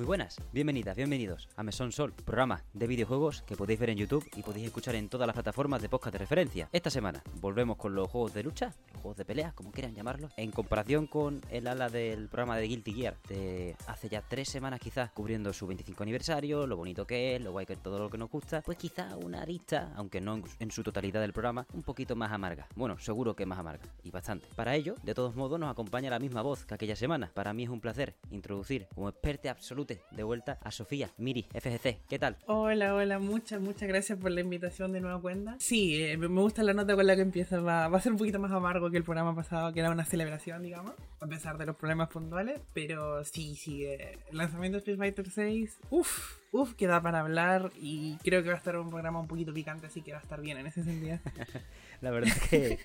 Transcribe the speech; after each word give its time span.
Muy 0.00 0.06
buenas, 0.06 0.40
bienvenidas, 0.50 0.96
bienvenidos 0.96 1.46
a 1.58 1.62
Mesón 1.62 1.92
Sol, 1.92 2.14
programa 2.24 2.64
de 2.72 2.86
videojuegos 2.86 3.42
que 3.42 3.54
podéis 3.54 3.78
ver 3.78 3.90
en 3.90 3.98
YouTube 3.98 4.26
y 4.34 4.40
podéis 4.40 4.64
escuchar 4.64 4.94
en 4.94 5.10
todas 5.10 5.26
las 5.26 5.34
plataformas 5.34 5.82
de 5.82 5.90
podcast 5.90 6.14
de 6.14 6.20
referencia. 6.20 6.70
Esta 6.72 6.88
semana 6.88 7.22
volvemos 7.42 7.76
con 7.76 7.94
los 7.94 8.08
juegos 8.08 8.32
de 8.32 8.42
lucha, 8.42 8.72
juegos 9.00 9.16
de 9.16 9.24
pelea, 9.24 9.52
como 9.54 9.72
quieran 9.72 9.94
llamarlos, 9.94 10.32
en 10.36 10.50
comparación 10.50 11.06
con 11.06 11.40
el 11.50 11.66
ala 11.66 11.88
del 11.88 12.28
programa 12.28 12.56
de 12.56 12.68
Guilty 12.68 12.92
Gear 12.92 13.16
de 13.28 13.76
hace 13.86 14.08
ya 14.08 14.22
tres 14.22 14.48
semanas 14.48 14.80
quizás, 14.80 15.10
cubriendo 15.10 15.52
su 15.52 15.66
25 15.66 16.02
aniversario, 16.02 16.66
lo 16.66 16.76
bonito 16.76 17.06
que 17.06 17.36
es, 17.36 17.42
lo 17.42 17.52
guay 17.52 17.66
que 17.66 17.74
es 17.74 17.82
todo 17.82 17.98
lo 17.98 18.10
que 18.10 18.18
nos 18.18 18.30
gusta, 18.30 18.62
pues 18.62 18.78
quizá 18.78 19.16
una 19.16 19.42
arista, 19.42 19.92
aunque 19.96 20.20
no 20.20 20.34
en, 20.34 20.44
en 20.58 20.70
su 20.70 20.82
totalidad 20.82 21.20
del 21.20 21.32
programa, 21.32 21.66
un 21.72 21.82
poquito 21.82 22.14
más 22.14 22.32
amarga. 22.32 22.68
Bueno, 22.76 22.98
seguro 22.98 23.34
que 23.34 23.46
más 23.46 23.58
amarga, 23.58 23.84
y 24.04 24.10
bastante. 24.10 24.48
Para 24.54 24.76
ello, 24.76 24.94
de 25.02 25.14
todos 25.14 25.34
modos, 25.34 25.58
nos 25.58 25.70
acompaña 25.70 26.10
la 26.10 26.18
misma 26.18 26.42
voz 26.42 26.64
que 26.64 26.74
aquella 26.74 26.96
semana. 26.96 27.30
Para 27.34 27.52
mí 27.52 27.64
es 27.64 27.70
un 27.70 27.80
placer 27.80 28.14
introducir 28.30 28.86
como 28.94 29.08
experta 29.08 29.50
absoluta 29.50 29.94
de 30.10 30.22
vuelta 30.22 30.58
a 30.62 30.70
Sofía, 30.70 31.10
Miri, 31.16 31.46
FGC. 31.54 32.00
¿Qué 32.08 32.18
tal? 32.18 32.36
Hola, 32.46 32.94
hola, 32.94 33.18
muchas, 33.18 33.60
muchas 33.60 33.88
gracias 33.88 34.18
por 34.18 34.30
la 34.30 34.40
invitación 34.40 34.92
de 34.92 35.00
nueva 35.00 35.20
cuenta. 35.20 35.56
Sí, 35.58 36.02
eh, 36.02 36.16
me 36.16 36.28
gusta 36.40 36.62
la 36.62 36.74
nota 36.74 36.94
con 36.94 37.06
la 37.06 37.16
que 37.16 37.22
empieza. 37.22 37.60
Va, 37.60 37.88
va 37.88 37.98
a 37.98 38.00
ser 38.00 38.12
un 38.12 38.18
poquito 38.18 38.38
más 38.38 38.52
amargo 38.52 38.89
que 38.90 38.98
el 38.98 39.04
programa 39.04 39.34
pasado, 39.34 39.72
que 39.72 39.80
era 39.80 39.90
una 39.90 40.04
celebración, 40.04 40.62
digamos, 40.62 40.92
a 41.20 41.26
pesar 41.26 41.58
de 41.58 41.66
los 41.66 41.76
problemas 41.76 42.08
puntuales. 42.08 42.60
Pero 42.72 43.24
sí, 43.24 43.54
sí, 43.56 43.84
el 43.84 44.18
lanzamiento 44.36 44.76
de 44.76 44.78
Street 44.80 44.98
Fighter 44.98 45.30
6, 45.30 45.78
uff, 45.90 46.38
uff, 46.52 46.74
que 46.74 46.86
da 46.86 47.02
para 47.02 47.20
hablar 47.20 47.70
y 47.76 48.16
creo 48.18 48.42
que 48.42 48.48
va 48.48 48.54
a 48.54 48.58
estar 48.58 48.76
un 48.76 48.90
programa 48.90 49.20
un 49.20 49.28
poquito 49.28 49.52
picante, 49.52 49.86
así 49.86 50.02
que 50.02 50.12
va 50.12 50.18
a 50.18 50.22
estar 50.22 50.40
bien 50.40 50.58
en 50.58 50.66
ese 50.66 50.84
sentido. 50.84 51.18
la 52.00 52.10
verdad 52.10 52.34
que 52.48 52.78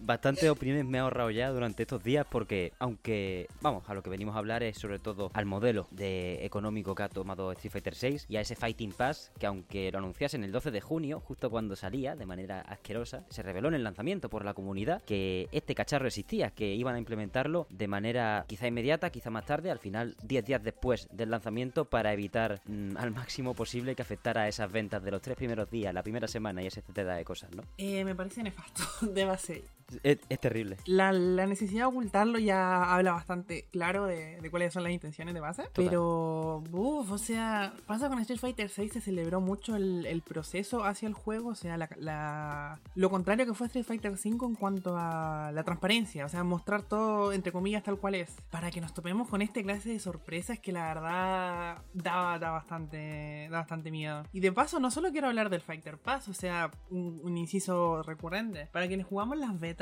bastantes 0.00 0.48
opiniones 0.48 0.84
me 0.84 0.98
he 0.98 1.00
ahorrado 1.00 1.30
ya 1.30 1.50
durante 1.50 1.82
estos 1.82 2.02
días 2.02 2.26
porque 2.28 2.72
aunque 2.78 3.48
vamos 3.60 3.88
a 3.88 3.94
lo 3.94 4.02
que 4.02 4.10
venimos 4.10 4.34
a 4.36 4.38
hablar 4.38 4.62
es 4.62 4.78
sobre 4.78 4.98
todo 4.98 5.30
al 5.34 5.46
modelo 5.46 5.86
de 5.90 6.44
económico 6.44 6.94
que 6.94 7.02
ha 7.02 7.08
tomado 7.08 7.52
Street 7.52 7.72
Fighter 7.72 7.94
6 7.94 8.26
y 8.28 8.36
a 8.36 8.40
ese 8.40 8.56
Fighting 8.56 8.92
Pass 8.92 9.32
que 9.38 9.46
aunque 9.46 9.90
lo 9.92 9.98
anunciasen 9.98 10.44
el 10.44 10.52
12 10.52 10.70
de 10.70 10.80
junio 10.80 11.20
justo 11.20 11.50
cuando 11.50 11.76
salía 11.76 12.16
de 12.16 12.26
manera 12.26 12.60
asquerosa 12.60 13.24
se 13.30 13.42
reveló 13.42 13.68
en 13.68 13.74
el 13.74 13.84
lanzamiento 13.84 14.28
por 14.28 14.44
la 14.44 14.54
comunidad 14.54 15.02
que 15.02 15.48
este 15.52 15.74
cacharro 15.74 16.06
existía 16.06 16.50
que 16.50 16.74
iban 16.74 16.94
a 16.94 16.98
implementarlo 16.98 17.66
de 17.70 17.88
manera 17.88 18.44
quizá 18.48 18.66
inmediata 18.66 19.10
quizá 19.10 19.30
más 19.30 19.46
tarde 19.46 19.70
al 19.70 19.78
final 19.78 20.16
10 20.22 20.44
días 20.44 20.62
después 20.62 21.08
del 21.12 21.30
lanzamiento 21.30 21.84
para 21.84 22.12
evitar 22.12 22.60
mmm, 22.66 22.96
al 22.96 23.10
máximo 23.10 23.54
posible 23.54 23.94
que 23.94 24.02
afectara 24.02 24.42
a 24.42 24.48
esas 24.48 24.70
ventas 24.70 25.02
de 25.02 25.10
los 25.10 25.22
tres 25.22 25.36
primeros 25.36 25.70
días 25.70 25.94
la 25.94 26.02
primera 26.02 26.28
semana 26.28 26.62
y 26.62 26.66
ese 26.66 26.80
etcétera 26.80 27.16
de 27.16 27.24
cosas 27.24 27.50
¿no? 27.54 27.62
Eh, 27.78 28.04
me 28.04 28.14
parece 28.14 28.42
nefasto 28.42 28.82
de 29.06 29.24
base 29.24 29.64
es, 30.02 30.18
es, 30.28 30.40
terrible. 30.40 30.76
La, 30.86 31.12
la, 31.12 31.46
necesidad 31.46 31.82
de 31.82 31.86
ocultarlo 31.86 32.38
ya 32.38 32.94
habla 32.94 33.12
bastante 33.12 33.66
claro 33.70 34.06
de, 34.06 34.40
de 34.40 34.50
cuáles 34.50 34.72
son 34.72 34.82
las 34.82 34.92
intenciones 34.92 35.34
de 35.34 35.40
base. 35.40 35.62
Total. 35.64 35.84
Pero, 35.84 36.62
uff, 36.72 37.10
o 37.10 37.18
sea, 37.18 37.74
pasa 37.86 38.08
con 38.08 38.18
Street 38.20 38.40
Fighter 38.40 38.68
6 38.68 38.92
se 38.92 39.00
celebró 39.00 39.40
mucho 39.40 39.76
el, 39.76 40.06
el 40.06 40.22
proceso 40.22 40.84
hacia 40.84 41.08
el 41.08 41.14
juego. 41.14 41.50
O 41.50 41.54
sea, 41.54 41.76
la, 41.76 41.88
la, 41.96 42.80
lo 42.94 43.10
contrario 43.10 43.46
que 43.46 43.54
fue 43.54 43.66
Street 43.66 43.84
Fighter 43.84 44.16
5 44.16 44.46
en 44.46 44.54
cuanto 44.54 44.96
a 44.96 45.50
la 45.52 45.64
transparencia. 45.64 46.24
O 46.24 46.28
sea, 46.28 46.44
mostrar 46.44 46.82
todo, 46.82 47.32
entre 47.32 47.52
comillas, 47.52 47.82
tal 47.82 47.98
cual 47.98 48.14
es. 48.14 48.36
Para 48.50 48.70
que 48.70 48.80
nos 48.80 48.94
topemos 48.94 49.28
con 49.28 49.42
este 49.42 49.62
clase 49.62 49.90
de 49.90 49.98
sorpresas 49.98 50.58
que 50.58 50.72
la 50.72 50.94
verdad 50.94 51.82
da, 51.94 52.38
da, 52.38 52.50
bastante, 52.50 53.48
da 53.50 53.58
bastante 53.58 53.90
miedo. 53.90 54.24
Y 54.32 54.40
de 54.40 54.52
paso, 54.52 54.80
no 54.80 54.90
solo 54.90 55.10
quiero 55.10 55.28
hablar 55.28 55.50
del 55.50 55.60
Fighter 55.60 55.98
Pass, 55.98 56.28
o 56.28 56.34
sea, 56.34 56.70
un, 56.90 57.20
un 57.22 57.36
inciso 57.36 58.02
recurrente. 58.02 58.68
Para 58.72 58.88
quienes 58.88 59.06
jugamos 59.06 59.38
las 59.38 59.58
betas, 59.58 59.79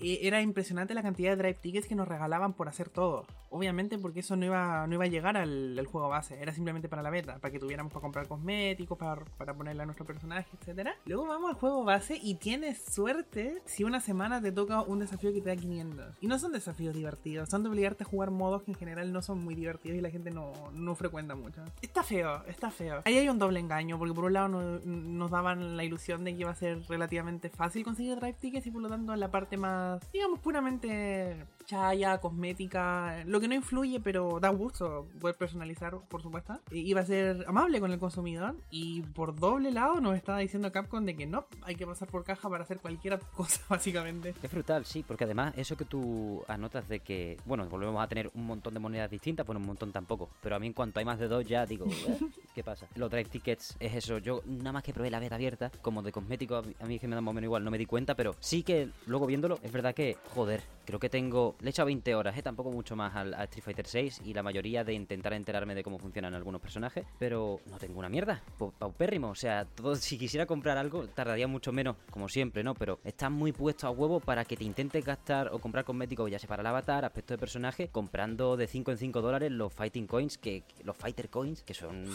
eh, 0.00 0.18
era 0.22 0.40
impresionante 0.42 0.94
la 0.94 1.02
cantidad 1.02 1.30
de 1.30 1.36
drive 1.36 1.58
tickets 1.60 1.86
que 1.86 1.94
nos 1.94 2.08
regalaban 2.08 2.52
por 2.52 2.68
hacer 2.68 2.88
todo. 2.88 3.26
Obviamente 3.50 3.98
porque 3.98 4.20
eso 4.20 4.36
no 4.36 4.44
iba, 4.44 4.86
no 4.86 4.94
iba 4.94 5.04
a 5.04 5.08
llegar 5.08 5.36
al, 5.36 5.78
al 5.78 5.86
juego 5.86 6.08
base, 6.08 6.40
era 6.40 6.52
simplemente 6.52 6.88
para 6.88 7.02
la 7.02 7.10
beta, 7.10 7.38
para 7.38 7.50
que 7.50 7.58
tuviéramos 7.58 7.90
para 7.92 8.02
comprar 8.02 8.28
cosméticos, 8.28 8.98
para, 8.98 9.24
para 9.38 9.54
ponerle 9.54 9.82
a 9.82 9.86
nuestro 9.86 10.04
personaje, 10.04 10.48
etc. 10.60 10.90
Luego 11.06 11.26
vamos 11.26 11.50
al 11.50 11.56
juego 11.56 11.82
base 11.84 12.18
y 12.20 12.34
tienes 12.34 12.84
suerte 12.84 13.62
si 13.64 13.84
una 13.84 14.00
semana 14.00 14.42
te 14.42 14.52
toca 14.52 14.82
un 14.82 14.98
desafío 14.98 15.32
que 15.32 15.40
te 15.40 15.48
da 15.48 15.56
500. 15.56 16.16
Y 16.20 16.26
no 16.26 16.38
son 16.38 16.52
desafíos 16.52 16.94
divertidos, 16.94 17.48
son 17.48 17.62
de 17.62 17.70
obligarte 17.70 18.04
a 18.04 18.06
jugar 18.06 18.30
modos 18.30 18.62
que 18.64 18.72
en 18.72 18.76
general 18.76 19.12
no 19.12 19.22
son 19.22 19.42
muy 19.42 19.54
divertidos 19.54 19.96
y 19.96 20.02
la 20.02 20.10
gente 20.10 20.30
no, 20.30 20.52
no 20.72 20.94
frecuenta 20.94 21.34
mucho. 21.34 21.64
Está 21.80 22.02
feo, 22.02 22.44
está 22.46 22.70
feo. 22.70 23.02
Ahí 23.06 23.16
hay 23.16 23.28
un 23.28 23.38
doble 23.38 23.60
engaño, 23.60 23.98
porque 23.98 24.12
por 24.12 24.24
un 24.24 24.34
lado 24.34 24.48
no, 24.48 24.78
nos 24.84 25.30
daban 25.30 25.76
la 25.76 25.84
ilusión 25.84 26.24
de 26.24 26.34
que 26.34 26.40
iba 26.42 26.50
a 26.50 26.54
ser 26.54 26.82
relativamente 26.88 27.48
fácil 27.48 27.82
conseguir 27.82 28.16
drive 28.16 28.34
tickets 28.34 28.66
y 28.66 28.70
por 28.70 28.82
lo 28.82 28.88
tanto 28.88 29.16
la 29.16 29.30
parte 29.30 29.37
más, 29.56 30.00
digamos, 30.12 30.40
puramente 30.40 31.46
chaya, 31.68 32.18
cosmética, 32.18 33.22
lo 33.26 33.40
que 33.40 33.46
no 33.46 33.54
influye, 33.54 34.00
pero 34.00 34.40
da 34.40 34.48
gusto 34.48 35.06
poder 35.20 35.36
personalizar, 35.36 35.94
por 36.08 36.22
supuesto. 36.22 36.58
Iba 36.70 37.02
a 37.02 37.04
ser 37.04 37.44
amable 37.46 37.78
con 37.78 37.92
el 37.92 37.98
consumidor 37.98 38.56
y 38.70 39.02
por 39.02 39.38
doble 39.38 39.70
lado 39.70 40.00
nos 40.00 40.16
estaba 40.16 40.38
diciendo 40.38 40.72
Capcom 40.72 41.04
de 41.04 41.14
que 41.14 41.26
no, 41.26 41.44
hay 41.62 41.76
que 41.76 41.86
pasar 41.86 42.08
por 42.08 42.24
caja 42.24 42.48
para 42.48 42.64
hacer 42.64 42.78
cualquier 42.78 43.20
cosa, 43.36 43.60
básicamente. 43.68 44.34
Es 44.42 44.50
brutal, 44.50 44.86
sí, 44.86 45.04
porque 45.06 45.24
además 45.24 45.52
eso 45.56 45.76
que 45.76 45.84
tú 45.84 46.42
anotas 46.48 46.88
de 46.88 47.00
que, 47.00 47.36
bueno, 47.44 47.66
volvemos 47.68 48.02
a 48.02 48.08
tener 48.08 48.30
un 48.34 48.46
montón 48.46 48.72
de 48.72 48.80
monedas 48.80 49.10
distintas, 49.10 49.46
bueno, 49.46 49.60
un 49.60 49.66
montón 49.66 49.92
tampoco, 49.92 50.30
pero 50.40 50.56
a 50.56 50.58
mí 50.58 50.68
en 50.68 50.72
cuanto 50.72 51.00
hay 51.00 51.04
más 51.04 51.18
de 51.18 51.28
dos 51.28 51.44
ya 51.44 51.66
digo, 51.66 51.84
¿eh? 51.84 52.18
¿qué 52.54 52.64
pasa? 52.64 52.86
Los 52.94 53.10
drive 53.10 53.28
tickets 53.28 53.76
es 53.78 53.94
eso, 53.94 54.16
yo 54.16 54.40
nada 54.46 54.72
más 54.72 54.82
que 54.82 54.94
probé 54.94 55.10
la 55.10 55.20
beta 55.20 55.34
abierta, 55.34 55.70
como 55.82 56.02
de 56.02 56.12
cosméticos, 56.12 56.66
a 56.80 56.86
mí 56.86 56.94
es 56.94 57.00
que 57.00 57.08
me 57.08 57.14
da 57.14 57.20
más 57.20 57.32
o 57.32 57.34
menos 57.34 57.46
igual, 57.46 57.62
no 57.62 57.70
me 57.70 57.76
di 57.76 57.84
cuenta, 57.84 58.14
pero 58.14 58.34
sí 58.40 58.62
que 58.62 58.88
luego 59.06 59.26
viéndolo, 59.28 59.60
es 59.62 59.70
verdad 59.70 59.94
que, 59.94 60.16
joder, 60.34 60.62
creo 60.88 60.98
que 60.98 61.10
tengo, 61.10 61.54
le 61.60 61.68
he 61.68 61.70
echado 61.70 61.84
20 61.84 62.14
horas, 62.14 62.38
¿eh? 62.38 62.42
tampoco 62.42 62.70
mucho 62.70 62.96
más 62.96 63.14
al, 63.14 63.34
a 63.34 63.44
Street 63.44 63.62
Fighter 63.62 63.86
6 63.86 64.22
y 64.24 64.32
la 64.32 64.42
mayoría 64.42 64.84
de 64.84 64.94
intentar 64.94 65.34
enterarme 65.34 65.74
de 65.74 65.82
cómo 65.82 65.98
funcionan 65.98 66.32
algunos 66.32 66.62
personajes, 66.62 67.04
pero 67.18 67.60
no 67.66 67.76
tengo 67.76 67.98
una 67.98 68.08
mierda, 68.08 68.42
paupérrimo, 68.78 69.28
o 69.28 69.34
sea, 69.34 69.66
todo, 69.66 69.94
si 69.96 70.16
quisiera 70.16 70.46
comprar 70.46 70.78
algo 70.78 71.06
tardaría 71.08 71.46
mucho 71.46 71.72
menos, 71.72 71.96
como 72.10 72.26
siempre, 72.30 72.64
¿no? 72.64 72.72
Pero 72.74 73.00
está 73.04 73.28
muy 73.28 73.52
puesto 73.52 73.86
a 73.86 73.90
huevo 73.90 74.18
para 74.18 74.46
que 74.46 74.56
te 74.56 74.64
intentes 74.64 75.04
gastar 75.04 75.50
o 75.52 75.58
comprar 75.58 75.84
cosméticos, 75.84 76.30
ya 76.30 76.38
sea 76.38 76.48
para 76.48 76.62
el 76.62 76.66
avatar, 76.66 77.04
aspecto 77.04 77.34
de 77.34 77.38
personaje, 77.38 77.88
comprando 77.88 78.56
de 78.56 78.66
5 78.66 78.92
en 78.92 78.96
5 78.96 79.20
dólares 79.20 79.52
los 79.52 79.70
Fighting 79.70 80.06
Coins, 80.06 80.38
que, 80.38 80.62
los 80.84 80.96
Fighter 80.96 81.28
Coins, 81.28 81.64
que 81.64 81.74
son 81.74 82.06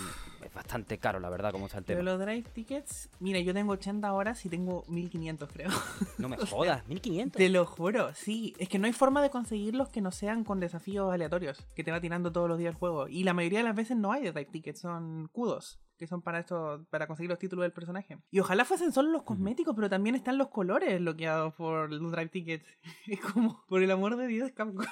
es 0.44 0.51
bastante 0.51 0.97
caro, 0.97 1.19
la 1.19 1.29
verdad, 1.29 1.51
como 1.51 1.67
está 1.67 1.78
el 1.78 1.85
tema. 1.85 2.00
Pero 2.00 2.17
los 2.17 2.25
Drive 2.25 2.50
Tickets, 2.51 3.07
mira, 3.19 3.40
yo 3.40 3.53
tengo 3.53 3.73
80 3.73 4.11
horas 4.11 4.44
y 4.47 4.50
tengo 4.50 4.84
1500, 4.88 5.47
creo. 5.53 5.69
No 6.17 6.28
me 6.28 6.38
jodas, 6.47 6.88
1500. 6.88 7.38
Te 7.38 7.50
lo 7.50 7.67
juro, 7.67 8.16
sí, 8.16 8.55
es 8.63 8.69
que 8.69 8.79
no 8.79 8.88
hay 8.88 8.94
forma 8.94 9.22
de 9.22 9.29
conseguirlos 9.29 9.90
que 9.90 10.00
no 10.00 10.12
sean 10.12 10.46
con 10.46 10.62
desafíos 10.62 11.13
aleatorios, 11.13 11.68
que 11.75 11.84
te 11.84 11.91
va 11.91 12.00
tirando 12.00 12.31
todos 12.31 12.47
los 12.47 12.57
días 12.57 12.72
el 12.72 12.79
juego. 12.79 13.09
Y 13.09 13.25
la 13.25 13.34
mayoría 13.34 13.59
de 13.59 13.66
las 13.66 13.75
veces 13.75 13.97
no 13.97 14.13
hay 14.13 14.24
de 14.24 14.31
Drive 14.31 14.51
Tickets, 14.51 14.79
son 14.79 15.28
kudos 15.34 15.81
que 15.97 16.07
son 16.07 16.22
para 16.22 16.40
esto, 16.40 16.85
para 16.90 17.07
conseguir 17.07 17.29
los 17.29 17.40
títulos 17.40 17.63
del 17.63 17.72
personaje. 17.72 18.18
Y 18.31 18.40
ojalá 18.40 18.66
fuesen 18.66 18.91
solo 18.91 19.12
los 19.12 19.23
cosméticos, 19.23 19.75
pero 19.75 19.90
también 19.90 20.16
están 20.16 20.38
los 20.38 20.47
colores 20.47 21.00
bloqueados 21.00 21.53
por 21.53 21.91
los 21.91 22.12
Drive 22.12 22.29
Tickets. 22.29 22.66
Es 23.07 23.19
como, 23.19 23.63
por 23.68 23.84
el 23.84 23.91
amor 23.91 24.16
de 24.16 24.28
Dios, 24.28 24.52
Capcom. 24.52 24.85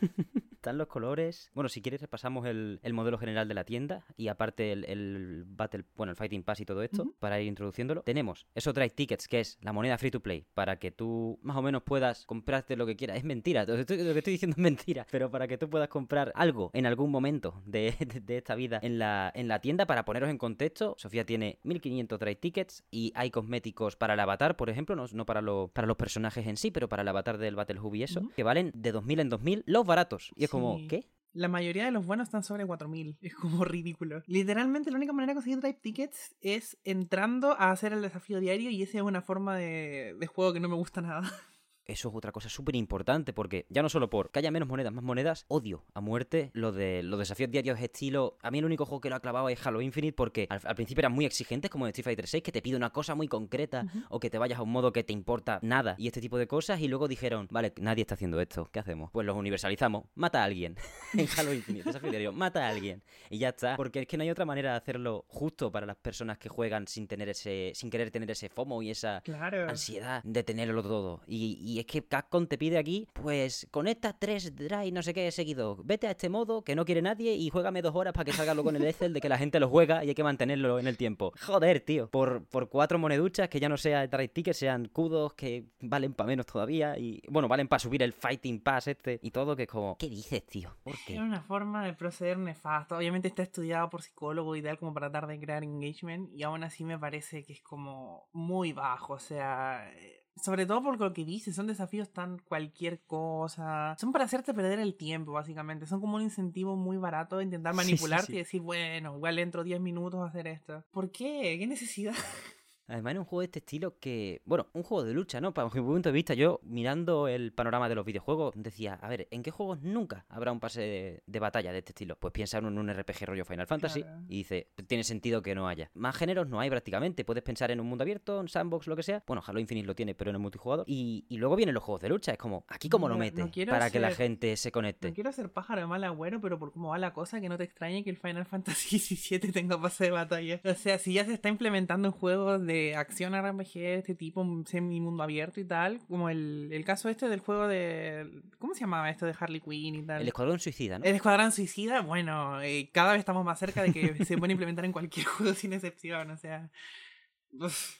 están 0.66 0.78
los 0.78 0.88
colores. 0.88 1.48
Bueno, 1.54 1.68
si 1.68 1.80
quieres 1.80 2.00
repasamos 2.00 2.44
el, 2.44 2.80
el 2.82 2.92
modelo 2.92 3.18
general 3.18 3.46
de 3.46 3.54
la 3.54 3.62
tienda 3.62 4.04
y 4.16 4.26
aparte 4.26 4.72
el, 4.72 4.84
el, 4.86 5.44
Battle, 5.46 5.84
bueno, 5.94 6.10
el 6.10 6.16
Fighting 6.16 6.42
Pass 6.42 6.60
y 6.60 6.64
todo 6.64 6.82
esto, 6.82 7.04
uh 7.04 7.06
-huh. 7.06 7.14
para 7.20 7.40
ir 7.40 7.46
introduciéndolo. 7.46 8.02
Tenemos 8.02 8.48
esos 8.52 8.74
Drive 8.74 8.90
Tickets, 8.90 9.28
que 9.28 9.38
es 9.38 9.58
la 9.62 9.72
moneda 9.72 9.96
free 9.96 10.10
to 10.10 10.18
play, 10.18 10.44
para 10.54 10.76
que 10.80 10.90
tú 10.90 11.38
más 11.42 11.56
o 11.56 11.62
menos 11.62 11.84
puedas 11.84 12.26
comprarte 12.26 12.74
lo 12.74 12.84
que 12.84 12.96
quieras. 12.96 13.16
Es 13.16 13.22
mentira, 13.22 13.64
lo 13.64 13.74
que 13.74 13.80
estoy, 13.82 13.98
lo 13.98 14.12
que 14.12 14.18
estoy 14.18 14.32
diciendo 14.32 14.56
es 14.56 14.62
mentira, 14.62 15.06
pero 15.12 15.30
para 15.30 15.46
que 15.46 15.56
tú 15.56 15.70
puedas 15.70 15.88
comprar 15.88 16.32
algo 16.34 16.72
en 16.74 16.84
algún 16.84 17.12
momento 17.12 17.62
de, 17.64 17.94
de, 18.00 18.20
de 18.20 18.36
esta 18.36 18.56
vida 18.56 18.80
en 18.82 18.98
la, 18.98 19.30
en 19.36 19.46
la 19.46 19.60
tienda, 19.60 19.86
para 19.86 20.04
poneros 20.04 20.30
en 20.30 20.38
contexto, 20.38 20.96
Sofía 20.98 21.24
tiene 21.24 21.60
1500 21.62 22.18
Drive 22.18 22.40
Tickets 22.40 22.82
y 22.90 23.12
hay 23.14 23.30
cosméticos 23.30 23.94
para 23.94 24.14
el 24.14 24.20
avatar, 24.20 24.56
por 24.56 24.68
ejemplo, 24.68 24.96
no, 24.96 25.04
no 25.12 25.26
para, 25.26 25.42
lo, 25.42 25.68
para 25.68 25.86
los 25.86 25.96
personajes 25.96 26.44
en 26.44 26.56
sí, 26.56 26.72
pero 26.72 26.88
para 26.88 27.02
el 27.02 27.08
avatar 27.08 27.38
del 27.38 27.54
Battle 27.54 27.78
Hub 27.78 27.94
y 27.94 28.02
eso, 28.02 28.18
uh 28.18 28.24
-huh. 28.24 28.34
que 28.34 28.42
valen 28.42 28.72
de 28.74 28.90
2000 28.90 29.20
en 29.20 29.28
2000 29.28 29.62
los 29.66 29.86
baratos. 29.86 30.32
Y 30.34 30.42
es 30.42 30.50
sí. 30.78 30.88
¿qué? 30.88 31.10
La 31.32 31.48
mayoría 31.48 31.84
de 31.84 31.90
los 31.90 32.06
buenos 32.06 32.28
están 32.28 32.42
sobre 32.42 32.64
4000. 32.64 33.18
Es 33.20 33.34
como 33.34 33.64
ridículo. 33.64 34.22
Literalmente, 34.26 34.90
la 34.90 34.96
única 34.96 35.12
manera 35.12 35.32
de 35.32 35.36
conseguir 35.36 35.60
Drive 35.60 35.80
Tickets 35.82 36.34
es 36.40 36.78
entrando 36.84 37.52
a 37.52 37.70
hacer 37.70 37.92
el 37.92 38.02
desafío 38.02 38.40
diario 38.40 38.70
y 38.70 38.82
esa 38.82 38.98
es 38.98 39.04
una 39.04 39.22
forma 39.22 39.56
de, 39.56 40.16
de 40.18 40.26
juego 40.26 40.52
que 40.52 40.60
no 40.60 40.68
me 40.68 40.76
gusta 40.76 41.00
nada. 41.00 41.22
Eso 41.86 42.08
es 42.08 42.14
otra 42.14 42.32
cosa 42.32 42.48
súper 42.48 42.76
importante 42.76 43.32
porque 43.32 43.66
ya 43.68 43.82
no 43.82 43.88
solo 43.88 44.10
por 44.10 44.30
que 44.30 44.40
haya 44.40 44.50
menos 44.50 44.68
monedas, 44.68 44.92
más 44.92 45.04
monedas, 45.04 45.44
odio 45.48 45.84
a 45.94 46.00
muerte 46.00 46.50
lo 46.52 46.72
de 46.72 47.02
los 47.02 47.18
desafíos 47.18 47.50
diarios 47.50 47.80
estilo... 47.80 48.36
A 48.42 48.50
mí 48.50 48.58
el 48.58 48.64
único 48.64 48.84
juego 48.86 49.00
que 49.00 49.10
lo 49.10 49.16
ha 49.16 49.20
clavado 49.20 49.48
es 49.48 49.64
Halo 49.66 49.80
Infinite 49.80 50.14
porque 50.14 50.46
al, 50.50 50.60
al 50.64 50.74
principio 50.74 51.00
eran 51.00 51.12
muy 51.12 51.24
exigentes 51.24 51.70
como 51.70 51.86
en 51.86 51.90
Street 51.90 52.04
Fighter 52.04 52.26
6 52.26 52.42
que 52.42 52.52
te 52.52 52.62
pide 52.62 52.76
una 52.76 52.90
cosa 52.90 53.14
muy 53.14 53.28
concreta 53.28 53.82
uh 53.84 53.86
-huh. 53.98 54.06
o 54.10 54.20
que 54.20 54.30
te 54.30 54.38
vayas 54.38 54.58
a 54.58 54.62
un 54.62 54.70
modo 54.70 54.92
que 54.92 55.04
te 55.04 55.12
importa 55.12 55.58
nada 55.62 55.94
y 55.98 56.06
este 56.06 56.20
tipo 56.20 56.38
de 56.38 56.46
cosas 56.46 56.80
y 56.80 56.88
luego 56.88 57.08
dijeron, 57.08 57.48
vale, 57.50 57.72
nadie 57.80 58.02
está 58.02 58.14
haciendo 58.14 58.40
esto, 58.40 58.68
¿qué 58.72 58.80
hacemos? 58.80 59.10
Pues 59.12 59.26
los 59.26 59.36
universalizamos, 59.36 60.04
mata 60.14 60.42
a 60.42 60.44
alguien 60.44 60.76
en 61.14 61.28
Halo 61.36 61.52
Infinite, 61.52 61.84
desafío 61.84 62.10
diario, 62.10 62.32
mata 62.32 62.66
a 62.66 62.68
alguien 62.68 63.02
y 63.30 63.38
ya 63.38 63.50
está, 63.50 63.76
porque 63.76 64.00
es 64.00 64.06
que 64.06 64.16
no 64.16 64.22
hay 64.22 64.30
otra 64.30 64.44
manera 64.44 64.72
de 64.72 64.76
hacerlo 64.76 65.24
justo 65.28 65.70
para 65.70 65.86
las 65.86 65.96
personas 65.96 66.38
que 66.38 66.48
juegan 66.48 66.86
sin 66.86 67.06
tener 67.06 67.28
ese, 67.28 67.72
sin 67.74 67.90
querer 67.90 68.10
tener 68.10 68.30
ese 68.30 68.48
FOMO 68.48 68.82
y 68.82 68.90
esa 68.90 69.20
claro. 69.22 69.68
ansiedad 69.68 70.22
de 70.24 70.42
tenerlo 70.42 70.82
todo 70.82 71.22
y, 71.26 71.58
y 71.60 71.75
y 71.76 71.80
es 71.80 71.86
que 71.86 72.02
Capcom 72.02 72.46
te 72.46 72.56
pide 72.56 72.78
aquí, 72.78 73.06
pues 73.12 73.68
conecta 73.70 74.14
tres 74.18 74.56
drive, 74.56 74.90
no 74.92 75.02
sé 75.02 75.12
qué, 75.12 75.30
seguido. 75.30 75.76
Vete 75.84 76.06
a 76.06 76.12
este 76.12 76.30
modo 76.30 76.64
que 76.64 76.74
no 76.74 76.86
quiere 76.86 77.02
nadie 77.02 77.34
y 77.34 77.50
juégame 77.50 77.82
dos 77.82 77.94
horas 77.94 78.14
para 78.14 78.24
que 78.24 78.32
salga 78.32 78.54
luego 78.54 78.70
en 78.70 78.76
el 78.76 78.86
Excel 78.86 79.12
de 79.12 79.20
que 79.20 79.28
la 79.28 79.36
gente 79.36 79.60
lo 79.60 79.68
juega 79.68 80.02
y 80.02 80.08
hay 80.08 80.14
que 80.14 80.24
mantenerlo 80.24 80.78
en 80.78 80.86
el 80.86 80.96
tiempo. 80.96 81.34
Joder, 81.38 81.80
tío. 81.80 82.08
Por, 82.08 82.46
por 82.46 82.70
cuatro 82.70 82.98
moneduchas 82.98 83.50
que 83.50 83.60
ya 83.60 83.68
no 83.68 83.76
sea 83.76 84.06
drive 84.06 84.28
ticket, 84.28 84.54
sean 84.54 84.88
kudos 84.88 85.34
que 85.34 85.66
valen 85.80 86.14
para 86.14 86.28
menos 86.28 86.46
todavía 86.46 86.98
y, 86.98 87.20
bueno, 87.28 87.46
valen 87.46 87.68
para 87.68 87.80
subir 87.80 88.02
el 88.02 88.14
Fighting 88.14 88.60
Pass 88.60 88.86
este 88.88 89.20
y 89.20 89.30
todo, 89.30 89.54
que 89.54 89.64
es 89.64 89.68
como, 89.68 89.98
¿qué 89.98 90.08
dices, 90.08 90.46
tío? 90.46 90.74
¿Por 90.82 90.94
qué? 91.06 91.16
Es 91.16 91.20
una 91.20 91.42
forma 91.42 91.84
de 91.84 91.92
proceder 91.92 92.38
nefasto. 92.38 92.96
Obviamente 92.96 93.28
está 93.28 93.42
estudiado 93.42 93.90
por 93.90 94.00
psicólogo 94.00 94.56
y 94.56 94.62
tal 94.62 94.78
como 94.78 94.94
para 94.94 95.10
tratar 95.10 95.28
de 95.28 95.38
crear 95.38 95.62
engagement 95.62 96.32
y 96.32 96.42
aún 96.42 96.64
así 96.64 96.84
me 96.84 96.98
parece 96.98 97.44
que 97.44 97.52
es 97.52 97.60
como 97.60 98.30
muy 98.32 98.72
bajo. 98.72 99.12
O 99.12 99.18
sea, 99.18 99.92
eh, 99.94 100.25
sobre 100.40 100.66
todo 100.66 100.82
por 100.82 101.00
lo 101.00 101.12
que 101.12 101.24
dice, 101.24 101.52
son 101.52 101.66
desafíos 101.66 102.10
tan 102.10 102.38
cualquier 102.38 103.00
cosa. 103.00 103.96
Son 103.98 104.12
para 104.12 104.24
hacerte 104.24 104.52
perder 104.52 104.78
el 104.78 104.94
tiempo, 104.94 105.32
básicamente. 105.32 105.86
Son 105.86 106.00
como 106.00 106.16
un 106.16 106.22
incentivo 106.22 106.76
muy 106.76 106.96
barato 106.96 107.38
de 107.38 107.44
intentar 107.44 107.74
manipularte 107.74 108.34
y 108.34 108.38
decir, 108.38 108.60
bueno, 108.60 109.16
igual 109.16 109.38
entro 109.38 109.64
10 109.64 109.80
minutos 109.80 110.20
a 110.20 110.26
hacer 110.26 110.46
esto. 110.46 110.84
¿Por 110.90 111.10
qué? 111.10 111.56
¿Qué 111.58 111.66
necesidad? 111.66 112.14
Además, 112.88 113.12
en 113.12 113.18
un 113.18 113.24
juego 113.24 113.40
de 113.40 113.46
este 113.46 113.58
estilo 113.58 113.98
que. 113.98 114.42
Bueno, 114.44 114.68
un 114.72 114.82
juego 114.82 115.04
de 115.04 115.12
lucha, 115.12 115.40
¿no? 115.40 115.52
Para 115.52 115.68
mi 115.68 115.80
punto 115.80 116.08
de 116.08 116.12
vista, 116.12 116.34
yo 116.34 116.60
mirando 116.62 117.28
el 117.28 117.52
panorama 117.52 117.88
de 117.88 117.94
los 117.94 118.04
videojuegos, 118.04 118.54
decía, 118.56 118.94
a 118.94 119.08
ver, 119.08 119.26
¿en 119.30 119.42
qué 119.42 119.50
juegos 119.50 119.82
nunca 119.82 120.24
habrá 120.28 120.52
un 120.52 120.60
pase 120.60 121.22
de, 121.26 121.38
batalla 121.40 121.72
de 121.72 121.78
este 121.78 121.90
estilo? 121.90 122.16
Pues 122.16 122.32
piensa 122.32 122.58
en 122.58 122.66
un 122.66 122.92
RPG 122.92 123.26
rollo 123.26 123.44
Final 123.44 123.66
Fantasy 123.66 124.04
y 124.28 124.38
dice, 124.38 124.68
tiene 124.86 125.04
sentido 125.04 125.42
que 125.42 125.54
no 125.54 125.68
haya. 125.68 125.90
Más 125.94 126.16
géneros 126.16 126.48
no 126.48 126.60
hay 126.60 126.70
prácticamente. 126.70 127.24
Puedes 127.24 127.42
pensar 127.42 127.70
en 127.70 127.80
un 127.80 127.86
mundo 127.86 128.02
abierto, 128.02 128.40
en 128.40 128.48
sandbox, 128.48 128.86
lo 128.86 128.96
que 128.96 129.02
sea. 129.02 129.22
Bueno, 129.26 129.42
Halo 129.44 129.58
Infinite 129.58 129.86
lo 129.86 129.94
tiene, 129.94 130.14
pero 130.14 130.30
en 130.30 130.36
el 130.36 130.42
multijugador. 130.42 130.84
Y, 130.88 131.24
luego 131.30 131.56
vienen 131.56 131.74
los 131.74 131.82
juegos 131.82 132.02
de 132.02 132.08
lucha. 132.08 132.32
Es 132.32 132.38
como, 132.38 132.64
¿aquí 132.68 132.88
cómo 132.88 133.08
lo 133.08 133.18
metes 133.18 133.46
para 133.66 133.90
que 133.90 134.00
la 134.00 134.12
gente 134.12 134.56
se 134.56 134.70
conecte? 134.70 135.08
No 135.08 135.14
quiero 135.14 135.32
ser 135.32 135.52
pájaro 135.52 135.80
de 135.80 135.86
mal 135.86 136.04
agüero, 136.04 136.40
pero 136.40 136.58
por 136.58 136.72
cómo 136.72 136.90
va 136.90 136.98
la 136.98 137.12
cosa, 137.12 137.40
que 137.40 137.48
no 137.48 137.58
te 137.58 137.64
extrañe 137.64 138.04
que 138.04 138.10
el 138.10 138.16
Final 138.16 138.46
Fantasy 138.46 138.98
XVII 138.98 139.52
tenga 139.52 139.80
pase 139.80 140.04
de 140.04 140.10
batalla. 140.12 140.60
O 140.64 140.74
sea, 140.74 140.98
si 140.98 141.14
ya 141.14 141.24
se 141.24 141.34
está 141.34 141.48
implementando 141.48 142.08
en 142.08 142.12
juegos 142.12 142.64
de 142.64 142.75
acción 142.96 143.32
de 143.32 143.94
este 143.96 144.14
tipo, 144.14 144.44
semi 144.66 145.00
mundo 145.00 145.22
abierto 145.22 145.60
y 145.60 145.64
tal, 145.64 146.00
como 146.08 146.28
el, 146.28 146.68
el 146.72 146.84
caso 146.84 147.08
este 147.08 147.28
del 147.28 147.40
juego 147.40 147.66
de... 147.68 148.42
¿Cómo 148.58 148.74
se 148.74 148.80
llamaba 148.80 149.10
esto 149.10 149.26
de 149.26 149.34
Harley 149.38 149.60
Quinn 149.60 149.94
y 149.94 150.02
tal? 150.02 150.22
El 150.22 150.28
Escuadrón 150.28 150.58
Suicida, 150.58 150.98
¿no? 150.98 151.04
El 151.04 151.14
Escuadrón 151.14 151.52
Suicida, 151.52 152.00
bueno, 152.00 152.60
eh, 152.62 152.90
cada 152.92 153.12
vez 153.12 153.20
estamos 153.20 153.44
más 153.44 153.58
cerca 153.58 153.82
de 153.82 153.92
que 153.92 154.24
se 154.24 154.38
puede 154.38 154.52
implementar 154.52 154.84
en 154.84 154.92
cualquier 154.92 155.26
juego 155.26 155.54
sin 155.54 155.72
excepción, 155.72 156.30
o 156.30 156.36
sea... 156.36 156.70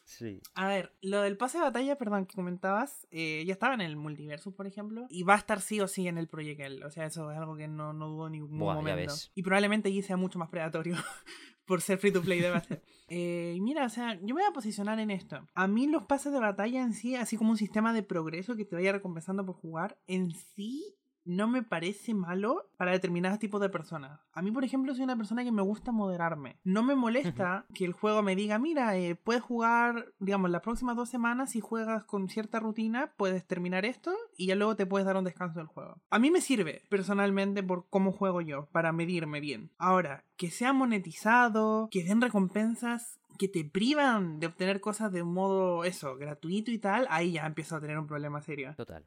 Sí. 0.04 0.40
A 0.54 0.68
ver, 0.68 0.92
lo 1.02 1.22
del 1.22 1.36
pase 1.36 1.58
de 1.58 1.64
batalla, 1.64 1.96
perdón, 1.96 2.26
que 2.26 2.34
comentabas, 2.34 3.06
eh, 3.10 3.44
ya 3.46 3.52
estaba 3.52 3.74
en 3.74 3.80
el 3.80 3.96
multiverso, 3.96 4.54
por 4.54 4.66
ejemplo, 4.66 5.06
y 5.08 5.22
va 5.22 5.34
a 5.34 5.38
estar 5.38 5.60
sí 5.60 5.80
o 5.80 5.88
sí 5.88 6.08
en 6.08 6.18
el 6.18 6.28
Project 6.28 6.60
L. 6.60 6.84
O 6.84 6.90
sea, 6.90 7.06
eso 7.06 7.30
es 7.30 7.38
algo 7.38 7.56
que 7.56 7.68
no, 7.68 7.92
no 7.92 8.08
dudo 8.08 8.28
ningún 8.28 8.58
momento. 8.58 9.14
Y 9.34 9.42
probablemente 9.42 9.88
allí 9.88 10.02
sea 10.02 10.16
mucho 10.16 10.38
más 10.38 10.48
predatorio 10.48 10.96
por 11.66 11.82
ser 11.82 11.98
free 11.98 12.12
to 12.12 12.22
play 12.22 12.40
debe 12.40 12.60
ser. 12.60 12.82
Eh, 13.08 13.56
mira, 13.60 13.86
o 13.86 13.88
sea, 13.88 14.14
yo 14.14 14.34
me 14.34 14.42
voy 14.42 14.50
a 14.50 14.52
posicionar 14.52 14.98
en 14.98 15.12
esto. 15.12 15.46
A 15.54 15.68
mí 15.68 15.86
los 15.86 16.06
pases 16.06 16.32
de 16.32 16.40
batalla 16.40 16.82
en 16.82 16.92
sí, 16.92 17.14
así 17.14 17.36
como 17.36 17.52
un 17.52 17.56
sistema 17.56 17.92
de 17.92 18.02
progreso 18.02 18.56
que 18.56 18.64
te 18.64 18.74
vaya 18.74 18.90
recompensando 18.90 19.46
por 19.46 19.54
jugar, 19.54 19.96
en 20.08 20.32
sí 20.32 20.96
no 21.26 21.48
me 21.48 21.62
parece 21.62 22.14
malo 22.14 22.70
para 22.76 22.92
determinados 22.92 23.38
tipos 23.38 23.60
de 23.60 23.68
personas. 23.68 24.20
A 24.32 24.42
mí, 24.42 24.50
por 24.50 24.64
ejemplo, 24.64 24.94
soy 24.94 25.04
una 25.04 25.16
persona 25.16 25.44
que 25.44 25.52
me 25.52 25.62
gusta 25.62 25.92
moderarme. 25.92 26.58
No 26.64 26.82
me 26.82 26.94
molesta 26.94 27.66
que 27.74 27.84
el 27.84 27.92
juego 27.92 28.22
me 28.22 28.36
diga, 28.36 28.58
mira, 28.58 28.96
eh, 28.96 29.16
puedes 29.16 29.42
jugar, 29.42 30.12
digamos, 30.18 30.50
las 30.50 30.62
próximas 30.62 30.96
dos 30.96 31.08
semanas, 31.08 31.50
si 31.50 31.60
juegas 31.60 32.04
con 32.04 32.28
cierta 32.28 32.60
rutina, 32.60 33.12
puedes 33.16 33.46
terminar 33.46 33.84
esto 33.84 34.14
y 34.36 34.46
ya 34.46 34.54
luego 34.54 34.76
te 34.76 34.86
puedes 34.86 35.06
dar 35.06 35.16
un 35.16 35.24
descanso 35.24 35.58
del 35.58 35.68
juego. 35.68 36.00
A 36.10 36.18
mí 36.18 36.30
me 36.30 36.40
sirve, 36.40 36.82
personalmente, 36.88 37.62
por 37.62 37.86
cómo 37.90 38.12
juego 38.12 38.40
yo, 38.40 38.66
para 38.72 38.92
medirme 38.92 39.40
bien. 39.40 39.70
Ahora, 39.78 40.24
que 40.36 40.50
sea 40.50 40.72
monetizado, 40.72 41.88
que 41.90 42.04
den 42.04 42.20
recompensas 42.20 43.18
que 43.38 43.48
te 43.48 43.64
privan 43.64 44.40
de 44.40 44.46
obtener 44.46 44.80
cosas 44.80 45.12
de 45.12 45.22
un 45.22 45.34
modo, 45.34 45.84
eso, 45.84 46.16
gratuito 46.16 46.70
y 46.70 46.78
tal, 46.78 47.06
ahí 47.10 47.32
ya 47.32 47.44
empiezo 47.44 47.76
a 47.76 47.80
tener 47.80 47.98
un 47.98 48.06
problema 48.06 48.40
serio. 48.40 48.72
Total 48.76 49.04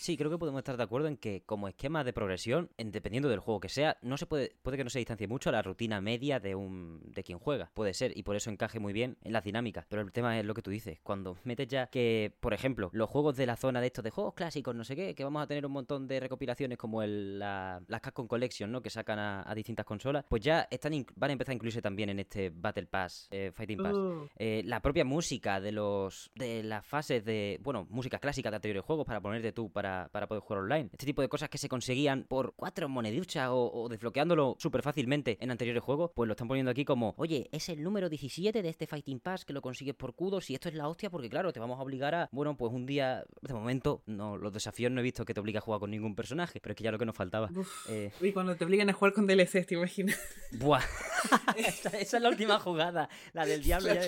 sí, 0.00 0.16
creo 0.16 0.30
que 0.30 0.38
podemos 0.38 0.58
estar 0.58 0.76
de 0.76 0.82
acuerdo 0.82 1.08
en 1.08 1.16
que 1.16 1.42
como 1.44 1.68
esquema 1.68 2.04
de 2.04 2.12
progresión, 2.12 2.70
dependiendo 2.76 3.28
del 3.28 3.40
juego 3.40 3.60
que 3.60 3.68
sea, 3.68 3.96
no 4.02 4.16
se 4.16 4.26
puede, 4.26 4.52
puede 4.62 4.76
que 4.76 4.84
no 4.84 4.90
se 4.90 4.98
distancie 4.98 5.28
mucho 5.28 5.48
a 5.48 5.52
la 5.52 5.62
rutina 5.62 6.00
media 6.00 6.40
de 6.40 6.54
un 6.54 7.00
de 7.04 7.22
quien 7.22 7.38
juega. 7.38 7.70
Puede 7.74 7.94
ser, 7.94 8.16
y 8.16 8.22
por 8.22 8.36
eso 8.36 8.50
encaje 8.50 8.78
muy 8.78 8.92
bien 8.92 9.16
en 9.22 9.32
las 9.32 9.44
dinámicas. 9.44 9.86
Pero 9.88 10.02
el 10.02 10.12
tema 10.12 10.38
es 10.38 10.44
lo 10.44 10.54
que 10.54 10.62
tú 10.62 10.70
dices, 10.70 10.98
cuando 11.02 11.36
metes 11.44 11.68
ya 11.68 11.86
que, 11.86 12.34
por 12.40 12.52
ejemplo, 12.52 12.90
los 12.92 13.08
juegos 13.08 13.36
de 13.36 13.46
la 13.46 13.56
zona 13.56 13.80
de 13.80 13.86
estos 13.86 14.04
de 14.04 14.10
juegos 14.10 14.34
clásicos, 14.34 14.74
no 14.74 14.84
sé 14.84 14.96
qué, 14.96 15.14
que 15.14 15.24
vamos 15.24 15.42
a 15.42 15.46
tener 15.46 15.64
un 15.64 15.72
montón 15.72 16.06
de 16.06 16.20
recopilaciones 16.20 16.78
como 16.78 17.02
el, 17.02 17.38
la, 17.38 17.82
las 17.88 18.00
Capcom 18.00 18.26
Collection, 18.26 18.70
¿no? 18.70 18.82
Que 18.82 18.90
sacan 18.90 19.18
a, 19.18 19.54
distintas 19.54 19.86
consolas, 19.86 20.24
pues 20.28 20.42
ya 20.42 20.68
están 20.70 20.92
van 21.16 21.30
a 21.30 21.32
empezar 21.32 21.52
a 21.52 21.54
incluirse 21.54 21.80
también 21.80 22.10
en 22.10 22.20
este 22.20 22.50
Battle 22.50 22.86
Pass, 22.86 23.28
eh, 23.30 23.52
Fighting 23.54 23.78
Pass. 23.78 23.94
Uh. 23.94 24.28
Eh, 24.36 24.62
la 24.66 24.80
propia 24.80 25.04
música 25.04 25.60
de 25.60 25.72
los 25.72 26.30
de 26.34 26.62
las 26.62 26.84
fases 26.84 27.24
de, 27.24 27.58
bueno, 27.62 27.86
música 27.90 28.18
clásica 28.18 28.50
de 28.50 28.56
anteriores 28.56 28.84
juegos 28.84 29.06
para 29.06 29.20
tú 29.52 29.70
para, 29.70 30.08
poder 30.10 30.42
jugar 30.42 30.62
online. 30.62 30.90
Este 30.92 31.06
tipo 31.06 31.22
de 31.22 31.28
cosas 31.28 31.48
que 31.48 31.58
se 31.58 31.68
conseguían 31.68 32.24
por 32.24 32.54
cuatro 32.54 32.88
moneduchas 32.88 33.48
o, 33.50 33.88
desbloqueándolo 33.88 34.56
súper 34.58 34.82
fácilmente 34.82 35.38
en 35.40 35.50
anteriores 35.50 35.82
juegos, 35.82 36.10
pues 36.14 36.26
lo 36.26 36.32
están 36.32 36.48
poniendo 36.48 36.70
aquí 36.70 36.84
como, 36.84 37.14
oye, 37.16 37.48
es 37.52 37.68
el 37.68 37.82
número 37.82 38.08
17 38.08 38.62
de 38.62 38.68
este 38.68 38.86
Fighting 38.86 39.20
Pass 39.20 39.44
que 39.44 39.52
lo 39.52 39.62
consigues 39.62 39.94
por 39.94 40.14
kudos 40.14 40.50
y 40.50 40.54
esto 40.54 40.68
es 40.68 40.74
la 40.74 40.88
hostia 40.88 41.10
porque 41.10 41.28
claro, 41.28 41.52
te 41.52 41.60
vamos 41.60 41.78
a 41.78 41.82
obligar 41.82 42.14
a, 42.14 42.28
bueno, 42.32 42.56
pues 42.56 42.72
un 42.72 42.86
día, 42.86 43.24
de 43.42 43.54
momento, 43.54 44.02
no, 44.06 44.36
los 44.36 44.52
desafíos 44.52 44.90
no 44.92 45.00
he 45.00 45.04
visto 45.04 45.24
que 45.24 45.34
te 45.34 45.40
obligue 45.40 45.58
a 45.58 45.60
jugar 45.60 45.80
con 45.80 45.90
ningún 45.90 46.14
personaje, 46.14 46.60
pero 46.60 46.72
es 46.72 46.76
que 46.76 46.84
ya 46.84 46.92
lo 46.92 46.98
que 46.98 47.06
nos 47.06 47.16
faltaba. 47.16 47.50
Eh... 47.88 48.12
Y 48.20 48.32
cuando 48.32 48.56
te 48.56 48.64
obligan 48.64 48.90
a 48.90 48.92
jugar 48.92 49.12
con 49.12 49.26
DLC, 49.26 49.66
te 49.66 49.74
imaginas. 49.74 50.18
Buah, 50.52 50.82
esa, 51.56 51.98
es 51.98 52.12
la 52.20 52.28
última 52.28 52.58
jugada, 52.58 53.08
la 53.32 53.46
del 53.46 53.62
diablo 53.62 53.92
ya 53.92 54.06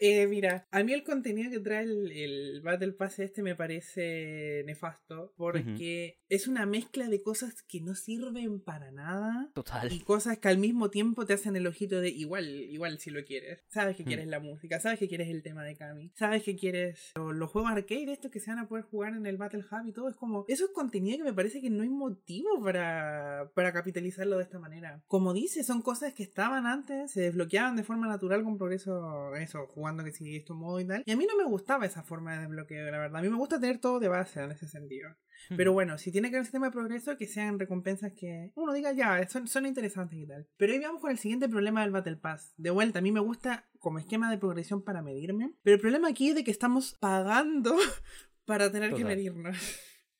eh, 0.00 0.26
mira, 0.26 0.66
a 0.70 0.82
mí 0.82 0.92
el 0.92 1.02
contenido 1.02 1.50
que 1.50 1.60
trae 1.60 1.84
el, 1.84 2.60
Battle 2.62 2.92
Pass 2.92 3.18
este 3.18 3.42
me 3.42 3.54
parece 3.54 4.62
nefasto 4.66 5.32
porque 5.36 6.18
es 6.28 6.48
una 6.48 6.66
mezcla 6.66 7.08
de 7.08 7.22
cosas 7.22 7.62
que 7.62 7.80
no 7.80 7.94
sirven 7.94 8.60
para 8.60 8.90
nada. 8.90 9.50
Total. 9.54 9.92
Y 9.92 10.00
cosas 10.00 10.38
que 10.38 10.48
al 10.48 10.58
mismo 10.58 10.90
tiempo 10.90 11.26
te 11.26 11.34
hacen 11.34 11.56
el 11.56 11.66
ojito 11.66 12.00
de 12.00 12.10
igual, 12.10 12.46
igual 12.48 12.98
si 12.98 13.10
lo 13.10 13.24
quieres. 13.24 13.64
Sabes 13.68 13.96
que 13.96 14.02
mm. 14.02 14.06
quieres 14.06 14.26
la 14.26 14.40
música, 14.40 14.80
sabes 14.80 14.98
que 14.98 15.08
quieres 15.08 15.28
el 15.28 15.42
tema 15.42 15.64
de 15.64 15.76
Kami, 15.76 16.12
sabes 16.14 16.42
que 16.42 16.56
quieres 16.56 17.12
los, 17.16 17.50
juegos 17.50 17.70
arcade 17.70 18.12
estos 18.12 18.30
que 18.30 18.40
se 18.40 18.50
van 18.50 18.60
a 18.60 18.68
poder 18.68 18.84
jugar 18.84 19.14
en 19.14 19.26
el 19.26 19.36
Battle 19.36 19.64
Hub 19.70 19.86
y 19.86 19.92
todo. 19.92 20.08
Es 20.08 20.16
como, 20.16 20.44
eso 20.48 20.64
es 20.64 20.70
contenido 20.72 21.18
que 21.18 21.24
me 21.24 21.34
parece 21.34 21.60
que 21.60 21.70
no 21.70 21.82
hay 21.82 21.88
motivo 21.88 22.62
para, 22.62 23.50
para 23.54 23.72
capitalizarlo 23.72 24.36
de 24.36 24.44
esta 24.44 24.58
manera. 24.58 25.02
Como 25.06 25.32
dice, 25.32 25.64
son 25.64 25.82
cosas 25.82 26.14
que 26.14 26.22
estaban 26.22 26.66
antes, 26.66 27.12
se 27.12 27.22
desbloqueaban 27.22 27.76
de 27.76 27.84
forma 27.84 28.06
natural 28.08 28.42
con 28.42 28.58
progreso, 28.58 29.34
eso, 29.36 29.66
jugando 29.68 29.85
que 30.04 30.12
si 30.12 30.36
esto 30.36 30.54
modo 30.54 30.80
y 30.80 30.86
tal. 30.86 31.02
Y 31.06 31.12
a 31.12 31.16
mí 31.16 31.26
no 31.26 31.36
me 31.36 31.44
gustaba 31.44 31.86
esa 31.86 32.02
forma 32.02 32.34
de 32.34 32.40
desbloqueo, 32.40 32.90
la 32.90 32.98
verdad. 32.98 33.18
A 33.18 33.22
mí 33.22 33.28
me 33.28 33.36
gusta 33.36 33.60
tener 33.60 33.78
todo 33.78 34.00
de 34.00 34.08
base 34.08 34.42
en 34.42 34.52
ese 34.52 34.66
sentido. 34.66 35.10
Pero 35.56 35.72
bueno, 35.72 35.98
si 35.98 36.10
tiene 36.10 36.28
que 36.28 36.36
haber 36.36 36.40
un 36.40 36.46
sistema 36.46 36.66
de 36.66 36.72
progreso, 36.72 37.16
que 37.16 37.26
sean 37.26 37.58
recompensas 37.58 38.12
que 38.12 38.52
uno 38.54 38.72
diga 38.72 38.92
ya, 38.92 39.26
son, 39.28 39.46
son 39.46 39.66
interesantes 39.66 40.18
y 40.18 40.26
tal. 40.26 40.48
Pero 40.56 40.72
ahí 40.72 40.80
vamos 40.80 41.00
con 41.00 41.10
el 41.10 41.18
siguiente 41.18 41.48
problema 41.48 41.82
del 41.82 41.92
Battle 41.92 42.16
Pass. 42.16 42.54
De 42.56 42.70
vuelta, 42.70 42.98
a 42.98 43.02
mí 43.02 43.12
me 43.12 43.20
gusta 43.20 43.68
como 43.78 43.98
esquema 43.98 44.30
de 44.30 44.38
progresión 44.38 44.82
para 44.82 45.02
medirme. 45.02 45.52
Pero 45.62 45.76
el 45.76 45.80
problema 45.80 46.08
aquí 46.08 46.30
es 46.30 46.34
de 46.34 46.44
que 46.44 46.50
estamos 46.50 46.96
pagando 46.98 47.76
para 48.44 48.72
tener 48.72 48.94
que 48.94 49.04
medirnos 49.04 49.56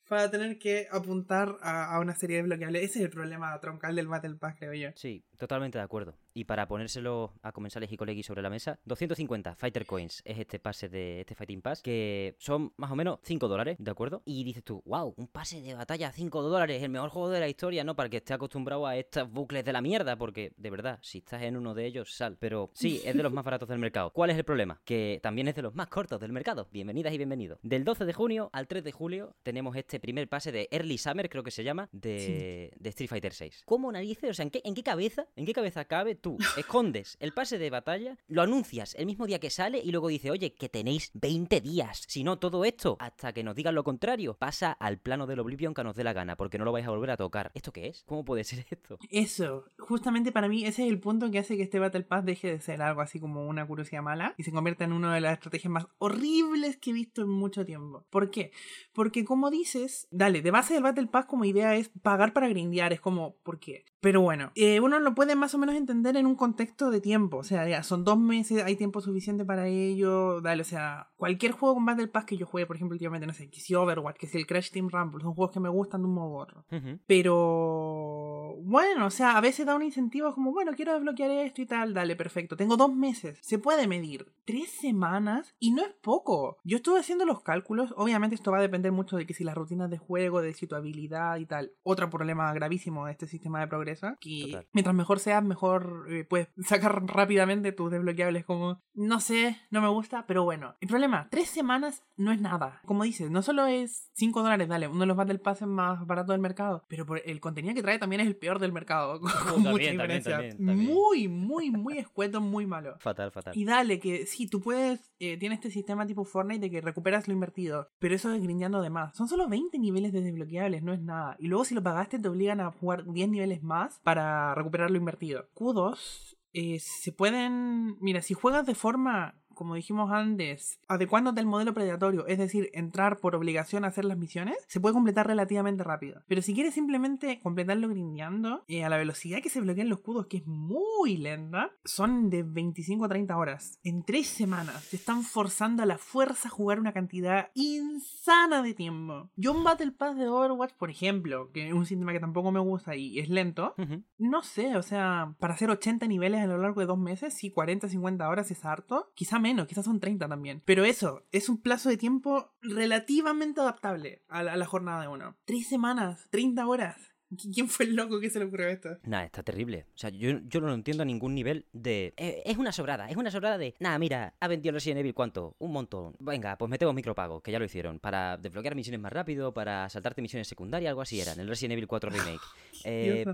para 0.09 0.31
tener 0.31 0.59
que 0.59 0.87
apuntar 0.91 1.57
a, 1.63 1.99
una 2.01 2.15
serie 2.15 2.37
de 2.37 2.43
bloqueables. 2.45 2.83
Ese 2.83 2.99
es 3.01 3.05
el 3.07 3.11
problema 3.11 3.59
troncal 3.61 3.97
del 3.97 4.09
Battle 4.09 4.37
Pass, 4.37 4.57
creo 4.59 4.75
yo. 4.75 4.91
Sí, 4.95 5.25
totalmente 5.37 5.79
de 5.79 5.85
acuerdo. 5.85 6.17
Y 6.37 6.45
para 6.45 6.69
ponérselo 6.69 7.33
a 7.41 7.51
comensales 7.53 7.91
y 7.91 7.97
colegis 7.97 8.27
sobre 8.27 8.43
la 8.43 8.51
mesa, 8.51 8.79
250 8.85 9.55
Fighter 9.55 9.87
Coins 9.87 10.21
es 10.23 10.39
este 10.39 10.59
pase 10.59 10.91
de 10.91 11.21
este 11.21 11.35
Fighting 11.35 11.63
Pass, 11.63 11.81
que 11.81 12.37
son 12.39 12.75
más 12.77 12.91
o 12.91 12.95
menos 12.95 13.21
5 13.23 13.49
dólares, 13.49 13.79
¿de 13.81 13.91
acuerdo? 13.91 14.21
Y 14.27 14.45
dices 14.45 14.63
tú, 14.63 14.83
wow, 14.85 15.15
un 15.17 15.29
pase 15.29 15.63
de 15.63 15.73
batalla 15.73 16.09
a 16.09 16.13
5 16.13 16.43
dólares, 16.43 16.83
el 16.83 16.91
mejor 16.91 17.09
juego 17.09 17.31
de 17.31 17.41
la 17.41 17.49
historia, 17.49 17.85
¿no? 17.85 17.97
Para 17.97 18.11
que 18.11 18.19
esté 18.19 18.35
acostumbrado 18.35 18.87
a 18.87 18.99
estos 18.99 19.31
bucles 19.31 19.65
de 19.65 19.73
la 19.73 19.81
mierda, 19.81 20.17
porque 20.17 20.53
de 20.59 20.69
verdad, 20.69 20.99
si 21.01 21.19
estás 21.19 21.41
en 21.41 21.57
uno 21.57 21.73
de 21.73 21.87
ellos, 21.87 22.15
sal. 22.15 22.37
Pero 22.39 22.71
sí, 22.75 23.01
es 23.03 23.17
de 23.17 23.23
los 23.23 23.33
más 23.33 23.43
baratos 23.43 23.71
del 23.71 23.79
mercado. 23.79 24.11
¿Cuál 24.11 24.29
es 24.29 24.37
el 24.37 24.45
problema? 24.45 24.79
Que 24.85 25.21
también 25.23 25.49
es 25.49 25.55
de 25.55 25.63
los 25.63 25.75
más 25.75 25.87
cortos 25.87 26.21
del 26.21 26.33
mercado. 26.33 26.69
Bienvenidas 26.71 27.15
y 27.15 27.17
bienvenidos. 27.17 27.61
Del 27.63 27.83
12 27.83 28.05
de 28.05 28.13
junio 28.13 28.51
al 28.53 28.69
3 28.69 28.85
de 28.85 28.93
julio 28.93 29.35
tenemos 29.43 29.75
este 29.75 30.01
primer 30.01 30.29
pase 30.29 30.53
de 30.53 30.69
Early 30.71 30.99
Summer, 30.99 31.31
creo 31.31 31.43
que 31.43 31.51
se 31.51 31.65
llama, 31.65 31.89
de, 31.93 32.77
Street 32.85 33.09
Fighter 33.09 33.33
6. 33.33 33.63
¿Cómo 33.65 33.91
narices? 33.91 34.29
O 34.29 34.35
sea, 34.35 34.43
¿en 34.43 34.51
qué, 34.51 34.61
¿en 34.67 34.75
qué 34.75 34.83
cabeza? 34.83 35.29
¿En 35.35 35.47
qué 35.47 35.55
cabeza 35.55 35.87
cabe 35.87 36.15
tú 36.27 36.39
escondes 36.57 37.17
el 37.21 37.33
pase 37.33 37.57
de 37.57 37.71
batalla, 37.71 38.19
lo 38.27 38.43
anuncias 38.43 38.97
el 38.97 39.07
mismo 39.07 39.29
día 39.29 39.39
que 39.39 39.49
sale 39.49 39.79
y 39.79 39.93
luego 39.93 40.09
dice, 40.09 40.33
oye, 40.33 40.55
que 40.55 40.69
tenéis 40.69 41.13
20 41.15 41.61
días. 41.61 42.03
Si 42.09 42.25
no, 42.25 42.41
todo 42.41 42.65
esto, 42.65 42.97
hasta 42.99 43.33
que 43.33 43.45
nos 43.45 43.55
digan 43.55 43.77
lo 43.77 43.85
contrario, 43.85 44.35
pasa 44.35 44.73
al 44.73 44.99
plano 44.99 45.29
del 45.29 45.39
Oblivion 45.39 45.73
que 45.73 45.85
nos 45.85 45.95
dé 45.95 46.03
la 46.03 46.13
gana, 46.13 46.35
porque 46.37 46.59
no 46.59 46.65
lo 46.65 46.73
vais 46.73 46.85
a 46.85 46.91
volver 46.91 47.11
a 47.11 47.17
tocar. 47.17 47.53
¿Esto 47.55 47.71
qué 47.71 47.87
es? 47.87 48.03
¿Cómo 48.07 48.25
puede 48.25 48.43
ser 48.45 48.67
esto? 48.69 48.99
Eso, 49.09 49.67
justamente 49.79 50.33
para 50.33 50.49
mí 50.49 50.65
ese 50.65 50.83
es 50.83 50.89
el 50.89 50.99
punto 50.99 51.31
que 51.31 51.39
hace 51.39 51.57
que 51.57 51.63
este 51.63 51.79
Battle 51.79 52.03
Pass 52.03 52.25
deje 52.25 52.51
de 52.51 52.61
ser 52.61 52.83
algo 52.83 53.03
así 53.03 53.21
como 53.21 53.47
una 53.47 53.65
curiosidad 53.65 54.03
mala 54.03 54.35
y 54.37 54.43
se 54.43 54.51
convierta 54.51 54.83
en 54.83 54.95
una 54.95 55.15
de 55.15 55.21
las 55.21 55.35
estrategias 55.35 55.71
más 55.71 55.87
horribles 55.99 56.77
que 56.77 56.91
he 56.91 56.93
visto 56.93 57.23
en 57.23 57.29
mucho 57.29 57.65
tiempo. 57.65 58.05
¿Por 58.11 58.33
qué? 58.33 58.51
Porque 58.93 59.25
como 59.25 59.49
dices, 59.49 60.09
dale, 60.11 60.43
de 60.43 60.51
base 60.51 60.75
del 60.75 60.83
Battle 60.83 61.07
Pass 61.07 61.27
como 61.27 61.45
idea 61.45 61.77
es 61.77 61.89
pagar 62.03 62.33
para 62.33 62.49
grindear, 62.49 62.93
es 62.93 63.01
como, 63.01 63.37
¿por 63.45 63.61
qué? 63.61 63.85
Pero 64.07 64.21
bueno, 64.21 64.53
eh, 64.55 64.79
uno 64.79 65.01
lo 65.01 65.17
puede 65.17 65.35
más 65.35 65.53
o 65.55 65.59
menos 65.59 65.75
entender 65.75 66.17
en 66.17 66.27
un 66.27 66.37
contexto 66.37 66.93
de 66.93 67.01
tiempo, 67.01 67.39
o 67.39 67.43
sea, 67.43 67.69
ya 67.69 67.83
son 67.83 68.05
dos 68.05 68.17
meses, 68.17 68.63
hay 68.63 68.77
tiempo 68.77 69.01
suficiente 69.01 69.45
para 69.45 69.67
ello, 69.67 70.41
dale, 70.41 70.63
o 70.63 70.65
sea, 70.65 71.11
cualquier 71.17 71.51
juego 71.51 71.75
con 71.75 71.87
Battle 71.87 72.07
Pass 72.07 72.25
que 72.25 72.37
yo 72.37 72.47
juegue, 72.47 72.69
por 72.69 72.77
ejemplo, 72.77 72.95
últimamente, 72.95 73.27
no 73.27 73.33
sé, 73.33 73.51
que 73.51 73.59
si 73.59 73.75
Overwatch, 73.75 74.17
que 74.17 74.29
si 74.29 74.39
el 74.39 74.47
Crash 74.47 74.71
Team 74.71 74.91
Rumble, 74.91 75.25
son 75.25 75.35
juegos 75.35 75.53
que 75.53 75.59
me 75.59 75.69
gustan 75.69 76.03
de 76.03 76.07
un 76.07 76.15
modo 76.15 76.29
u 76.29 76.39
otro. 76.39 76.65
Pero 77.09 78.55
bueno, 78.63 79.07
o 79.07 79.11
sea, 79.11 79.37
a 79.37 79.41
veces 79.41 79.67
da 79.67 79.75
un 79.75 79.83
incentivo 79.83 80.33
como, 80.35 80.53
bueno, 80.53 80.71
quiero 80.77 80.93
desbloquear 80.93 81.33
esto 81.33 81.63
y 81.63 81.67
tal, 81.67 81.93
dale, 81.93 82.15
perfecto. 82.15 82.57
Tengo 82.57 82.77
dos 82.77 82.95
meses, 82.95 83.39
se 83.43 83.59
puede 83.59 83.89
medir. 83.89 84.31
Tres 84.45 84.71
semanas 84.71 85.57
y 85.59 85.73
no 85.73 85.83
es 85.83 85.93
poco. 86.01 86.59
Yo 86.63 86.77
estuve 86.77 87.01
haciendo 87.01 87.25
los 87.25 87.43
cálculos, 87.43 87.93
obviamente 87.97 88.37
esto 88.37 88.53
va 88.53 88.59
a 88.59 88.63
depender 88.63 88.93
mucho 88.93 89.17
de 89.17 89.27
que 89.27 89.35
si 89.35 89.43
las 89.43 89.57
rutinas 89.57 89.91
de 89.91 89.99
juego, 89.99 90.43
de 90.43 90.55
si 90.55 90.69
tu 90.69 90.77
habilidad 90.77 91.39
y 91.39 91.47
tal. 91.47 91.73
Otro 91.83 92.09
problema 92.09 92.53
gravísimo 92.53 93.07
de 93.07 93.13
este 93.13 93.27
sistema 93.27 93.59
de 93.59 93.67
progreso, 93.67 93.96
que 94.21 94.67
mientras 94.73 94.95
mejor 94.95 95.21
seas, 95.21 95.45
mejor 95.45 96.07
eh, 96.11 96.25
puedes 96.25 96.49
sacar 96.67 97.05
rápidamente 97.07 97.73
tus 97.73 97.91
desbloqueables 97.91 98.45
como, 98.45 98.83
no 98.95 99.21
sé, 99.21 99.57
no 99.71 99.81
me 99.81 99.89
gusta, 99.89 100.27
pero 100.27 100.45
bueno. 100.45 100.77
El 100.81 100.89
problema, 100.89 101.29
tres 101.31 101.49
semanas 101.49 102.05
no 102.17 102.33
es 102.33 102.41
nada. 102.41 102.81
Como 102.85 103.05
dices, 103.05 103.31
no 103.31 103.43
solo 103.43 103.67
es 103.67 104.11
5 104.15 104.43
dólares, 104.43 104.69
dale, 104.69 104.89
uno 104.89 105.01
de 105.01 105.07
los 105.07 105.17
Battle 105.17 105.39
Pass 105.39 105.63
más 105.63 106.07
baratos 106.07 106.33
del 106.33 106.41
mercado, 106.41 106.85
pero 106.89 107.07
por 107.07 107.21
el 107.25 107.41
contenido 107.41 107.75
que 107.75 107.83
trae 107.83 107.99
también 107.99 108.21
es 108.21 108.27
el 108.27 108.37
peor 108.37 108.59
del 108.59 108.73
mercado. 108.73 109.21
Con 109.51 109.63
mucha 109.63 109.91
diferencia. 109.91 110.41
Muy, 110.59 111.29
muy, 111.29 111.71
muy 111.71 111.99
escueto, 111.99 112.41
muy 112.41 112.67
malo. 112.67 112.97
Fatal, 113.01 113.31
fatal. 113.31 113.57
Y 113.57 113.65
dale, 113.65 114.01
que 114.01 114.27
sí, 114.27 114.49
tú 114.49 114.61
puedes, 114.61 115.13
eh, 115.19 115.37
tiene 115.39 115.55
este 115.55 115.71
sistema 115.71 116.07
tipo 116.07 116.25
Fortnite 116.25 116.61
de 116.61 116.71
que 116.71 116.81
recuperas 116.81 117.29
lo 117.29 117.35
invertido, 117.35 117.89
pero 117.99 118.15
eso 118.15 118.33
es 118.33 118.43
grindeando 118.43 118.81
de 118.81 118.91
más. 118.91 119.17
Son 119.17 119.29
solo 119.29 119.49
20 119.49 119.79
niveles 119.79 120.13
de 120.13 120.23
desbloqueables, 120.23 120.83
no 120.83 120.93
es 120.93 121.01
nada. 121.01 121.37
Y 121.39 121.49
luego 121.49 121.65
si 121.65 121.75
lo 121.75 121.83
pagaste 121.83 122.19
te 122.19 122.29
obligan 122.29 122.61
a 122.61 122.73
jugar 122.73 123.05
10 123.05 123.29
niveles 123.29 123.63
más 123.63 123.76
para 124.03 124.55
recuperar 124.55 124.91
lo 124.91 124.97
invertido. 124.97 125.49
Q2 125.55 126.37
eh, 126.53 126.79
se 126.81 127.13
pueden, 127.13 127.99
mira, 128.01 128.23
si 128.23 128.35
juegas 128.35 128.65
de 128.67 128.75
forma 128.75 129.35
como 129.57 129.75
dijimos 129.75 130.13
antes, 130.13 130.79
adecuándote 130.87 131.41
al 131.41 131.47
modelo 131.47 131.75
predatorio, 131.75 132.27
es 132.27 132.39
decir, 132.39 132.71
entrar 132.75 133.19
por 133.19 133.35
obligación 133.35 133.85
a 133.85 133.89
hacer 133.89 134.05
las 134.05 134.19
misiones, 134.19 134.57
se 134.69 134.81
puede 134.81 134.93
completar 134.93 135.27
relativamente 135.27 135.83
rápido. 135.83 136.23
Pero 136.29 136.43
si 136.43 136.55
quieres 136.55 136.75
simplemente 136.75 137.41
completarlo 137.43 137.89
grindeando, 137.89 138.65
eh, 138.69 138.85
a 138.85 138.89
la 138.89 138.99
velocidad 138.99 139.41
que 139.43 139.49
se 139.49 139.61
bloquean 139.61 139.89
los 139.89 139.99
escudos, 139.99 140.27
que 140.27 140.39
es 140.39 140.47
muy 140.47 141.17
lenta, 141.17 141.73
son 141.85 142.31
de 142.31 142.43
25 142.43 143.07
a 143.07 143.09
30 143.09 143.37
horas. 143.37 143.81
En 143.83 144.05
3 144.05 144.27
semanas 144.27 144.91
te 144.91 144.97
están 144.97 145.23
forzando 145.23 145.83
a 145.83 145.87
la 145.87 145.99
fuerza 145.99 146.49
a 146.49 146.51
jugar 146.51 146.79
una 146.79 146.93
cantidad 146.93 147.51
insana 147.55 148.63
de 148.63 148.75
tiempo. 148.75 149.31
Yo 149.37 149.53
un 149.53 149.65
Battle 149.65 149.93
Pass 149.93 150.17
de 150.17 150.29
Overwatch, 150.29 150.75
por 150.75 150.91
ejemplo, 150.91 151.51
que 151.53 151.69
es 151.69 151.73
un 151.73 151.87
sistema 151.87 152.13
que 152.13 152.21
tampoco 152.21 152.53
me 152.53 152.61
gusta 152.61 152.95
y 152.95 153.19
es 153.19 153.31
lento, 153.31 153.75
no 154.19 154.43
sé, 154.43 154.77
o 154.77 154.83
sea, 154.83 155.35
para 155.39 155.55
hacer 155.55 155.71
80 155.71 156.07
niveles 156.07 156.43
a 156.43 156.47
lo 156.47 156.59
largo 156.59 156.81
de 156.81 156.87
dos 156.87 156.99
meses, 156.99 157.35
si 157.35 157.51
40, 157.51 157.89
50 157.89 158.29
horas 158.29 158.51
es 158.51 158.65
harto, 158.65 159.11
quizá 159.15 159.39
menos, 159.47 159.69
quizás 159.69 159.85
son 159.85 160.01
30 160.01 160.29
también. 160.29 160.63
Pero 160.65 160.85
eso, 160.85 161.25
es 161.31 161.49
un 161.49 161.61
plazo 161.61 161.89
de 161.89 161.97
tiempo 161.97 162.53
relativamente 162.61 163.61
adaptable 163.61 164.25
a 164.29 164.43
la, 164.43 164.67
jornada 164.67 165.03
de 165.03 165.09
uno. 165.09 165.37
Tres 165.45 165.69
semanas, 165.69 166.27
30 166.31 166.67
horas. 166.67 167.16
¿Quién 167.53 167.69
fue 167.69 167.87
el 167.87 167.97
loco 167.97 168.21
que 168.21 168.31
se 168.31 168.39
le 168.39 168.45
ocurrió 168.45 168.69
esto? 168.69 168.99
Nada, 169.03 169.25
está 169.25 169.43
terrible. 169.43 169.87
O 169.95 169.99
sea, 169.99 170.11
yo, 170.11 170.39
yo 170.47 170.61
no 170.61 170.69
lo 170.69 170.75
entiendo 170.75 171.03
a 171.03 171.07
ningún 171.07 171.35
nivel 171.35 171.67
de... 171.73 172.15
Eh, 172.17 172.43
es 172.45 172.57
una 172.57 172.71
sobrada, 172.71 173.11
es 173.11 173.17
una 173.17 173.33
sobrada 173.33 173.59
de... 173.59 173.75
Nada, 173.81 173.99
mira, 173.99 174.35
ha 174.39 174.49
vendido 174.49 174.73
Resident 174.73 175.01
Evil 175.01 175.13
cuánto? 175.13 175.57
Un 175.59 175.73
montón. 175.73 176.15
Venga, 176.21 176.57
pues 176.57 176.71
metemos 176.71 176.95
micropagos, 176.95 177.43
que 177.43 177.51
ya 177.51 177.59
lo 177.59 177.65
hicieron. 177.65 177.99
Para 177.99 178.37
desbloquear 178.37 178.77
misiones 178.77 179.01
más 179.01 179.13
rápido, 179.13 179.53
para 179.53 179.89
saltarte 179.89 180.23
misiones 180.23 180.47
secundarias, 180.47 180.91
algo 180.91 181.03
así 181.03 181.21
era, 181.21 181.33
en 181.33 181.41
el 181.41 181.49
Resident 181.49 181.73
Evil 181.73 181.89
4 181.89 182.11
Remake. 182.11 182.41
Eh, 182.85 183.25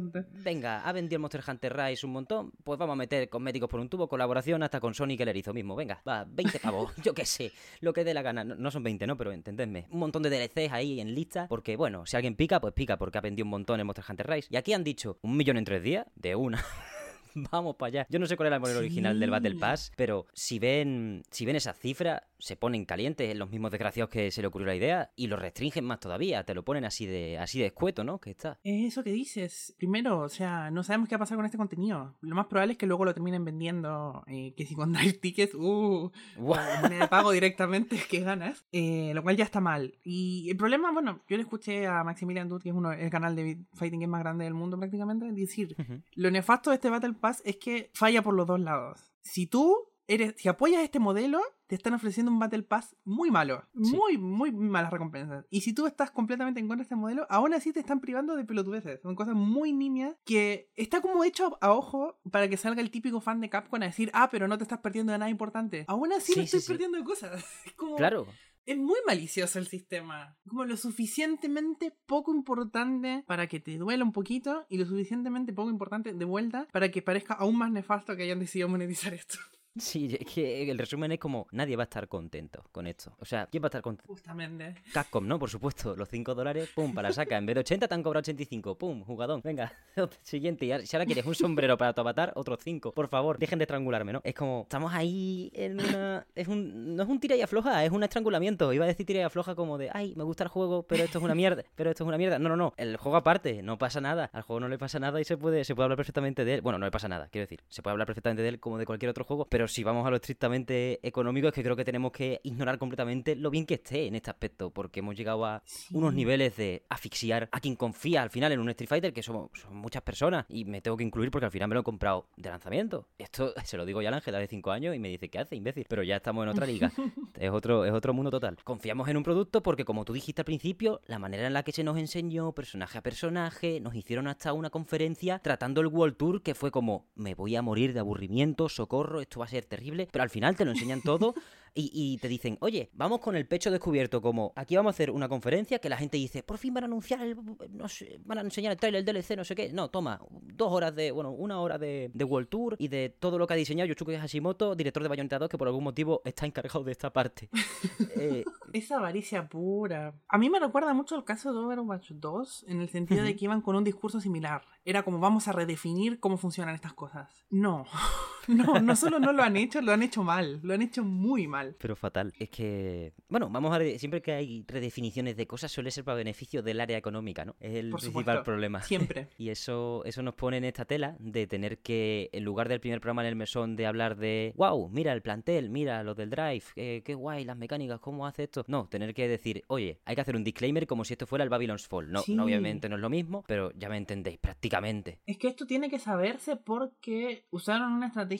venga, 0.43 0.81
ha 0.89 0.93
vendido 0.93 1.17
el 1.17 1.21
Monster 1.21 1.43
Hunter 1.47 1.77
Rise 1.77 2.07
un 2.07 2.13
montón, 2.13 2.53
pues 2.65 2.79
vamos 2.79 2.95
a 2.95 2.97
meter 2.97 3.29
cosméticos 3.29 3.69
por 3.69 3.79
un 3.79 3.91
tubo, 3.91 4.09
colaboración 4.09 4.63
hasta 4.63 4.81
con 4.81 4.95
Sonic 4.95 5.21
el 5.21 5.29
erizo 5.29 5.53
mismo. 5.53 5.77
Venga, 5.77 6.01
va, 6.09 6.25
20 6.25 6.61
pavos, 6.61 6.93
yo 7.05 7.13
qué 7.13 7.27
sé, 7.27 7.53
lo 7.81 7.93
que 7.93 8.05
dé 8.05 8.15
la 8.15 8.23
gana. 8.23 8.43
No, 8.43 8.55
no 8.55 8.71
son 8.71 8.83
20, 8.83 9.07
¿no? 9.07 9.19
Pero 9.19 9.33
entendedme. 9.33 9.87
Un 9.91 9.99
montón 9.99 10.23
de 10.23 10.31
DLCs 10.31 10.73
ahí 10.73 10.99
en 10.99 11.15
lista, 11.15 11.47
porque 11.49 11.77
bueno, 11.77 12.07
si 12.07 12.17
alguien 12.17 12.37
pica, 12.37 12.59
pues 12.59 12.73
pica, 12.73 12.97
porque 12.97 13.19
ha 13.19 13.21
vendido 13.21 13.45
un 13.45 13.51
montón 13.51 13.82
el 13.83 13.87
Monster 13.87 14.05
Hunter 14.09 14.27
Rise. 14.29 14.49
Y 14.51 14.57
aquí 14.57 14.73
han 14.73 14.85
dicho 14.85 15.19
un 15.23 15.37
millón 15.37 15.57
en 15.59 15.65
tres 15.65 15.83
días, 15.83 16.07
de 16.15 16.35
una. 16.35 16.65
Vamos 17.35 17.77
para 17.77 17.89
allá. 17.89 18.07
Yo 18.11 18.19
no 18.19 18.27
sé 18.27 18.37
cuál 18.37 18.49
era 18.49 18.57
el 18.57 18.61
modelo 18.61 18.81
Sí. 18.81 18.87
original 18.87 19.19
del 19.19 19.31
Battle 19.31 19.55
Pass, 19.57 19.91
pero 19.97 20.27
si 20.35 20.59
ven, 20.59 21.23
si 21.31 21.47
ven 21.47 21.57
esa 21.57 21.73
cifra, 21.73 22.29
se 22.43 22.57
ponen 22.57 22.85
calientes 22.85 23.37
los 23.37 23.51
mismos 23.51 23.71
desgraciados 23.71 24.11
que 24.11 24.33
se 24.33 24.41
le 24.41 24.49
ocurrió 24.49 24.67
la 24.67 24.75
idea 24.75 25.13
y 25.15 25.29
lo 25.29 25.37
restringen 25.37 25.85
más 25.85 26.01
todavía. 26.01 26.43
Te 26.43 26.55
lo 26.55 26.65
ponen 26.65 26.85
así 26.85 27.07
de, 27.07 27.39
así 27.39 27.61
de 27.61 27.67
escueto, 27.67 28.03
¿no? 28.03 28.19
Que 28.19 28.31
está. 28.31 28.59
Es 28.65 28.87
eso 28.93 29.05
que 29.05 29.13
dices. 29.13 29.77
Primero, 29.79 30.19
o 30.19 30.29
sea, 30.29 30.71
no 30.73 30.83
sabemos 30.83 31.09
qué 31.09 31.15
va 31.15 31.19
a 31.19 31.21
pasar 31.21 31.37
con 31.37 31.45
este 31.47 31.57
contenido. 31.57 32.17
Lo 32.21 32.35
más 32.35 32.47
probable 32.47 32.73
es 32.73 32.79
que 32.79 32.87
luego 32.87 33.05
lo 33.05 33.15
terminen 33.15 33.45
vendiendo, 33.45 34.25
eh, 34.27 34.55
que 34.57 34.67
si 34.67 34.75
con 34.75 34.93
Drive 34.93 35.13
Tickets, 35.23 35.55
uh, 35.55 36.11
moneda 36.37 36.89
de 37.03 37.09
pago 37.09 37.31
directamente, 37.31 37.97
que 38.11 38.21
ganas. 38.21 38.67
Eh, 38.73 39.13
lo 39.15 39.23
cual 39.23 39.37
ya 39.37 39.45
está 39.45 39.61
mal. 39.61 39.95
Y 40.03 40.51
el 40.51 40.57
problema, 40.57 40.91
bueno, 40.91 41.21
yo 41.29 41.37
le 41.37 41.45
escuché 41.45 41.87
a 41.87 42.03
Maximilian 42.03 42.49
Dude, 42.49 42.65
que 42.65 42.71
es 42.71 42.75
uno, 42.75 42.93
el 42.93 43.11
canal 43.11 43.37
de 43.37 43.59
Fighting 43.75 44.01
Game 44.01 44.11
más 44.11 44.23
grande 44.23 44.45
del 44.45 44.55
mundo 44.55 44.77
prácticamente, 44.77 45.31
decir, 45.31 45.77
Ujú. 45.79 46.03
lo 46.17 46.31
nefasto 46.33 46.71
de 46.71 46.77
este 46.77 46.91
Battle 46.91 47.13
Pass 47.15 47.41
es 47.45 47.57
que 47.59 47.91
falla 47.95 48.21
por 48.21 48.35
los 48.35 48.49
dos 48.49 48.59
lados. 48.59 49.13
Si 49.21 49.47
tú 49.47 49.92
eres, 50.07 50.35
si 50.37 50.49
apoyas 50.49 50.83
este 50.83 50.99
modelo, 50.99 51.41
te 51.67 51.75
están 51.75 51.95
ofreciendo 51.95 52.31
un 52.31 52.39
Battle 52.39 52.65
Pass 52.65 52.97
muy 53.05 53.31
malo. 53.31 53.67
Sí. 53.83 53.97
Muy, 53.97 54.19
muy 54.19 54.53
malas 54.53 54.91
recompensas. 54.93 55.47
Y 55.51 55.63
si 55.63 55.73
tú 55.73 55.87
estás 55.87 56.11
completamente 56.11 56.61
en 56.61 56.69
contra 56.69 56.83
de 56.83 56.85
este 56.85 56.97
modelo, 56.97 57.27
aún 57.31 57.55
así 57.55 57.73
te 57.73 57.81
están 57.81 58.01
privando 58.01 58.37
de 58.37 58.45
pelotudeces. 58.45 59.01
Son 59.01 59.15
cosas 59.15 59.35
muy 59.35 59.73
nimias 59.73 60.15
que 60.25 60.71
está 60.77 61.01
como 61.01 61.25
hecho 61.25 61.57
a 61.61 61.73
ojo 61.73 62.21
para 62.31 62.49
que 62.49 62.57
salga 62.57 62.83
el 62.83 62.91
típico 62.91 63.21
fan 63.21 63.41
de 63.41 63.49
Capcom 63.49 63.83
a 63.83 63.87
decir, 63.87 64.11
ah, 64.13 64.29
pero 64.31 64.49
no 64.49 64.59
te 64.59 64.65
estás 64.65 64.81
perdiendo 64.81 65.13
de 65.13 65.19
nada 65.19 65.31
importante. 65.31 65.85
Aún 65.89 66.13
así 66.13 66.33
Sí, 66.35 66.41
estoy 66.41 66.61
sí, 66.61 66.67
sí. 66.67 66.73
perdiendo 66.73 66.99
de 66.99 67.05
cosas. 67.05 67.45
Como... 67.77 67.97
Claro. 67.97 68.27
Es 68.65 68.79
muy 68.79 68.99
malicioso 69.07 69.59
el 69.59 69.67
sistema. 69.67 70.37
Como 70.49 70.65
lo 70.65 70.77
suficientemente 70.77 71.97
poco 72.07 72.33
importante 72.33 73.25
para 73.27 73.49
que 73.49 73.59
te 73.59 73.77
duela 73.77 74.05
un 74.05 74.13
poquito 74.13 74.67
y 74.69 74.79
lo 74.79 74.87
suficientemente 74.87 75.53
poco 75.53 75.71
importante 75.71 76.15
de 76.15 76.25
vuelta 76.25 76.69
para 76.73 76.91
que 76.91 77.03
parezca 77.03 77.35
aún 77.35 77.57
más 77.59 77.73
nefasto 77.73 78.15
que 78.15 78.23
hayan 78.23 78.39
decidido 78.39 78.69
monetizar 78.69 79.15
esto. 79.15 79.39
Sí, 79.79 80.17
es 80.21 80.27
que 80.35 80.71
el 80.71 80.77
resumen 80.79 81.13
es 81.13 81.19
como 81.19 81.47
nadie 81.51 81.77
va 81.77 81.85
a 81.85 81.85
estar 81.85 82.07
contento 82.09 82.63
con 82.73 82.87
esto. 82.87 83.15
O 83.21 83.25
sea, 83.25 83.47
¿quién 83.51 83.63
va 83.63 83.67
a 83.67 83.69
estar 83.69 83.81
contento? 83.81 84.07
Justamente. 84.13 84.75
Capcom, 84.93 85.27
¿no? 85.27 85.39
Por 85.39 85.49
supuesto, 85.49 85.97
los 85.97 86.09
5 86.11 86.35
dólares, 86.35 86.69
pum, 86.75 86.93
para 86.93 87.09
la 87.09 87.15
saca. 87.15 87.39
En 87.39 87.47
vez 87.47 87.55
de 87.55 87.61
80 87.61 87.89
te 87.89 87.95
han 87.95 88.03
cobrado 88.03 88.21
85, 88.21 88.77
pum, 88.77 89.03
jugadón. 89.03 89.41
Venga, 89.43 89.73
siguiente. 90.23 90.67
Y 90.67 90.73
ahora- 90.73 90.85
si 90.85 90.95
ahora 90.95 91.07
quieres 91.07 91.25
un 91.25 91.35
sombrero 91.35 91.79
para 91.79 91.95
tu 91.95 92.03
avatar, 92.03 92.33
otros 92.37 92.59
5. 92.63 92.93
Por 92.93 93.09
favor, 93.09 93.39
dejen 93.39 93.59
de 93.59 93.63
estrangularme, 93.65 94.13
¿no? 94.13 94.21
Es 94.25 94.35
como, 94.35 94.63
estamos 94.63 94.93
ahí 94.93 95.51
en 95.55 95.81
una... 95.81 96.27
Es 96.35 96.49
un... 96.49 96.95
No 96.97 97.03
es 97.05 97.09
un 97.09 97.19
tira 97.19 97.35
y 97.37 97.41
afloja, 97.41 97.83
es 97.85 97.91
un 97.93 98.03
estrangulamiento. 98.03 98.73
Iba 98.75 98.85
a 98.85 98.89
decir 98.89 99.07
tira 99.07 99.21
y 99.21 99.23
afloja 99.23 99.55
como 99.55 99.79
de, 99.79 99.89
ay, 99.93 100.13
me 100.17 100.25
gusta 100.25 100.45
el 100.45 100.49
juego, 100.51 100.83
pero 100.83 101.03
esto 101.05 101.17
es 101.19 101.25
una 101.25 101.35
mierda, 101.35 101.63
pero 101.75 101.89
esto 101.91 102.05
es 102.05 102.09
una 102.09 102.19
mierda. 102.19 102.39
No, 102.39 102.51
no, 102.51 102.57
no. 102.57 102.75
El 102.77 102.99
juego 102.99 103.17
aparte, 103.17 103.63
no 103.63 103.79
pasa 103.79 104.03
nada. 104.03 104.29
Al 104.35 104.43
juego 104.43 104.61
no 104.61 104.69
le 104.69 104.77
pasa 104.77 104.99
nada 104.99 105.19
y 105.21 105.25
se 105.25 105.39
puede, 105.39 105.65
se 105.65 105.75
puede 105.75 105.85
hablar 105.85 105.97
perfectamente 105.97 106.45
de 106.45 106.55
él. 106.57 106.61
Bueno, 106.61 106.79
no 106.79 106.85
le 106.85 106.91
pasa 106.93 107.09
nada, 107.09 107.29
quiero 107.31 107.45
decir. 107.45 107.61
Se 107.69 107.81
puede 107.83 107.93
hablar 107.93 108.07
perfectamente 108.07 108.43
de 108.43 108.49
él 108.51 108.61
como 108.61 108.77
de 108.77 108.85
cualquier 108.85 109.09
otro 109.11 109.25
juego, 109.25 109.47
pero 109.47 109.62
si 109.69 109.85
vamos 109.85 110.07
a 110.07 110.11
lo 110.11 110.17
estrictamente 110.17 111.01
económico, 111.07 111.49
es 111.49 111.55
que 111.55 111.63
creo 111.63 111.77
que 111.77 111.85
tenemos 111.85 112.13
que 112.13 112.41
ignorar 112.45 112.79
completamente 112.79 113.37
lo 113.37 113.51
bien 113.51 113.67
que 113.67 113.75
esté 113.75 114.07
en 114.07 114.15
este 114.15 114.31
aspecto, 114.31 114.71
porque 114.71 115.01
hemos 115.01 115.17
llegado 115.17 115.45
a 115.45 115.63
unos 115.93 116.15
niveles 116.15 116.57
de 116.57 116.85
asfixiar 116.89 117.49
a 117.53 117.61
quien 117.61 117.77
confía 117.77 118.23
al 118.23 118.31
final 118.31 118.53
en 118.53 118.61
un 118.61 118.69
Street 118.71 118.89
Fighter, 118.89 119.13
que 119.13 119.23
somos, 119.23 119.51
son 119.55 119.77
muchas 119.77 120.03
personas, 120.03 120.47
y 120.49 120.65
me 120.65 120.81
tengo 120.81 120.97
que 120.97 121.05
incluir 121.05 121.31
porque 121.31 121.47
al 121.47 121.53
final 121.53 121.69
me 121.69 121.75
lo 121.75 121.81
he 121.81 121.85
comprado 121.85 122.27
de 122.37 122.51
lanzamiento. 122.51 123.09
Esto 123.19 123.53
se 123.65 123.77
lo 123.77 123.85
digo 123.85 124.03
ya 124.03 124.09
al 124.09 124.15
Ángela 124.15 124.39
de 124.39 124.47
5 124.47 124.71
años 124.71 124.95
y 124.95 124.99
me 124.99 125.09
dice, 125.09 125.29
¿qué 125.29 125.39
hace, 125.39 125.57
imbécil? 125.57 125.87
Pero 125.89 126.03
ya 126.03 126.17
estamos 126.17 126.45
en 126.45 126.51
otra 126.51 126.67
liga. 126.67 126.91
es, 127.39 127.51
otro, 127.51 127.85
es 127.85 127.93
otro 127.93 128.15
mundo 128.15 128.31
total. 128.31 128.57
Confiamos 128.65 129.09
en 129.09 129.17
un 129.17 129.23
producto 129.23 129.63
porque, 129.63 129.85
como 129.85 130.05
tú 130.05 130.13
dijiste 130.13 130.43
al 130.43 130.47
principio, 130.47 131.01
la 131.07 131.19
manera 131.19 131.47
en 131.47 131.53
la 131.53 131.63
que 131.63 131.73
se 131.73 131.85
nos 131.85 131.99
enseñó, 131.99 132.53
personaje 132.53 132.99
a 132.99 133.03
personaje, 133.03 133.81
nos 133.81 133.95
hicieron 133.95 134.27
hasta 134.27 134.53
una 134.53 134.71
conferencia 134.71 135.39
tratando 135.39 135.81
el 135.81 135.87
World 135.89 136.17
Tour, 136.17 136.43
que 136.43 136.55
fue 136.55 136.71
como, 136.71 137.07
me 137.15 137.35
voy 137.35 137.57
a 137.57 137.63
morir 137.63 137.93
de 137.93 138.01
aburrimiento, 138.01 138.69
socorro, 138.69 139.21
esto 139.21 139.41
va 139.41 139.47
a 139.47 139.49
ser 139.53 139.65
terrible, 139.67 140.09
pero 140.11 140.23
al 140.23 140.31
final 140.31 140.57
te 140.57 140.65
lo 140.65 140.73
enseñan 140.73 141.01
todo 141.03 141.35
Y, 141.75 141.91
y, 141.95 142.19
te 142.19 142.29
dicen, 142.29 142.59
oye, 142.61 142.91
vamos 142.93 143.21
con 143.21 143.35
el 143.35 143.47
pecho 143.47 143.71
descubierto, 143.71 144.21
como 144.21 144.53
aquí 144.57 144.77
vamos 144.77 144.91
a 144.91 144.95
hacer 144.95 145.11
una 145.11 145.27
conferencia 145.27 145.79
que 145.79 145.89
la 145.89 145.97
gente 145.97 146.19
dice, 146.19 146.43
por 146.43 146.59
fin 146.59 146.75
van 146.75 146.85
a 146.85 146.87
anunciar, 146.87 147.23
el, 147.23 147.35
no 147.71 147.89
sé, 147.89 148.21
van 148.27 148.39
a 148.39 148.41
enseñar 148.43 148.73
el 148.73 148.79
trailer, 148.79 148.99
el 148.99 149.07
DLC, 149.07 149.37
no 149.39 149.45
sé 149.45 149.55
qué. 149.55 149.73
No, 149.73 149.89
toma, 149.89 150.21
dos 150.43 150.71
horas 150.71 150.95
de, 150.95 151.13
bueno, 151.13 151.31
una 151.31 151.61
hora 151.61 151.79
de, 151.79 152.11
de 152.13 152.25
World 152.25 152.49
Tour 152.49 152.77
y 152.79 152.89
de 152.89 153.09
todo 153.09 153.39
lo 153.39 153.47
que 153.47 153.55
ha 153.55 153.57
diseñado 153.57 153.89
Yoshiki 153.89 154.17
Hashimoto, 154.17 154.75
director 154.75 155.03
de 155.03 155.09
Bayonetta 155.09 155.39
2, 155.39 155.49
que 155.49 155.57
por 155.57 155.67
algún 155.67 155.85
motivo 155.85 156.21
está 156.27 156.45
encargado 156.45 156.85
de 156.85 156.93
esta 156.93 157.11
parte. 157.11 157.49
eh, 158.17 158.45
Esa 158.75 158.99
avaricia 158.99 159.49
pura. 159.49 160.15
A 160.29 160.37
mí 160.37 160.51
me 160.51 160.61
recuerda 160.61 160.93
mucho 160.93 161.17
el 161.17 161.25
caso 161.25 161.55
de 161.55 161.59
Overwatch 161.59 162.11
2, 162.11 162.67
en 162.69 162.83
el 162.83 162.91
sentido 162.91 163.25
de 163.25 163.35
que 163.35 163.47
iban 163.47 163.63
con 163.63 163.77
un 163.77 163.85
discurso 163.85 164.21
similar. 164.21 164.63
Era 164.85 165.05
como 165.05 165.21
vamos 165.21 165.49
a 165.49 165.53
redefinir 165.53 166.21
cómo 166.21 166.37
funcionan 166.37 166.75
estas 166.75 166.93
cosas. 166.93 167.47
No, 167.49 167.87
no, 168.49 168.81
no 168.81 168.97
solo 168.97 169.19
no 169.19 169.33
lo 169.33 169.43
han 169.43 169.57
hecho, 169.57 169.81
lo 169.81 169.93
han 169.93 170.03
hecho 170.03 170.23
mal, 170.23 170.61
lo 170.63 170.75
han 170.75 170.83
hecho 170.83 171.05
muy 171.05 171.47
mal. 171.47 171.77
Pero 171.79 171.97
fatal. 171.97 172.33
Es 172.39 172.51
que, 172.51 173.13
bueno, 173.29 173.49
vamos 173.51 173.73
a 173.75 173.79
ver, 173.79 173.99
siempre 173.99 174.23
que 174.23 174.33
hay 174.33 174.65
redefiniciones 174.67 175.37
de 175.37 175.47
cosas 175.47 175.71
suele 175.73 175.91
ser 175.91 176.05
para 176.05 176.17
beneficio 176.17 176.63
del 176.63 176.81
área 176.81 176.97
económica, 176.99 177.45
¿no? 177.45 177.57
Es 177.61 177.75
el 177.77 177.91
Por 177.91 178.01
principal 178.01 178.23
supuesto, 178.25 178.45
problema. 178.45 178.83
Siempre. 178.83 179.29
Y 179.39 179.49
eso, 179.51 180.03
eso 180.05 180.23
nos 180.23 180.35
pone 180.35 180.57
en 180.59 180.65
esta 180.65 180.85
tela 180.85 181.17
de 181.19 181.47
tener 181.47 181.79
que, 181.79 182.31
en 182.33 182.45
lugar 182.45 182.69
del 182.69 182.81
primer 182.81 183.01
programa 183.01 183.23
en 183.23 183.29
el 183.29 183.37
mesón, 183.37 183.77
de 183.77 183.87
hablar 183.87 184.17
de, 184.17 184.53
wow, 184.57 184.89
mira 184.89 185.13
el 185.13 185.23
plantel, 185.23 185.69
mira 185.71 186.03
lo 186.05 186.15
del 186.15 186.31
drive, 186.31 186.63
eh, 186.77 187.03
qué 187.05 187.15
guay, 187.15 187.45
las 187.45 187.57
mecánicas, 187.57 187.99
cómo 188.01 188.27
hace 188.27 188.45
esto. 188.45 188.65
No, 188.69 188.87
tener 188.89 189.15
que 189.15 189.27
decir, 189.29 189.65
oye, 189.69 189.99
hay 190.05 190.15
que 190.15 190.21
hacer 190.21 190.37
un 190.37 190.45
disclaimer 190.45 190.87
como 190.87 191.05
si 191.05 191.15
esto 191.15 191.27
fuera 191.27 191.43
el 191.45 191.51
Babylon's 191.51 191.87
Fall. 191.89 192.11
No, 192.13 192.21
Sí. 192.23 192.35
no, 192.35 192.45
obviamente 192.45 192.89
no 192.89 192.97
es 192.97 193.01
lo 193.03 193.11
mismo, 193.11 193.45
pero 193.47 193.73
ya 193.77 193.89
me 193.89 193.97
entendéis, 193.97 194.39
prácticamente. 194.39 195.19
Es 195.27 195.39
que 195.39 195.49
esto 195.49 195.67
tiene 195.67 195.91
que 195.91 195.99
saberse 195.99 196.57
porque 196.57 197.47
usaron 197.51 197.93
una 197.93 198.07
estrategia 198.09 198.32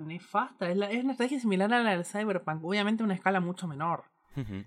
nefasta. 0.00 0.70
Es, 0.70 0.76
la- 0.76 0.90
es 0.90 1.02
una 1.02 1.12
estrategia 1.12 1.40
similar 1.40 1.72
a 1.72 1.82
la 1.82 1.90
del 1.92 2.04
Cyberpunk, 2.04 2.64
obviamente 2.64 3.02
a 3.02 3.06
una 3.06 3.14
escala 3.14 3.40
mucho 3.40 3.66
menor. 3.68 4.04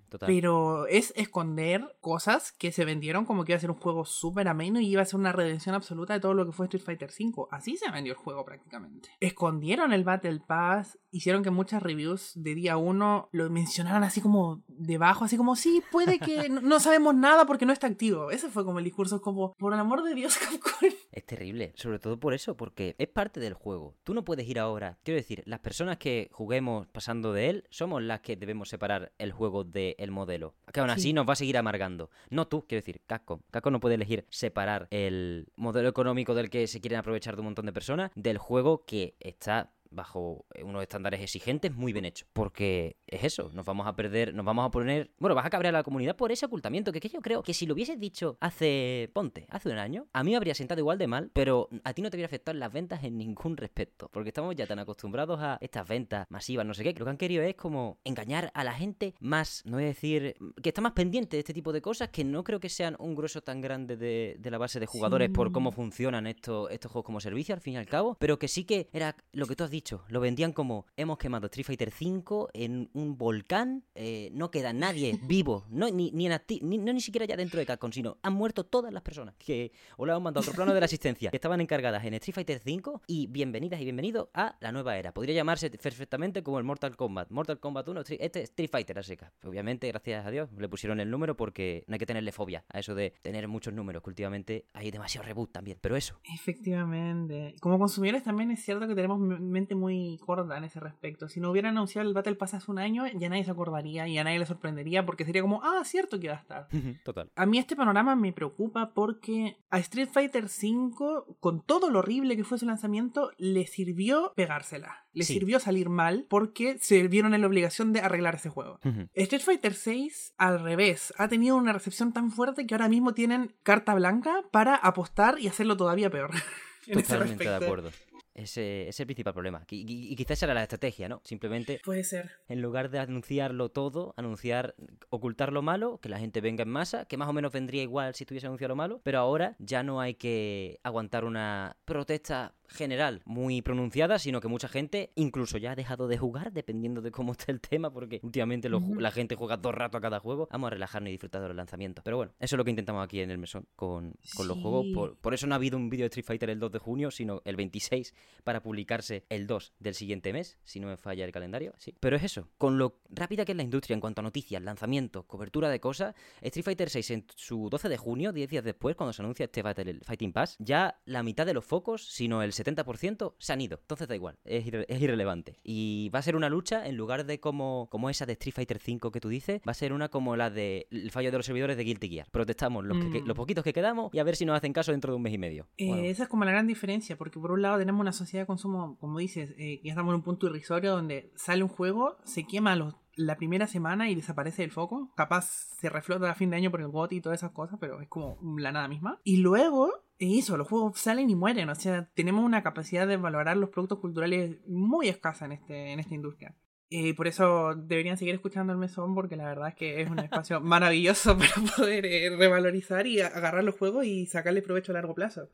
Total. 0.09 0.27
Pero 0.27 0.85
es 0.87 1.13
esconder 1.15 1.95
cosas 2.01 2.51
que 2.51 2.71
se 2.71 2.85
vendieron 2.85 3.25
como 3.25 3.45
que 3.45 3.53
iba 3.53 3.57
a 3.57 3.61
ser 3.61 3.71
un 3.71 3.77
juego 3.77 4.05
súper 4.05 4.47
ameno 4.47 4.79
y 4.79 4.87
iba 4.87 5.01
a 5.01 5.05
ser 5.05 5.19
una 5.19 5.31
redención 5.31 5.75
absoluta 5.75 6.13
de 6.13 6.19
todo 6.19 6.33
lo 6.33 6.45
que 6.45 6.51
fue 6.51 6.65
Street 6.65 6.83
Fighter 6.83 7.09
V. 7.09 7.47
Así 7.51 7.77
se 7.77 7.89
vendió 7.89 8.13
el 8.13 8.17
juego 8.17 8.43
prácticamente. 8.43 9.09
Escondieron 9.19 9.93
el 9.93 10.03
Battle 10.03 10.41
Pass, 10.45 10.99
hicieron 11.11 11.43
que 11.43 11.51
muchas 11.51 11.81
reviews 11.81 12.31
de 12.35 12.55
día 12.55 12.77
uno 12.77 13.29
lo 13.31 13.49
mencionaran 13.49 14.03
así 14.03 14.21
como 14.21 14.63
debajo, 14.67 15.25
así 15.25 15.37
como, 15.37 15.55
sí, 15.55 15.81
puede 15.91 16.19
que 16.19 16.49
no, 16.49 16.61
no 16.61 16.79
sabemos 16.79 17.15
nada 17.15 17.45
porque 17.45 17.65
no 17.65 17.73
está 17.73 17.87
activo. 17.87 18.31
Ese 18.31 18.49
fue 18.49 18.65
como 18.65 18.79
el 18.79 18.85
discurso, 18.85 19.21
como, 19.21 19.53
por 19.53 19.73
el 19.73 19.79
amor 19.79 20.03
de 20.03 20.15
Dios, 20.15 20.37
Capcom. 20.37 20.89
Es 21.11 21.25
terrible, 21.25 21.73
sobre 21.75 21.99
todo 21.99 22.19
por 22.19 22.33
eso, 22.33 22.55
porque 22.55 22.95
es 22.97 23.07
parte 23.07 23.39
del 23.39 23.53
juego. 23.53 23.97
Tú 24.03 24.13
no 24.13 24.23
puedes 24.23 24.47
ir 24.47 24.59
ahora. 24.59 24.97
Quiero 25.03 25.17
decir, 25.17 25.43
las 25.45 25.59
personas 25.59 25.97
que 25.97 26.29
juguemos 26.31 26.87
pasando 26.87 27.33
de 27.33 27.49
él 27.49 27.63
somos 27.69 28.01
las 28.01 28.21
que 28.21 28.35
debemos 28.35 28.69
separar 28.69 29.11
el 29.17 29.31
juego 29.31 29.50
del 29.63 30.11
modelo. 30.11 30.55
Que 30.73 30.79
aún 30.79 30.89
así 30.89 31.01
Sí. 31.01 31.13
nos 31.13 31.27
va 31.27 31.33
a 31.33 31.35
seguir 31.35 31.57
amargando. 31.57 32.09
No 32.29 32.47
tú, 32.47 32.65
quiero 32.67 32.81
decir, 32.81 33.01
Capcom. 33.05 33.41
Capcom 33.51 33.73
no 33.73 33.79
puede 33.79 33.95
elegir 33.95 34.25
separar 34.29 34.87
el 34.91 35.47
modelo 35.55 35.89
económico 35.89 36.33
del 36.33 36.49
que 36.49 36.67
se 36.67 36.81
quieren 36.81 36.99
aprovechar 36.99 37.35
de 37.35 37.41
un 37.41 37.45
montón 37.45 37.65
de 37.65 37.73
personas 37.73 38.11
del 38.15 38.37
juego 38.37 38.85
que 38.85 39.15
está 39.19 39.71
bajo 39.91 40.45
unos 40.63 40.81
estándares 40.81 41.21
exigentes 41.21 41.73
muy 41.73 41.93
bien 41.93 42.05
hechos. 42.05 42.27
Porque 42.33 42.97
es 43.07 43.23
eso, 43.23 43.49
nos 43.53 43.65
vamos 43.65 43.87
a 43.87 43.95
perder, 43.95 44.33
nos 44.33 44.45
vamos 44.45 44.65
a 44.65 44.71
poner... 44.71 45.11
Bueno, 45.19 45.35
vas 45.35 45.45
a 45.45 45.49
cabrear 45.49 45.75
a 45.75 45.79
la 45.79 45.83
comunidad 45.83 46.15
por 46.15 46.31
ese 46.31 46.45
ocultamiento, 46.45 46.91
que, 46.91 46.97
es 46.97 47.01
que 47.01 47.09
yo 47.09 47.21
creo 47.21 47.43
que 47.43 47.53
si 47.53 47.65
lo 47.65 47.73
hubieses 47.73 47.99
dicho 47.99 48.37
hace, 48.39 49.09
ponte, 49.13 49.45
hace 49.49 49.69
un 49.69 49.77
año, 49.77 50.07
a 50.13 50.23
mí 50.23 50.31
me 50.31 50.37
habría 50.37 50.55
sentado 50.55 50.79
igual 50.79 50.97
de 50.97 51.07
mal, 51.07 51.29
pero 51.33 51.69
a 51.83 51.93
ti 51.93 52.01
no 52.01 52.09
te 52.09 52.17
hubiera 52.17 52.27
afectado 52.27 52.57
las 52.57 52.71
ventas 52.71 53.03
en 53.03 53.17
ningún 53.17 53.57
respecto. 53.57 54.09
Porque 54.11 54.29
estamos 54.29 54.55
ya 54.55 54.65
tan 54.65 54.79
acostumbrados 54.79 55.39
a 55.41 55.57
estas 55.61 55.87
ventas 55.87 56.25
masivas, 56.29 56.65
no 56.65 56.73
sé 56.73 56.83
qué, 56.83 56.93
que 56.93 56.99
lo 56.99 57.05
que 57.05 57.11
han 57.11 57.17
querido 57.17 57.43
es 57.43 57.55
como 57.55 57.99
engañar 58.03 58.51
a 58.53 58.63
la 58.63 58.73
gente 58.73 59.13
más, 59.19 59.63
no 59.65 59.77
voy 59.77 59.83
a 59.83 59.87
decir, 59.87 60.35
que 60.61 60.69
está 60.69 60.81
más 60.81 60.93
pendiente 60.93 61.37
de 61.37 61.39
este 61.39 61.53
tipo 61.53 61.73
de 61.73 61.81
cosas, 61.81 62.09
que 62.09 62.23
no 62.23 62.43
creo 62.43 62.59
que 62.59 62.69
sean 62.69 62.95
un 62.99 63.15
grueso 63.15 63.41
tan 63.41 63.61
grande 63.61 63.97
de, 63.97 64.35
de 64.39 64.51
la 64.51 64.57
base 64.57 64.79
de 64.79 64.85
jugadores 64.85 65.29
por 65.29 65.51
cómo 65.51 65.71
funcionan 65.71 66.27
estos, 66.27 66.69
estos 66.71 66.91
juegos 66.91 67.05
como 67.05 67.19
servicio, 67.19 67.53
al 67.55 67.61
fin 67.61 67.73
y 67.73 67.77
al 67.77 67.85
cabo, 67.85 68.15
pero 68.19 68.39
que 68.39 68.47
sí 68.47 68.63
que 68.63 68.89
era 68.93 69.15
lo 69.33 69.45
que 69.47 69.55
tú 69.55 69.63
has 69.63 69.71
dicho, 69.71 69.80
lo 70.09 70.19
vendían 70.19 70.53
como 70.53 70.85
hemos 70.95 71.17
quemado 71.17 71.47
Street 71.47 71.65
Fighter 71.65 71.89
V 71.99 72.47
en 72.53 72.89
un 72.93 73.17
volcán, 73.17 73.83
eh, 73.95 74.29
no 74.33 74.51
queda 74.51 74.73
nadie 74.73 75.19
vivo, 75.27 75.65
no, 75.69 75.89
ni, 75.89 76.11
ni, 76.11 76.27
en 76.27 76.39
ni, 76.61 76.77
no 76.77 76.93
ni 76.93 77.01
siquiera 77.01 77.25
ya 77.25 77.35
dentro 77.35 77.59
de 77.59 77.65
Capcom, 77.65 77.91
sino 77.91 78.17
han 78.21 78.33
muerto 78.33 78.65
todas 78.65 78.93
las 78.93 79.01
personas 79.03 79.35
que 79.37 79.71
o 79.97 80.05
le 80.05 80.13
han 80.13 80.21
mandado 80.21 80.41
a 80.41 80.43
otro 80.43 80.53
plano 80.55 80.73
de 80.73 80.79
la 80.79 80.85
asistencia, 80.85 81.31
que 81.31 81.37
estaban 81.41 81.61
encargadas 81.61 82.03
en 82.05 82.13
Street 82.15 82.35
Fighter 82.35 82.61
V 82.65 82.99
y 83.07 83.27
bienvenidas 83.27 83.79
y 83.81 83.83
bienvenidos 83.83 84.29
a 84.33 84.57
la 84.61 84.71
nueva 84.71 84.97
era. 84.97 85.13
Podría 85.13 85.35
llamarse 85.35 85.69
perfectamente 85.71 86.43
como 86.43 86.57
el 86.59 86.63
Mortal 86.63 86.95
Kombat. 86.95 87.31
Mortal 87.31 87.59
Kombat 87.59 87.87
1, 87.87 88.01
Street- 88.01 88.19
este 88.21 88.39
es 88.43 88.49
Street 88.49 88.69
Fighter 88.71 88.99
a 88.99 89.03
secas. 89.03 89.31
Obviamente, 89.43 89.87
gracias 89.87 90.25
a 90.25 90.31
Dios, 90.31 90.49
le 90.57 90.69
pusieron 90.69 90.99
el 90.99 91.09
número 91.09 91.35
porque 91.35 91.83
no 91.87 91.93
hay 91.95 91.99
que 91.99 92.05
tenerle 92.05 92.31
fobia 92.31 92.63
a 92.69 92.79
eso 92.79 92.95
de 92.95 93.13
tener 93.21 93.47
muchos 93.47 93.73
números, 93.73 94.03
que 94.03 94.09
últimamente 94.09 94.65
hay 94.73 94.91
demasiado 94.91 95.25
reboot 95.27 95.51
también. 95.51 95.77
Pero 95.81 95.95
eso, 95.95 96.19
Efectivamente. 96.33 97.55
Como 97.61 97.79
consumidores 97.79 98.23
también 98.23 98.51
es 98.51 98.63
cierto 98.63 98.87
que 98.87 98.95
tenemos 98.95 99.19
m- 99.21 99.37
mente 99.71 99.75
muy 99.75 100.17
corta 100.25 100.57
en 100.57 100.63
ese 100.63 100.79
respecto. 100.79 101.27
Si 101.27 101.39
no 101.39 101.51
hubieran 101.51 101.75
anunciado 101.77 102.07
el 102.07 102.13
Battle 102.13 102.35
Pass 102.35 102.53
hace 102.53 102.71
un 102.71 102.79
año, 102.79 103.05
ya 103.07 103.29
nadie 103.29 103.43
se 103.43 103.51
acordaría 103.51 104.07
y 104.07 104.17
a 104.17 104.23
nadie 104.23 104.39
le 104.39 104.45
sorprendería 104.45 105.05
porque 105.05 105.25
sería 105.25 105.41
como, 105.41 105.61
ah, 105.63 105.81
cierto 105.85 106.19
que 106.19 106.27
va 106.29 106.35
a 106.35 106.39
estar. 106.39 106.67
total. 107.03 107.31
A 107.35 107.45
mí 107.45 107.57
este 107.57 107.75
panorama 107.75 108.15
me 108.15 108.33
preocupa 108.33 108.93
porque 108.93 109.57
a 109.69 109.79
Street 109.79 110.09
Fighter 110.11 110.45
V, 110.45 111.23
con 111.39 111.61
todo 111.61 111.89
lo 111.89 111.99
horrible 111.99 112.35
que 112.35 112.43
fue 112.43 112.57
su 112.57 112.65
lanzamiento, 112.65 113.31
le 113.37 113.65
sirvió 113.67 114.33
pegársela. 114.35 115.05
Le 115.13 115.23
Sí. 115.25 115.33
sirvió 115.33 115.59
salir 115.59 115.89
mal 115.89 116.25
porque 116.29 116.77
se 116.79 117.07
vieron 117.07 117.33
en 117.33 117.41
la 117.41 117.47
obligación 117.47 117.91
de 117.93 117.99
arreglar 118.01 118.35
ese 118.35 118.49
juego. 118.49 118.79
Street 119.13 119.41
Fighter 119.41 119.73
VI, 119.73 120.11
al 120.37 120.61
revés, 120.61 121.13
ha 121.17 121.27
tenido 121.27 121.55
una 121.57 121.73
recepción 121.73 122.13
tan 122.13 122.31
fuerte 122.31 122.65
que 122.65 122.73
ahora 122.75 122.87
mismo 122.89 123.13
tienen 123.13 123.53
carta 123.63 123.93
blanca 123.93 124.43
para 124.51 124.75
apostar 124.75 125.39
y 125.39 125.47
hacerlo 125.47 125.75
todavía 125.77 126.09
peor. 126.09 126.31
Totalmente 126.91 127.43
de 127.43 127.55
acuerdo. 127.55 127.91
Ese 128.33 128.81
ese 128.83 128.89
es 128.89 128.99
el 129.01 129.05
principal 129.07 129.33
problema. 129.33 129.65
Y, 129.69 129.77
y- 129.91 130.11
y 130.11 130.15
quizás 130.15 130.41
era 130.43 130.53
la 130.53 130.63
estrategia, 130.63 131.09
¿no? 131.09 131.21
Simplemente, 131.23 131.81
Puede 131.83 132.03
ser. 132.03 132.31
en 132.47 132.61
lugar 132.61 132.89
de 132.89 132.99
anunciarlo 132.99 133.69
todo, 133.69 134.13
anunciar, 134.17 134.73
ocultar 135.09 135.51
lo 135.51 135.61
malo, 135.61 135.99
que 136.01 136.07
la 136.09 136.17
gente 136.19 136.39
venga 136.41 136.63
en 136.63 136.69
masa, 136.69 137.05
que 137.05 137.17
más 137.17 137.27
o 137.27 137.33
menos 137.33 137.51
vendría 137.51 137.83
igual 137.83 138.15
si 138.15 138.25
tuviese 138.25 138.47
anunciado 138.47 138.69
lo 138.69 138.75
malo, 138.77 139.01
pero 139.03 139.19
ahora 139.19 139.55
ya 139.59 139.83
no 139.83 139.99
hay 139.99 140.15
que 140.15 140.79
aguantar 140.83 141.25
una 141.25 141.75
protesta 141.85 142.53
general 142.71 143.21
muy 143.25 143.61
pronunciada, 143.61 144.19
sino 144.19 144.41
que 144.41 144.47
mucha 144.47 144.67
gente 144.67 145.11
incluso 145.15 145.57
ya 145.57 145.71
ha 145.71 145.75
dejado 145.75 146.07
de 146.07 146.17
jugar, 146.17 146.51
dependiendo 146.51 147.01
de 147.01 147.11
cómo 147.11 147.33
esté 147.33 147.51
el 147.51 147.61
tema, 147.61 147.91
porque 147.91 148.19
últimamente 148.23 148.69
la 148.69 149.11
gente 149.11 149.35
juega 149.35 149.57
dos 149.57 149.75
rato 149.75 149.97
a 149.97 150.01
cada 150.01 150.19
juego. 150.19 150.47
Vamos 150.51 150.67
a 150.67 150.71
relajarnos 150.71 151.09
y 151.09 151.11
disfrutar 151.11 151.41
de 151.41 151.49
los 151.49 151.57
lanzamientos. 151.57 152.03
Pero 152.03 152.17
bueno, 152.17 152.33
eso 152.39 152.55
es 152.55 152.57
lo 152.57 152.63
que 152.63 152.71
intentamos 152.71 153.03
aquí 153.03 153.21
en 153.21 153.31
el 153.31 153.37
mesón 153.37 153.67
con, 153.75 154.15
con 154.35 154.47
los 154.47 154.57
juegos. 154.57 154.87
Por, 154.93 155.17
por 155.17 155.33
eso 155.33 155.47
no 155.47 155.55
ha 155.55 155.57
habido 155.57 155.77
un 155.77 155.89
vídeo 155.89 156.03
de 156.03 156.07
Street 156.07 156.25
Fighter 156.25 156.49
el 156.49 156.59
2 156.59 156.71
de 156.71 156.79
junio, 156.79 157.11
sino 157.11 157.41
el 157.45 157.55
26 157.55 158.13
para 158.43 158.61
publicarse 158.61 159.25
el 159.29 159.47
2 159.47 159.73
del 159.79 159.93
siguiente 159.93 160.33
mes, 160.33 160.57
si 160.63 160.79
no 160.79 160.87
me 160.87 160.97
falla 160.97 161.25
el 161.25 161.31
calendario. 161.31 161.73
Sí. 161.77 161.95
Pero 161.99 162.15
es 162.15 162.23
eso, 162.23 162.49
con 162.57 162.77
lo 162.77 162.99
rápida 163.09 163.45
que 163.45 163.51
es 163.51 163.57
la 163.57 163.63
industria 163.63 163.93
en 163.93 164.01
cuanto 164.01 164.21
a 164.21 164.23
noticias, 164.23 164.61
lanzamientos, 164.61 165.25
cobertura 165.25 165.69
de 165.69 165.79
cosas, 165.79 166.15
Street 166.41 166.65
Fighter 166.65 166.89
6 166.89 167.11
en 167.11 167.25
su 167.35 167.69
12 167.69 167.89
de 167.89 167.97
junio, 167.97 168.31
10 168.31 168.49
días 168.49 168.63
después, 168.63 168.95
cuando 168.95 169.13
se 169.13 169.21
anuncia 169.21 169.45
este 169.45 169.61
Battle 169.61 169.99
Fighting 170.03 170.33
Pass, 170.33 170.55
ya 170.59 171.01
la 171.05 171.23
mitad 171.23 171.45
de 171.45 171.53
los 171.53 171.65
focos, 171.65 172.05
sino 172.05 172.41
el 172.43 172.53
70%, 172.63 173.33
se 173.37 173.53
han 173.53 173.61
ido. 173.61 173.77
Entonces 173.81 174.07
da 174.07 174.15
igual, 174.15 174.37
es, 174.45 174.65
irre- 174.65 174.85
es 174.87 175.01
irrelevante. 175.01 175.57
Y 175.63 176.09
va 176.09 176.19
a 176.19 176.21
ser 176.21 176.35
una 176.35 176.49
lucha, 176.49 176.87
en 176.87 176.97
lugar 176.97 177.25
de 177.25 177.39
como, 177.39 177.87
como 177.89 178.09
esa 178.09 178.25
de 178.25 178.33
Street 178.33 178.53
Fighter 178.55 178.79
5 178.79 179.11
que 179.11 179.19
tú 179.19 179.29
dices, 179.29 179.61
va 179.67 179.71
a 179.71 179.75
ser 179.75 179.93
una 179.93 180.09
como 180.09 180.35
la 180.35 180.49
de 180.49 180.87
el 180.91 181.11
fallo 181.11 181.31
de 181.31 181.37
los 181.37 181.45
servidores 181.45 181.77
de 181.77 181.83
Guilty 181.83 182.09
Gear. 182.09 182.27
Protestamos 182.31 182.85
los, 182.85 182.97
Mm. 182.97 183.11
que- 183.11 183.21
los 183.21 183.35
poquitos 183.35 183.63
que 183.63 183.73
quedamos 183.73 184.13
y 184.13 184.19
a 184.19 184.23
ver 184.23 184.35
si 184.35 184.45
nos 184.45 184.55
hacen 184.57 184.73
caso 184.73 184.91
dentro 184.91 185.11
de 185.11 185.17
un 185.17 185.21
mes 185.23 185.33
y 185.33 185.37
medio. 185.37 185.67
Eh, 185.77 185.87
Bueno, 185.87 186.03
Esa 186.03 186.23
es 186.23 186.29
como 186.29 186.45
la 186.45 186.51
gran 186.51 186.67
diferencia, 186.67 187.17
porque 187.17 187.39
por 187.39 187.51
un 187.51 187.61
lado 187.61 187.77
tenemos 187.79 188.01
una 188.01 188.11
sociedad 188.13 188.43
de 188.43 188.47
consumo, 188.47 188.97
como 188.99 189.19
dices, 189.19 189.51
eh, 189.57 189.79
que 189.79 189.81
ya 189.83 189.91
estamos 189.91 190.11
en 190.11 190.15
un 190.15 190.23
punto 190.23 190.47
irrisorio 190.47 190.91
donde 190.91 191.31
sale 191.35 191.63
un 191.63 191.69
juego, 191.69 192.17
se 192.23 192.45
quema 192.45 192.75
los- 192.75 192.95
la 193.15 193.37
primera 193.37 193.67
semana 193.67 194.09
y 194.09 194.15
desaparece 194.15 194.63
el 194.63 194.71
foco. 194.71 195.11
Capaz 195.15 195.45
se 195.79 195.89
reflota 195.89 196.29
a 196.29 196.35
fin 196.35 196.49
de 196.49 196.57
año 196.57 196.71
por 196.71 196.81
el 196.81 196.87
GOTY 196.87 197.17
y 197.17 197.21
todas 197.21 197.39
esas 197.39 197.51
cosas, 197.51 197.77
pero 197.79 198.01
es 198.01 198.07
como 198.07 198.37
la 198.57 198.71
nada 198.71 198.87
misma. 198.87 199.19
Y 199.23 199.37
luego, 199.37 199.91
eso, 200.19 200.57
los 200.57 200.67
juegos 200.67 200.99
salen 200.99 201.29
y 201.29 201.35
mueren. 201.35 201.69
O 201.69 201.75
sea, 201.75 202.09
tenemos 202.13 202.43
una 202.43 202.63
capacidad 202.63 203.07
de 203.07 203.17
valorar 203.17 203.57
los 203.57 203.69
productos 203.69 203.99
culturales 203.99 204.57
muy 204.67 205.09
escasa 205.09 205.45
en, 205.45 205.53
este, 205.53 205.91
en 205.91 205.99
esta 205.99 206.15
industria. 206.15 206.55
Eh, 206.93 207.13
por 207.13 207.27
eso 207.27 207.73
deberían 207.73 208.17
seguir 208.17 208.35
escuchando 208.35 208.73
el 208.73 208.79
mesón, 208.79 209.15
porque 209.15 209.37
la 209.37 209.45
verdad 209.45 209.69
es 209.69 209.75
que 209.75 210.01
es 210.01 210.09
un 210.09 210.19
espacio 210.19 210.59
maravilloso 210.59 211.37
para 211.37 211.53
poder 211.75 212.05
eh, 212.05 212.35
revalorizar 212.35 213.07
y 213.07 213.21
agarrar 213.21 213.63
los 213.63 213.77
juegos 213.77 214.05
y 214.05 214.25
sacarle 214.25 214.61
provecho 214.61 214.91
a 214.91 214.95
largo 214.95 215.15
plazo. 215.15 215.49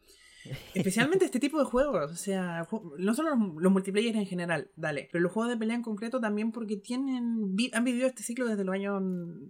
Especialmente 0.74 1.26
este 1.26 1.40
tipo 1.40 1.60
de 1.60 1.66
juegos, 1.66 2.12
o 2.12 2.16
sea, 2.16 2.68
no 2.98 3.14
solo 3.14 3.30
los, 3.36 3.72
multiplayer 3.72 4.16
en 4.16 4.26
general, 4.26 4.72
dale, 4.76 5.10
pero 5.12 5.22
los 5.24 5.32
juegos 5.32 5.52
de 5.52 5.58
pelea 5.58 5.76
en 5.76 5.82
concreto 5.82 6.20
también 6.20 6.52
porque 6.52 6.78
tienen 6.78 7.56
han 7.74 7.84
vivido 7.84 8.08
este 8.08 8.24
ciclo 8.24 8.48
desde 8.48 8.64
los 8.64 8.74
años 8.74 9.02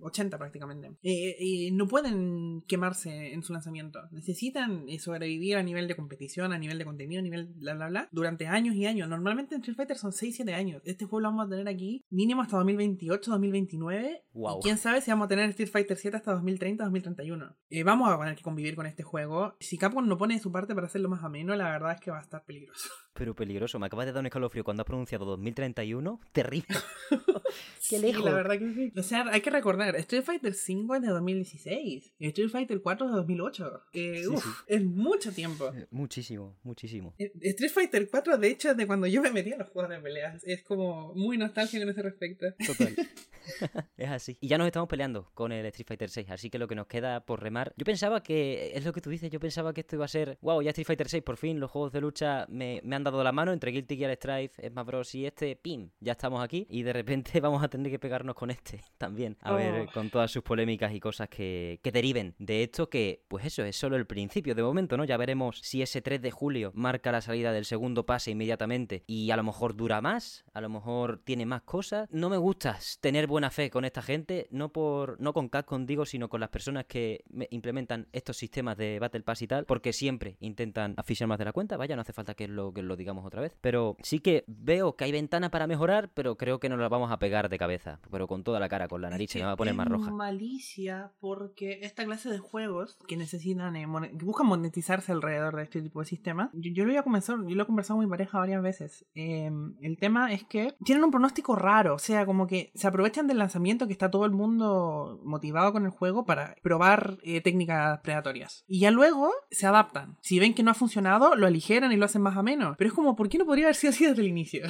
80 0.02 0.38
prácticamente. 0.38 0.92
Eh, 1.04 1.36
y 1.40 1.72
no 1.72 1.88
pueden 1.88 2.64
quemarse 2.68 3.34
en 3.34 3.44
su 3.44 3.54
lanzamiento. 3.54 4.00
Necesitan 4.12 4.86
sobrevivir 5.00 5.58
a 5.58 5.64
nivel 5.64 5.88
de 5.88 5.96
competición, 5.96 6.54
a 6.54 6.58
nivel 6.58 6.78
de 6.78 6.86
contenido, 6.86 7.20
a 7.20 7.24
nivel 7.24 7.48
bla 7.56 7.76
bla 7.76 7.88
bla, 7.88 8.10
durante 8.12 8.48
años 8.48 8.76
y 8.76 8.86
años. 8.86 9.10
Normalmente 9.10 9.56
en 9.56 9.62
Street 9.62 9.76
Fighter 9.76 9.98
son 9.98 10.12
6-7 10.12 10.54
años. 10.54 10.82
Este 10.86 11.06
juego 11.06 11.22
lo 11.22 11.30
vamos 11.30 11.48
a 11.48 11.50
tener 11.50 11.68
aquí 11.68 12.06
mínimo 12.10 12.42
hasta 12.42 12.58
2028, 12.58 13.32
2029. 13.32 14.24
Wow. 14.34 14.60
Y 14.60 14.64
quién 14.64 14.78
sabe 14.78 15.02
si 15.02 15.12
vamos 15.12 15.26
a 15.26 15.30
tener 15.30 15.50
Street 15.50 15.70
Fighter 15.70 15.98
7 15.98 16.18
hasta 16.18 16.34
2030, 16.34 16.84
2031. 16.84 17.56
Eh, 17.70 17.84
vamos 17.84 18.10
a 18.10 18.18
tener 18.18 18.36
que 18.36 18.44
convivir 18.44 18.76
con 18.76 18.86
este 18.86 19.04
juego. 19.04 19.56
Si 19.60 19.78
Capcom 19.78 20.08
no 20.08 20.18
pone 20.18 20.40
su 20.40 20.52
parte 20.52 20.76
para 20.76 20.87
hacerlo 20.88 21.10
más 21.10 21.24
ameno, 21.24 21.56
la 21.56 21.70
verdad 21.70 21.94
es 21.94 22.02
que 22.02 22.12
va 22.12 22.18
a 22.18 22.22
estar 22.22 22.44
peligroso. 22.44 22.90
Pero 23.18 23.36
peligroso. 23.36 23.80
Me 23.80 23.88
acabas 23.88 24.06
de 24.06 24.12
dar 24.12 24.22
un 24.22 24.28
escalofrío 24.28 24.64
cuando 24.64 24.82
has 24.82 24.88
pronunciado 24.88 25.26
2031. 25.26 26.22
Terrible. 26.32 26.68
Qué 27.90 28.00
lejos. 28.00 28.24
la 28.24 28.34
verdad 28.34 28.60
que 28.60 28.74
sí. 28.74 28.94
O 28.96 29.02
sea, 29.04 29.26
hay 29.32 29.42
que 29.42 29.50
recordar, 29.50 29.96
Street 29.96 30.24
Fighter 30.24 30.54
5 30.54 30.96
es 30.96 31.02
de 31.02 31.08
2016. 31.08 32.14
Street 32.20 32.50
Fighter 32.50 32.82
4 32.82 33.06
es 33.06 33.12
de 33.12 33.18
2008. 33.18 33.82
Eh, 33.94 34.24
es 34.68 34.84
mucho 34.84 35.32
tiempo. 35.32 35.72
Eh, 35.74 35.88
muchísimo, 35.90 36.58
muchísimo. 36.64 37.16
Eh, 37.18 37.32
Street 37.42 37.72
Fighter 37.72 38.08
4, 38.10 38.38
de 38.38 38.48
hecho, 38.50 38.72
es 38.72 38.78
de 38.78 38.86
cuando 38.86 39.08
yo 39.08 39.22
me 39.22 39.32
metí 39.32 39.54
a 39.54 39.58
los 39.58 39.70
juegos 39.70 39.90
de 39.90 40.00
peleas. 40.00 40.44
Es 40.44 40.64
como 40.64 41.14
muy 41.16 41.38
nostálgico 41.38 41.84
en 41.84 41.90
ese 41.90 42.02
respecto. 42.02 42.46
Total. 42.66 42.96
es 43.98 44.10
así. 44.10 44.38
Y 44.42 44.48
ya 44.48 44.58
nos 44.58 44.68
estamos 44.68 44.90
peleando 44.90 45.30
con 45.34 45.52
el 45.52 45.66
Street 45.68 45.88
Fighter 45.88 46.10
6, 46.10 46.30
así 46.30 46.50
que 46.50 46.60
lo 46.60 46.68
que 46.68 46.76
nos 46.76 46.88
queda 46.88 47.22
por 47.26 47.42
remar. 47.42 47.74
Yo 47.78 47.86
pensaba 47.86 48.22
que, 48.22 48.72
es 48.76 48.86
lo 48.86 48.94
que 48.94 49.02
tú 49.02 49.10
dices, 49.10 49.30
yo 49.30 49.40
pensaba 49.40 49.74
que 49.74 49.82
esto 49.82 49.96
iba 49.96 50.06
a 50.06 50.10
ser, 50.10 50.38
wow, 50.42 50.62
ya 50.62 50.72
Street 50.72 50.88
Fighter 50.88 51.10
6, 51.10 51.24
por 51.24 51.38
fin 51.38 51.60
los 51.60 51.72
juegos 51.72 51.92
de 51.92 52.02
lucha 52.02 52.46
me, 52.50 52.82
me 52.84 52.96
han 52.96 53.04
dado 53.12 53.24
la 53.24 53.32
mano 53.32 53.54
entre 53.54 53.72
Guilty 53.72 53.98
Gear 53.98 54.16
Strife, 54.16 54.70
Smash 54.70 54.86
Bros. 54.86 55.16
y 55.16 55.26
este, 55.26 55.56
pim, 55.56 55.90
ya 56.00 56.14
estamos 56.14 56.44
aquí. 56.44 56.68
Y 56.70 56.84
de 56.84 56.94
repente 56.94 57.40
vamos 57.42 57.64
a 57.64 57.68
tener 57.68 57.92
que 57.92 58.00
pegarnos 58.00 58.36
con 58.36 58.52
este 58.52 58.82
también. 58.98 59.38
A 59.42 59.54
ver, 59.54 59.88
oh. 59.88 59.92
con 59.92 60.10
todas 60.10 60.32
sus 60.32 60.44
polémicas 60.44 60.94
y 60.94 61.00
cosas 61.00 61.30
que, 61.30 61.80
que 61.84 61.92
deriven 61.92 62.36
de 62.40 62.64
esto, 62.64 62.90
que, 62.90 63.24
pues 63.28 63.46
eso, 63.46 63.64
es 63.64 63.76
solo 63.76 63.96
el 63.96 64.06
principio 64.06 64.56
de 64.56 64.64
momento, 64.64 64.98
¿no? 64.98 65.06
Ya 65.06 65.18
veremos 65.18 65.60
si 65.62 65.82
ese 65.82 66.02
3 66.02 66.22
de 66.22 66.32
julio 66.32 66.72
marca 66.76 67.12
la 67.12 67.22
salida 67.22 67.52
del 67.52 67.66
segundo 67.66 68.06
pase 68.06 68.32
inmediatamente 68.32 69.04
y 69.08 69.32
a 69.32 69.38
lo 69.38 69.44
mejor 69.44 69.76
dura 69.76 70.02
más, 70.02 70.46
a 70.54 70.62
lo 70.62 70.70
mejor 70.70 71.22
tiene 71.24 71.46
más 71.46 71.62
cosas. 71.64 72.10
No 72.12 72.30
me 72.30 72.38
gusta 72.38 72.78
tener 73.00 73.28
buena 73.28 73.50
fe 73.50 73.70
con 73.70 73.86
esta 73.86 74.02
gente, 74.02 74.48
no 74.52 74.72
por 74.72 75.20
no 75.20 75.34
con 75.34 75.50
Capcom 75.50 75.86
digo, 75.86 76.06
sino 76.06 76.30
con 76.30 76.40
las 76.40 76.50
personas 76.50 76.86
que 76.86 77.24
implementan 77.50 78.08
estos 78.12 78.38
sistemas 78.38 78.78
de 78.78 79.00
Battle 79.00 79.22
Pass 79.22 79.42
y 79.42 79.48
tal, 79.48 79.66
porque 79.66 79.94
siempre 79.94 80.38
intentan 80.40 80.94
aficionar 80.98 81.30
más 81.30 81.40
de 81.40 81.46
la 81.46 81.54
cuenta, 81.54 81.78
vaya, 81.78 81.96
no 81.96 82.02
hace 82.02 82.14
falta 82.14 82.34
que 82.34 82.48
lo, 82.48 82.74
que 82.74 82.82
lo 82.82 82.97
digamos 82.98 83.26
otra 83.26 83.42
vez, 83.42 83.54
pero 83.62 83.96
sí 84.02 84.20
que 84.20 84.44
veo 84.48 84.96
que 84.96 85.06
hay 85.06 85.12
ventana 85.12 85.50
para 85.50 85.68
mejorar, 85.68 86.12
pero 86.14 86.38
creo 86.38 86.60
que 86.60 86.70
nos 86.70 86.80
la 86.80 86.90
vamos 86.90 87.12
a 87.12 87.20
pegar 87.20 87.50
de 87.50 87.58
cabeza, 87.58 88.00
pero 88.12 88.28
con 88.28 88.44
toda 88.44 88.60
la 88.60 88.70
cara, 88.70 88.88
con 88.88 89.02
la 89.02 89.10
nariz, 89.10 89.32
se 89.32 89.40
me 89.40 89.46
va 89.46 89.52
a 89.52 89.58
poner 89.58 89.74
más 89.74 89.88
roja. 89.88 90.12
malicia 90.12 91.12
porque 91.20 91.80
esta 91.82 92.06
clase 92.06 92.30
de 92.30 92.40
juegos 92.40 92.98
que 93.08 93.18
necesitan, 93.18 93.76
eh, 93.76 93.88
que 94.18 94.26
buscan 94.26 94.48
monetizarse 94.48 95.12
alrededor 95.12 95.56
de 95.56 95.64
este 95.64 95.82
tipo 95.82 96.00
de 96.00 96.06
sistema, 96.06 96.50
yo, 96.54 96.84
lo 96.84 96.92
voy 96.92 96.98
a 96.98 97.04
comenzar, 97.04 97.38
yo 97.48 97.56
lo 97.56 97.64
he 97.64 97.66
conversado 97.66 97.98
con 97.98 98.06
mi 98.06 98.10
pareja 98.10 98.40
varias 98.40 98.62
veces. 98.62 99.06
Em, 99.14 99.76
el 99.82 99.98
tema 99.98 100.34
es 100.34 100.44
que 100.44 100.76
tienen 100.84 101.04
un 101.04 101.12
pronóstico 101.12 101.56
raro, 101.56 101.96
o 101.96 102.00
sea, 102.00 102.26
como 102.26 102.48
que 102.48 102.72
se 102.76 102.88
aprovechan 102.88 103.28
del 103.28 103.38
lanzamiento 103.38 103.88
que 103.88 103.94
está 103.94 104.10
todo 104.10 104.26
el 104.26 104.32
mundo 104.32 105.20
motivado 105.24 105.72
con 105.72 105.86
el 105.86 105.92
juego 105.92 106.26
para 106.26 106.56
probar 106.62 107.18
eh, 107.24 107.42
técnicas 107.42 108.00
predatorias. 108.02 108.64
Y 108.68 108.80
ya 108.80 108.92
luego 108.92 109.32
se 109.52 109.68
adaptan. 109.68 110.18
Si 110.22 110.40
ven 110.40 110.54
que 110.54 110.64
no 110.64 110.72
ha 110.72 110.76
funcionado, 110.76 111.36
lo 111.36 111.48
aligeran 111.48 111.92
y 111.92 111.98
lo 111.98 112.06
hacen 112.06 112.22
más 112.22 112.38
ameno. 112.38 112.76
Pero 112.78 112.87
es 112.88 112.94
como, 112.94 113.16
¿por 113.16 113.30
qué 113.30 113.38
no 113.38 113.46
podría 113.46 113.66
haber 113.66 113.76
sido 113.76 113.92
así 113.92 114.06
desde 114.06 114.22
el 114.22 114.28
inicio? 114.28 114.68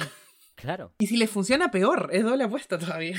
Claro. 0.54 0.92
Y 0.98 1.06
si 1.06 1.16
les 1.16 1.30
funciona 1.30 1.70
peor, 1.70 2.10
es 2.12 2.24
doble 2.24 2.44
apuesta 2.44 2.78
todavía. 2.78 3.16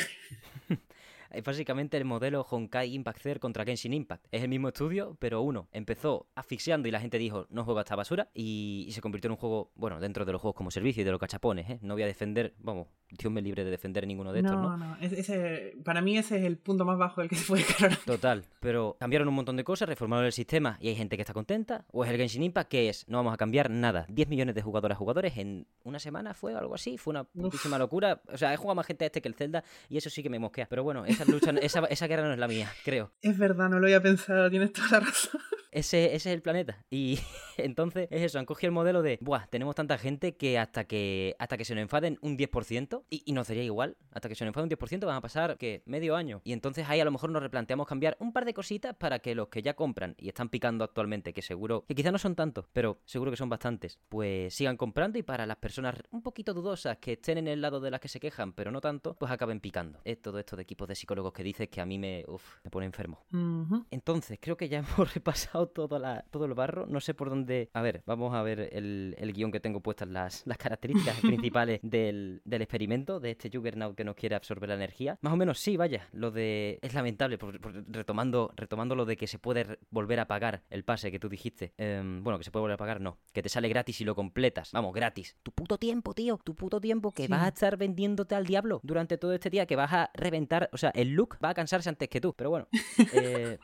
Es 1.31 1.43
básicamente 1.43 1.97
el 1.97 2.05
modelo 2.05 2.45
Honkai 2.49 2.93
Impact 2.93 3.19
Zero 3.21 3.39
contra 3.39 3.65
Genshin 3.65 3.93
Impact. 3.93 4.25
Es 4.31 4.43
el 4.43 4.49
mismo 4.49 4.69
estudio, 4.69 5.15
pero 5.19 5.41
uno 5.41 5.67
empezó 5.71 6.27
asfixiando 6.35 6.87
y 6.87 6.91
la 6.91 6.99
gente 6.99 7.17
dijo, 7.17 7.47
no 7.49 7.63
juega 7.63 7.81
esta 7.81 7.95
basura, 7.95 8.29
y, 8.33 8.87
se 8.91 9.01
convirtió 9.01 9.27
en 9.27 9.33
un 9.33 9.37
juego, 9.37 9.71
bueno, 9.75 9.99
dentro 9.99 10.25
de 10.25 10.31
los 10.31 10.41
juegos 10.41 10.55
como 10.55 10.71
servicio 10.71 11.01
y 11.01 11.03
de 11.03 11.11
los 11.11 11.19
cachapones, 11.19 11.69
¿eh? 11.69 11.79
No 11.81 11.93
voy 11.93 12.03
a 12.03 12.07
defender, 12.07 12.53
vamos, 12.59 12.87
Dios 13.09 13.31
me 13.31 13.41
libre 13.41 13.63
de 13.63 13.71
defender 13.71 14.05
ninguno 14.07 14.33
de 14.33 14.39
estos, 14.39 14.55
¿no? 14.55 14.75
No, 14.75 14.77
no, 14.77 14.97
ese, 14.99 15.75
para 15.83 16.01
mí 16.01 16.17
ese 16.17 16.37
es 16.37 16.43
el 16.43 16.57
punto 16.57 16.85
más 16.85 16.97
bajo 16.97 17.21
del 17.21 17.29
que 17.29 17.35
se 17.35 17.45
puede 17.45 17.63
caer. 17.63 17.95
Total, 18.05 18.43
pero 18.59 18.97
cambiaron 18.99 19.27
un 19.27 19.35
montón 19.35 19.55
de 19.55 19.63
cosas, 19.63 19.87
reformaron 19.87 20.25
el 20.25 20.31
sistema 20.31 20.77
y 20.81 20.89
hay 20.89 20.95
gente 20.95 21.15
que 21.15 21.21
está 21.21 21.33
contenta, 21.33 21.85
o 21.91 22.03
es 22.03 22.11
el 22.11 22.17
Genshin 22.17 22.43
Impact 22.43 22.69
que 22.69 22.89
es, 22.89 23.07
no 23.07 23.17
vamos 23.17 23.33
a 23.33 23.37
cambiar 23.37 23.69
nada, 23.69 24.05
10 24.09 24.27
millones 24.27 24.55
de 24.55 24.61
jugadoras 24.61 24.97
jugadores 24.97 25.37
en 25.37 25.67
una 25.83 25.99
semana 25.99 26.33
fue 26.33 26.55
algo 26.55 26.75
así, 26.75 26.97
fue 26.97 27.11
una 27.11 27.23
putísima 27.23 27.77
locura, 27.77 28.21
o 28.27 28.37
sea, 28.37 28.53
he 28.53 28.57
jugado 28.57 28.75
más 28.75 28.87
gente 28.87 29.05
a 29.05 29.07
este 29.07 29.21
que 29.21 29.27
el 29.27 29.35
Zelda 29.35 29.63
y 29.87 29.97
eso 29.97 30.09
sí 30.09 30.23
que 30.23 30.29
me 30.29 30.39
mosquea, 30.39 30.67
pero 30.69 30.83
bueno, 30.83 31.05
esa 31.19 31.31
lucha, 31.31 31.51
esa, 31.61 31.85
esa 31.85 32.07
guerra 32.07 32.27
no 32.27 32.33
es 32.33 32.39
la 32.39 32.47
mía, 32.47 32.71
creo. 32.83 33.11
Es 33.21 33.37
verdad, 33.37 33.69
no 33.69 33.79
lo 33.79 33.87
había 33.87 34.01
pensado, 34.01 34.49
tienes 34.49 34.71
toda 34.71 34.87
la 34.91 34.99
razón. 35.01 35.41
Ese, 35.71 36.15
ese 36.15 36.29
es 36.29 36.35
el 36.35 36.41
planeta. 36.41 36.83
Y 36.89 37.19
entonces 37.57 38.07
es 38.11 38.21
eso, 38.23 38.39
han 38.39 38.45
cogido 38.45 38.69
el 38.69 38.73
modelo 38.73 39.01
de, 39.01 39.19
buah, 39.21 39.47
tenemos 39.47 39.75
tanta 39.75 39.97
gente 39.97 40.35
que 40.35 40.57
hasta 40.57 40.85
que 40.85 41.35
hasta 41.39 41.57
que 41.57 41.65
se 41.65 41.75
nos 41.75 41.83
enfaden 41.83 42.17
un 42.21 42.37
10%, 42.37 43.03
y, 43.09 43.23
y 43.25 43.33
nos 43.33 43.47
sería 43.47 43.63
igual, 43.63 43.97
hasta 44.11 44.29
que 44.29 44.35
se 44.35 44.45
nos 44.45 44.49
enfaden 44.49 44.69
un 44.71 44.77
10% 44.77 45.05
van 45.05 45.15
a 45.15 45.21
pasar, 45.21 45.57
que 45.57 45.83
Medio 45.85 46.15
año. 46.15 46.41
Y 46.43 46.53
entonces 46.53 46.87
ahí 46.87 46.99
a 46.99 47.05
lo 47.05 47.11
mejor 47.11 47.31
nos 47.31 47.41
replanteamos 47.41 47.87
cambiar 47.87 48.15
un 48.19 48.33
par 48.33 48.45
de 48.45 48.53
cositas 48.53 48.95
para 48.95 49.19
que 49.19 49.35
los 49.35 49.47
que 49.49 49.61
ya 49.61 49.75
compran 49.75 50.15
y 50.17 50.27
están 50.27 50.49
picando 50.49 50.83
actualmente, 50.83 51.33
que 51.33 51.41
seguro, 51.41 51.85
que 51.87 51.95
quizás 51.95 52.11
no 52.11 52.19
son 52.19 52.35
tantos, 52.35 52.65
pero 52.73 53.01
seguro 53.05 53.31
que 53.31 53.37
son 53.37 53.49
bastantes, 53.49 53.99
pues 54.09 54.53
sigan 54.53 54.77
comprando 54.77 55.17
y 55.17 55.23
para 55.23 55.45
las 55.45 55.57
personas 55.57 55.95
un 56.11 56.21
poquito 56.21 56.53
dudosas 56.53 56.97
que 56.97 57.13
estén 57.13 57.37
en 57.37 57.47
el 57.47 57.61
lado 57.61 57.79
de 57.79 57.91
las 57.91 57.99
que 57.99 58.07
se 58.07 58.19
quejan, 58.19 58.53
pero 58.53 58.71
no 58.71 58.81
tanto, 58.81 59.15
pues 59.15 59.31
acaben 59.31 59.59
picando. 59.59 59.99
Es 60.03 60.21
todo 60.21 60.39
esto 60.39 60.55
de 60.55 60.63
equipos 60.63 60.87
de 60.87 60.95
psicólogos 61.09 61.33
que 61.33 61.43
dices 61.43 61.67
que 61.69 61.81
a 61.81 61.85
mí 61.87 61.97
me, 61.97 62.23
uf, 62.27 62.43
me 62.63 62.69
pone 62.69 62.85
enfermo. 62.85 63.25
Entonces, 63.89 64.37
creo 64.39 64.55
que 64.55 64.69
ya 64.69 64.79
hemos 64.97 65.13
repasado 65.13 65.67
todo, 65.67 65.97
la, 65.97 66.23
todo 66.29 66.45
el 66.45 66.53
barro. 66.53 66.85
No 66.85 66.99
sé 66.99 67.15
por 67.15 67.29
dónde. 67.29 67.69
A 67.73 67.81
ver, 67.81 68.03
vamos 68.05 68.35
a 68.35 68.43
ver 68.43 68.69
el, 68.71 69.15
el 69.17 69.33
guion 69.33 69.51
que 69.51 69.59
tengo 69.59 69.81
puestas, 69.81 70.07
las, 70.07 70.45
las 70.45 70.57
características 70.57 71.19
principales 71.21 71.79
del, 71.81 72.41
del, 72.45 72.61
experimento, 72.61 73.19
de 73.19 73.31
este 73.31 73.49
Juggernaut 73.51 73.95
que 73.95 74.03
nos 74.03 74.15
quiere 74.15 74.35
absorber 74.35 74.69
la 74.69 74.75
energía. 74.75 75.17
Más 75.21 75.33
o 75.33 75.35
menos 75.35 75.59
sí, 75.59 75.77
vaya. 75.77 76.07
Lo 76.11 76.29
de. 76.29 76.77
Es 76.83 76.93
lamentable, 76.93 77.39
retomando, 77.87 78.53
retomando 78.55 78.95
lo 78.95 79.05
de 79.05 79.17
que 79.17 79.25
se 79.25 79.39
puede 79.39 79.79
volver 79.89 80.19
a 80.19 80.27
pagar 80.27 80.63
el 80.69 80.83
pase 80.83 81.09
que 81.09 81.19
tú 81.19 81.27
dijiste. 81.27 81.73
Em, 81.77 82.23
bueno, 82.23 82.37
que 82.37 82.43
se 82.43 82.51
puede 82.51 82.61
volver 82.61 82.75
a 82.75 82.77
pagar, 82.77 83.01
no. 83.01 83.17
Que 83.33 83.41
te 83.41 83.49
sale 83.49 83.67
gratis 83.67 83.99
y 84.01 84.05
lo 84.05 84.13
completas. 84.13 84.71
Vamos, 84.73 84.93
gratis. 84.93 85.35
Tu 85.41 85.51
puto 85.51 85.79
tiempo, 85.79 86.13
tío. 86.13 86.39
Tu 86.43 86.53
puto 86.53 86.79
tiempo 86.79 87.11
que 87.11 87.27
vas 87.27 87.43
a 87.43 87.47
estar 87.47 87.77
vendiéndote 87.77 88.35
al 88.35 88.45
diablo 88.45 88.79
durante 88.83 89.17
todo 89.17 89.33
este 89.33 89.49
día, 89.49 89.65
que 89.65 89.75
vas 89.75 89.91
a 89.91 90.11
reventar. 90.13 90.69
O 90.71 90.77
sea, 90.77 90.91
el 91.01 91.09
look 91.09 91.37
va 91.43 91.49
a 91.49 91.53
cansarse 91.53 91.89
antes 91.89 92.09
que 92.09 92.21
tú. 92.21 92.33
Pero 92.33 92.49
bueno. 92.49 92.67
Eh, 93.13 93.57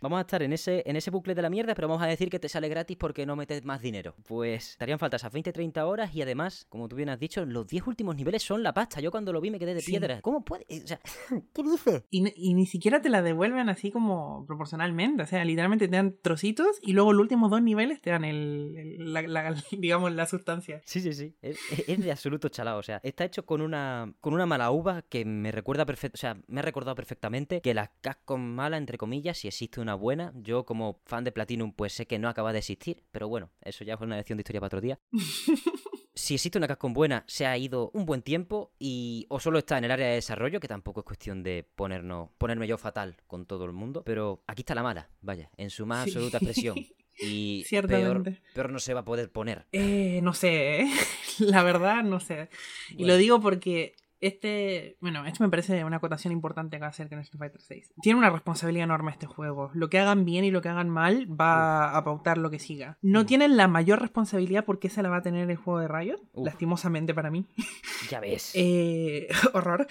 Vamos 0.00 0.18
a 0.18 0.22
estar 0.22 0.42
en 0.42 0.52
ese, 0.52 0.82
en 0.86 0.96
ese 0.96 1.10
bucle 1.10 1.34
de 1.34 1.42
la 1.42 1.50
mierda, 1.50 1.74
pero 1.74 1.88
vamos 1.88 2.02
a 2.02 2.06
decir 2.06 2.28
que 2.28 2.38
te 2.38 2.48
sale 2.48 2.68
gratis 2.68 2.96
porque 2.96 3.24
no 3.24 3.36
metes 3.36 3.64
más 3.64 3.80
dinero. 3.80 4.14
Pues 4.26 4.70
estarían 4.70 4.98
falta 4.98 5.16
esas 5.16 5.32
20-30 5.32 5.82
horas 5.86 6.14
y 6.14 6.22
además, 6.22 6.66
como 6.68 6.88
tú 6.88 6.96
bien 6.96 7.08
has 7.08 7.18
dicho, 7.18 7.44
los 7.44 7.66
10 7.66 7.86
últimos 7.86 8.16
niveles 8.16 8.42
son 8.42 8.62
la 8.62 8.74
pasta. 8.74 9.00
Yo 9.00 9.10
cuando 9.10 9.32
lo 9.32 9.40
vi 9.40 9.50
me 9.50 9.58
quedé 9.58 9.74
de 9.74 9.82
piedra. 9.82 10.20
¿Cómo 10.20 10.44
puede? 10.44 10.66
O 10.68 10.86
sea, 10.86 11.00
¿qué 11.54 11.62
dices? 11.62 12.04
Y, 12.10 12.32
y, 12.36 12.54
ni 12.54 12.66
siquiera 12.66 13.00
te 13.00 13.08
la 13.08 13.22
devuelven 13.22 13.68
así 13.68 13.90
como 13.90 14.44
proporcionalmente. 14.46 15.22
O 15.22 15.26
sea, 15.26 15.44
literalmente 15.44 15.88
te 15.88 15.96
dan 15.96 16.16
trocitos 16.20 16.78
y 16.82 16.92
luego 16.92 17.12
los 17.12 17.22
últimos 17.22 17.50
dos 17.50 17.62
niveles 17.62 18.00
te 18.00 18.10
dan 18.10 18.24
el, 18.24 19.12
la, 19.12 19.54
digamos, 19.70 20.12
la 20.12 20.26
sustancia. 20.26 20.82
Sí, 20.84 21.00
sí, 21.00 21.12
sí. 21.12 21.36
Es, 21.40 21.58
de 21.86 22.10
absoluto 22.10 22.48
chalado. 22.48 22.78
O 22.78 22.82
sea, 22.82 23.00
está 23.02 23.24
hecho 23.24 23.46
con 23.46 23.60
una, 23.60 24.12
con 24.20 24.34
una 24.34 24.46
mala 24.46 24.70
uva 24.70 25.02
que 25.02 25.24
me 25.24 25.52
recuerda 25.52 25.86
perfecto. 25.86 26.16
O 26.16 26.18
sea, 26.18 26.36
me 26.48 26.60
ha 26.60 26.62
recordado 26.62 26.96
perfectamente 26.96 27.60
que 27.60 27.74
la 27.74 27.92
con 28.24 28.54
mala, 28.54 28.76
entre 28.76 28.98
comillas, 28.98 29.38
si 29.38 29.48
existe 29.52 29.80
una 29.80 29.94
buena. 29.94 30.32
Yo, 30.34 30.64
como 30.64 31.00
fan 31.04 31.24
de 31.24 31.32
Platinum, 31.32 31.72
pues 31.72 31.92
sé 31.92 32.06
que 32.06 32.18
no 32.18 32.28
acaba 32.28 32.52
de 32.52 32.58
existir, 32.58 33.04
pero 33.12 33.28
bueno, 33.28 33.50
eso 33.60 33.84
ya 33.84 33.96
fue 33.96 34.06
una 34.06 34.16
lección 34.16 34.38
de 34.38 34.40
historia 34.40 34.60
para 34.60 34.68
otro 34.68 34.80
día. 34.80 34.98
si 36.14 36.34
existe 36.34 36.58
una 36.58 36.68
Capcom 36.68 36.92
buena, 36.92 37.24
se 37.26 37.46
ha 37.46 37.56
ido 37.56 37.90
un 37.94 38.06
buen 38.06 38.22
tiempo 38.22 38.72
y 38.78 39.26
o 39.28 39.40
solo 39.40 39.58
está 39.58 39.78
en 39.78 39.84
el 39.84 39.90
área 39.90 40.08
de 40.08 40.14
desarrollo, 40.14 40.58
que 40.58 40.68
tampoco 40.68 41.00
es 41.00 41.06
cuestión 41.06 41.42
de 41.42 41.68
ponernos, 41.74 42.30
ponerme 42.38 42.66
yo 42.66 42.78
fatal 42.78 43.16
con 43.26 43.46
todo 43.46 43.66
el 43.66 43.72
mundo, 43.72 44.02
pero 44.04 44.42
aquí 44.46 44.62
está 44.62 44.74
la 44.74 44.82
mala, 44.82 45.10
vaya, 45.20 45.50
en 45.56 45.70
su 45.70 45.86
más 45.86 46.06
absoluta 46.06 46.38
expresión. 46.38 46.76
Y 47.20 47.64
peor, 47.68 48.24
peor, 48.54 48.72
no 48.72 48.78
se 48.78 48.94
va 48.94 49.00
a 49.00 49.04
poder 49.04 49.30
poner. 49.30 49.66
Eh, 49.70 50.20
no 50.22 50.32
sé, 50.32 50.80
¿eh? 50.80 50.90
la 51.38 51.62
verdad 51.62 52.02
no 52.02 52.20
sé. 52.20 52.48
Y 52.96 53.04
lo 53.04 53.18
digo 53.18 53.38
porque 53.38 53.94
este, 54.22 54.96
bueno, 55.00 55.26
esto 55.26 55.42
me 55.42 55.50
parece 55.50 55.84
una 55.84 55.96
acotación 55.96 56.32
importante 56.32 56.78
que 56.78 56.84
hacer 56.84 57.08
que 57.08 57.16
Street 57.16 57.40
Fighter 57.40 57.60
6. 57.60 57.94
Tiene 58.02 58.20
una 58.20 58.30
responsabilidad 58.30 58.84
enorme 58.84 59.10
este 59.10 59.26
juego. 59.26 59.72
Lo 59.74 59.90
que 59.90 59.98
hagan 59.98 60.24
bien 60.24 60.44
y 60.44 60.52
lo 60.52 60.62
que 60.62 60.68
hagan 60.68 60.88
mal 60.88 61.26
va 61.28 61.96
a 61.96 62.04
pautar 62.04 62.38
lo 62.38 62.48
que 62.48 62.60
siga. 62.60 62.98
No 63.02 63.26
tienen 63.26 63.56
la 63.56 63.66
mayor 63.66 64.00
responsabilidad 64.00 64.64
porque 64.64 64.86
esa 64.86 65.02
la 65.02 65.08
va 65.08 65.16
a 65.16 65.22
tener 65.22 65.50
el 65.50 65.56
juego 65.56 65.80
de 65.80 65.88
Riot, 65.88 66.20
lastimosamente 66.34 67.14
para 67.14 67.32
mí. 67.32 67.46
Ya 68.08 68.20
ves. 68.20 68.52
Eh, 68.64 69.26
horror. 69.54 69.88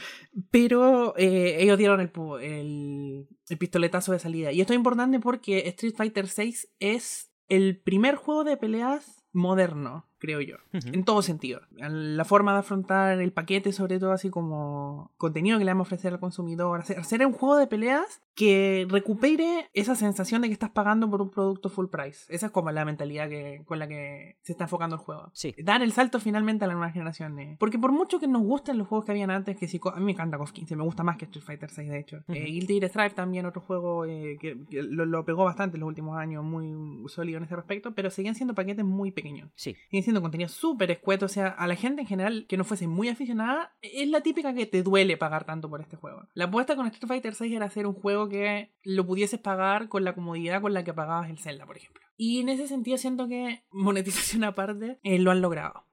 Pero 0.49 1.13
eh, 1.17 1.57
ellos 1.59 1.77
dieron 1.77 1.99
el, 1.99 2.11
el, 2.41 3.27
el 3.49 3.57
pistoletazo 3.57 4.13
de 4.13 4.19
salida. 4.19 4.53
Y 4.53 4.61
esto 4.61 4.71
es 4.71 4.77
importante 4.77 5.19
porque 5.19 5.67
Street 5.67 5.95
Fighter 5.95 6.27
6 6.29 6.69
es 6.79 7.31
el 7.49 7.77
primer 7.77 8.15
juego 8.15 8.45
de 8.45 8.55
peleas 8.55 9.25
moderno 9.33 10.07
creo 10.21 10.39
yo, 10.39 10.57
en 10.71 11.03
todo 11.03 11.23
sentido. 11.23 11.61
La 11.75 12.23
forma 12.25 12.53
de 12.53 12.59
afrontar 12.59 13.19
el 13.19 13.33
paquete, 13.33 13.73
sobre 13.73 13.97
todo 13.97 14.11
así 14.11 14.29
como 14.29 15.11
contenido 15.17 15.57
que 15.57 15.65
le 15.65 15.71
vamos 15.71 15.85
a 15.85 15.89
ofrecer 15.89 16.13
al 16.13 16.19
consumidor, 16.19 16.81
hacer, 16.81 17.25
un 17.25 17.33
juego 17.33 17.57
de 17.57 17.65
peleas 17.65 18.21
que 18.35 18.85
recupere 18.87 19.69
esa 19.73 19.95
sensación 19.95 20.43
de 20.43 20.47
que 20.47 20.53
estás 20.53 20.69
pagando 20.69 21.09
por 21.09 21.23
un 21.23 21.31
producto 21.31 21.69
full 21.69 21.87
price. 21.87 22.33
Esa 22.33 22.45
es 22.45 22.51
como 22.51 22.71
la 22.71 22.85
mentalidad 22.85 23.29
que, 23.29 23.63
con 23.65 23.79
la 23.79 23.87
que 23.87 24.37
se 24.43 24.51
está 24.51 24.65
enfocando 24.65 24.95
el 24.95 25.01
juego. 25.01 25.31
Sí. 25.33 25.55
Dar 25.57 25.81
el 25.81 25.91
salto 25.91 26.19
finalmente 26.19 26.65
a 26.65 26.67
la 26.67 26.75
nueva 26.75 26.91
generación. 26.91 27.57
Porque 27.57 27.79
por 27.79 27.91
mucho 27.91 28.19
que 28.19 28.27
nos 28.27 28.43
gusten 28.43 28.77
los 28.77 28.87
juegos 28.87 29.05
que 29.05 29.11
habían 29.11 29.31
antes, 29.31 29.57
que 29.57 29.67
sí, 29.67 29.81
a 29.83 29.97
mí 29.97 30.05
me 30.05 30.11
encanta 30.11 30.37
KOF 30.37 30.51
15, 30.51 30.75
me 30.75 30.83
gusta 30.83 31.01
más 31.03 31.17
que 31.17 31.25
Street 31.25 31.43
Fighter 31.43 31.69
6 31.71 31.89
de 31.89 31.99
hecho. 31.99 32.17
Uh 32.27 32.33
Guilty 32.33 32.79
Gear 32.79 32.89
Strive 32.89 33.09
también 33.11 33.45
otro 33.47 33.61
juego 33.61 34.05
eh, 34.05 34.37
que, 34.39 34.55
lo, 34.71 35.25
pegó 35.25 35.45
bastante 35.45 35.77
en 35.77 35.81
los 35.81 35.87
últimos 35.87 36.17
años, 36.17 36.43
muy 36.43 37.09
sólido 37.09 37.37
en 37.37 37.45
ese 37.45 37.55
respecto, 37.55 37.93
pero 37.95 38.11
seguían 38.11 38.35
siendo 38.35 38.53
paquetes 38.53 38.85
muy 38.85 39.11
pequeños. 39.11 39.49
Sí 39.55 39.75
contenido 40.19 40.49
súper 40.49 40.91
escueto. 40.91 41.27
O 41.27 41.29
sea, 41.29 41.47
a 41.47 41.67
la 41.67 41.75
gente 41.75 42.01
en 42.01 42.07
general 42.07 42.45
que 42.49 42.57
no 42.57 42.65
fuese 42.65 42.87
muy 42.87 43.07
aficionada, 43.07 43.73
es 43.81 44.09
la 44.09 44.21
típica 44.21 44.53
que 44.53 44.65
te 44.65 44.83
duele 44.83 45.15
pagar 45.15 45.45
tanto 45.45 45.69
por 45.69 45.79
este 45.79 45.95
juego. 45.95 46.27
La 46.33 46.45
apuesta 46.45 46.75
con 46.75 46.87
Street 46.87 47.07
Fighter 47.07 47.35
6 47.35 47.53
era 47.53 47.67
hacer 47.67 47.87
un 47.87 47.93
juego 47.93 48.27
que 48.27 48.73
lo 48.83 49.05
pudieses 49.05 49.39
pagar 49.39 49.87
con 49.87 50.03
la 50.03 50.15
comodidad 50.15 50.61
con 50.61 50.73
la 50.73 50.83
que 50.83 50.93
pagabas 50.93 51.29
el 51.29 51.37
Zelda, 51.37 51.65
por 51.65 51.77
ejemplo. 51.77 52.01
Y 52.17 52.41
en 52.41 52.49
ese 52.49 52.67
sentido 52.67 52.97
siento 52.97 53.27
que 53.27 53.63
monetización 53.71 54.43
aparte 54.43 54.99
eh, 55.03 55.19
lo 55.19 55.31
han 55.31 55.41
logrado. 55.41 55.85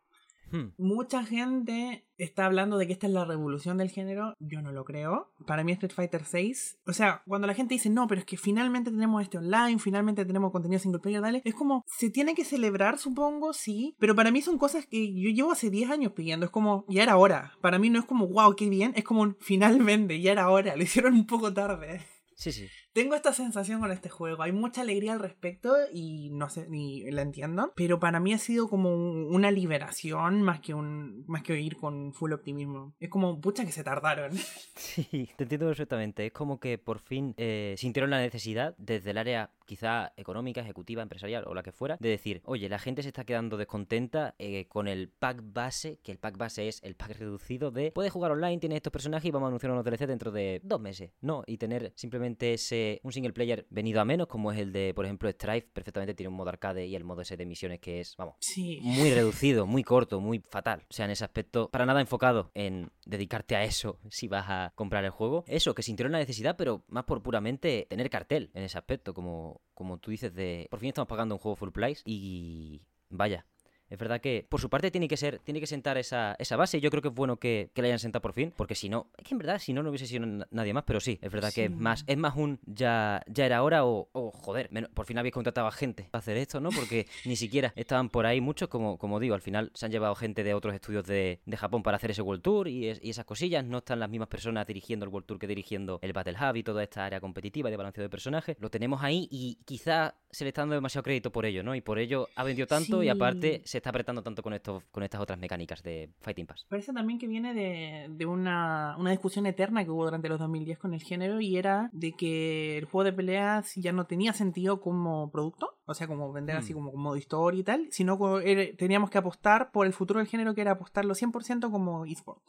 Hmm. 0.51 0.73
Mucha 0.79 1.25
gente 1.25 2.07
está 2.17 2.47
hablando 2.47 2.79
de 2.79 2.87
que 2.87 2.93
esta 2.93 3.07
es 3.07 3.13
la 3.13 3.25
revolución 3.25 3.79
del 3.79 3.91
género. 3.91 4.35
Yo 4.39 4.61
no 4.63 4.73
lo 4.73 4.85
creo. 4.85 5.33
Para 5.47 5.65
mí 5.65 5.73
Street 5.73 5.93
Fighter 5.93 6.25
6, 6.25 6.81
o 6.87 6.93
sea, 6.93 7.23
cuando 7.27 7.47
la 7.47 7.55
gente 7.55 7.75
dice, 7.75 7.91
no, 7.91 8.07
pero 8.07 8.21
es 8.21 8.27
que 8.27 8.37
finalmente 8.37 8.91
tenemos 8.91 9.23
este 9.23 9.39
online, 9.39 9.79
finalmente 9.79 10.25
tenemos 10.25 10.53
contenido 10.53 10.81
single 10.81 11.01
player, 11.01 11.21
dale, 11.21 11.43
es 11.45 11.55
como, 11.55 11.85
se 11.87 12.11
tiene 12.11 12.35
que 12.35 12.45
celebrar, 12.45 12.99
supongo, 12.99 13.53
sí, 13.53 13.95
pero 13.99 14.15
para 14.15 14.31
mí 14.31 14.43
son 14.43 14.59
cosas 14.59 14.87
que 14.87 15.15
yo 15.15 15.31
llevo 15.31 15.53
hace 15.53 15.71
10 15.71 15.91
años 15.91 16.13
pidiendo. 16.13 16.47
Es 16.47 16.53
como, 16.53 16.85
ya 16.89 17.03
era 17.03 17.17
hora. 17.17 17.53
Para 17.61 17.79
mí 17.79 17.91
no 17.91 17.99
es 17.99 18.05
como, 18.05 18.27
wow, 18.29 18.55
qué 18.57 18.69
bien, 18.69 18.93
es 18.97 19.05
como, 19.05 19.35
finalmente, 19.41 20.21
ya 20.21 20.33
era 20.33 20.51
hora. 20.51 20.77
Lo 20.77 20.83
hicieron 20.83 21.15
un 21.15 21.27
poco 21.27 21.53
tarde. 21.53 22.01
Sí, 22.37 22.53
sí. 22.53 22.69
Tengo 22.93 23.15
esta 23.15 23.33
sensación 23.33 23.81
con 23.81 23.91
este 23.93 24.09
juego. 24.09 24.43
Hay 24.43 24.53
mucha 24.53 24.81
alegría 24.81 25.13
al 25.13 25.21
respecto 25.21 25.75
y 25.93 26.31
no 26.31 26.49
sé, 26.49 26.69
ni 26.69 27.11
la 27.11 27.23
entiendo. 27.23 27.73
Pero 27.77 28.01
para 28.01 28.21
mí 28.21 28.33
ha 28.33 28.39
sido 28.39 28.69
como 28.69 28.95
una 28.95 29.51
liberación 29.51 30.43
más 30.43 30.61
que 30.61 30.75
un 30.75 31.25
más 31.27 31.43
que 31.43 31.61
ir 31.61 31.77
con 31.77 32.13
full 32.13 32.33
optimismo. 32.33 32.95
Es 32.99 33.09
como, 33.09 33.41
pucha, 33.41 33.65
que 33.65 33.73
se 33.73 33.85
tardaron. 33.85 34.33
Sí, 34.79 35.29
te 35.37 35.45
entiendo 35.45 35.67
perfectamente. 35.67 36.27
Es 36.27 36.33
como 36.33 36.59
que 36.59 36.79
por 36.79 36.99
fin 36.99 37.35
eh, 37.37 37.75
sintieron 37.77 38.11
la 38.11 38.21
necesidad 38.21 38.75
desde 38.79 39.11
el 39.11 39.19
área 39.19 39.51
quizá 39.69 40.13
económica, 40.17 40.63
ejecutiva, 40.63 41.03
empresarial 41.03 41.45
o 41.47 41.55
la 41.55 41.63
que 41.63 41.73
fuera, 41.73 41.99
de 42.01 42.09
decir, 42.09 42.41
oye, 42.47 42.69
la 42.69 42.79
gente 42.79 43.03
se 43.03 43.09
está 43.09 43.25
quedando 43.25 43.59
descontenta 43.59 44.35
eh, 44.39 44.67
con 44.67 44.89
el 44.89 45.11
pack 45.11 45.43
base, 45.43 46.01
que 46.03 46.11
el 46.11 46.19
pack 46.19 46.39
base 46.39 46.69
es 46.69 46.83
el 46.83 46.97
pack 46.97 47.19
reducido 47.19 47.71
de 47.71 47.93
puedes 47.93 48.11
jugar 48.11 48.33
online, 48.33 48.59
tienes 48.59 48.77
estos 48.77 48.93
personajes 48.93 49.29
y 49.29 49.31
vamos 49.31 49.47
a 49.47 49.49
anunciar 49.49 49.73
unos 49.73 49.85
DLC 49.85 50.07
dentro 50.07 50.33
de 50.33 50.61
dos 50.65 50.81
meses. 50.81 51.11
No, 51.21 51.45
y 51.47 51.59
tener 51.59 51.93
simplemente 51.95 52.55
ese 52.55 52.78
un 53.03 53.13
single 53.13 53.33
player 53.33 53.67
venido 53.71 54.01
a 54.01 54.05
menos, 54.05 54.27
como 54.27 54.53
es 54.53 54.59
el 54.59 54.73
de, 54.73 54.93
por 54.95 55.05
ejemplo, 55.05 55.31
Strife, 55.31 55.69
perfectamente 55.73 56.15
tiene 56.15 56.29
un 56.29 56.37
modo 56.37 56.49
arcade 56.51 56.87
y 56.87 56.95
el 56.95 57.05
modo 57.05 57.23
ese 57.23 57.37
de 57.37 57.47
misiones 57.47 57.81
que 57.81 58.01
es, 58.01 58.17
vamos, 58.17 58.37
muy 58.81 59.11
reducido, 59.15 59.67
muy 59.67 59.85
corto, 59.85 60.21
muy 60.21 60.41
fatal. 60.41 60.85
O 60.89 60.93
sea, 60.93 61.05
en 61.05 61.13
ese 61.13 61.25
aspecto, 61.25 61.69
para 61.71 61.87
nada 61.87 62.01
enfocado 62.01 62.51
en 62.55 62.91
dedicarte 63.07 63.57
a 63.57 63.65
eso 63.65 63.99
si 64.11 64.29
vas 64.29 64.47
a 64.49 64.73
comprar 64.75 65.05
el 65.05 65.11
juego. 65.11 65.45
Eso, 65.47 65.75
que 65.75 65.83
sintieron 65.83 66.13
la 66.13 66.19
necesidad, 66.19 66.57
pero 66.57 66.85
más 66.89 67.05
por 67.05 67.23
puramente 67.23 67.87
tener 67.89 68.11
cartel 68.11 68.51
en 68.55 68.65
ese 68.65 68.79
aspecto, 68.79 69.15
como, 69.15 69.61
como 69.75 69.99
tú 69.99 70.11
dices, 70.11 70.35
de 70.35 70.67
por 70.71 70.81
fin 70.81 70.89
estamos 70.89 71.09
pagando 71.09 71.35
un 71.35 71.41
juego 71.41 71.57
full 71.57 71.71
price 71.71 72.03
y 72.05 72.83
vaya, 73.11 73.47
es 73.91 73.99
verdad 73.99 74.21
que 74.21 74.47
por 74.49 74.61
su 74.61 74.69
parte 74.69 74.91
tiene 74.91 75.09
que 75.09 75.17
ser, 75.17 75.39
tiene 75.41 75.61
que 75.61 75.67
sentar 75.67 75.99
esa, 75.99 76.37
esa 76.39 76.57
base. 76.57 76.81
Yo 76.81 76.91
creo 76.91 77.03
que 77.03 77.09
es 77.09 77.15
bueno 77.15 77.37
que, 77.37 77.71
que 77.75 77.83
la 77.83 77.87
hayan 77.87 77.99
sentado 77.99 78.23
por 78.23 78.33
fin, 78.33 78.53
porque 78.57 78.75
si 78.75 78.89
no, 78.89 79.11
es 79.17 79.25
que 79.25 79.35
en 79.35 79.39
verdad 79.39 79.59
si 79.59 79.73
no 79.73 79.83
no 79.83 79.91
hubiese 79.91 80.07
sido 80.07 80.27
nadie 80.51 80.73
más, 80.73 80.85
pero 80.85 81.01
sí, 81.01 81.19
es 81.23 81.33
verdad 81.33 81.53
que 81.53 81.65
es 81.67 81.71
más, 81.71 82.05
es 82.07 82.17
más 82.17 82.37
un 82.37 82.61
ya, 82.67 83.23
ya 83.27 83.47
era 83.47 83.63
hora 83.63 83.85
o, 83.85 84.09
joder, 84.13 84.71
por 84.95 85.07
fin 85.07 85.19
habéis 85.19 85.35
contratado 85.35 85.67
a 85.67 85.73
gente 85.73 86.09
para 86.11 86.21
hacer 86.21 86.37
esto, 86.37 86.61
¿no? 86.61 86.71
Porque 86.71 87.07
ni 87.25 87.37
siquiera 87.37 87.73
estaban 87.77 88.09
por 88.09 88.27
ahí 88.27 88.41
muchos, 88.41 88.69
como, 88.69 88.99
como 88.99 89.21
digo, 89.21 89.35
al 89.35 89.43
final 89.43 89.71
se 89.75 89.87
han 89.87 89.93
llevado 89.93 90.15
gente 90.15 90.45
de 90.45 90.55
otros 90.55 90.75
estudios 90.75 91.07
de, 91.07 91.41
de 91.45 91.57
Japón 91.57 91.83
para 91.83 91.97
hacer 91.97 92.11
ese 92.11 92.23
World 92.23 92.43
Tour 92.43 92.69
y, 92.69 92.87
y, 92.87 93.11
esas 93.11 93.25
cosillas, 93.25 93.65
no 93.65 93.79
están 93.79 94.01
las 94.01 94.11
mismas 94.11 94.29
personas 94.29 94.67
dirigiendo 94.67 95.05
el 95.05 95.11
World 95.11 95.27
Tour 95.27 95.39
que 95.39 95.47
dirigiendo 95.47 95.99
el 96.03 96.13
Battle 96.13 96.37
Hub 96.39 96.57
y 96.57 96.63
toda 96.63 96.83
esta 96.83 97.05
área 97.05 97.21
competitiva 97.21 97.71
de 97.71 97.77
balanceo 97.77 98.03
de 98.03 98.11
personajes, 98.11 98.57
lo 98.61 98.71
tenemos 98.71 99.03
ahí 99.03 99.29
y 99.31 99.59
quizá 99.65 100.15
se 100.31 100.45
le 100.45 100.49
está 100.49 100.63
dando 100.63 100.75
demasiado 100.75 101.03
crédito 101.03 101.33
por 101.33 101.47
ello, 101.47 101.63
¿no? 101.63 101.75
Y 101.75 101.81
por 101.81 101.99
ello 101.99 102.29
ha 102.37 102.45
vendido 102.45 102.67
tanto 102.67 103.03
y 103.03 103.09
aparte 103.09 103.63
se 103.65 103.78
está 103.79 103.91
apretando 103.91 104.23
tanto 104.23 104.43
con 104.43 104.59
con 104.91 105.03
estas 105.03 105.21
otras 105.21 105.39
mecánicas 105.39 105.83
de 105.83 106.11
Fighting 106.21 106.47
Pass. 106.47 106.67
Parece 106.69 106.93
también 106.93 107.19
que 107.19 107.27
viene 107.27 107.55
de, 107.55 108.27
una, 108.27 108.97
discusión 109.11 109.47
eterna 109.47 109.85
que 109.85 109.91
hubo 109.91 110.05
durante 110.05 110.29
los 110.29 110.39
2010 110.39 110.79
con 110.79 110.95
el 110.95 111.03
género 111.03 111.41
y 111.41 111.57
era 111.57 111.91
de 111.93 112.13
que 112.13 112.79
el 112.79 112.85
juego 112.85 113.05
de 113.05 113.13
peleas 113.13 113.75
ya 113.77 113.93
no 113.93 114.07
tenía 114.07 114.33
sentido 114.33 114.81
como 114.81 115.31
producto, 115.31 115.79
o 115.87 115.95
sea, 115.95 116.07
como 116.07 116.33
vender 116.33 116.57
así 116.57 116.73
mm. 116.73 116.77
como, 116.77 116.91
como 116.91 117.05
modo 117.05 117.17
historia 117.17 117.61
y 117.61 117.65
tal, 117.65 117.89
sino 117.91 118.19
que 118.19 118.75
teníamos 118.77 119.11
que 119.11 119.19
apostar 119.19 119.71
por 119.71 119.87
el 119.87 119.93
futuro 119.93 120.19
del 120.19 120.29
género 120.29 120.55
que 120.55 120.61
era 120.61 120.73
apostarlo 120.73 121.15
100% 121.15 121.71
como 121.71 122.05
eSport. 122.05 122.43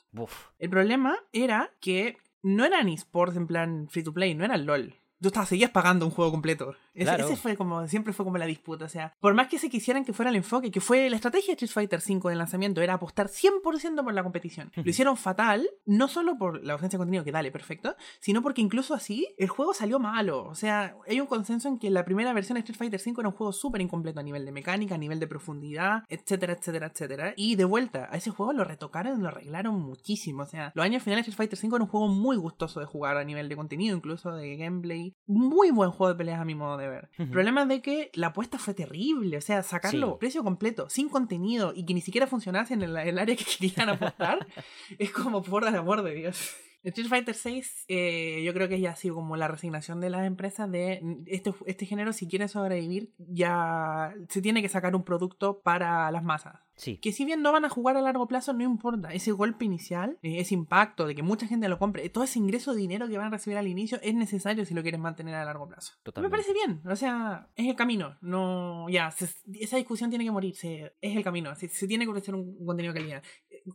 El 0.57 0.69
problema 0.69 1.17
era 1.31 1.71
que 1.79 2.17
no 2.41 2.65
eran 2.65 2.89
esports 2.89 3.35
en 3.35 3.47
plan 3.47 3.87
free 3.89 4.03
to 4.03 4.13
play, 4.13 4.33
no 4.33 4.45
era 4.45 4.57
LOL 4.57 4.95
tú 5.21 5.27
estabas, 5.27 5.49
seguías 5.49 5.71
pagando 5.71 6.05
un 6.05 6.11
juego 6.11 6.31
completo. 6.31 6.75
Ese, 6.93 7.35
fue 7.35 7.55
como, 7.55 7.87
siempre 7.87 8.13
fue 8.13 8.25
como 8.25 8.37
la 8.37 8.45
disputa. 8.45 8.85
O 8.85 8.89
sea, 8.89 9.13
por 9.19 9.33
más 9.33 9.47
que 9.47 9.59
se 9.59 9.69
quisieran 9.69 10.05
que 10.05 10.13
fuera 10.13 10.29
el 10.29 10.35
enfoque, 10.35 10.71
que 10.71 10.81
fue 10.81 11.09
la 11.09 11.15
estrategia 11.15 11.55
de 11.55 11.65
Street 11.65 11.71
Fighter 11.71 11.99
V 11.99 12.29
del 12.29 12.37
lanzamiento, 12.37 12.81
era 12.81 12.95
apostar 12.95 13.27
100% 13.27 14.03
por 14.03 14.13
la 14.13 14.23
competición. 14.23 14.71
Lo 14.75 14.89
hicieron 14.89 15.17
fatal, 15.17 15.69
no 15.85 16.07
solo 16.07 16.37
por 16.37 16.63
la 16.63 16.73
ausencia 16.73 16.97
de 16.97 17.01
contenido, 17.01 17.23
que 17.23 17.31
dale, 17.31 17.51
perfecto, 17.51 17.95
sino 18.19 18.41
porque 18.41 18.61
incluso 18.61 18.93
así 18.93 19.27
el 19.37 19.47
juego 19.47 19.73
salió 19.73 19.99
malo. 19.99 20.45
O 20.45 20.55
sea, 20.55 20.95
hay 21.07 21.19
un 21.19 21.27
consenso 21.27 21.67
en 21.67 21.79
que 21.79 21.89
la 21.89 22.05
primera 22.05 22.33
versión 22.33 22.55
de 22.55 22.59
Street 22.61 22.77
Fighter 22.77 23.01
V 23.05 23.21
era 23.21 23.29
un 23.29 23.35
juego 23.35 23.53
súper 23.53 23.81
incompleto 23.81 24.19
a 24.19 24.23
nivel 24.23 24.45
de 24.45 24.51
mecánica, 24.51 24.95
a 24.95 24.97
nivel 24.97 25.19
de 25.19 25.27
profundidad, 25.27 26.03
etcétera, 26.09 26.53
etcétera, 26.53 26.87
etcétera. 26.87 27.33
Y 27.35 27.55
de 27.55 27.65
vuelta, 27.65 28.09
a 28.11 28.17
ese 28.17 28.31
juego 28.31 28.53
lo 28.53 28.63
retocaron 28.63 29.19
y 29.19 29.21
lo 29.21 29.29
arreglaron 29.29 29.79
muchísimo. 29.79 30.43
O 30.43 30.47
sea, 30.47 30.71
los 30.75 30.83
años 30.83 31.03
finales 31.03 31.25
de 31.25 31.31
Street 31.31 31.49
Fighter 31.49 31.59
V 31.69 31.75
era 31.75 31.83
un 31.83 31.89
juego 31.89 32.07
muy 32.07 32.37
gustoso 32.37 32.79
de 32.79 32.85
jugar 32.85 33.17
a 33.17 33.23
nivel 33.23 33.49
de 33.49 33.55
contenido, 33.55 33.95
incluso 33.95 34.31
de 34.31 34.55
gameplay. 34.57 35.08
Muy 35.25 35.71
buen 35.71 35.91
juego 35.91 36.13
de 36.13 36.17
peleas 36.17 36.39
a 36.39 36.45
mi 36.45 36.55
modo 36.55 36.77
de 36.77 36.87
ver. 36.87 37.09
El 37.17 37.29
problema 37.29 37.63
es 37.63 37.67
de 37.67 37.81
que 37.81 38.11
la 38.13 38.27
apuesta 38.27 38.57
fue 38.57 38.73
terrible, 38.73 39.37
o 39.37 39.41
sea, 39.41 39.63
sacarlo 39.63 40.17
precio 40.19 40.43
completo, 40.43 40.89
sin 40.89 41.09
contenido 41.09 41.73
y 41.75 41.85
que 41.85 41.93
ni 41.93 42.01
siquiera 42.01 42.27
funcionase 42.27 42.73
en 42.73 42.83
el, 42.83 42.97
área 42.97 43.35
que 43.35 43.45
querían 43.59 43.89
apostar, 43.89 44.47
es 44.99 45.11
como 45.11 45.41
por 45.41 45.65
el 45.65 45.75
amor 45.75 46.03
de 46.03 46.13
Dios. 46.13 46.55
Street 46.83 47.07
Fighter 47.07 47.35
6 47.35 47.85
eh, 47.87 48.41
yo 48.43 48.53
creo 48.53 48.67
que 48.67 48.79
ya 48.79 48.91
ha 48.91 48.95
sido 48.95 49.15
como 49.15 49.35
la 49.35 49.47
resignación 49.47 49.99
de 49.99 50.09
las 50.09 50.25
empresas 50.25 50.71
de 50.71 51.01
este, 51.25 51.53
este 51.65 51.85
género 51.85 52.13
si 52.13 52.27
quiere 52.27 52.47
sobrevivir 52.47 53.13
ya 53.17 54.13
se 54.29 54.41
tiene 54.41 54.61
que 54.61 54.69
sacar 54.69 54.95
un 54.95 55.03
producto 55.03 55.61
para 55.61 56.11
las 56.11 56.23
masas. 56.23 56.59
Que 57.01 57.11
si 57.11 57.25
bien 57.25 57.41
no 57.41 57.51
van 57.51 57.65
a 57.65 57.69
jugar 57.69 57.97
a 57.97 58.01
largo 58.01 58.27
plazo, 58.27 58.53
no 58.53 58.63
importa. 58.63 59.09
Ese 59.13 59.31
golpe 59.31 59.65
inicial, 59.65 60.17
eh, 60.21 60.39
ese 60.39 60.53
impacto 60.53 61.05
de 61.05 61.15
que 61.15 61.23
mucha 61.23 61.45
gente 61.45 61.67
lo 61.67 61.77
compre, 61.77 62.07
todo 62.09 62.23
ese 62.23 62.39
ingreso 62.39 62.73
de 62.73 62.79
dinero 62.79 63.07
que 63.09 63.17
van 63.17 63.27
a 63.27 63.31
recibir 63.31 63.57
al 63.57 63.67
inicio 63.67 63.99
es 64.01 64.13
necesario 64.13 64.65
si 64.65 64.73
lo 64.73 64.81
quieren 64.81 65.01
mantener 65.01 65.35
a 65.35 65.43
largo 65.43 65.67
plazo. 65.67 65.93
Me 66.21 66.29
parece 66.29 66.53
bien. 66.53 66.81
O 66.85 66.95
sea, 66.95 67.49
es 67.55 67.67
el 67.67 67.75
camino. 67.75 68.17
No, 68.21 68.87
ya, 68.89 69.13
esa 69.59 69.77
discusión 69.77 70.09
tiene 70.09 70.23
que 70.23 70.31
morirse. 70.31 70.93
Es 71.01 71.15
el 71.15 71.23
camino. 71.23 71.53
Se, 71.55 71.67
se 71.67 71.87
tiene 71.87 72.05
que 72.05 72.11
ofrecer 72.11 72.33
un, 72.33 72.65
contenido 72.65 72.93
de 72.93 72.99
calidad. 72.99 73.23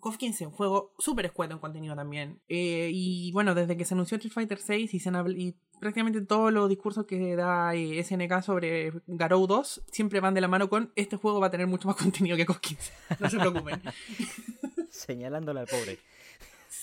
KOF 0.00 0.16
15, 0.16 0.46
un 0.46 0.52
juego 0.52 0.92
súper 0.98 1.26
escueto 1.26 1.54
en 1.54 1.60
contenido 1.60 1.94
también. 1.96 2.40
Eh, 2.48 2.90
y 2.92 3.32
bueno, 3.32 3.54
desde 3.54 3.76
que 3.76 3.84
se 3.84 3.94
anunció 3.94 4.16
Street 4.16 4.32
Fighter 4.32 4.58
6 4.58 4.94
y, 4.94 4.98
se 4.98 5.10
y 5.36 5.54
prácticamente 5.80 6.20
todos 6.22 6.52
los 6.52 6.68
discursos 6.68 7.06
que 7.06 7.36
da 7.36 7.74
eh, 7.74 8.02
SNK 8.02 8.42
sobre 8.42 8.92
Garou 9.06 9.46
2 9.46 9.82
siempre 9.90 10.20
van 10.20 10.34
de 10.34 10.40
la 10.40 10.48
mano 10.48 10.68
con 10.68 10.92
este 10.96 11.16
juego 11.16 11.40
va 11.40 11.48
a 11.48 11.50
tener 11.50 11.66
mucho 11.66 11.88
más 11.88 11.96
contenido 12.02 12.36
que 12.36 12.46
KOF 12.46 12.60
15. 12.60 12.92
No 13.20 13.30
se 13.30 13.38
preocupen. 13.38 13.82
Señalándole 14.90 15.60
al 15.60 15.66
pobre. 15.66 15.98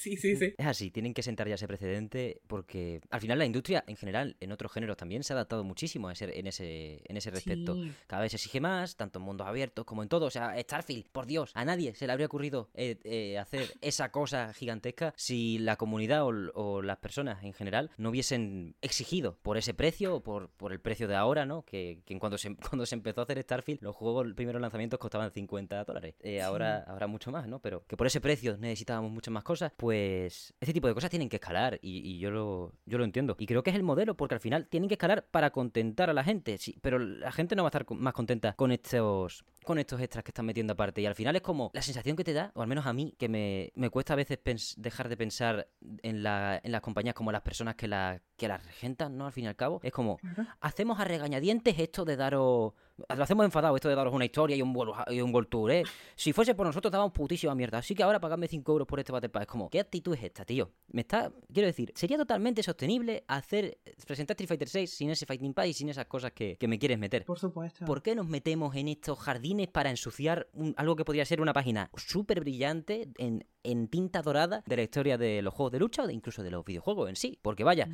Sí, 0.01 0.17
sí, 0.17 0.35
sí. 0.35 0.55
Es 0.57 0.65
así, 0.65 0.89
tienen 0.89 1.13
que 1.13 1.21
sentar 1.21 1.47
ya 1.47 1.53
ese 1.53 1.67
precedente 1.67 2.41
porque 2.47 3.01
al 3.11 3.21
final 3.21 3.37
la 3.37 3.45
industria 3.45 3.83
en 3.85 3.95
general, 3.95 4.35
en 4.39 4.51
otros 4.51 4.71
géneros 4.71 4.97
también, 4.97 5.23
se 5.23 5.31
ha 5.31 5.35
adaptado 5.35 5.63
muchísimo 5.63 6.07
a 6.07 6.13
ese, 6.13 6.39
en, 6.39 6.47
ese, 6.47 7.03
en 7.05 7.17
ese 7.17 7.29
respecto. 7.29 7.77
Cada 8.07 8.23
vez 8.23 8.31
se 8.31 8.37
exige 8.37 8.59
más, 8.59 8.95
tanto 8.95 9.19
en 9.19 9.25
mundos 9.25 9.45
abiertos 9.45 9.85
como 9.85 10.01
en 10.01 10.09
todo. 10.09 10.25
O 10.25 10.31
sea, 10.31 10.59
Starfield, 10.59 11.05
por 11.11 11.27
Dios, 11.27 11.51
a 11.53 11.65
nadie 11.65 11.93
se 11.93 12.07
le 12.07 12.13
habría 12.13 12.25
ocurrido 12.25 12.71
eh, 12.73 12.97
eh, 13.03 13.37
hacer 13.37 13.75
esa 13.81 14.11
cosa 14.11 14.51
gigantesca 14.53 15.13
si 15.17 15.59
la 15.59 15.75
comunidad 15.75 16.25
o, 16.25 16.81
las 16.81 16.97
personas 16.97 17.43
en 17.43 17.53
general 17.53 17.91
no 17.97 18.09
hubiesen 18.09 18.75
exigido 18.81 19.37
por 19.43 19.57
ese 19.57 19.75
precio 19.75 20.15
o 20.15 20.23
por, 20.23 20.49
por 20.49 20.71
el 20.71 20.79
precio 20.79 21.07
de 21.07 21.15
ahora, 21.15 21.45
¿no? 21.45 21.61
Que, 21.63 22.01
que 22.05 22.17
cuando, 22.17 22.39
se, 22.39 22.55
cuando 22.69 22.87
se 22.87 22.95
empezó 22.95 23.21
a 23.21 23.25
hacer 23.25 23.39
Starfield, 23.43 23.83
los 23.83 23.95
juegos, 23.95 24.25
los 24.25 24.35
primeros 24.35 24.59
lanzamientos 24.59 24.99
costaban 24.99 25.31
50 25.31 25.83
dólares. 25.83 26.15
Eh, 26.21 26.41
ahora 26.41 26.85
habrá 26.87 27.05
mucho 27.05 27.31
más, 27.31 27.47
¿no? 27.47 27.59
Pero 27.59 27.85
que 27.85 27.95
por 27.95 28.07
ese 28.07 28.19
precio 28.19 28.57
necesitábamos 28.57 29.11
muchas 29.11 29.31
más 29.31 29.43
cosas, 29.43 29.71
pues 29.77 29.90
pues 29.91 30.53
este 30.61 30.71
tipo 30.71 30.87
de 30.87 30.93
cosas 30.93 31.09
tienen 31.09 31.27
que 31.27 31.35
escalar 31.35 31.77
y, 31.81 32.17
yo, 32.17 32.31
lo, 32.31 32.71
yo 32.85 32.97
lo 32.97 33.03
entiendo. 33.03 33.35
Y 33.37 33.45
creo 33.45 33.61
que 33.61 33.71
es 33.71 33.75
el 33.75 33.83
modelo 33.83 34.15
porque 34.15 34.35
al 34.35 34.39
final 34.39 34.65
tienen 34.67 34.87
que 34.87 34.93
escalar 34.93 35.25
para 35.29 35.49
contentar 35.51 36.09
a 36.09 36.13
la 36.13 36.23
gente. 36.23 36.57
Sí, 36.59 36.77
pero 36.81 36.97
la 36.97 37.29
gente 37.33 37.57
no 37.57 37.63
va 37.63 37.67
a 37.67 37.71
estar 37.71 37.85
más 37.97 38.13
contenta 38.13 38.53
con 38.53 38.71
estos 38.71 39.43
con 39.63 39.79
estos 39.79 39.99
extras 40.01 40.23
que 40.23 40.31
están 40.31 40.45
metiendo 40.45 40.73
aparte. 40.73 41.01
Y 41.01 41.05
al 41.05 41.15
final 41.15 41.35
es 41.35 41.41
como 41.41 41.71
la 41.73 41.81
sensación 41.81 42.15
que 42.15 42.23
te 42.23 42.33
da, 42.33 42.51
o 42.55 42.61
al 42.61 42.67
menos 42.67 42.85
a 42.85 42.93
mí, 42.93 43.15
que 43.17 43.29
me, 43.29 43.71
me 43.75 43.89
cuesta 43.89 44.13
a 44.13 44.15
veces 44.15 44.39
dejar 44.77 45.09
de 45.09 45.17
pensar 45.17 45.67
en, 46.01 46.23
la, 46.23 46.59
en 46.63 46.71
las 46.71 46.81
compañías 46.81 47.15
como 47.15 47.31
las 47.31 47.41
personas 47.41 47.75
que, 47.75 47.87
la, 47.87 48.21
que 48.37 48.47
las 48.47 48.65
regentan, 48.65 49.17
¿no? 49.17 49.25
Al 49.25 49.31
fin 49.31 49.45
y 49.45 49.47
al 49.47 49.55
cabo. 49.55 49.79
Es 49.83 49.91
como, 49.91 50.19
hacemos 50.59 50.99
a 50.99 51.05
regañadientes 51.05 51.77
esto 51.79 52.05
de 52.05 52.15
daros 52.15 52.73
lo 53.15 53.23
hacemos 53.23 53.45
enfadado 53.45 53.75
esto 53.75 53.89
de 53.89 53.95
daros 53.95 54.13
una 54.13 54.25
historia 54.25 54.55
y 54.55 54.61
un, 54.61 54.75
y 55.09 55.21
un 55.21 55.33
World 55.33 55.49
Tour, 55.49 55.71
¿eh? 55.71 55.83
Si 56.15 56.33
fuese 56.33 56.55
por 56.55 56.65
nosotros, 56.65 56.91
dábamos 56.91 57.13
putísima 57.13 57.55
mierda. 57.55 57.79
Así 57.79 57.95
que 57.95 58.03
ahora 58.03 58.19
pagadme 58.19 58.47
5 58.47 58.71
euros 58.71 58.87
por 58.87 58.99
este 58.99 59.11
Battle 59.11 59.29
Pass. 59.29 59.41
Es 59.43 59.47
como, 59.47 59.69
¿qué 59.69 59.79
actitud 59.79 60.13
es 60.13 60.23
esta, 60.23 60.45
tío? 60.45 60.71
Me 60.87 61.01
está. 61.01 61.31
Quiero 61.51 61.67
decir, 61.67 61.91
sería 61.95 62.17
totalmente 62.17 62.63
sostenible 62.63 63.23
hacer. 63.27 63.79
Presentar 64.05 64.35
Street 64.35 64.47
Fighter 64.47 64.69
6 64.69 64.89
sin 64.89 65.09
ese 65.09 65.25
Fighting 65.25 65.53
Pass 65.53 65.67
y 65.67 65.73
sin 65.73 65.89
esas 65.89 66.05
cosas 66.05 66.31
que, 66.31 66.57
me 66.67 66.79
quieres 66.79 66.99
meter. 66.99 67.25
Por 67.25 67.39
supuesto. 67.39 67.85
¿Por 67.85 68.01
qué 68.01 68.15
nos 68.15 68.27
metemos 68.27 68.75
en 68.75 68.87
estos 68.87 69.19
jardines 69.19 69.50
para 69.71 69.89
ensuciar 69.89 70.47
algo 70.75 70.95
que 70.95 71.05
podría 71.05 71.25
ser 71.25 71.41
una 71.41 71.53
página 71.53 71.89
súper 71.95 72.39
brillante 72.39 73.09
en, 73.17 73.45
en 73.63 73.87
tinta 73.87 74.21
dorada 74.21 74.63
de 74.65 74.75
la 74.75 74.83
historia 74.83 75.17
de 75.17 75.41
los 75.41 75.53
juegos 75.53 75.71
de 75.71 75.79
lucha 75.79 76.03
o 76.03 76.07
de 76.07 76.13
incluso 76.13 76.43
de 76.43 76.51
los 76.51 76.65
videojuegos 76.65 77.09
en 77.09 77.15
sí. 77.15 77.39
Porque 77.41 77.63
vaya, 77.63 77.87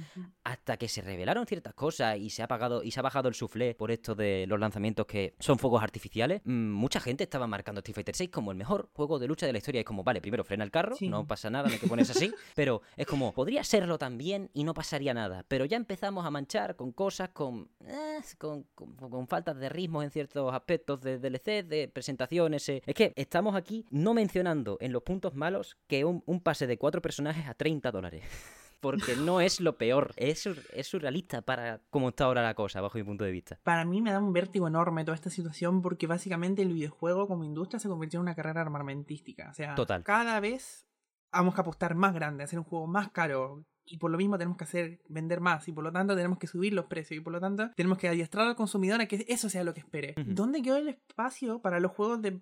hasta 0.43 0.77
que 0.77 0.87
se 0.87 1.01
revelaron 1.01 1.45
ciertas 1.45 1.73
cosas 1.73 2.17
y 2.17 2.29
se 2.29 2.43
ha 2.43 2.47
pagado 2.47 2.83
y 2.83 2.91
se 2.91 2.99
ha 2.99 3.03
bajado 3.03 3.29
el 3.29 3.35
suflé 3.35 3.75
por 3.75 3.91
esto 3.91 4.15
de 4.15 4.45
los 4.47 4.59
lanzamientos 4.59 5.05
que 5.05 5.35
son 5.39 5.59
fuegos 5.59 5.83
artificiales, 5.83 6.41
mm, 6.43 6.71
mucha 6.71 6.99
gente 6.99 7.23
estaba 7.23 7.47
marcando 7.47 7.79
Street 7.79 7.95
Fighter 7.95 8.15
6 8.15 8.29
como 8.29 8.51
el 8.51 8.57
mejor 8.57 8.89
juego 8.93 9.19
de 9.19 9.27
lucha 9.27 9.45
de 9.45 9.53
la 9.53 9.59
historia. 9.59 9.81
Es 9.81 9.85
como, 9.85 10.03
vale, 10.03 10.21
primero 10.21 10.43
frena 10.43 10.63
el 10.63 10.71
carro, 10.71 10.95
no 11.01 11.25
pasa 11.27 11.49
nada, 11.49 11.69
no 11.69 11.77
te 11.77 11.87
pones 11.87 12.09
así, 12.09 12.31
pero 12.55 12.81
es 12.95 13.05
como, 13.05 13.33
podría 13.33 13.63
serlo 13.63 13.97
también 13.97 14.49
y 14.53 14.63
no 14.63 14.73
pasaría 14.73 15.13
nada. 15.13 15.45
Pero 15.47 15.65
ya 15.65 15.77
empezamos 15.77 16.25
a 16.25 16.31
manchar 16.31 16.75
con 16.75 16.91
cosas, 16.91 17.29
con, 17.29 17.69
eh, 17.85 18.19
con, 18.37 18.63
con, 18.73 19.27
faltas 19.27 19.57
de 19.57 19.69
ritmo 19.69 20.03
en 20.03 20.11
ciertos 20.11 20.53
aspectos 20.53 21.01
de 21.01 21.19
DLC, 21.19 21.65
de 21.67 21.89
presentaciones. 21.93 22.67
Eh. 22.69 22.81
Es 22.85 22.95
que 22.95 23.13
estamos 23.15 23.55
aquí 23.55 23.85
no 23.89 24.13
mencionando 24.13 24.77
en 24.79 24.91
los 24.91 25.03
puntos 25.03 25.33
malos 25.35 25.56
que 25.87 26.05
un, 26.05 26.41
pase 26.41 26.67
de 26.67 26.77
cuatro 26.77 27.01
personajes 27.01 27.47
a 27.47 27.53
30 27.53 27.91
dólares. 27.91 28.23
Porque 28.79 29.15
no 29.15 29.41
es 29.41 29.59
lo 29.59 29.75
peor, 29.75 30.13
es, 30.17 30.45
es 30.45 30.85
surrealista 30.85 31.41
para 31.41 31.81
cómo 31.89 32.09
está 32.09 32.25
ahora 32.25 32.43
la 32.43 32.53
cosa, 32.53 32.79
bajo 32.79 32.99
mi 32.99 33.03
punto 33.03 33.23
de 33.23 33.31
vista. 33.31 33.59
Para 33.63 33.85
mí 33.85 34.03
me 34.03 34.11
da 34.11 34.19
un 34.19 34.33
vértigo 34.33 34.67
enorme 34.67 35.03
toda 35.03 35.15
esta 35.15 35.31
situación 35.31 35.81
porque 35.81 36.05
básicamente 36.05 36.61
el 36.61 36.73
videojuego 36.73 37.27
como 37.27 37.43
industria 37.43 37.79
se 37.79 37.89
convirtió 37.89 38.19
en 38.19 38.21
una 38.21 38.35
carrera 38.35 38.61
armamentística. 38.61 39.49
O 39.49 39.53
sea, 39.55 39.73
Total. 39.73 40.03
cada 40.03 40.39
vez 40.39 40.87
vamos 41.31 41.55
que 41.55 41.61
apostar 41.61 41.95
más 41.95 42.13
grande, 42.13 42.43
hacer 42.43 42.59
un 42.59 42.65
juego 42.65 42.85
más 42.85 43.09
caro, 43.09 43.65
y 43.87 43.97
por 43.97 44.11
lo 44.11 44.17
mismo 44.17 44.37
tenemos 44.37 44.57
que 44.57 44.65
hacer 44.65 44.99
vender 45.07 45.39
más 45.39 45.67
y 45.67 45.71
por 45.71 45.83
lo 45.83 45.91
tanto 45.91 46.15
tenemos 46.15 46.37
que 46.37 46.47
subir 46.47 46.73
los 46.73 46.85
precios 46.85 47.19
y 47.19 47.21
por 47.21 47.33
lo 47.33 47.39
tanto 47.39 47.71
tenemos 47.75 47.97
que 47.97 48.09
adiestrar 48.09 48.47
al 48.47 48.55
consumidor 48.55 49.01
a 49.01 49.07
que 49.07 49.25
eso 49.27 49.49
sea 49.49 49.63
lo 49.63 49.73
que 49.73 49.79
espere. 49.79 50.15
¿Dónde 50.25 50.61
quedó 50.61 50.77
el 50.77 50.89
espacio 50.89 51.61
para 51.61 51.79
los 51.79 51.91
juegos 51.91 52.21
de 52.21 52.41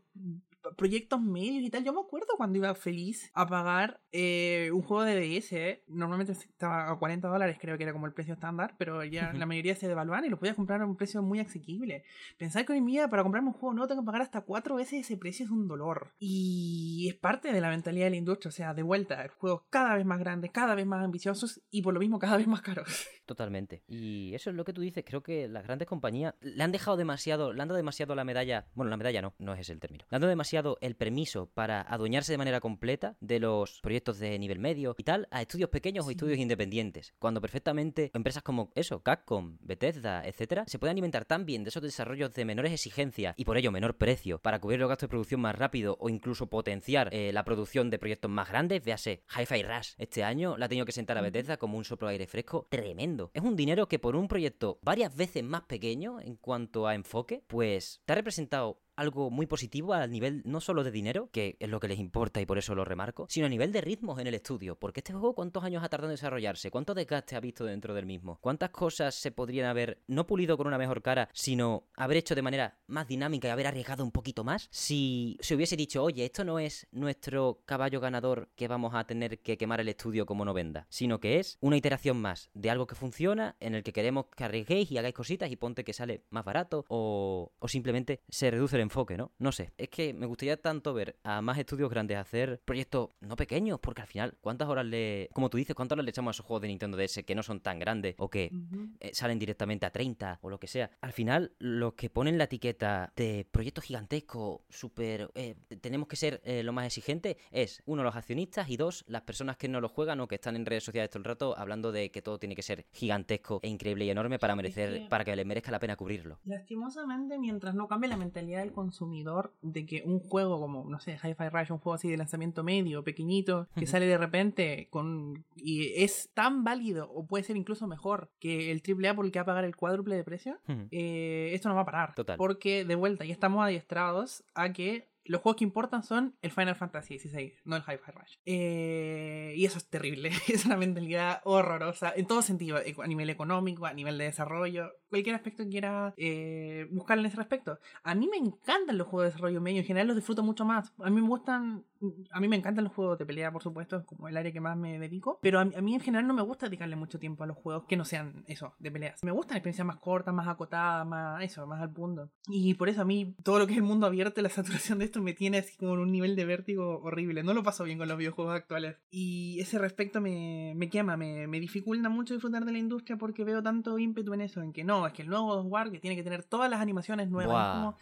proyectos 0.76 1.22
medios 1.22 1.64
y 1.64 1.70
tal. 1.70 1.84
Yo 1.84 1.94
me 1.94 2.02
acuerdo 2.02 2.28
cuando 2.38 2.58
iba 2.58 2.74
feliz 2.76 3.32
a 3.34 3.46
pagar 3.48 4.02
eh, 4.12 4.70
un 4.74 4.82
juego 4.82 5.04
de 5.04 5.16
DS. 5.16 5.54
¿eh? 5.54 5.84
Normalmente 5.88 6.32
estaba 6.34 6.92
a 6.92 6.98
40 6.98 7.28
dólares, 7.28 7.58
creo 7.60 7.78
que 7.78 7.84
era 7.84 7.94
como 7.94 8.06
el 8.06 8.14
precio 8.14 8.34
estándar, 8.34 8.76
pero 8.78 9.04
ya 9.04 9.34
la 9.34 9.46
mayoría 9.46 9.76
se 9.76 9.88
devaluaban 9.88 10.26
y 10.26 10.30
lo 10.30 10.40
podías 10.40 10.56
comprar 10.56 10.82
a 10.82 10.86
un 10.86 10.96
precio 10.96 11.22
muy 11.22 11.40
asequible. 11.40 12.04
Pensar 12.38 12.66
que 12.66 12.74
hoy 12.74 12.80
en 12.80 12.86
día 12.86 13.08
para 13.10 13.24
comprarme 13.24 13.50
un 13.50 13.54
juego 13.54 13.74
no 13.74 13.88
tengo 13.88 14.02
que 14.02 14.06
pagar 14.06 14.22
hasta 14.22 14.42
cuatro 14.42 14.76
veces 14.76 15.02
ese 15.02 15.18
precio 15.18 15.46
es 15.46 15.52
un 15.52 15.68
dolor. 15.68 16.14
Y 16.20 17.08
es 17.10 17.16
parte 17.16 17.52
de 17.52 17.62
la 17.62 17.70
mentalidad 17.70 18.06
de 18.06 18.12
la 18.12 18.18
industria. 18.18 18.50
O 18.50 18.52
sea, 18.52 18.74
de 18.74 18.84
vuelta, 18.84 19.28
juegos 19.38 19.64
cada 19.70 19.96
vez 19.96 20.06
más 20.06 20.20
grandes, 20.20 20.52
cada 20.52 20.76
vez 20.76 20.86
más 20.86 21.04
ambiciosos 21.04 21.62
y 21.70 21.82
por 21.82 21.94
lo 21.94 22.00
mismo 22.00 22.20
cada 22.20 22.38
vez 22.38 22.48
más 22.48 22.62
caros. 22.62 22.88
Totalmente. 23.26 23.84
Y 23.88 24.34
eso 24.34 24.50
es 24.50 24.56
lo 24.56 24.66
que 24.66 24.74
tú 24.74 24.82
dices. 24.82 25.04
Creo 25.06 25.24
que 25.24 25.48
las 25.48 25.64
grandes 25.64 25.88
compañías 25.88 26.36
le 26.42 26.64
han 26.64 26.72
dejado 26.72 26.98
demasiado, 26.98 27.54
le 27.54 27.62
han 27.62 27.68
dado 27.68 27.78
demasiado 27.78 28.16
la 28.16 28.24
medalla. 28.24 28.68
Bueno, 28.74 28.90
la 28.90 28.98
medalla 28.98 29.22
no, 29.22 29.34
no 29.40 29.54
es 29.54 29.62
ese 29.62 29.74
el 29.74 29.80
término. 29.80 30.06
Le 30.10 30.16
han 30.16 30.22
dado 30.22 30.30
demasiado 30.30 30.55
el 30.82 30.96
permiso 30.96 31.50
para 31.54 31.82
adueñarse 31.82 32.32
de 32.32 32.38
manera 32.38 32.60
completa 32.60 33.18
de 33.20 33.40
los 33.40 33.80
proyectos 33.82 34.20
de 34.20 34.38
nivel 34.40 34.60
medio 34.60 34.96
y 34.98 35.04
tal 35.04 35.28
a 35.32 35.42
estudios 35.42 35.70
pequeños 35.70 36.06
o 36.06 36.12
estudios 36.12 36.40
independientes. 36.40 37.14
Cuando 37.20 37.42
perfectamente 37.42 38.12
empresas 38.14 38.44
como 38.44 38.72
eso, 38.76 39.02
Capcom, 39.02 39.58
Bethesda, 39.62 40.26
etcétera, 40.26 40.66
se 40.68 40.80
pueden 40.80 40.94
alimentar 40.94 41.26
tan 41.26 41.46
bien 41.46 41.64
de 41.64 41.70
esos 41.70 41.84
desarrollos 41.84 42.34
de 42.34 42.46
menores 42.46 42.74
exigencias 42.74 43.36
y 43.38 43.46
por 43.46 43.58
ello 43.58 43.72
menor 43.72 43.98
precio 43.98 44.40
para 44.40 44.60
cubrir 44.60 44.80
los 44.80 44.90
gastos 44.90 45.08
de 45.08 45.12
producción 45.12 45.42
más 45.42 45.56
rápido 45.56 45.98
o 46.00 46.10
incluso 46.10 46.48
potenciar 46.48 47.10
eh, 47.12 47.32
la 47.34 47.44
producción 47.44 47.90
de 47.90 48.00
proyectos 48.00 48.32
más 48.32 48.50
grandes. 48.50 48.84
Véase, 48.84 49.24
Hi-Fi 49.38 49.64
Rush 49.64 49.94
este 49.98 50.24
año 50.24 50.58
la 50.58 50.66
ha 50.66 50.70
tenido 50.70 50.86
que 50.86 50.92
sentar 50.92 51.18
a 51.18 51.22
Bethesda 51.22 51.58
como 51.58 51.78
un 51.78 51.86
soplo 51.86 52.08
de 52.08 52.14
aire 52.14 52.28
fresco 52.28 52.68
tremendo 52.70 53.06
es 53.34 53.44
un 53.44 53.56
dinero 53.56 53.88
que 53.88 54.00
por 54.00 54.16
un 54.16 54.28
proyecto 54.28 54.80
varias 54.82 55.16
veces 55.16 55.44
más 55.44 55.64
pequeño 55.64 56.20
en 56.20 56.36
cuanto 56.36 56.88
a 56.88 56.96
enfoque, 56.96 57.44
pues 57.48 58.02
te 58.06 58.14
ha 58.14 58.16
representado 58.16 58.82
algo 58.96 59.30
muy 59.30 59.46
positivo 59.46 59.94
al 59.94 60.12
nivel 60.12 60.42
no 60.46 60.62
solo 60.62 60.84
de 60.84 60.92
dinero, 60.92 61.30
que 61.32 61.58
es 61.60 61.70
lo 61.70 61.80
que 61.80 61.88
les 61.88 62.00
importa 62.00 62.42
y 62.42 62.46
por 62.46 62.58
eso 62.58 62.76
lo 62.76 62.86
remarco, 62.86 63.26
sino 63.30 63.46
a 63.46 63.50
nivel 63.50 63.72
de 63.72 63.82
ritmos 63.82 64.20
en 64.20 64.28
el 64.28 64.34
estudio. 64.34 64.76
Porque 64.78 65.00
este 65.00 65.14
juego, 65.14 65.34
¿cuántos 65.34 65.64
años 65.64 65.84
ha 65.84 65.90
tardado 65.90 66.10
en 66.10 66.16
desarrollarse? 66.16 66.72
¿Cuánto 66.72 66.94
desgaste 66.94 67.36
ha 67.36 67.40
visto 67.40 67.66
dentro 67.66 67.94
del 67.94 68.06
mismo? 68.06 68.38
¿Cuántas 68.42 68.70
cosas 68.70 69.16
se 69.16 69.32
podrían 69.32 69.68
haber 69.68 70.02
no 70.08 70.28
pulido 70.28 70.58
con 70.58 70.68
una 70.68 70.78
mejor 70.78 71.02
cara, 71.02 71.30
sino 71.34 71.84
haber 71.96 72.18
hecho 72.18 72.36
de 72.36 72.42
manera 72.42 72.78
más 72.88 73.08
dinámica 73.08 73.48
y 73.48 73.52
haber 73.52 73.68
arriesgado 73.68 74.04
un 74.04 74.12
poquito 74.12 74.44
más? 74.44 74.68
Si 74.72 75.38
se 75.42 75.56
hubiese 75.56 75.76
dicho, 75.76 76.04
oye, 76.04 76.26
esto 76.26 76.44
no 76.44 76.60
es 76.60 76.88
nuestro 76.92 77.62
caballo 77.66 78.00
ganador 78.00 78.50
que 78.56 78.68
vamos 78.68 78.94
a 78.96 79.06
tener 79.06 79.40
que 79.40 79.58
quemar 79.58 79.82
el 79.82 79.90
estudio 79.90 80.26
como 80.26 80.46
no 80.46 80.54
venda, 80.54 80.88
sino 80.90 81.20
que 81.20 81.40
es 81.40 81.58
una 81.62 81.78
iteración 81.78 82.22
más 82.22 82.50
de 82.54 82.70
algo 82.70 82.88
que 82.88 82.96
funciona, 82.96 83.56
en 83.60 83.76
el 83.76 83.84
que 83.84 83.94
queremos 83.94 84.28
que 84.36 84.44
arriesguéis 84.44 84.92
y 84.92 84.98
hagáis 84.98 85.16
cositas 85.16 85.52
y 85.52 85.56
ponte 85.56 85.84
que 85.84 85.94
sale 85.94 86.24
más 86.30 86.46
barato, 86.46 86.86
o, 86.88 87.52
o 87.60 87.68
simplemente 87.68 88.22
se 88.30 88.52
reduce 88.52 88.76
el 88.76 88.85
enfoque, 88.86 89.18
¿no? 89.18 89.32
No 89.38 89.52
sé, 89.52 89.72
es 89.78 89.90
que 89.90 90.14
me 90.14 90.26
gustaría 90.26 90.58
tanto 90.58 90.94
ver 90.94 91.18
a 91.24 91.42
más 91.42 91.58
estudios 91.58 91.90
grandes 91.90 92.18
hacer 92.18 92.62
proyectos 92.66 93.10
no 93.22 93.36
pequeños, 93.36 93.80
porque 93.80 94.02
al 94.02 94.08
final, 94.08 94.38
¿cuántas 94.42 94.68
horas 94.68 94.86
le. 94.86 95.30
Como 95.34 95.50
tú 95.50 95.58
dices, 95.58 95.76
¿cuántas 95.76 95.96
horas 95.96 96.06
le 96.06 96.10
echamos 96.10 96.32
a 96.32 96.34
esos 96.36 96.46
juegos 96.46 96.62
de 96.62 96.68
Nintendo 96.70 96.98
DS 96.98 97.24
que 97.26 97.36
no 97.36 97.44
son 97.44 97.60
tan 97.60 97.80
grandes 97.80 98.16
o 98.18 98.30
que 98.30 98.52
eh, 99.00 99.12
salen 99.14 99.40
directamente 99.40 99.86
a 99.86 99.92
30 99.92 100.40
o 100.42 100.50
lo 100.50 100.60
que 100.60 100.68
sea? 100.68 100.92
Al 101.02 101.12
final, 101.12 101.54
los 101.60 101.94
que 101.94 102.10
ponen 102.10 102.38
la 102.38 102.46
etiqueta 102.46 103.12
de 103.16 103.48
proyecto 103.52 103.82
gigantesco, 103.82 104.64
súper. 104.70 105.32
Eh, 105.36 105.56
tenemos 105.82 106.08
que 106.08 106.16
ser 106.16 106.42
eh, 106.44 106.64
lo 106.64 106.74
más 106.74 106.86
exigente, 106.86 107.38
es 107.52 107.82
uno, 107.86 108.04
los 108.04 108.16
accionistas 108.16 108.70
y 108.70 108.78
dos, 108.78 109.04
las 109.08 109.24
personas 109.24 109.58
que 109.58 109.68
no 109.68 109.82
lo 109.82 109.90
juegan 109.90 110.20
o 110.20 110.28
que 110.28 110.36
están 110.36 110.56
en 110.56 110.66
redes 110.66 110.84
sociales 110.84 111.10
todo 111.10 111.20
el 111.20 111.26
rato 111.26 111.58
hablando 111.58 111.92
de 111.92 112.12
que 112.12 112.22
todo 112.22 112.40
tiene 112.40 112.56
que 112.56 112.62
ser 112.62 112.86
gigantesco 112.92 113.60
e 113.64 113.70
increíble 113.70 114.06
y 114.06 114.10
enorme 114.10 114.40
para 114.40 114.56
merecer, 114.56 115.08
para 115.10 115.26
que 115.26 115.36
le 115.36 115.46
merezca 115.46 115.72
la 115.72 115.80
pena 115.80 115.96
cubrirlo. 115.96 116.40
Lastimosamente, 116.46 117.38
mientras 117.38 117.76
no 117.76 117.88
cambie 117.88 118.10
la 118.10 118.18
mentalidad 118.18 118.60
del 118.60 118.72
consumidor, 118.76 119.54
de 119.62 119.86
que 119.86 120.04
un 120.06 120.20
juego 120.20 120.60
como, 120.60 120.86
no 120.90 121.00
sé, 121.00 121.14
Hi-Fi 121.14 121.50
Rush, 121.50 121.72
un 121.72 121.80
juego 121.80 121.96
así 121.96 122.10
de 122.10 122.18
lanzamiento 122.18 122.64
medio, 122.64 123.04
pequeñito, 123.04 123.68
que 123.76 123.88
sale 123.88 124.06
de 124.06 124.18
repente 124.18 124.88
con 124.90 125.44
y 125.56 126.04
es 126.04 126.30
tan 126.34 126.64
válido 126.64 127.10
o 127.12 127.26
puede 127.26 127.44
ser 127.44 127.58
incluso 127.58 127.88
mejor 127.88 128.30
que 128.40 128.72
el 128.72 128.82
AAA 128.86 129.16
por 129.16 129.26
el 129.26 129.32
que 129.32 129.40
va 129.40 129.44
a 129.44 129.46
pagar 129.46 129.66
el 129.66 129.76
cuádruple 129.76 130.16
de 130.16 130.24
precio, 130.24 130.60
eh, 130.92 131.52
esto 131.54 131.70
no 131.70 131.76
va 131.76 131.82
a 131.82 131.86
parar. 131.86 132.14
Porque 132.38 132.86
de 132.86 132.96
vuelta 132.96 133.26
ya 133.26 133.34
estamos 133.34 133.64
adiestrados 133.64 134.44
a 134.54 134.74
que 134.74 135.08
los 135.26 135.42
juegos 135.42 135.58
que 135.58 135.64
importan 135.64 136.04
son 136.04 136.36
el 136.42 136.52
Final 136.52 136.76
Fantasy 136.76 137.20
XVI, 137.20 137.54
no 137.66 137.76
el 137.76 137.82
Hi-Fi 137.82 138.12
Rush. 138.12 138.38
Eh, 138.46 139.54
y 139.56 139.66
eso 139.66 139.78
es 139.78 139.90
terrible. 139.90 140.30
es 140.48 140.66
una 140.66 140.78
mentalidad 140.78 141.42
horrorosa 141.44 142.14
en 142.16 142.28
todo 142.28 142.42
sentido, 142.42 142.78
a 142.78 143.08
nivel 143.08 143.30
económico, 143.30 143.86
a 143.86 143.94
nivel 143.94 144.18
de 144.18 144.26
desarrollo, 144.26 144.92
cualquier 145.10 145.36
aspecto 145.36 145.64
que 145.64 145.70
quiera 145.70 146.14
eh, 146.18 146.88
buscar 146.92 147.18
en 147.18 147.26
ese 147.26 147.38
respecto. 147.38 147.80
A 148.04 148.16
mí 148.16 148.28
me 148.28 148.38
encantan 148.38 148.98
los 148.98 149.08
juegos 149.08 149.24
de 149.24 149.32
desarrollo 149.32 149.62
medio, 149.62 149.80
en 149.80 149.86
general 149.86 150.08
los 150.08 150.16
disfruto 150.16 150.44
mucho 150.44 150.66
más. 150.66 150.94
A 151.00 151.10
mí 151.10 151.22
me 151.22 151.28
gustan, 151.28 151.86
a 152.32 152.40
mí 152.40 152.48
me 152.48 152.56
encantan 152.56 152.84
los 152.84 152.94
juegos 152.94 153.18
de 153.18 153.26
pelea, 153.26 153.52
por 153.52 153.64
supuesto, 153.64 154.06
como 154.06 154.28
el 154.28 154.38
área 154.38 154.52
que 154.52 154.62
más 154.62 154.78
me 154.78 155.00
dedico, 155.00 155.40
pero 155.42 155.60
a, 155.60 155.66
mí 155.66 155.96
en 155.96 156.00
general 156.00 156.28
no 156.28 156.34
me 156.34 156.42
gusta 156.42 156.68
dedicarle 156.68 156.96
mucho 156.96 157.20
tiempo 157.20 157.44
a 157.44 157.48
los 157.48 157.58
juegos 157.58 157.86
que 157.88 157.98
no 157.98 158.06
sean 158.06 158.44
eso, 158.48 158.74
de 158.80 158.92
peleas. 158.92 159.24
Me 159.24 159.32
gustan 159.32 159.58
experiencias 159.58 159.86
más 159.86 159.98
cortas, 159.98 160.34
más 160.34 160.48
acotadas, 160.48 161.06
más 161.06 161.44
eso, 161.44 161.66
más 161.68 161.82
al 161.82 161.92
punto. 161.92 162.30
Y 162.48 162.74
por 162.76 162.90
eso 162.90 163.02
a 163.02 163.06
mí 163.06 163.36
todo 163.44 163.60
lo 163.60 163.68
que 163.68 163.74
es 163.74 163.78
el 163.78 163.84
mundo 163.84 164.08
abierto, 164.08 164.42
la 164.42 164.50
saturación 164.50 165.00
de 165.00 165.06
esto 165.06 165.22
me 165.22 165.34
tiene 165.34 165.60
así 165.60 165.76
como 165.78 165.94
un 165.94 166.12
nivel 166.12 166.36
de 166.36 166.46
vértigo 166.46 167.00
horrible. 167.02 167.44
No 167.44 167.54
lo 167.54 167.64
paso 167.64 167.84
bien 167.84 167.98
con 167.98 168.08
los 168.08 168.18
videojuegos 168.18 168.56
actuales. 168.56 168.98
Y 169.10 169.60
ese 169.60 169.80
respecto 169.80 170.22
me, 170.22 170.74
me 170.76 170.90
quema, 170.90 171.18
me, 171.18 171.48
me 171.48 171.60
dificulta 171.60 172.10
mucho 172.10 172.34
disfrutar 172.34 172.66
de 172.66 172.72
la 172.72 172.78
industria 172.78 173.18
porque 173.18 173.44
veo 173.44 173.62
tanto 173.62 173.98
ímpetu 173.98 174.34
en 174.34 174.42
eso, 174.42 174.62
en 174.62 174.74
que 174.74 174.84
no, 174.84 175.08
es 175.08 175.14
que 175.14 175.22
el 175.22 175.30
nuevo 175.30 175.46
God 175.46 175.60
of 175.60 175.72
War 175.72 175.92
que 175.92 176.00
tiene 176.00 176.16
que 176.16 176.24
tener 176.24 176.44
todas 176.44 176.70
las 176.70 176.82
animaciones 176.82 177.30
nuevas. 177.30 177.96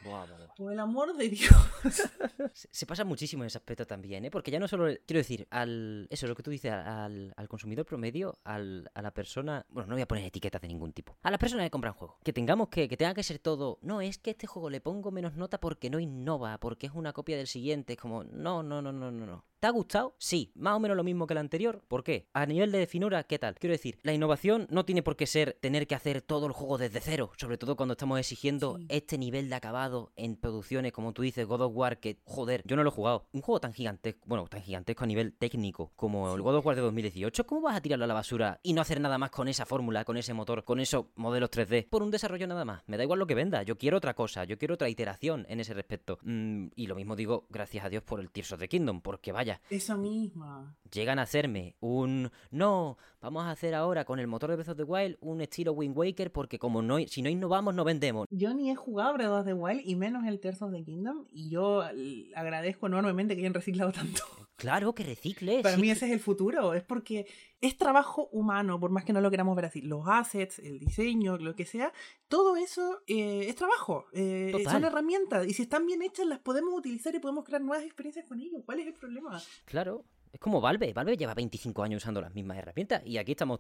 por 0.56 0.72
el 0.72 0.80
amor 0.80 1.16
de 1.16 1.30
Dios. 1.30 1.54
se, 2.54 2.86
pasa 2.86 3.04
muchísimo 3.04 3.44
en 3.44 3.48
ese 3.48 3.58
aspecto 3.58 3.86
también, 3.94 4.26
¿eh? 4.26 4.32
Porque 4.32 4.50
ya 4.50 4.60
no 4.60 4.68
solo, 4.68 4.86
quiero 5.06 5.20
decir, 5.20 5.48
al 5.52 6.08
eso, 6.10 6.26
lo 6.26 6.36
que 6.36 6.42
tú 6.42 6.50
dices, 6.50 6.72
al, 6.72 7.32
al 7.38 7.48
consumidor 7.48 7.86
promedio, 7.86 8.40
al, 8.44 8.90
a 8.96 9.04
la 9.04 9.14
persona, 9.14 9.68
bueno, 9.70 9.88
no 9.88 9.96
voy 9.96 10.02
a 10.02 10.08
poner 10.08 10.26
etiquetas 10.26 10.62
de 10.64 10.68
ningún 10.68 10.94
tipo, 10.94 11.16
a 11.22 11.30
las 11.30 11.40
personas 11.40 11.68
que 11.68 11.70
compran 11.70 11.94
juegos, 11.94 12.18
que 12.24 12.34
tengamos 12.34 12.70
que, 12.70 12.90
que 12.90 12.98
tenga 12.98 13.14
que 13.14 13.22
ser 13.22 13.38
todo, 13.38 13.78
no, 13.84 14.02
es 14.02 14.18
que 14.18 14.32
este 14.32 14.48
juego 14.48 14.72
le 14.72 14.82
pongo 14.82 15.12
menos 15.12 15.36
nota 15.36 15.60
porque 15.60 15.92
no 15.92 16.00
innova, 16.00 16.60
porque 16.60 16.88
es 16.88 16.94
una 16.94 17.14
copia 17.14 17.38
del 17.38 17.46
siguiente, 17.46 17.94
es 17.94 18.00
como, 18.00 18.24
no, 18.24 18.64
no, 18.64 18.82
no, 18.82 18.92
no, 18.92 19.12
no, 19.12 19.26
no 19.28 19.53
¿Te 19.64 19.68
ha 19.68 19.72
gustado? 19.72 20.14
Sí. 20.18 20.52
Más 20.56 20.76
o 20.76 20.80
menos 20.82 20.98
lo 20.98 21.06
mismo 21.06 21.26
que 21.26 21.34
el 21.34 21.38
anterior. 21.38 21.86
¿Por 21.88 22.04
qué? 22.04 22.28
A 22.34 22.46
nivel 22.46 22.74
de 22.74 22.86
finura, 22.86 23.24
¿qué 23.24 23.40
tal? 23.40 23.56
Quiero 23.56 23.72
decir, 23.72 23.98
la 24.04 24.12
innovación 24.12 24.68
no 24.70 24.84
tiene 24.84 25.04
por 25.04 25.16
qué 25.16 25.26
ser 25.26 25.58
tener 25.62 25.88
que 25.88 25.96
hacer 25.96 26.22
todo 26.22 26.48
el 26.48 26.52
juego 26.52 26.78
desde 26.78 27.00
cero. 27.00 27.32
Sobre 27.38 27.58
todo 27.58 27.78
cuando 27.78 27.94
estamos 27.94 28.20
exigiendo 28.20 28.78
este 28.90 29.18
nivel 29.18 29.48
de 29.48 29.56
acabado 29.56 30.12
en 30.18 30.36
producciones, 30.36 30.92
como 30.92 31.14
tú 31.14 31.22
dices, 31.22 31.48
God 31.48 31.62
of 31.62 31.72
War, 31.74 32.02
que, 32.02 32.20
joder, 32.26 32.62
yo 32.66 32.76
no 32.76 32.84
lo 32.84 32.90
he 32.90 32.92
jugado. 32.92 33.30
Un 33.32 33.40
juego 33.40 33.62
tan 33.62 33.72
gigantesco, 33.72 34.20
bueno, 34.26 34.50
tan 34.50 34.62
gigantesco 34.62 35.06
a 35.06 35.08
nivel 35.08 35.32
técnico 35.32 35.94
como 35.96 36.36
el 36.36 36.42
God 36.42 36.56
of 36.58 36.66
War 36.66 36.76
de 36.76 36.82
2018, 36.82 37.48
¿cómo 37.48 37.62
vas 37.62 37.78
a 37.78 37.82
tirarlo 37.82 38.04
a 38.04 38.10
la 38.10 38.16
basura 38.16 38.60
y 38.64 38.74
no 38.74 38.82
hacer 38.82 39.00
nada 39.00 39.18
más 39.18 39.32
con 39.32 39.48
esa 39.48 39.66
fórmula, 39.66 40.04
con 40.04 40.18
ese 40.18 40.34
motor, 40.34 40.66
con 40.66 40.82
esos 40.82 41.06
modelos 41.16 41.50
3D? 41.52 41.88
Por 41.88 42.04
un 42.04 42.12
desarrollo 42.12 42.48
nada 42.48 42.66
más. 42.66 42.84
Me 42.88 42.98
da 42.98 43.04
igual 43.04 43.20
lo 43.20 43.28
que 43.28 43.36
venda. 43.36 43.64
Yo 43.64 43.78
quiero 43.78 43.96
otra 43.96 44.14
cosa. 44.14 44.44
Yo 44.44 44.58
quiero 44.58 44.74
otra 44.74 44.90
iteración 44.90 45.46
en 45.48 45.62
ese 45.62 45.74
respecto. 45.74 46.20
Mm, 46.24 46.68
y 46.76 46.88
lo 46.88 46.96
mismo 46.96 47.16
digo, 47.16 47.48
gracias 47.50 47.86
a 47.86 47.90
Dios 47.90 48.04
por 48.04 48.20
el 48.20 48.30
Tears 48.30 48.52
of 48.52 48.60
the 48.60 48.68
Kingdom, 48.68 49.00
porque 49.00 49.32
vaya. 49.32 49.53
Esa 49.70 49.98
misma. 49.98 50.76
Llegan 50.92 51.20
a 51.20 51.24
hacerme 51.24 51.76
un. 51.80 52.32
No, 52.52 52.98
vamos 53.22 53.46
a 53.46 53.52
hacer 53.52 53.74
ahora 53.74 54.06
con 54.06 54.20
el 54.20 54.28
motor 54.28 54.50
de 54.50 54.58
Breath 54.58 54.70
of 54.70 54.78
the 54.78 54.84
Wild 54.84 55.18
un 55.22 55.42
estilo 55.42 55.74
Wind 55.74 55.98
Waker, 55.98 56.32
porque 56.32 56.60
como 56.60 56.82
no, 56.82 57.00
si 57.08 57.22
no 57.22 57.30
innovamos, 57.30 57.74
no 57.74 57.84
vendemos. 57.84 58.28
Yo 58.30 58.54
ni 58.54 58.70
he 58.70 58.76
jugado 58.76 59.14
Breath 59.14 59.32
of 59.32 59.46
the 59.46 59.54
Wild 59.54 59.82
y 59.84 59.96
menos 59.96 60.26
el 60.26 60.40
Tears 60.40 60.62
of 60.62 60.72
the 60.72 60.84
Kingdom, 60.84 61.26
y 61.32 61.50
yo 61.50 61.84
agradezco 62.36 62.88
enormemente 62.88 63.36
que 63.36 63.42
hayan 63.42 63.54
reciclado 63.54 63.92
tanto. 63.92 64.24
Claro, 64.56 64.94
que 64.94 65.04
recicle. 65.04 65.62
Para 65.62 65.78
mí 65.78 65.90
ese 65.90 66.06
es 66.06 66.12
el 66.12 66.20
futuro, 66.20 66.74
es 66.74 66.84
porque 66.84 67.26
es 67.60 67.78
trabajo 67.78 68.30
humano, 68.32 68.80
por 68.80 68.92
más 68.92 69.04
que 69.04 69.14
no 69.14 69.22
lo 69.22 69.32
queramos 69.32 69.56
ver 69.56 69.66
así. 69.66 69.82
Los 69.82 70.08
assets, 70.08 70.60
el 70.60 70.80
diseño, 70.80 71.38
lo 71.38 71.56
que 71.56 71.66
sea, 71.66 71.92
todo 72.28 72.56
eso 72.56 73.02
eh, 73.08 73.46
es 73.48 73.56
trabajo. 73.56 74.06
Eh, 74.14 74.64
son 74.70 74.84
herramientas 74.84 75.48
y 75.48 75.54
si 75.54 75.64
están 75.64 75.86
bien 75.86 76.02
hechas 76.02 76.28
las 76.28 76.40
podemos 76.40 76.74
utilizar 76.74 77.14
y 77.16 77.20
podemos 77.20 77.46
crear 77.46 77.62
nuevas 77.62 77.86
experiencias 77.86 78.26
con 78.26 78.40
ellos. 78.40 78.62
¿Cuál 78.66 78.80
es 78.80 78.88
el 78.88 78.94
problema? 78.94 79.42
Claro, 79.66 80.06
es 80.34 80.40
como 80.40 80.60
Valve. 80.60 80.92
Valve 80.94 81.16
lleva 81.16 81.36
25 81.36 81.84
años 81.84 82.04
usando 82.04 82.20
las 82.20 82.34
mismas 82.34 82.58
herramientas 82.58 83.04
y 83.06 83.18
aquí 83.18 83.32
estamos 83.34 83.60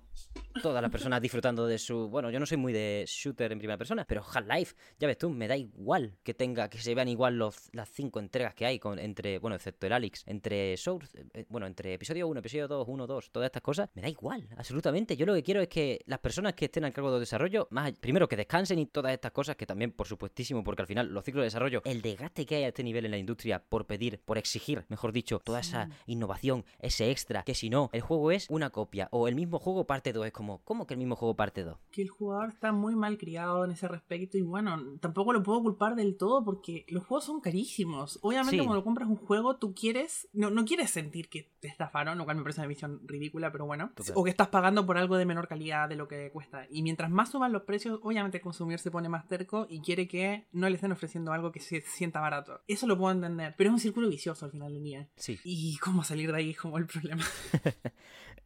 todas 0.62 0.82
las 0.82 0.92
personas 0.92 1.22
disfrutando 1.22 1.68
de 1.68 1.78
su... 1.78 2.10
Bueno, 2.10 2.32
yo 2.32 2.40
no 2.40 2.48
soy 2.48 2.58
muy 2.58 2.74
de 2.74 3.06
shooter 3.08 3.52
en 3.52 3.60
primera 3.60 3.78
persona, 3.78 4.06
pero 4.06 4.24
Half-Life, 4.24 4.76
ya 4.98 5.08
ves 5.08 5.20
tú, 5.20 5.30
me 5.30 5.48
da 5.48 5.56
igual 5.56 6.18
que 6.24 6.34
tenga, 6.34 6.70
que 6.70 6.80
se 6.80 6.96
vean 6.96 7.08
igual 7.08 7.38
los, 7.38 7.70
las 7.74 7.90
cinco 7.90 8.20
entregas 8.20 8.56
que 8.56 8.66
hay 8.66 8.80
con, 8.80 8.98
entre, 8.98 9.38
bueno, 9.38 9.56
excepto 9.56 9.86
el 9.86 9.94
Alex, 9.94 10.24
entre 10.26 10.76
Source, 10.78 11.16
eh, 11.36 11.46
bueno, 11.48 11.68
entre 11.68 11.94
episodio 11.94 12.28
1, 12.28 12.40
episodio 12.40 12.68
2, 12.68 12.88
1, 12.88 13.08
2, 13.08 13.32
todas 13.32 13.46
estas 13.46 13.62
cosas, 13.62 13.90
me 13.94 14.02
da 14.02 14.10
igual, 14.10 14.48
absolutamente. 14.58 15.16
Yo 15.16 15.28
lo 15.28 15.36
que 15.36 15.44
quiero 15.44 15.62
es 15.62 15.68
que 15.68 16.02
las 16.08 16.20
personas 16.20 16.54
que 16.56 16.66
estén 16.66 16.86
al 16.86 16.94
cargo 16.94 17.12
del 17.12 17.20
desarrollo, 17.20 17.68
más 17.70 17.92
primero 17.94 18.28
que 18.28 18.36
descansen 18.36 18.80
y 18.80 18.88
todas 18.88 19.14
estas 19.14 19.32
cosas, 19.32 19.56
que 19.56 19.68
también, 19.68 19.92
por 19.92 20.08
supuestísimo, 20.08 20.64
porque 20.64 20.82
al 20.82 20.88
final 20.88 21.14
los 21.14 21.24
ciclos 21.24 21.42
de 21.42 21.46
desarrollo, 21.46 21.84
el 21.86 22.02
desgaste 22.02 22.48
que 22.48 22.56
hay 22.56 22.64
a 22.64 22.70
este 22.70 22.84
nivel 22.84 23.06
en 23.06 23.12
la 23.12 23.18
industria 23.18 23.64
por 23.64 23.86
pedir, 23.86 24.20
por 24.26 24.40
exigir, 24.40 24.86
mejor 24.90 25.12
dicho, 25.12 25.40
toda 25.40 25.60
esa 25.60 25.90
innovación, 26.08 26.63
ese 26.80 27.12
extra, 27.12 27.44
que 27.44 27.56
si 27.56 27.70
no, 27.70 27.90
el 27.94 28.02
juego 28.02 28.32
es 28.32 28.48
una 28.50 28.70
copia 28.70 29.08
o 29.12 29.28
el 29.28 29.36
mismo 29.36 29.60
juego 29.60 29.86
parte 29.86 30.14
2. 30.14 30.28
Es 30.28 30.34
como, 30.34 30.62
¿cómo 30.64 30.88
que 30.88 30.94
el 30.94 30.98
mismo 30.98 31.16
juego 31.16 31.36
parte 31.36 31.64
2? 31.64 31.78
Que 31.92 32.02
el 32.02 32.10
jugador 32.10 32.50
está 32.50 32.72
muy 32.72 32.96
mal 32.96 33.18
criado 33.18 33.66
en 33.66 33.72
ese 33.72 33.88
respecto 33.88 34.38
y 34.38 34.42
bueno, 34.42 34.98
tampoco 35.00 35.34
lo 35.34 35.44
puedo 35.44 35.62
culpar 35.62 35.96
del 35.96 36.18
todo 36.18 36.44
porque 36.44 36.86
los 36.90 37.06
juegos 37.06 37.26
son 37.26 37.42
carísimos. 37.42 38.20
Obviamente 38.22 38.64
cuando 38.64 38.84
compras 38.84 39.10
un 39.10 39.18
juego 39.18 39.58
tú 39.58 39.74
quieres, 39.74 40.28
no, 40.34 40.50
no 40.50 40.66
quieres 40.66 40.92
sentir 40.92 41.30
que 41.30 41.52
te 41.60 41.68
estafaron, 41.68 42.18
lo 42.18 42.26
cual 42.26 42.38
me 42.38 42.44
parece 42.44 42.62
una 42.62 42.68
visión 42.68 43.02
ridícula, 43.06 43.52
pero 43.52 43.66
bueno. 43.66 43.92
O 44.16 44.24
que 44.24 44.30
estás 44.30 44.50
pagando 44.50 44.86
por 44.86 44.98
algo 44.98 45.18
de 45.18 45.26
menor 45.26 45.48
calidad 45.48 45.90
de 45.90 45.96
lo 45.96 46.08
que 46.08 46.32
cuesta. 46.32 46.66
Y 46.70 46.82
mientras 46.84 47.10
más 47.10 47.32
suban 47.32 47.52
los 47.52 47.64
precios, 47.64 48.00
obviamente 48.04 48.38
el 48.38 48.44
consumidor 48.44 48.80
se 48.80 48.92
pone 48.92 49.10
más 49.10 49.28
terco 49.28 49.68
y 49.70 49.82
quiere 49.82 50.08
que 50.08 50.48
no 50.52 50.70
le 50.70 50.76
estén 50.76 50.92
ofreciendo 50.92 51.32
algo 51.32 51.52
que 51.52 51.60
se 51.60 51.82
sienta 51.82 52.20
barato. 52.20 52.62
Eso 52.68 52.88
lo 52.88 52.98
puedo 52.98 53.14
entender, 53.14 53.56
pero 53.58 53.70
es 53.70 53.74
un 53.74 53.80
círculo 53.80 54.10
vicioso 54.10 54.46
al 54.46 54.52
final 54.52 54.74
del 54.74 54.84
día. 54.84 55.10
Sí. 55.16 55.40
Y 55.44 55.78
cómo 55.78 56.04
salir 56.04 56.32
de 56.32 56.38
ahí 56.38 56.53
como 56.56 56.78
el 56.78 56.86
problema. 56.86 57.24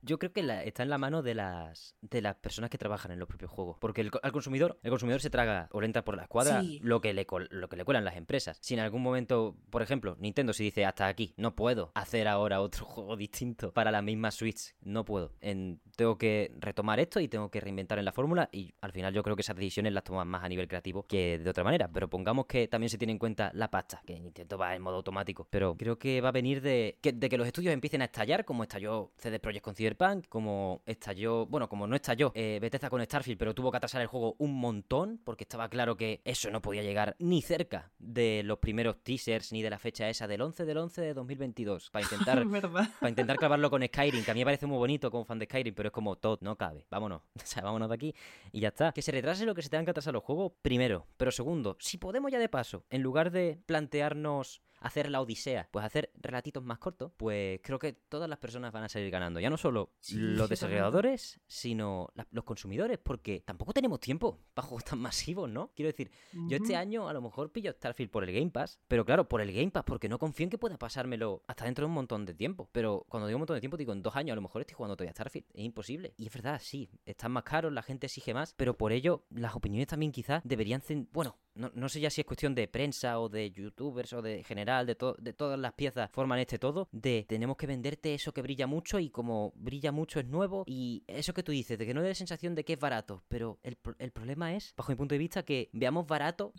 Yo 0.02 0.20
creo 0.20 0.32
que 0.32 0.42
está 0.66 0.84
en 0.84 0.90
la 0.90 0.98
mano 0.98 1.22
de 1.22 1.36
las 1.36 1.96
de 2.02 2.22
las 2.22 2.36
personas 2.36 2.70
que 2.70 2.78
trabajan 2.78 3.12
en 3.12 3.20
los 3.20 3.28
propios 3.28 3.52
juegos. 3.52 3.78
Porque 3.80 4.02
el, 4.02 4.12
al 4.22 4.32
consumidor, 4.32 4.80
el 4.84 4.90
consumidor 4.90 5.22
se 5.22 5.30
traga 5.30 5.68
o 5.72 5.82
le 5.82 5.88
entra 5.88 6.04
por 6.04 6.16
la 6.16 6.24
escuadra 6.24 6.62
lo, 6.82 7.02
que 7.02 7.14
le, 7.14 7.26
lo 7.50 7.70
que 7.70 7.76
le 7.76 7.84
cuelan 7.86 8.06
las 8.06 8.16
empresas. 8.16 8.58
Si 8.62 8.74
en 8.74 8.80
algún 8.80 9.02
momento, 9.02 9.58
por 9.70 9.82
ejemplo, 9.82 10.16
Nintendo 10.20 10.54
si 10.54 10.64
dice 10.64 10.86
hasta 10.86 11.08
aquí, 11.08 11.34
no 11.38 11.56
puedo 11.56 11.92
hacer 11.96 12.28
ahora 12.28 12.62
otro 12.62 12.86
juego 12.86 13.18
distinto 13.18 13.74
para 13.74 13.92
la 13.92 14.02
misma 14.02 14.32
Switch, 14.32 14.76
no 14.82 15.04
puedo. 15.04 15.34
En, 15.42 15.82
tengo 15.96 16.18
que 16.18 16.52
retomar 16.60 17.00
esto 17.00 17.20
y 17.20 17.28
tengo 17.28 17.50
que 17.50 17.60
reinventar 17.60 18.00
en 18.00 18.06
la 18.06 18.12
fórmula 18.12 18.50
y 18.52 18.74
al 18.82 18.92
final 18.92 19.14
yo 19.14 19.24
creo 19.24 19.36
que 19.36 19.42
esas 19.42 19.56
decisiones 19.56 19.94
las 19.94 20.04
toman 20.04 20.28
más 20.28 20.44
a 20.44 20.50
nivel 20.50 20.68
creativo 20.68 21.04
que 21.08 21.40
de 21.40 21.50
otra 21.50 21.64
manera. 21.64 21.90
Pero 21.92 22.10
pongamos 22.10 22.46
que 22.46 22.68
también 22.68 22.90
se 22.90 22.98
tiene 22.98 23.14
en 23.14 23.20
cuenta 23.20 23.52
la 23.54 23.70
pasta, 23.70 24.02
que 24.06 24.20
Nintendo 24.20 24.58
va 24.58 24.76
en 24.76 24.82
modo 24.82 24.98
automático. 24.98 25.48
Pero 25.50 25.76
creo 25.76 25.98
que 25.98 26.22
va 26.22 26.30
a 26.30 26.34
venir 26.34 26.62
de 26.62 26.98
que, 27.02 27.12
de 27.12 27.30
que 27.30 27.38
los 27.38 27.48
estudios 27.48 27.74
empiecen 27.74 27.97
a 28.02 28.06
estallar 28.06 28.46
como 28.46 28.64
estalló 28.64 29.12
CD 29.18 29.40
Projekt 29.40 29.64
con 29.64 29.76
Cyberpunk, 29.76 30.28
como 30.28 30.82
estalló, 30.86 31.46
bueno, 31.46 31.70
como 31.70 31.88
no 31.88 31.96
estalló 31.96 32.32
eh, 32.36 32.60
Bethesda 32.62 32.90
con 32.90 33.04
Starfield, 33.04 33.38
pero 33.38 33.54
tuvo 33.54 33.72
que 33.72 33.78
atrasar 33.78 34.02
el 34.02 34.08
juego 34.08 34.36
un 34.40 34.56
montón, 34.60 35.20
porque 35.24 35.44
estaba 35.44 35.70
claro 35.70 35.98
que 35.98 36.22
eso 36.26 36.50
no 36.52 36.62
podía 36.62 36.84
llegar 36.84 37.16
ni 37.20 37.42
cerca 37.42 37.92
de 38.00 38.42
los 38.44 38.60
primeros 38.60 39.04
teasers 39.04 39.52
ni 39.52 39.62
de 39.62 39.70
la 39.70 39.80
fecha 39.80 40.10
esa 40.10 40.28
del 40.28 40.42
11 40.42 40.66
del 40.66 40.78
11 40.78 41.02
de 41.02 41.14
2022, 41.14 41.90
para 41.90 42.04
intentar, 42.04 42.44
para 43.00 43.10
intentar 43.10 43.38
clavarlo 43.38 43.70
con 43.70 43.86
Skyrim, 43.86 44.24
que 44.24 44.32
a 44.32 44.34
mí 44.34 44.42
me 44.42 44.46
parece 44.46 44.66
muy 44.66 44.78
bonito 44.78 45.12
como 45.12 45.26
fan 45.26 45.40
de 45.40 45.46
Skyrim, 45.46 45.74
pero 45.74 45.88
es 45.88 45.94
como 45.94 46.16
todo, 46.16 46.38
no 46.42 46.58
cabe, 46.58 46.86
vámonos, 46.90 47.22
o 47.36 47.46
sea, 47.46 47.64
vámonos 47.64 47.90
de 47.90 47.96
aquí 47.96 48.16
y 48.52 48.62
ya 48.62 48.70
está. 48.70 48.92
Que 48.92 49.02
se 49.02 49.12
retrase 49.12 49.46
lo 49.46 49.56
que 49.56 49.62
se 49.62 49.70
tengan 49.70 49.86
que 49.86 49.92
atrasar 49.92 50.14
los 50.14 50.24
juegos, 50.24 50.54
primero, 50.62 51.08
pero 51.18 51.32
segundo, 51.32 51.78
si 51.80 51.98
podemos 51.98 52.32
ya 52.32 52.40
de 52.40 52.50
paso, 52.50 52.86
en 52.90 53.02
lugar 53.02 53.32
de 53.32 53.60
plantearnos 53.66 54.62
hacer 54.80 55.10
la 55.10 55.22
odisea, 55.22 55.68
pues 55.72 55.86
hacer 55.86 56.12
relatitos 56.16 56.64
más 56.64 56.80
cortos, 56.80 57.12
pues 57.18 57.60
creo 57.64 57.80
que 57.80 57.94
todas 57.94 58.30
las 58.30 58.40
personas 58.40 58.72
van 58.72 58.84
a 58.84 58.90
salir 58.90 59.10
ganando. 59.12 59.40
Ya 59.40 59.50
no 59.50 59.58
solo 59.58 59.92
los 60.12 60.50
desarrolladores, 60.50 61.40
sino 61.48 62.10
los 62.32 62.44
consumidores, 62.44 62.98
porque 62.98 63.42
tampoco 63.42 63.74
tenemos 63.74 64.00
tiempo 64.00 64.40
para 64.54 64.68
juegos 64.68 64.86
tan 64.86 65.00
masivos, 65.00 65.50
¿no? 65.50 65.72
Quiero 65.76 65.92
decir, 65.92 66.12
yo 66.48 66.58
este 66.58 66.76
año 66.76 67.08
a 67.08 67.14
lo 67.14 67.22
mejor 67.22 67.52
pillo 67.52 67.72
Starfield 67.72 68.12
por 68.12 68.24
el 68.24 68.34
Game 68.34 68.52
Pass, 68.52 68.80
pero 68.88 69.06
claro, 69.06 69.28
por 69.28 69.42
el 69.42 69.52
Game 69.52 69.72
Pass, 69.72 69.84
porque 69.86 70.10
no 70.10 70.20
confío 70.20 70.46
en 70.46 70.50
que 70.50 70.58
pueda 70.58 70.78
pasármelo 70.78 71.44
hasta 71.48 71.66
dentro 71.66 71.84
de 71.84 71.88
un 71.88 71.94
montón 71.94 72.26
de 72.26 72.34
tiempo. 72.34 72.70
Pero 72.72 73.06
cuando 73.10 73.28
digo 73.28 73.38
un 73.38 73.42
montón 73.42 73.56
de 73.56 73.62
tiempo, 73.62 73.78
digo 73.78 73.94
en 73.94 74.02
dos 74.02 74.16
años, 74.16 74.34
a 74.34 74.36
lo 74.36 74.42
mejor 74.42 74.62
estoy 74.62 74.76
jugando 74.76 74.96
todavía 74.96 75.14
Starfield. 75.14 75.48
Es 75.54 75.64
imposible. 75.64 76.14
Y 76.18 76.28
es 76.28 76.34
verdad, 76.34 76.60
sí, 76.64 76.90
están 77.06 77.32
más 77.32 77.44
caros, 77.44 77.72
la 77.72 77.82
gente 77.82 78.08
exige 78.08 78.34
más, 78.34 78.54
pero 78.54 78.78
por 78.78 78.92
ello 78.92 79.26
las 79.30 79.56
opiniones 79.56 79.88
también 79.88 80.12
quizás 80.12 80.42
deberían... 80.44 80.82
Bueno, 81.12 81.38
no, 81.58 81.72
no, 81.74 81.90
sé 81.90 82.00
ya 82.00 82.10
si 82.10 82.22
es 82.22 82.28
cuestión 82.28 82.56
de 82.56 82.68
prensa 82.68 83.20
o 83.20 83.30
de 83.30 83.52
youtubers 83.52 84.14
o 84.14 84.22
de 84.22 84.44
general, 84.44 84.86
de, 84.86 84.96
de 85.20 85.34
todas 85.34 85.60
las 85.60 85.74
piezas 85.74 86.10
forman 86.12 86.40
este 86.40 86.60
todo, 86.60 86.88
de 86.92 87.26
tenemos 87.28 87.58
que 87.58 87.68
venderte 87.68 88.14
eso 88.14 88.34
que 88.34 88.42
brilla 88.42 88.68
mucho 88.68 89.00
y 89.00 89.10
como 89.10 89.54
brilla 89.56 89.92
mucho 89.92 90.20
es 90.20 90.28
nuevo 90.28 90.64
y 90.66 91.04
eso 91.08 91.34
que 91.34 91.44
tú 91.44 91.52
dices, 91.52 91.78
de 91.78 91.86
que 91.86 91.94
no 91.94 92.02
dé 92.02 92.10
la 92.10 92.16
sensación 92.16 92.56
de 92.56 92.64
que 92.64 92.74
es 92.74 92.80
barato, 92.80 93.24
pero 93.28 93.60
el, 93.64 93.78
el 94.00 94.12
problema 94.12 94.56
es, 94.56 94.74
bajo 94.78 94.92
mi 94.92 94.96
punto 94.96 95.16
de 95.16 95.20
vista, 95.20 95.44
que 95.44 95.70
veamos 95.74 96.08
barato 96.08 96.54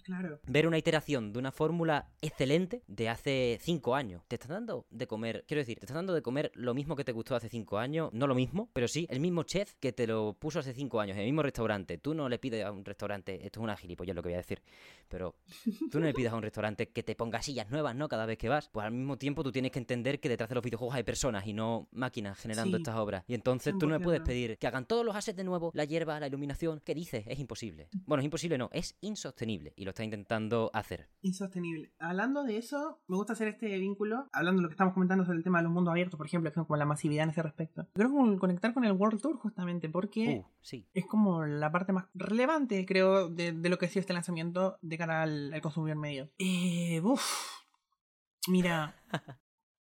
ver 0.46 0.66
una 0.66 0.78
iteración 0.78 1.32
de 1.32 1.38
una 1.38 1.52
fórmula 1.52 2.10
excelente 2.20 2.82
de 2.86 3.08
hace 3.08 3.58
cinco 3.60 3.94
años. 3.94 4.22
Te 4.28 4.36
están 4.36 4.50
dando 4.50 4.86
de 4.90 5.06
comer, 5.06 5.44
quiero 5.46 5.60
decir, 5.60 5.78
te 5.78 5.86
están 5.86 5.96
dando 5.96 6.14
de 6.14 6.22
comer 6.22 6.50
lo 6.54 6.74
mismo 6.74 6.96
que 6.96 7.04
te 7.04 7.12
gustó 7.12 7.34
hace 7.34 7.48
cinco 7.48 7.78
años, 7.78 8.10
no 8.12 8.26
lo 8.26 8.34
mismo, 8.34 8.70
pero 8.72 8.88
sí 8.88 9.06
el 9.10 9.20
mismo 9.20 9.44
chef 9.44 9.74
que 9.80 9.92
te 9.92 10.06
lo 10.06 10.34
puso 10.34 10.58
hace 10.58 10.74
cinco 10.74 11.00
años, 11.00 11.16
en 11.16 11.22
el 11.22 11.28
mismo 11.28 11.42
restaurante. 11.42 11.98
Tú 11.98 12.14
no 12.14 12.28
le 12.28 12.38
pides 12.38 12.64
a 12.64 12.72
un 12.72 12.84
restaurante, 12.84 13.34
esto 13.44 13.60
es 13.60 13.64
una 13.64 13.76
gilipollas 13.76 14.16
lo 14.16 14.22
que 14.22 14.28
voy 14.28 14.34
a 14.34 14.38
decir 14.38 14.62
pero 15.08 15.34
tú 15.90 15.98
no 15.98 16.06
le 16.06 16.14
pidas 16.14 16.32
a 16.32 16.36
un 16.36 16.42
restaurante 16.42 16.88
que 16.90 17.02
te 17.02 17.14
ponga 17.14 17.42
sillas 17.42 17.70
nuevas, 17.70 17.96
¿no? 17.96 18.08
Cada 18.08 18.26
vez 18.26 18.38
que 18.38 18.48
vas. 18.48 18.68
Pues 18.68 18.86
al 18.86 18.92
mismo 18.92 19.16
tiempo 19.16 19.42
tú 19.42 19.52
tienes 19.52 19.72
que 19.72 19.78
entender 19.78 20.20
que 20.20 20.28
detrás 20.28 20.48
de 20.48 20.54
los 20.54 20.64
videojuegos 20.64 20.94
hay 20.94 21.02
personas 21.02 21.46
y 21.46 21.52
no 21.52 21.88
máquinas 21.92 22.38
generando 22.38 22.76
estas 22.76 22.96
obras. 22.96 23.24
Y 23.26 23.34
entonces 23.34 23.74
tú 23.78 23.86
no 23.86 23.98
le 23.98 24.04
puedes 24.04 24.20
pedir 24.20 24.58
que 24.58 24.66
hagan 24.66 24.86
todos 24.86 25.04
los 25.04 25.16
assets 25.16 25.36
de 25.36 25.44
nuevo, 25.44 25.70
la 25.74 25.84
hierba, 25.84 26.20
la 26.20 26.26
iluminación. 26.26 26.80
¿Qué 26.84 26.94
dices? 26.94 27.24
Es 27.26 27.38
imposible. 27.38 27.88
Bueno, 28.06 28.20
es 28.20 28.24
imposible, 28.24 28.58
no, 28.58 28.70
es 28.72 28.96
insostenible. 29.00 29.72
Y 29.76 29.84
lo 29.84 29.90
está 29.90 30.04
intentando 30.04 30.70
hacer. 30.74 31.08
Insostenible. 31.22 31.92
Hablando 31.98 32.44
de 32.44 32.58
eso, 32.58 33.00
me 33.06 33.16
gusta 33.16 33.32
hacer 33.32 33.48
este 33.48 33.78
vínculo, 33.78 34.28
hablando 34.32 34.60
de 34.60 34.62
lo 34.64 34.68
que 34.68 34.74
estamos 34.74 34.94
comentando 34.94 35.24
sobre 35.24 35.38
el 35.38 35.44
tema 35.44 35.58
de 35.58 35.64
los 35.64 35.72
mundos 35.72 35.92
abiertos, 35.92 36.16
por 36.16 36.26
ejemplo, 36.26 36.50
que 36.52 36.58
como 36.58 36.76
la 36.76 36.86
masividad 36.86 37.24
en 37.24 37.30
ese 37.30 37.42
respecto. 37.42 37.86
Creo 37.92 38.08
que 38.08 38.38
conectar 38.38 38.74
con 38.74 38.84
el 38.84 38.92
World 38.92 39.20
Tour 39.20 39.36
justamente, 39.36 39.88
porque 39.88 40.40
uh, 40.40 40.46
sí. 40.60 40.86
es 40.92 41.06
como 41.06 41.44
la 41.46 41.70
parte 41.70 41.92
más 41.92 42.06
relevante, 42.14 42.84
creo, 42.86 43.28
de, 43.28 43.52
de 43.52 43.68
lo 43.68 43.78
que 43.78 43.86
ha 43.86 43.88
sido 43.88 44.00
este 44.00 44.12
lanzamiento 44.12 44.77
de 44.80 44.98
cara 44.98 45.22
al, 45.22 45.52
al 45.52 45.60
consumidor 45.60 45.98
medio. 45.98 46.30
Eh, 46.38 47.00
uff. 47.02 47.58
Mira, 48.46 48.94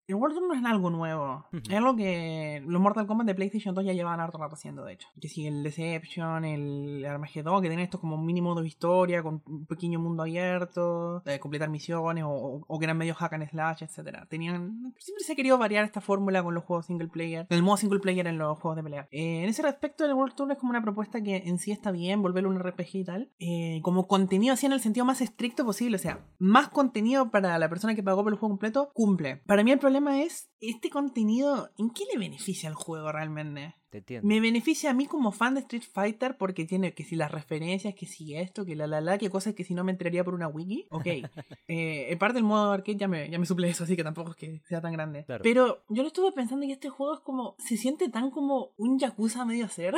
El 0.08 0.14
World 0.14 0.36
Tour 0.36 0.46
no 0.46 0.54
es 0.54 0.64
algo 0.64 0.88
nuevo. 0.90 1.44
Es 1.52 1.74
algo 1.74 1.96
que 1.96 2.62
los 2.64 2.80
Mortal 2.80 3.08
Kombat 3.08 3.26
de 3.26 3.34
PlayStation 3.34 3.74
2 3.74 3.86
ya 3.86 3.92
llevan 3.92 4.20
harto 4.20 4.38
rato 4.38 4.54
haciendo, 4.54 4.84
de 4.84 4.92
hecho. 4.92 5.08
Que 5.20 5.28
si 5.28 5.48
el 5.48 5.64
Deception, 5.64 6.44
el 6.44 7.04
Armageddon, 7.04 7.60
que 7.60 7.68
tienen 7.68 7.84
esto 7.84 7.98
como 7.98 8.16
mínimo 8.16 8.54
de 8.54 8.68
historia, 8.68 9.24
con 9.24 9.42
un 9.46 9.66
pequeño 9.66 9.98
mundo 9.98 10.22
abierto, 10.22 11.20
de 11.20 11.40
completar 11.40 11.70
misiones, 11.70 12.22
o, 12.24 12.64
o, 12.64 12.78
que 12.78 12.84
eran 12.84 12.98
medio 12.98 13.14
hack 13.14 13.32
and 13.32 13.50
slash, 13.50 13.82
etc. 13.82 14.28
Tenían. 14.28 14.94
Siempre 14.98 15.24
se 15.24 15.32
ha 15.32 15.36
querido 15.36 15.58
variar 15.58 15.84
esta 15.84 16.00
fórmula 16.00 16.40
con 16.44 16.54
los 16.54 16.62
juegos 16.62 16.86
single 16.86 17.08
player, 17.08 17.46
el 17.50 17.64
modo 17.64 17.76
single 17.76 17.98
player 17.98 18.28
en 18.28 18.38
los 18.38 18.58
juegos 18.60 18.76
de 18.76 18.84
pelea. 18.84 19.08
Eh, 19.10 19.42
en 19.42 19.48
ese 19.48 19.62
respecto, 19.62 20.04
el 20.04 20.14
World 20.14 20.36
Tour 20.36 20.52
es 20.52 20.58
como 20.58 20.70
una 20.70 20.82
propuesta 20.82 21.20
que 21.20 21.36
en 21.46 21.58
sí 21.58 21.72
está 21.72 21.90
bien, 21.90 22.22
volverlo 22.22 22.50
un 22.50 22.60
RPG 22.60 22.94
y 22.94 23.04
tal. 23.04 23.30
Eh, 23.40 23.80
como 23.82 24.06
contenido 24.06 24.54
así 24.54 24.66
en 24.66 24.72
el 24.72 24.80
sentido 24.80 25.04
más 25.04 25.20
estricto 25.20 25.64
posible, 25.64 25.96
o 25.96 26.00
sea, 26.00 26.20
más 26.38 26.68
contenido 26.68 27.32
para 27.32 27.58
la 27.58 27.68
persona 27.68 27.96
que 27.96 28.04
pagó 28.04 28.22
por 28.22 28.32
el 28.32 28.38
juego 28.38 28.52
completo, 28.52 28.90
cumple. 28.94 29.38
Para 29.46 29.64
mí 29.64 29.72
el 29.72 29.80
problema 29.80 29.95
problema 29.96 30.22
es, 30.22 30.50
este 30.60 30.90
contenido, 30.90 31.70
¿en 31.78 31.90
qué 31.90 32.04
le 32.12 32.18
beneficia 32.18 32.68
al 32.68 32.74
juego 32.74 33.10
realmente? 33.12 33.76
Te 33.88 33.98
entiendo. 33.98 34.28
Me 34.28 34.40
beneficia 34.40 34.90
a 34.90 34.94
mí 34.94 35.06
como 35.06 35.32
fan 35.32 35.54
de 35.54 35.60
Street 35.60 35.84
Fighter 35.90 36.36
porque 36.36 36.66
tiene 36.66 36.92
que 36.92 37.02
si 37.02 37.16
las 37.16 37.30
referencias, 37.30 37.94
que 37.94 38.04
si 38.04 38.34
esto, 38.34 38.66
que 38.66 38.76
la 38.76 38.86
la 38.86 39.00
la, 39.00 39.16
que 39.16 39.30
cosas 39.30 39.54
que 39.54 39.64
si 39.64 39.72
no 39.72 39.84
me 39.84 39.92
enteraría 39.92 40.22
por 40.22 40.34
una 40.34 40.48
wiki. 40.48 40.86
Ok. 40.90 41.06
eh, 41.68 42.08
en 42.10 42.18
parte 42.18 42.34
del 42.34 42.44
modo 42.44 42.72
arcade 42.72 42.98
ya 42.98 43.08
me, 43.08 43.30
ya 43.30 43.38
me 43.38 43.46
suple 43.46 43.70
eso, 43.70 43.84
así 43.84 43.96
que 43.96 44.04
tampoco 44.04 44.32
es 44.32 44.36
que 44.36 44.60
sea 44.68 44.82
tan 44.82 44.92
grande. 44.92 45.24
Claro. 45.24 45.42
Pero 45.42 45.84
yo 45.88 46.02
lo 46.02 46.08
estuve 46.08 46.30
pensando 46.32 46.66
y 46.66 46.72
este 46.72 46.90
juego 46.90 47.14
es 47.14 47.20
como, 47.20 47.56
se 47.58 47.78
siente 47.78 48.10
tan 48.10 48.30
como 48.30 48.72
un 48.76 48.98
Yakuza 48.98 49.46
medio 49.46 49.64
hacer. 49.64 49.94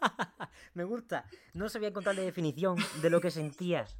Me 0.74 0.84
gusta. 0.84 1.26
No 1.52 1.68
sabía 1.68 1.88
encontrar 1.88 2.14
la 2.14 2.22
definición 2.22 2.76
de 3.02 3.10
lo 3.10 3.20
que 3.20 3.30
sentías. 3.30 3.98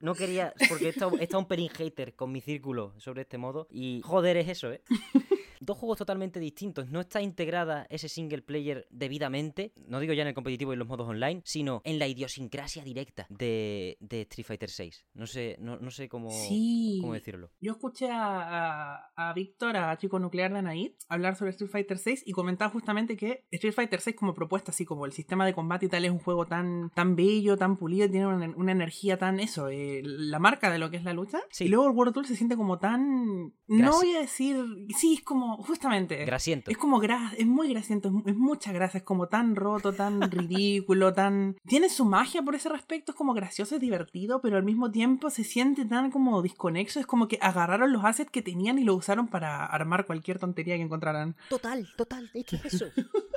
No 0.00 0.14
quería, 0.14 0.52
porque 0.68 0.86
he 0.86 0.88
estado, 0.90 1.18
he 1.18 1.22
estado 1.24 1.40
un 1.40 1.48
pelín 1.48 1.68
hater 1.70 2.14
con 2.14 2.30
mi 2.32 2.40
círculo 2.40 2.92
sobre 2.98 3.22
este 3.22 3.38
modo. 3.38 3.66
Y 3.70 4.00
joder, 4.04 4.36
es 4.36 4.48
eso, 4.48 4.72
¿eh? 4.72 4.82
Dos 5.58 5.78
juegos 5.78 5.96
totalmente 5.96 6.38
distintos. 6.38 6.90
No 6.90 7.00
está 7.00 7.22
integrada 7.22 7.86
ese 7.88 8.10
single 8.10 8.42
player 8.42 8.86
debidamente. 8.90 9.72
No 9.88 9.98
digo 10.00 10.12
ya 10.12 10.20
en 10.22 10.28
el 10.28 10.34
competitivo 10.34 10.72
y 10.72 10.74
en 10.74 10.80
los 10.80 10.86
modos 10.86 11.08
online, 11.08 11.40
sino 11.44 11.80
en 11.84 11.98
la 11.98 12.06
idiosincrasia 12.06 12.84
directa 12.84 13.26
de, 13.30 13.96
de 14.00 14.20
Street 14.22 14.46
Fighter 14.46 14.68
VI. 14.78 14.90
No 15.14 15.26
sé, 15.26 15.56
no, 15.58 15.78
no 15.78 15.90
sé 15.90 16.10
cómo, 16.10 16.30
Sí. 16.30 16.98
cómo 17.00 17.14
decirlo. 17.14 17.50
Yo 17.58 17.72
escuché 17.72 18.10
a, 18.10 18.96
a, 19.16 19.30
a 19.30 19.32
Víctor, 19.32 19.78
a 19.78 19.96
Chico 19.96 20.18
Nuclear 20.18 20.52
de 20.52 20.58
Anaid, 20.58 20.92
hablar 21.08 21.36
sobre 21.36 21.52
Street 21.52 21.70
Fighter 21.70 21.96
6 21.98 22.24
y 22.26 22.32
comentaba 22.32 22.70
justamente 22.70 23.16
que 23.16 23.46
Street 23.50 23.72
Fighter 23.74 24.00
6 24.02 24.14
como 24.14 24.34
propuesta, 24.34 24.72
así 24.72 24.84
como 24.84 25.06
el 25.06 25.12
sistema 25.12 25.46
de 25.46 25.54
combate 25.54 25.86
y 25.86 25.88
tal, 25.88 26.04
es 26.04 26.10
un 26.10 26.18
juego 26.18 26.44
tan, 26.46 26.90
tan 26.90 27.16
bello, 27.16 27.56
tan 27.56 27.78
pulido, 27.78 28.08
tiene 28.10 28.26
una, 28.26 28.52
una 28.56 28.72
energía 28.72 29.16
tan 29.18 29.40
eso, 29.40 29.68
eh, 29.70 29.85
la 30.04 30.38
marca 30.38 30.70
de 30.70 30.78
lo 30.78 30.90
que 30.90 30.96
es 30.96 31.04
la 31.04 31.12
lucha. 31.12 31.40
Sí. 31.50 31.64
Y 31.64 31.68
luego 31.68 31.88
el 31.88 31.96
World 31.96 32.14
Tour 32.14 32.26
se 32.26 32.36
siente 32.36 32.56
como 32.56 32.78
tan... 32.78 33.52
No 33.66 33.92
voy 33.92 34.14
a 34.14 34.20
decir... 34.20 34.56
Sí, 34.96 35.14
es 35.14 35.22
como... 35.22 35.56
Justamente. 35.58 36.24
Grasiento. 36.24 36.70
Es 36.70 36.76
como 36.76 36.98
gras, 36.98 37.34
es 37.36 37.46
muy 37.46 37.68
grasiento, 37.68 38.08
es, 38.08 38.32
es 38.32 38.36
mucha 38.36 38.72
grasa, 38.72 38.98
es 38.98 39.04
como 39.04 39.28
tan 39.28 39.56
roto, 39.56 39.92
tan 39.92 40.20
ridículo, 40.30 41.12
tan... 41.12 41.56
Tiene 41.66 41.88
su 41.88 42.04
magia 42.04 42.42
por 42.42 42.54
ese 42.54 42.68
respecto, 42.68 43.12
es 43.12 43.16
como 43.16 43.34
gracioso, 43.34 43.74
es 43.74 43.80
divertido, 43.80 44.40
pero 44.40 44.56
al 44.56 44.64
mismo 44.64 44.90
tiempo 44.90 45.30
se 45.30 45.44
siente 45.44 45.84
tan 45.84 46.10
como 46.10 46.42
desconexo, 46.42 47.00
es 47.00 47.06
como 47.06 47.28
que 47.28 47.38
agarraron 47.40 47.92
los 47.92 48.04
assets 48.04 48.30
que 48.30 48.42
tenían 48.42 48.78
y 48.78 48.84
lo 48.84 48.94
usaron 48.94 49.28
para 49.28 49.64
armar 49.66 50.06
cualquier 50.06 50.38
tontería 50.38 50.76
que 50.76 50.82
encontraran. 50.82 51.36
Total, 51.48 51.86
total, 51.96 52.30
es 52.34 52.44
que 52.44 52.56
es 52.56 52.64
eso. 52.66 52.86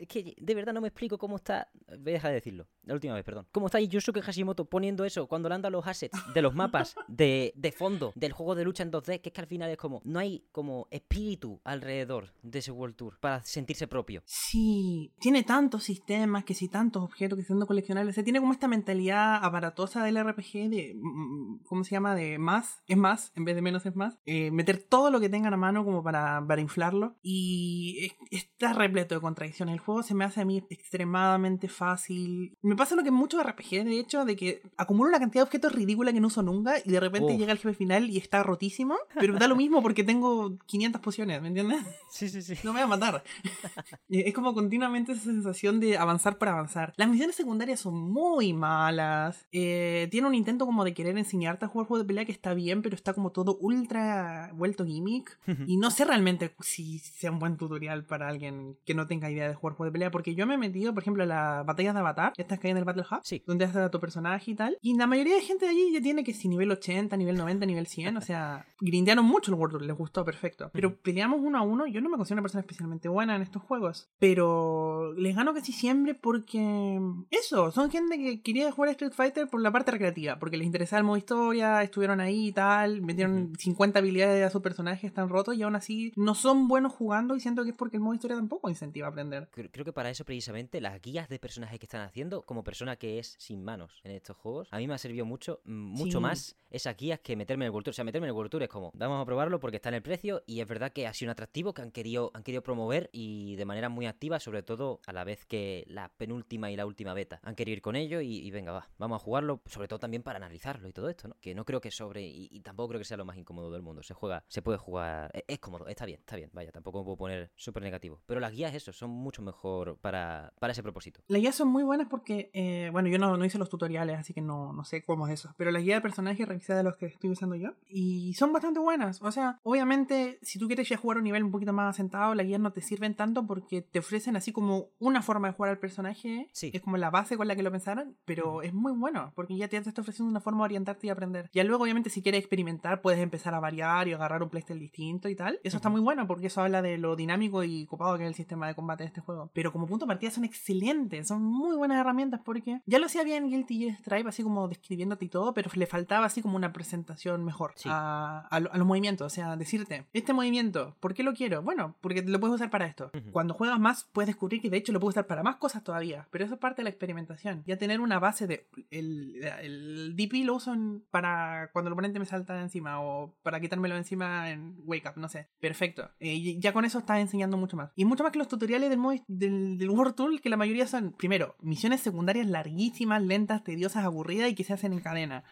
Es 0.00 0.08
que 0.08 0.34
de 0.38 0.54
verdad 0.54 0.72
no 0.72 0.80
me 0.80 0.88
explico 0.88 1.18
cómo 1.18 1.36
está. 1.36 1.68
Voy 1.88 2.10
a 2.10 2.14
dejar 2.14 2.30
de 2.30 2.34
decirlo. 2.36 2.66
La 2.84 2.94
última 2.94 3.14
vez, 3.14 3.24
perdón. 3.24 3.46
¿Cómo 3.52 3.66
está 3.66 3.80
Yusuke 3.80 4.22
Hashimoto 4.22 4.64
poniendo 4.64 5.04
eso 5.04 5.26
cuando 5.26 5.48
le 5.48 5.54
anda 5.56 5.68
los 5.70 5.86
assets 5.86 6.18
de 6.32 6.40
los 6.42 6.54
mapas 6.54 6.94
de, 7.06 7.52
de 7.56 7.72
fondo 7.72 8.12
del 8.14 8.32
juego 8.32 8.54
de 8.54 8.64
lucha 8.64 8.82
en 8.82 8.90
2D? 8.92 9.20
Que 9.20 9.28
es 9.28 9.32
que 9.34 9.40
al 9.40 9.46
final 9.46 9.70
es 9.70 9.76
como. 9.76 10.00
No 10.04 10.18
hay 10.18 10.44
como 10.52 10.86
espíritu 10.90 11.60
alrededor 11.64 12.32
de 12.42 12.60
ese 12.60 12.70
World 12.72 12.96
Tour 12.96 13.18
para 13.20 13.42
sentirse 13.42 13.86
propio. 13.88 14.22
Sí, 14.24 15.12
tiene 15.20 15.42
tantos 15.42 15.84
sistemas, 15.84 16.44
que 16.44 16.54
si 16.54 16.68
tantos 16.68 17.02
objetos 17.02 17.38
que 17.38 17.44
siendo 17.44 17.66
coleccionables, 17.66 18.14
se 18.14 18.22
tiene 18.22 18.40
como 18.40 18.52
esta 18.52 18.68
mentalidad 18.68 19.36
aparatosa 19.44 20.02
del 20.04 20.16
RPG 20.22 20.68
de, 20.70 20.94
mm, 20.96 21.64
¿cómo 21.64 21.84
se 21.84 21.90
llama? 21.90 22.14
De 22.14 22.38
más, 22.38 22.82
es 22.86 22.96
más, 22.96 23.32
en 23.36 23.44
vez 23.44 23.54
de 23.54 23.62
menos 23.62 23.84
es 23.86 23.94
más. 23.96 24.18
Eh, 24.26 24.50
meter 24.50 24.78
todo 24.82 25.10
lo 25.10 25.20
que 25.20 25.28
tengan 25.28 25.52
a 25.52 25.56
mano 25.56 25.84
como 25.84 26.02
para, 26.02 26.42
para 26.46 26.60
inflarlo. 26.60 27.16
Y 27.22 28.06
es- 28.06 28.16
está 28.42 28.72
repleto 28.72 29.14
de 29.14 29.20
contradicciones. 29.20 29.74
El 29.74 29.80
juego 29.80 29.87
se 30.02 30.14
me 30.14 30.24
hace 30.24 30.40
a 30.40 30.44
mí 30.44 30.62
extremadamente 30.70 31.68
fácil. 31.68 32.56
Me 32.62 32.76
pasa 32.76 32.94
lo 32.94 33.02
que 33.02 33.08
en 33.08 33.14
muchos 33.14 33.42
RPG, 33.42 33.84
de 33.84 33.98
hecho, 33.98 34.24
de 34.24 34.36
que 34.36 34.62
acumulo 34.76 35.08
una 35.08 35.18
cantidad 35.18 35.42
de 35.42 35.46
objetos 35.46 35.72
ridícula 35.72 36.12
que 36.12 36.20
no 36.20 36.28
uso 36.28 36.42
nunca 36.42 36.76
y 36.84 36.90
de 36.90 37.00
repente 37.00 37.32
Uf. 37.32 37.38
llega 37.38 37.52
el 37.52 37.58
jefe 37.58 37.74
final 37.74 38.10
y 38.10 38.18
está 38.18 38.42
rotísimo. 38.42 38.96
Pero 39.14 39.38
da 39.38 39.48
lo 39.48 39.56
mismo 39.56 39.82
porque 39.82 40.04
tengo 40.04 40.58
500 40.66 41.00
pociones, 41.00 41.40
¿me 41.42 41.48
entiendes? 41.48 41.82
Sí, 42.10 42.28
sí, 42.28 42.42
sí. 42.42 42.54
No 42.64 42.72
me 42.72 42.80
va 42.80 42.84
a 42.84 42.88
matar. 42.88 43.24
Eh, 44.10 44.24
es 44.26 44.34
como 44.34 44.54
continuamente 44.54 45.12
esa 45.12 45.24
sensación 45.24 45.80
de 45.80 45.98
avanzar 45.98 46.38
por 46.38 46.48
avanzar. 46.48 46.94
Las 46.96 47.08
misiones 47.08 47.36
secundarias 47.36 47.80
son 47.80 47.94
muy 47.94 48.54
malas. 48.54 49.46
Eh, 49.52 50.08
tiene 50.10 50.26
un 50.26 50.34
intento 50.34 50.64
como 50.64 50.82
de 50.84 50.94
querer 50.94 51.18
enseñarte 51.18 51.66
a 51.66 51.68
jugar 51.68 51.86
juego 51.86 52.02
de 52.02 52.06
pelea 52.06 52.24
que 52.24 52.32
está 52.32 52.54
bien, 52.54 52.80
pero 52.80 52.94
está 52.94 53.12
como 53.12 53.32
todo 53.32 53.58
ultra 53.60 54.50
vuelto 54.54 54.86
gimmick. 54.86 55.38
Y 55.66 55.76
no 55.76 55.90
sé 55.90 56.04
realmente 56.04 56.54
si 56.60 56.98
sea 56.98 57.30
un 57.30 57.38
buen 57.38 57.56
tutorial 57.56 58.06
para 58.06 58.28
alguien 58.28 58.78
que 58.86 58.94
no 58.94 59.06
tenga 59.06 59.30
idea 59.30 59.48
de 59.48 59.54
jugar 59.54 59.76
de 59.84 59.92
pelea, 59.92 60.10
porque 60.10 60.34
yo 60.34 60.46
me 60.46 60.54
he 60.54 60.58
metido, 60.58 60.92
por 60.94 61.02
ejemplo, 61.02 61.22
a 61.22 61.26
las 61.26 61.66
batallas 61.66 61.94
de 61.94 62.00
Avatar, 62.00 62.32
estas 62.36 62.58
que 62.58 62.68
hay 62.68 62.72
en 62.72 62.78
el 62.78 62.84
Battle 62.84 63.04
Hub, 63.10 63.20
Sí. 63.22 63.42
donde 63.46 63.64
haces 63.64 63.76
a 63.78 63.90
tu 63.90 64.00
personaje 64.00 64.50
y 64.50 64.54
tal. 64.54 64.78
Y 64.82 64.96
la 64.96 65.06
mayoría 65.06 65.34
de 65.34 65.40
gente 65.42 65.64
de 65.66 65.70
allí 65.72 65.92
ya 65.92 66.00
tiene 66.00 66.24
que 66.24 66.32
si 66.34 66.48
nivel 66.48 66.70
80, 66.70 67.16
nivel 67.16 67.36
90, 67.36 67.66
nivel 67.66 67.86
100, 67.86 68.16
o 68.16 68.20
sea, 68.20 68.66
grindearon 68.80 69.24
mucho 69.24 69.50
el 69.52 69.58
World 69.58 69.72
Tour, 69.78 69.82
les 69.86 69.96
gustó 69.96 70.24
perfecto. 70.24 70.70
Pero 70.72 70.96
peleamos 70.96 71.40
uno 71.42 71.58
a 71.58 71.62
uno, 71.62 71.86
yo 71.86 72.00
no 72.00 72.08
me 72.08 72.16
considero 72.16 72.36
una 72.40 72.42
persona 72.42 72.60
especialmente 72.60 73.08
buena 73.08 73.36
en 73.36 73.42
estos 73.42 73.62
juegos, 73.62 74.08
pero 74.18 75.12
les 75.14 75.34
gano 75.36 75.54
casi 75.54 75.72
siempre 75.72 76.14
porque 76.14 77.00
eso, 77.30 77.70
son 77.70 77.90
gente 77.90 78.18
que 78.18 78.42
quería 78.42 78.70
jugar 78.72 78.88
a 78.88 78.92
Street 78.92 79.12
Fighter 79.12 79.48
por 79.48 79.60
la 79.60 79.70
parte 79.72 79.90
recreativa, 79.90 80.38
porque 80.38 80.56
les 80.56 80.66
interesaba 80.66 80.98
el 80.98 81.04
modo 81.04 81.16
historia, 81.16 81.82
estuvieron 81.82 82.20
ahí 82.20 82.48
y 82.48 82.52
tal, 82.52 83.02
metieron 83.02 83.52
50 83.58 83.98
habilidades 83.98 84.44
a 84.46 84.50
su 84.50 84.62
personaje, 84.62 85.06
están 85.06 85.28
rotos 85.28 85.56
y 85.56 85.62
aún 85.62 85.76
así 85.76 86.12
no 86.16 86.34
son 86.34 86.68
buenos 86.68 86.92
jugando 86.92 87.36
y 87.36 87.40
siento 87.40 87.64
que 87.64 87.70
es 87.70 87.76
porque 87.76 87.96
el 87.96 88.02
modo 88.02 88.14
historia 88.14 88.36
tampoco 88.36 88.68
incentiva 88.68 89.06
a 89.08 89.10
aprender. 89.10 89.48
Creo 89.72 89.84
que 89.84 89.92
para 89.92 90.10
eso 90.10 90.24
precisamente 90.24 90.80
las 90.80 91.00
guías 91.00 91.28
de 91.28 91.38
personajes 91.38 91.78
que 91.78 91.86
están 91.86 92.02
haciendo, 92.02 92.42
como 92.42 92.64
persona 92.64 92.96
que 92.96 93.18
es 93.18 93.36
sin 93.38 93.62
manos 93.64 94.00
en 94.04 94.12
estos 94.12 94.36
juegos, 94.36 94.68
a 94.70 94.78
mí 94.78 94.86
me 94.86 94.94
ha 94.94 94.98
servido 94.98 95.24
mucho, 95.24 95.60
mm, 95.64 95.70
mucho 95.72 96.18
Sí. 96.18 96.22
más 96.22 96.56
esas 96.70 96.96
guías 96.96 97.20
que 97.20 97.36
meterme 97.36 97.64
en 97.64 97.68
el 97.68 97.72
World 97.72 97.84
Tour. 97.86 97.92
O 97.92 97.94
sea, 97.94 98.04
meterme 98.04 98.26
en 98.26 98.30
el 98.30 98.34
World 98.36 98.50
Tour 98.50 98.62
es 98.62 98.68
como, 98.68 98.90
vamos 98.94 99.22
a 99.22 99.24
probarlo 99.24 99.58
porque 99.60 99.76
está 99.76 99.88
en 99.88 99.96
el 99.96 100.02
precio 100.02 100.42
y 100.46 100.60
es 100.60 100.66
verdad 100.68 100.92
que 100.92 101.06
ha 101.06 101.14
sido 101.14 101.28
un 101.28 101.32
atractivo 101.32 101.72
que 101.74 101.82
han 101.82 101.90
querido, 101.90 102.30
han 102.34 102.42
querido 102.42 102.62
promover 102.62 103.08
y 103.12 103.56
de 103.56 103.64
manera 103.64 103.88
muy 103.88 104.06
activa, 104.06 104.40
sobre 104.40 104.62
todo 104.62 105.00
a 105.06 105.12
la 105.12 105.24
vez 105.24 105.44
que 105.46 105.84
la 105.88 106.08
penúltima 106.16 106.70
y 106.70 106.76
la 106.76 106.86
última 106.86 107.14
beta. 107.14 107.40
Han 107.42 107.54
querido 107.54 107.74
ir 107.76 107.82
con 107.82 107.96
ello 107.96 108.20
y, 108.20 108.38
y 108.38 108.50
venga, 108.50 108.72
va, 108.72 108.88
vamos 108.98 109.20
a 109.20 109.24
jugarlo, 109.24 109.62
sobre 109.66 109.88
todo 109.88 109.98
también 109.98 110.22
para 110.22 110.36
analizarlo 110.36 110.88
y 110.88 110.92
todo 110.92 111.08
esto, 111.08 111.28
¿no? 111.28 111.36
Que 111.40 111.54
no 111.54 111.64
creo 111.64 111.80
que 111.80 111.90
sobre 111.90 112.22
y, 112.26 112.48
y 112.50 112.60
tampoco 112.60 112.88
creo 112.90 112.98
que 113.00 113.04
sea 113.04 113.16
lo 113.16 113.24
más 113.24 113.36
incómodo 113.36 113.70
del 113.70 113.82
mundo. 113.82 114.02
Se 114.02 114.14
juega, 114.14 114.44
se 114.48 114.62
puede 114.62 114.78
jugar, 114.78 115.30
es, 115.34 115.44
es 115.46 115.58
cómodo, 115.58 115.86
está 115.88 116.04
bien, 116.06 116.20
está 116.20 116.36
bien, 116.36 116.50
vaya, 116.52 116.70
tampoco 116.72 116.98
me 116.98 117.04
puedo 117.04 117.16
poner 117.16 117.50
súper 117.56 117.82
negativo. 117.82 118.20
Pero 118.26 118.40
las 118.40 118.52
guías, 118.52 118.74
eso, 118.74 118.92
son 118.92 119.10
mucho 119.10 119.42
mejor 119.42 119.57
para, 120.00 120.52
para 120.58 120.72
ese 120.72 120.82
propósito. 120.82 121.20
Las 121.28 121.40
guías 121.40 121.54
son 121.54 121.68
muy 121.68 121.82
buenas 121.82 122.08
porque, 122.08 122.50
eh, 122.52 122.90
bueno, 122.92 123.08
yo 123.08 123.18
no, 123.18 123.36
no 123.36 123.44
hice 123.44 123.58
los 123.58 123.70
tutoriales, 123.70 124.18
así 124.18 124.34
que 124.34 124.40
no, 124.42 124.72
no 124.72 124.84
sé 124.84 125.02
cómo 125.04 125.26
es 125.26 125.34
eso. 125.34 125.54
Pero 125.56 125.70
las 125.70 125.82
guías 125.82 125.96
de 125.96 126.02
personajes 126.02 126.46
revisé 126.46 126.74
de 126.74 126.82
los 126.82 126.96
que 126.96 127.06
estoy 127.06 127.30
usando 127.30 127.56
yo. 127.56 127.70
Y 127.88 128.34
son 128.34 128.52
bastante 128.52 128.80
buenas. 128.80 129.22
O 129.22 129.32
sea, 129.32 129.58
obviamente, 129.62 130.38
si 130.42 130.58
tú 130.58 130.66
quieres 130.66 130.88
ya 130.88 130.96
jugar 130.96 131.16
a 131.16 131.20
un 131.20 131.24
nivel 131.24 131.44
un 131.44 131.50
poquito 131.50 131.72
más 131.72 131.96
asentado, 131.96 132.34
las 132.34 132.46
guías 132.46 132.60
no 132.60 132.72
te 132.72 132.82
sirven 132.82 133.14
tanto 133.14 133.46
porque 133.46 133.82
te 133.82 134.00
ofrecen 134.00 134.36
así 134.36 134.52
como 134.52 134.88
una 134.98 135.22
forma 135.22 135.48
de 135.48 135.54
jugar 135.54 135.70
al 135.70 135.78
personaje. 135.78 136.48
Sí. 136.52 136.70
Es 136.74 136.82
como 136.82 136.96
la 136.96 137.10
base 137.10 137.36
con 137.36 137.48
la 137.48 137.56
que 137.56 137.62
lo 137.62 137.70
pensaron. 137.70 138.16
Pero 138.24 138.62
es 138.62 138.74
muy 138.74 138.92
bueno 138.92 139.32
porque 139.34 139.56
ya 139.56 139.68
te 139.68 139.78
te 139.82 139.88
está 139.90 140.00
ofreciendo 140.00 140.30
una 140.30 140.40
forma 140.40 140.60
de 140.60 140.64
orientarte 140.64 141.06
y 141.06 141.10
aprender. 141.10 141.48
Ya 141.52 141.64
luego, 141.64 141.84
obviamente, 141.84 142.10
si 142.10 142.22
quieres 142.22 142.40
experimentar, 142.40 143.00
puedes 143.00 143.20
empezar 143.20 143.54
a 143.54 143.60
variar 143.60 144.08
y 144.08 144.12
agarrar 144.12 144.42
un 144.42 144.48
playstyle 144.48 144.78
distinto 144.78 145.28
y 145.28 145.36
tal. 145.36 145.60
Eso 145.62 145.76
está 145.76 145.88
muy 145.88 146.00
bueno 146.00 146.26
porque 146.26 146.48
eso 146.48 146.60
habla 146.60 146.82
de 146.82 146.98
lo 146.98 147.16
dinámico 147.16 147.64
y 147.64 147.86
copado 147.86 148.16
que 148.16 148.24
es 148.24 148.28
el 148.28 148.34
sistema 148.34 148.66
de 148.66 148.74
combate 148.74 149.04
de 149.04 149.08
este 149.08 149.20
juego. 149.20 149.47
Pero 149.52 149.72
como 149.72 149.86
punto 149.86 150.04
de 150.06 150.08
partida 150.08 150.30
son 150.30 150.44
excelentes, 150.44 151.28
son 151.28 151.42
muy 151.42 151.76
buenas 151.76 151.98
herramientas 151.98 152.40
porque 152.44 152.80
ya 152.86 152.98
lo 152.98 153.06
hacía 153.06 153.24
bien 153.24 153.48
Guilty 153.48 153.78
Gear 153.78 153.96
Stripe, 153.98 154.28
así 154.28 154.42
como 154.42 154.68
describiéndote 154.68 155.24
y 155.24 155.28
todo, 155.28 155.54
pero 155.54 155.70
le 155.74 155.86
faltaba 155.86 156.26
así 156.26 156.42
como 156.42 156.56
una 156.56 156.72
presentación 156.72 157.44
mejor 157.44 157.72
Sí. 157.76 157.88
a, 157.92 158.46
a 158.50 158.60
lo- 158.60 158.72
a 158.72 158.78
los 158.78 158.86
movimientos. 158.86 159.26
O 159.26 159.30
sea, 159.34 159.56
decirte, 159.56 160.06
este 160.12 160.32
movimiento, 160.32 160.96
¿por 161.00 161.14
qué 161.14 161.22
lo 161.22 161.32
quiero? 161.34 161.62
Bueno, 161.62 161.96
porque 162.00 162.22
lo 162.22 162.40
puedes 162.40 162.54
usar 162.56 162.70
para 162.70 162.86
esto. 162.86 163.10
Cuando 163.32 163.54
juegas 163.54 163.78
más, 163.80 164.04
puedes 164.12 164.26
descubrir 164.28 164.60
que 164.60 164.70
de 164.70 164.76
hecho 164.76 164.92
lo 164.92 165.00
puedes 165.00 165.14
usar 165.14 165.26
para 165.26 165.42
más 165.42 165.56
cosas 165.56 165.82
todavía. 165.84 166.26
Pero 166.30 166.44
eso 166.44 166.54
es 166.54 166.60
parte 166.60 166.80
de 166.80 166.84
la 166.84 166.90
experimentación. 166.90 167.62
Ya 167.66 167.76
tener 167.78 168.00
una 168.00 168.18
base 168.18 168.46
de. 168.46 168.66
El, 168.90 169.42
el 169.62 170.14
DP 170.16 170.44
lo 170.44 170.54
uso 170.56 170.72
en- 170.72 171.02
para 171.10 171.70
cuando 171.72 171.88
el 171.88 171.92
oponente 171.92 172.18
me 172.18 172.26
salta 172.26 172.60
encima 172.60 173.00
o 173.00 173.34
para 173.42 173.60
quitármelo 173.60 173.96
encima 173.96 174.50
en 174.50 174.76
Wake 174.84 175.08
Up, 175.08 175.16
no 175.20 175.28
sé. 175.28 175.48
Perfecto. 175.60 176.10
Eh, 176.20 176.58
ya 176.58 176.72
con 176.72 176.84
eso 176.84 176.98
estás 176.98 177.18
enseñando 177.20 177.56
mucho 177.56 177.76
más. 177.76 177.90
Y 177.94 178.04
mucho 178.04 178.22
más 178.22 178.32
que 178.32 178.38
los 178.38 178.48
tutoriales 178.48 178.90
del, 178.90 178.98
modo, 178.98 179.16
del, 179.38 179.78
del 179.78 179.90
World 179.90 180.14
Tool, 180.14 180.40
que 180.40 180.48
la 180.48 180.56
mayoría 180.56 180.86
son, 180.86 181.12
primero, 181.12 181.56
misiones 181.60 182.00
secundarias 182.00 182.46
larguísimas, 182.46 183.22
lentas, 183.22 183.64
tediosas, 183.64 184.04
aburridas 184.04 184.50
y 184.50 184.54
que 184.54 184.64
se 184.64 184.72
hacen 184.72 184.92
en 184.92 185.00
cadena. 185.00 185.44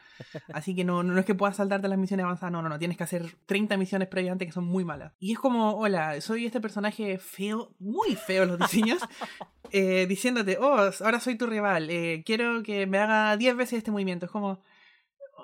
Así 0.53 0.75
que 0.75 0.85
no, 0.85 1.03
no 1.03 1.19
es 1.19 1.27
que 1.27 1.35
puedas 1.35 1.57
saltarte 1.57 1.89
las 1.89 1.99
misiones 1.99 2.25
avanzadas, 2.25 2.53
no, 2.53 2.63
no, 2.63 2.69
no. 2.69 2.79
Tienes 2.79 2.97
que 2.97 3.05
hacer 3.05 3.37
30 3.47 3.77
misiones 3.77 4.09
previas 4.09 4.33
antes 4.33 4.47
que 4.47 4.53
son 4.53 4.65
muy 4.65 4.85
malas. 4.85 5.13
Y 5.19 5.33
es 5.33 5.39
como, 5.39 5.73
hola, 5.73 6.21
soy 6.21 6.47
este 6.47 6.61
personaje 6.61 7.19
feo, 7.19 7.73
muy 7.79 8.15
feo 8.15 8.45
los 8.45 8.59
diseños, 8.59 9.01
eh, 9.73 10.07
diciéndote, 10.07 10.59
oh, 10.59 10.91
ahora 11.01 11.21
soy 11.21 11.37
tu 11.37 11.47
rival, 11.47 11.91
eh, 11.91 12.23
quiero 12.25 12.63
que 12.63 12.87
me 12.87 12.99
haga 12.99 13.37
10 13.37 13.57
veces 13.57 13.79
este 13.79 13.91
movimiento. 13.91 14.27
Es 14.27 14.33
como, 14.33 14.61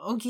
ok, 0.04 0.24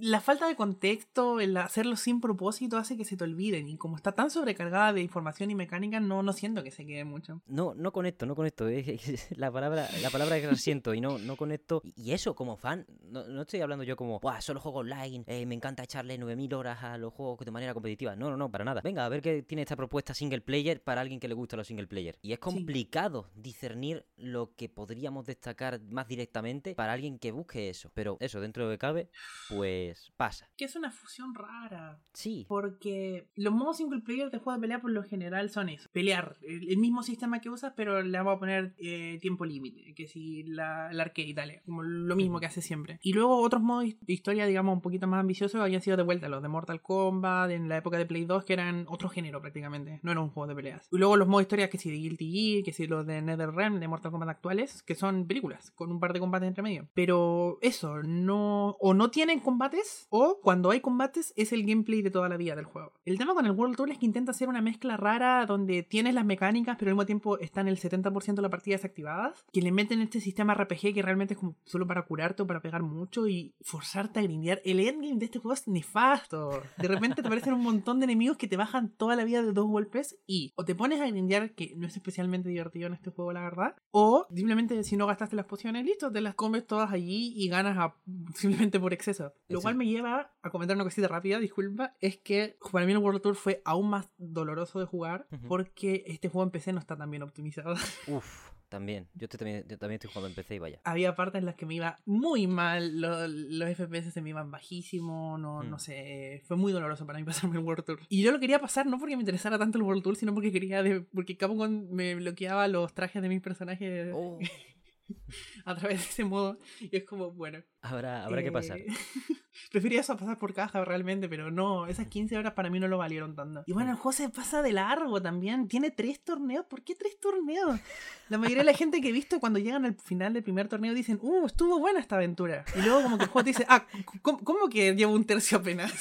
la 0.00 0.20
falta 0.20 0.46
de 0.46 0.56
contexto, 0.56 1.40
el 1.40 1.56
hacerlo 1.56 1.96
sin 1.96 2.20
propósito 2.20 2.76
hace 2.76 2.96
que 2.96 3.04
se 3.04 3.16
te 3.16 3.24
olviden. 3.24 3.68
Y 3.68 3.76
como 3.76 3.96
está 3.96 4.12
tan 4.12 4.30
sobrecargada 4.30 4.92
de 4.92 5.00
información 5.00 5.50
y 5.50 5.54
mecánica, 5.54 6.00
no, 6.00 6.22
no 6.22 6.32
siento 6.32 6.62
que 6.62 6.70
se 6.70 6.86
quede 6.86 7.04
mucho. 7.04 7.42
No, 7.46 7.74
no 7.74 7.92
conecto, 7.92 8.26
no 8.26 8.34
conecto. 8.34 8.66
la 9.36 9.50
palabra, 9.50 9.88
la 10.02 10.10
palabra 10.10 10.40
que 10.40 10.56
siento 10.56 10.94
y 10.94 11.00
no, 11.00 11.18
no 11.18 11.36
conecto. 11.36 11.82
Y 11.96 12.12
eso, 12.12 12.34
como 12.34 12.56
fan, 12.56 12.86
no, 13.02 13.26
no 13.26 13.42
estoy 13.42 13.60
hablando 13.60 13.84
yo 13.84 13.96
como, 13.96 14.20
Buah, 14.20 14.40
solo 14.40 14.60
juego 14.60 14.78
online, 14.80 15.24
eh, 15.26 15.46
me 15.46 15.54
encanta 15.54 15.82
echarle 15.82 16.16
9000 16.18 16.54
horas 16.54 16.82
a 16.82 16.98
los 16.98 17.12
juegos 17.12 17.44
de 17.44 17.50
manera 17.50 17.74
competitiva. 17.74 18.16
No, 18.16 18.30
no, 18.30 18.36
no, 18.36 18.50
para 18.50 18.64
nada. 18.64 18.80
Venga, 18.82 19.04
a 19.04 19.08
ver 19.08 19.22
qué 19.22 19.42
tiene 19.42 19.62
esta 19.62 19.76
propuesta 19.76 20.14
single 20.14 20.40
player 20.40 20.82
para 20.82 21.00
alguien 21.00 21.20
que 21.20 21.28
le 21.28 21.34
gusta 21.34 21.56
los 21.56 21.66
single 21.66 21.86
player. 21.86 22.18
Y 22.22 22.32
es 22.32 22.38
complicado 22.38 23.30
discernir 23.34 24.06
lo 24.16 24.54
que 24.54 24.68
podríamos 24.68 25.26
destacar 25.26 25.80
más 25.82 26.08
directamente 26.08 26.74
para 26.74 26.92
alguien 26.92 27.18
que 27.18 27.32
busque 27.32 27.70
eso. 27.70 27.90
Pero 27.94 28.16
eso, 28.20 28.40
dentro 28.40 28.68
de 28.68 28.78
cabe, 28.84 29.10
pues 29.48 30.12
pasa. 30.16 30.48
Que 30.56 30.66
es 30.66 30.76
una 30.76 30.90
fusión 30.90 31.34
rara. 31.34 32.00
Sí. 32.12 32.44
Porque 32.48 33.28
los 33.34 33.52
modos 33.52 33.78
single 33.78 34.00
player 34.00 34.30
de 34.30 34.38
juego 34.38 34.58
de 34.58 34.60
pelea 34.60 34.80
por 34.80 34.90
lo 34.90 35.02
general 35.02 35.50
son 35.50 35.68
eso. 35.68 35.88
Pelear. 35.92 36.36
El, 36.42 36.76
mismo 36.78 37.02
sistema 37.02 37.40
que 37.40 37.48
usas, 37.48 37.72
pero 37.76 38.02
le 38.02 38.18
vamos 38.18 38.36
a 38.36 38.38
poner 38.38 38.74
eh, 38.78 39.18
tiempo 39.20 39.44
límite. 39.44 39.94
Que 39.94 40.06
si 40.06 40.42
la, 40.42 40.92
la 40.92 41.04
arcade, 41.04 41.32
dale. 41.34 41.62
Como 41.64 41.82
lo 41.82 42.14
mismo 42.16 42.40
que 42.40 42.46
hace 42.46 42.60
siempre. 42.60 42.98
Y 43.02 43.14
luego 43.14 43.40
otros 43.40 43.62
modos 43.62 43.84
de 44.00 44.12
historia, 44.12 44.44
digamos, 44.46 44.74
un 44.74 44.82
poquito 44.82 45.06
más 45.06 45.20
ambiciosos 45.20 45.60
habían 45.60 45.80
sido 45.80 45.96
de 45.96 46.02
vuelta. 46.02 46.28
Los 46.28 46.42
de 46.42 46.48
Mortal 46.48 46.82
Kombat, 46.82 47.50
en 47.50 47.68
la 47.68 47.78
época 47.78 47.96
de 47.96 48.06
Play 48.06 48.24
2, 48.26 48.44
que 48.44 48.52
eran 48.52 48.84
otro 48.88 49.08
género 49.08 49.40
prácticamente. 49.40 50.00
No 50.02 50.12
era 50.12 50.20
un 50.20 50.30
juego 50.30 50.48
de 50.48 50.54
peleas. 50.54 50.88
Y 50.92 50.98
luego 50.98 51.16
los 51.16 51.26
modos 51.26 51.40
de 51.40 51.44
historia 51.44 51.70
que 51.70 51.78
si 51.78 51.90
de 51.90 51.96
Guilty 51.96 52.32
Gear, 52.32 52.64
que 52.64 52.72
si 52.72 52.86
los 52.86 53.06
de 53.06 53.22
NetherRealm, 53.22 53.80
de 53.80 53.88
Mortal 53.88 54.10
Kombat 54.10 54.28
actuales, 54.28 54.82
que 54.82 54.94
son 54.94 55.26
películas, 55.26 55.70
con 55.70 55.90
un 55.90 56.00
par 56.00 56.12
de 56.12 56.20
combates 56.20 56.48
entre 56.48 56.62
medio. 56.62 56.88
Pero 56.94 57.58
eso, 57.62 58.02
no. 58.02 58.73
O 58.80 58.94
no 58.94 59.10
tienen 59.10 59.40
combates, 59.40 60.06
o 60.10 60.40
cuando 60.42 60.70
hay 60.70 60.80
combates 60.80 61.32
es 61.36 61.52
el 61.52 61.64
gameplay 61.64 62.02
de 62.02 62.10
toda 62.10 62.28
la 62.28 62.36
vida 62.36 62.56
del 62.56 62.64
juego. 62.64 62.92
El 63.04 63.18
tema 63.18 63.34
con 63.34 63.46
el 63.46 63.52
World 63.52 63.76
Tour 63.76 63.90
es 63.90 63.98
que 63.98 64.06
intenta 64.06 64.32
hacer 64.32 64.48
una 64.48 64.62
mezcla 64.62 64.96
rara 64.96 65.46
donde 65.46 65.82
tienes 65.82 66.14
las 66.14 66.24
mecánicas, 66.24 66.76
pero 66.78 66.90
al 66.90 66.94
mismo 66.94 67.06
tiempo 67.06 67.38
están 67.38 67.68
el 67.68 67.78
70% 67.78 68.34
de 68.34 68.42
las 68.42 68.50
partidas 68.50 68.82
desactivadas, 68.82 69.44
que 69.52 69.62
le 69.62 69.72
meten 69.72 70.00
este 70.00 70.20
sistema 70.20 70.54
RPG 70.54 70.94
que 70.94 71.02
realmente 71.02 71.34
es 71.34 71.40
como 71.40 71.56
solo 71.64 71.86
para 71.86 72.02
curarte 72.02 72.42
o 72.42 72.46
para 72.46 72.60
pegar 72.60 72.82
mucho 72.82 73.26
y 73.26 73.54
forzarte 73.60 74.20
a 74.20 74.22
grindear. 74.22 74.60
El 74.64 74.80
endgame 74.80 75.18
de 75.18 75.26
este 75.26 75.38
juego 75.38 75.54
es 75.54 75.68
nefasto. 75.68 76.62
De 76.78 76.88
repente 76.88 77.22
te 77.22 77.28
aparecen 77.28 77.54
un 77.54 77.62
montón 77.62 78.00
de 78.00 78.04
enemigos 78.04 78.36
que 78.36 78.48
te 78.48 78.56
bajan 78.56 78.90
toda 78.90 79.16
la 79.16 79.24
vida 79.24 79.42
de 79.42 79.52
dos 79.52 79.66
golpes 79.66 80.18
y 80.26 80.52
o 80.56 80.64
te 80.64 80.74
pones 80.74 81.00
a 81.00 81.06
grindear, 81.06 81.54
que 81.54 81.74
no 81.76 81.86
es 81.86 81.96
especialmente 81.96 82.48
divertido 82.48 82.86
en 82.86 82.94
este 82.94 83.10
juego, 83.10 83.32
la 83.32 83.42
verdad, 83.42 83.76
o 83.90 84.26
simplemente 84.34 84.82
si 84.84 84.96
no 84.96 85.06
gastaste 85.06 85.36
las 85.36 85.46
pociones, 85.46 85.84
listo, 85.84 86.10
te 86.10 86.20
las 86.20 86.34
comes 86.34 86.66
todas 86.66 86.92
allí 86.92 87.32
y 87.36 87.48
ganas 87.48 87.92
simplemente 88.34 88.63
por 88.72 88.92
exceso. 88.92 89.34
Lo 89.48 89.60
cual 89.60 89.74
me 89.74 89.86
lleva 89.86 90.32
a 90.42 90.50
comentar 90.50 90.76
una 90.76 90.84
cosita 90.84 91.08
rápida, 91.08 91.38
disculpa, 91.38 91.94
es 92.00 92.18
que 92.18 92.56
para 92.72 92.86
mí 92.86 92.92
el 92.92 92.98
World 92.98 93.22
Tour 93.22 93.36
fue 93.36 93.62
aún 93.64 93.90
más 93.90 94.10
doloroso 94.18 94.80
de 94.80 94.86
jugar 94.86 95.26
porque 95.48 96.04
este 96.06 96.28
juego 96.28 96.44
en 96.44 96.50
PC 96.50 96.72
no 96.72 96.80
está 96.80 96.96
tan 96.96 97.10
bien 97.10 97.22
optimizado. 97.22 97.74
Uf. 98.08 98.54
También, 98.74 99.08
yo, 99.14 99.28
también, 99.28 99.68
también 99.68 99.92
estoy 99.92 100.10
jugando 100.10 100.28
en 100.30 100.34
PC 100.34 100.56
y 100.56 100.58
vaya. 100.58 100.80
Había 100.82 101.14
partes 101.14 101.38
en 101.38 101.46
las 101.46 101.54
que 101.54 101.64
me 101.64 101.74
iba 101.74 102.00
muy 102.06 102.48
mal, 102.48 103.00
los, 103.00 103.76
FPS 103.76 104.10
se 104.10 104.20
me 104.20 104.30
iban 104.30 104.50
bajísimo, 104.50 105.38
no, 105.38 105.62
no 105.62 105.76
hmm. 105.76 105.78
sé, 105.78 106.42
fue 106.44 106.56
muy 106.56 106.72
doloroso 106.72 107.06
para 107.06 107.20
mí 107.20 107.24
pasarme 107.46 107.58
el 107.58 107.64
World 107.64 107.84
Tour. 107.84 108.00
Y 108.08 108.22
yo 108.22 108.32
lo 108.32 108.40
quería 108.40 108.58
pasar 108.58 108.86
no 108.86 108.98
porque 108.98 109.16
me 109.16 109.22
interesara 109.22 109.60
tanto 109.60 109.78
el 109.78 109.84
World 109.84 110.02
Tour, 110.02 110.16
sino 110.16 110.34
porque 110.34 110.50
quería, 110.50 110.82
de, 110.82 111.02
porque 111.02 111.36
Capcom 111.36 111.88
me 111.90 112.16
bloqueaba 112.16 112.66
los 112.66 112.92
trajes 112.94 113.22
de 113.22 113.28
mis 113.28 113.40
personajes. 113.40 114.10
Oh. 114.12 114.40
a 115.64 115.74
través 115.74 116.00
de 116.00 116.04
ese 116.04 116.24
modo. 116.24 116.58
Y 116.80 116.96
es 116.96 117.04
como, 117.04 117.30
bueno. 117.32 117.62
Habrá, 117.82 118.24
habrá 118.24 118.42
que 118.42 118.52
pasar. 118.52 118.78
Eh, 118.78 118.86
prefería 119.70 120.00
eso 120.00 120.12
a 120.12 120.16
pasar 120.16 120.38
por 120.38 120.54
caja 120.54 120.84
realmente, 120.84 121.28
pero 121.28 121.50
no, 121.50 121.86
esas 121.86 122.08
15 122.08 122.36
horas 122.36 122.52
para 122.52 122.70
mí 122.70 122.80
no 122.80 122.88
lo 122.88 122.98
valieron 122.98 123.34
tanto. 123.34 123.64
Y 123.66 123.72
bueno, 123.72 123.90
el 123.90 123.96
juego 123.96 124.12
se 124.12 124.28
pasa 124.28 124.62
de 124.62 124.72
largo 124.72 125.20
también. 125.20 125.68
Tiene 125.68 125.90
tres 125.90 126.22
torneos. 126.22 126.66
¿Por 126.66 126.82
qué 126.82 126.94
tres 126.94 127.18
torneos? 127.20 127.80
La 128.28 128.38
mayoría 128.38 128.62
de 128.62 128.70
la 128.70 128.76
gente 128.76 129.00
que 129.00 129.08
he 129.08 129.12
visto 129.12 129.40
cuando 129.40 129.58
llegan 129.58 129.84
al 129.84 129.94
final 129.94 130.32
del 130.32 130.42
primer 130.42 130.68
torneo 130.68 130.94
dicen, 130.94 131.18
uh, 131.22 131.46
estuvo 131.46 131.78
buena 131.78 132.00
esta 132.00 132.16
aventura. 132.16 132.64
Y 132.76 132.82
luego 132.82 133.02
como 133.02 133.18
que 133.18 133.24
el 133.24 133.30
juego 133.30 133.44
te 133.44 133.50
dice, 133.50 133.66
ah, 133.68 133.86
¿cómo, 134.22 134.68
que 134.68 134.94
llevo 134.94 135.12
un 135.12 135.24
tercio 135.24 135.58
apenas? 135.58 135.92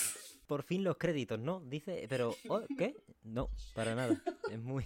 Por 0.48 0.64
fin 0.64 0.84
los 0.84 0.98
créditos, 0.98 1.40
¿no? 1.40 1.62
Dice, 1.62 2.06
pero, 2.10 2.36
oh, 2.50 2.62
¿qué? 2.78 2.96
No, 3.24 3.50
para 3.74 3.96
nada. 3.96 4.22
Es 4.52 4.60
muy, 4.62 4.86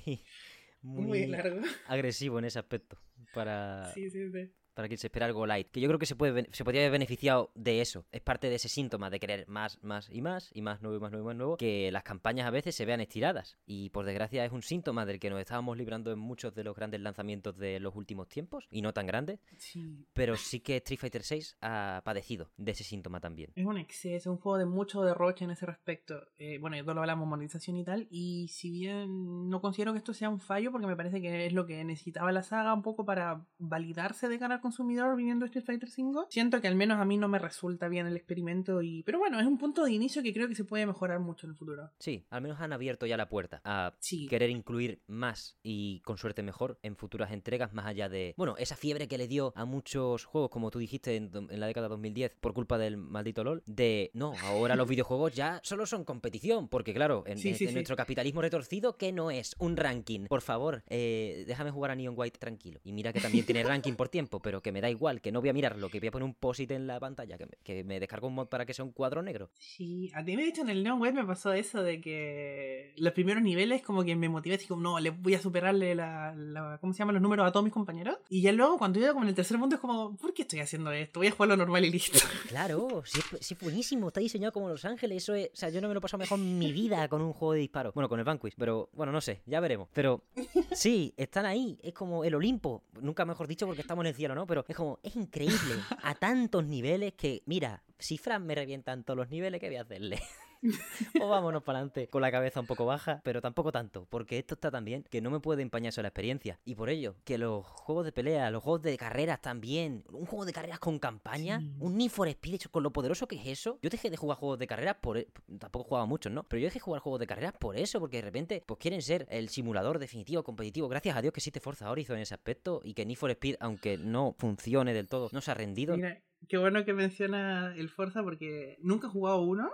muy, 0.87 1.27
largo. 1.27 1.61
agresivo 1.87 2.39
en 2.39 2.45
ese 2.45 2.59
aspecto 2.59 2.97
para, 3.33 3.91
sí, 3.93 4.09
sí, 4.09 4.31
sí 4.31 4.51
para 4.77 4.87
quien 4.89 4.99
se 4.99 5.07
espera 5.07 5.25
algo 5.25 5.47
light. 5.47 5.71
Que 5.71 5.81
yo 5.81 5.87
creo 5.87 5.97
que 5.97 6.05
se, 6.05 6.15
puede, 6.15 6.47
se 6.51 6.63
podría 6.63 6.83
haber 6.83 6.91
beneficiado 6.91 7.49
de 7.55 7.81
eso. 7.81 8.05
Es 8.11 8.21
parte 8.21 8.47
de 8.47 8.57
ese 8.57 8.69
síntoma 8.69 9.09
de 9.09 9.19
querer 9.19 9.47
más, 9.47 9.83
más 9.83 10.07
y 10.11 10.21
más, 10.21 10.51
y 10.53 10.61
más 10.61 10.83
nuevo 10.83 10.97
y 10.97 10.99
más 10.99 11.11
nuevo 11.11 11.25
y 11.25 11.27
más 11.29 11.35
nuevo, 11.35 11.57
que 11.57 11.91
las 11.91 12.03
campañas 12.03 12.45
a 12.45 12.51
veces 12.51 12.75
se 12.75 12.85
vean 12.85 13.01
estiradas. 13.01 13.57
Y 13.65 13.89
por 13.89 14.05
desgracia 14.05 14.45
es 14.45 14.51
un 14.51 14.61
síntoma 14.61 15.07
del 15.07 15.19
que 15.19 15.31
nos 15.31 15.39
estábamos 15.39 15.77
librando 15.77 16.11
en 16.11 16.19
muchos 16.19 16.53
de 16.53 16.63
los 16.63 16.75
grandes 16.75 17.01
lanzamientos 17.01 17.57
de 17.57 17.79
los 17.79 17.95
últimos 17.95 18.29
tiempos, 18.29 18.67
y 18.69 18.83
no 18.83 18.93
tan 18.93 19.07
grandes. 19.07 19.39
Sí. 19.57 20.05
Pero 20.13 20.37
sí 20.37 20.59
que 20.59 20.77
Street 20.77 20.99
Fighter 20.99 21.23
VI 21.27 21.55
ha 21.61 22.03
padecido 22.05 22.51
de 22.57 22.73
ese 22.73 22.83
síntoma 22.83 23.19
también. 23.19 23.53
Es 23.55 23.65
un 23.65 23.79
exceso, 23.79 24.31
un 24.31 24.37
juego 24.37 24.59
de 24.59 24.65
mucho 24.67 25.01
derroche 25.01 25.43
en 25.43 25.49
ese 25.49 25.65
respecto. 25.65 26.27
Eh, 26.37 26.59
bueno, 26.59 26.75
ya 26.75 26.83
lo 26.83 27.01
hablamos, 27.01 27.27
monetización 27.27 27.77
y 27.77 27.83
tal, 27.83 28.05
y 28.11 28.49
si 28.49 28.69
bien 28.69 29.49
no 29.49 29.59
considero 29.59 29.93
que 29.93 29.97
esto 29.97 30.13
sea 30.13 30.29
un 30.29 30.39
fallo, 30.39 30.71
porque 30.71 30.85
me 30.85 30.95
parece 30.95 31.19
que 31.19 31.47
es 31.47 31.53
lo 31.53 31.65
que 31.65 31.83
necesitaba 31.83 32.31
la 32.31 32.43
saga 32.43 32.75
un 32.75 32.83
poco 32.83 33.05
para 33.05 33.43
validarse 33.57 34.29
de 34.29 34.37
cara 34.37 34.61
consumidor 34.67 35.15
viniendo 35.15 35.45
Street 35.45 35.65
Fighter 35.65 35.89
V. 35.89 36.25
Siento 36.29 36.59
que 36.59 36.67
al 36.67 36.75
menos 36.75 36.99
a 36.99 37.05
mí 37.05 37.17
no 37.17 37.29
me 37.29 37.39
resulta 37.39 37.87
bien 37.87 38.05
el 38.05 38.17
experimento 38.17 38.81
y... 38.81 39.01
Pero 39.03 39.17
bueno, 39.17 39.39
es 39.39 39.45
un 39.45 39.57
punto 39.57 39.85
de 39.85 39.93
inicio 39.93 40.21
que 40.21 40.33
creo 40.33 40.49
que 40.49 40.55
se 40.55 40.65
puede 40.65 40.85
mejorar 40.85 41.19
mucho 41.19 41.45
en 41.45 41.51
el 41.51 41.57
futuro. 41.57 41.89
Sí, 41.99 42.25
al 42.29 42.41
menos 42.41 42.59
han 42.59 42.73
abierto 42.73 43.05
ya 43.05 43.15
la 43.15 43.29
puerta 43.29 43.61
a 43.63 43.93
querer 44.29 44.49
incluir 44.49 45.01
más 45.07 45.57
y 45.63 46.01
con 46.01 46.17
suerte 46.17 46.43
mejor 46.43 46.79
en 46.83 46.97
futuras 46.97 47.31
entregas 47.31 47.73
más 47.73 47.85
allá 47.85 48.09
de... 48.09 48.33
Bueno, 48.35 48.55
esa 48.57 48.75
fiebre 48.75 49.07
que 49.07 49.17
le 49.17 49.29
dio 49.29 49.53
a 49.55 49.63
muchos 49.63 50.25
juegos, 50.25 50.49
como 50.49 50.69
tú 50.69 50.79
dijiste 50.79 51.15
en, 51.15 51.31
la 51.59 51.67
década 51.67 51.87
de 51.87 51.91
2010, 51.91 52.35
por 52.41 52.53
culpa 52.53 52.77
del 52.77 52.97
maldito 52.97 53.45
LOL, 53.45 53.63
de... 53.65 54.11
No, 54.13 54.33
ahora 54.43 54.75
los 54.75 54.87
videojuegos 54.89 55.33
ya 55.33 55.61
solo 55.63 55.85
son 55.85 56.03
competición, 56.03 56.67
porque 56.67 56.93
claro, 56.93 57.23
en, 57.25 57.41
nuestro 57.73 57.95
capitalismo 57.95 58.41
retorcido, 58.41 58.97
¿qué 58.97 59.13
no 59.13 59.31
es? 59.31 59.55
Un 59.59 59.77
ranking. 59.77 60.25
Por 60.25 60.41
favor, 60.41 60.83
eh, 60.87 61.45
déjame 61.47 61.71
jugar 61.71 61.91
a 61.91 61.95
Neon 61.95 62.15
White 62.17 62.37
tranquilo. 62.37 62.81
Y 62.83 62.91
mira 62.91 63.13
que 63.13 63.21
también 63.21 63.45
tiene 63.45 63.63
ranking 63.63 63.93
por 63.93 64.09
tiempo, 64.09 64.41
pero 64.41 64.56
que 64.61 64.71
me 64.71 64.81
da 64.81 64.89
igual, 64.89 65.21
que 65.21 65.31
no 65.31 65.41
voy 65.41 65.49
a 65.49 65.53
mirarlo, 65.53 65.89
que 65.89 65.99
voy 65.99 66.09
a 66.09 66.11
poner 66.11 66.25
un 66.25 66.33
posit 66.33 66.71
en 66.71 66.87
la 66.87 66.99
pantalla, 66.99 67.37
que 67.37 67.45
me, 67.45 67.51
que 67.63 67.83
me 67.83 67.99
descargo 67.99 68.27
un 68.27 68.35
mod 68.35 68.47
para 68.47 68.65
que 68.65 68.73
sea 68.73 68.85
un 68.85 68.91
cuadro 68.91 69.21
negro. 69.21 69.49
Sí, 69.59 70.11
a 70.13 70.23
ti 70.23 70.35
me 70.35 70.43
dicho 70.43 70.61
en 70.61 70.69
el 70.69 70.83
Neon 70.83 70.99
Web 70.99 71.13
me 71.13 71.25
pasó 71.25 71.53
eso 71.53 71.83
de 71.83 72.01
que 72.01 72.93
los 72.97 73.13
primeros 73.13 73.43
niveles 73.43 73.81
como 73.81 74.03
que 74.03 74.15
me 74.15 74.29
motivé 74.29 74.55
así 74.55 74.67
como, 74.67 74.81
no, 74.81 74.99
le 74.99 75.09
voy 75.09 75.35
a 75.35 75.41
superarle 75.41 75.95
la, 75.95 76.33
la 76.35 76.77
¿cómo 76.79 76.93
se 76.93 76.99
llama? 76.99 77.13
los 77.13 77.21
números 77.21 77.47
a 77.47 77.51
todos 77.51 77.63
mis 77.63 77.73
compañeros. 77.73 78.17
Y 78.29 78.41
ya 78.41 78.51
luego 78.51 78.77
cuando 78.77 78.99
iba 78.99 79.09
como 79.09 79.23
en 79.23 79.29
el 79.29 79.35
tercer 79.35 79.57
punto 79.59 79.75
es 79.75 79.81
como, 79.81 80.15
¿por 80.15 80.33
qué 80.33 80.43
estoy 80.43 80.59
haciendo 80.59 80.91
esto? 80.91 81.19
Voy 81.19 81.27
a 81.27 81.31
jugarlo 81.31 81.57
normal 81.57 81.85
y 81.85 81.91
listo. 81.91 82.19
Claro, 82.47 83.03
sí, 83.05 83.19
sí 83.41 83.55
buenísimo, 83.59 84.07
está 84.07 84.19
diseñado 84.19 84.51
como 84.51 84.69
Los 84.69 84.85
Ángeles, 84.85 85.23
eso 85.23 85.35
es, 85.35 85.49
o 85.51 85.55
sea, 85.55 85.69
yo 85.69 85.81
no 85.81 85.87
me 85.87 85.93
lo 85.93 86.01
paso 86.01 86.17
mejor 86.17 86.39
en 86.39 86.57
mi 86.57 86.71
vida 86.71 87.07
con 87.07 87.21
un 87.21 87.33
juego 87.33 87.53
de 87.53 87.59
disparo. 87.59 87.91
Bueno, 87.93 88.07
con 88.07 88.19
el 88.19 88.25
Vanquish, 88.25 88.55
pero 88.57 88.89
bueno, 88.93 89.11
no 89.11 89.21
sé, 89.21 89.41
ya 89.45 89.59
veremos. 89.59 89.89
Pero 89.93 90.23
sí, 90.71 91.13
están 91.17 91.45
ahí, 91.45 91.77
es 91.83 91.93
como 91.93 92.23
el 92.23 92.35
Olimpo, 92.35 92.83
nunca 93.01 93.25
mejor 93.25 93.47
dicho 93.47 93.65
porque 93.65 93.81
estamos 93.81 94.03
en 94.03 94.07
el 94.07 94.15
cielo, 94.15 94.35
¿no? 94.37 94.45
Pero 94.45 94.63
es 94.67 94.75
como, 94.75 94.99
es 95.01 95.15
increíble 95.15 95.57
a 96.03 96.13
tantos 96.13 96.63
niveles 96.63 97.13
que, 97.13 97.41
mira, 97.47 97.83
si 97.97 98.17
Fran 98.19 98.45
me 98.45 98.53
revientan 98.53 99.03
todos 99.03 99.17
los 99.17 99.29
niveles, 99.29 99.59
¿qué 99.59 99.67
voy 99.67 99.77
a 99.77 99.81
hacerle? 99.81 100.21
o 101.21 101.27
vámonos 101.27 101.63
para 101.63 101.79
adelante 101.79 102.07
con 102.07 102.21
la 102.21 102.31
cabeza 102.31 102.59
un 102.59 102.67
poco 102.67 102.85
baja, 102.85 103.21
pero 103.23 103.41
tampoco 103.41 103.71
tanto, 103.71 104.05
porque 104.09 104.37
esto 104.37 104.55
está 104.55 104.71
tan 104.71 104.85
bien 104.85 105.03
que 105.09 105.21
no 105.21 105.29
me 105.29 105.39
puede 105.39 105.61
empañar 105.61 105.89
eso 105.89 106.01
la 106.01 106.09
experiencia. 106.09 106.59
Y 106.65 106.75
por 106.75 106.89
ello, 106.89 107.15
que 107.23 107.37
los 107.37 107.65
juegos 107.65 108.05
de 108.05 108.11
pelea, 108.11 108.51
los 108.51 108.63
juegos 108.63 108.81
de 108.81 108.97
carreras 108.97 109.41
también, 109.41 110.03
un 110.11 110.25
juego 110.25 110.45
de 110.45 110.53
carreras 110.53 110.79
con 110.79 110.99
campaña, 110.99 111.61
un 111.79 111.97
Need 111.97 112.09
for 112.09 112.27
Speed 112.27 112.55
hecho 112.55 112.71
con 112.71 112.83
lo 112.83 112.91
poderoso 112.91 113.27
que 113.27 113.35
es 113.35 113.47
eso. 113.47 113.79
Yo 113.81 113.89
dejé 113.89 114.09
de 114.09 114.17
jugar 114.17 114.37
juegos 114.37 114.59
de 114.59 114.67
carreras 114.67 114.95
por. 115.01 115.17
E, 115.17 115.27
tampoco 115.59 115.85
jugaba 115.85 116.05
muchos, 116.05 116.31
¿no? 116.31 116.43
Pero 116.43 116.59
yo 116.59 116.65
dejé 116.65 116.79
de 116.79 116.83
jugar 116.83 117.01
juegos 117.01 117.19
de 117.19 117.27
carreras 117.27 117.53
por 117.59 117.77
eso, 117.77 117.99
porque 117.99 118.17
de 118.17 118.23
repente, 118.23 118.63
pues 118.65 118.79
quieren 118.79 119.01
ser 119.01 119.27
el 119.29 119.49
simulador 119.49 119.99
definitivo, 119.99 120.43
competitivo. 120.43 120.87
Gracias 120.87 121.15
a 121.15 121.21
Dios 121.21 121.33
que 121.33 121.39
existe 121.39 121.59
Forza 121.59 121.89
Horizon 121.89 122.17
en 122.17 122.23
ese 122.23 122.33
aspecto 122.33 122.81
y 122.83 122.93
que 122.93 123.05
Need 123.05 123.17
for 123.17 123.31
Speed, 123.31 123.55
aunque 123.59 123.97
no 123.97 124.35
funcione 124.37 124.93
del 124.93 125.07
todo, 125.07 125.29
no 125.31 125.41
se 125.41 125.51
ha 125.51 125.53
rendido. 125.53 125.95
Mira, 125.95 126.21
qué 126.47 126.57
bueno 126.57 126.85
que 126.85 126.93
menciona 126.93 127.73
el 127.75 127.89
Forza 127.89 128.23
porque 128.23 128.77
nunca 128.81 129.07
he 129.07 129.09
jugado 129.09 129.41
uno 129.41 129.71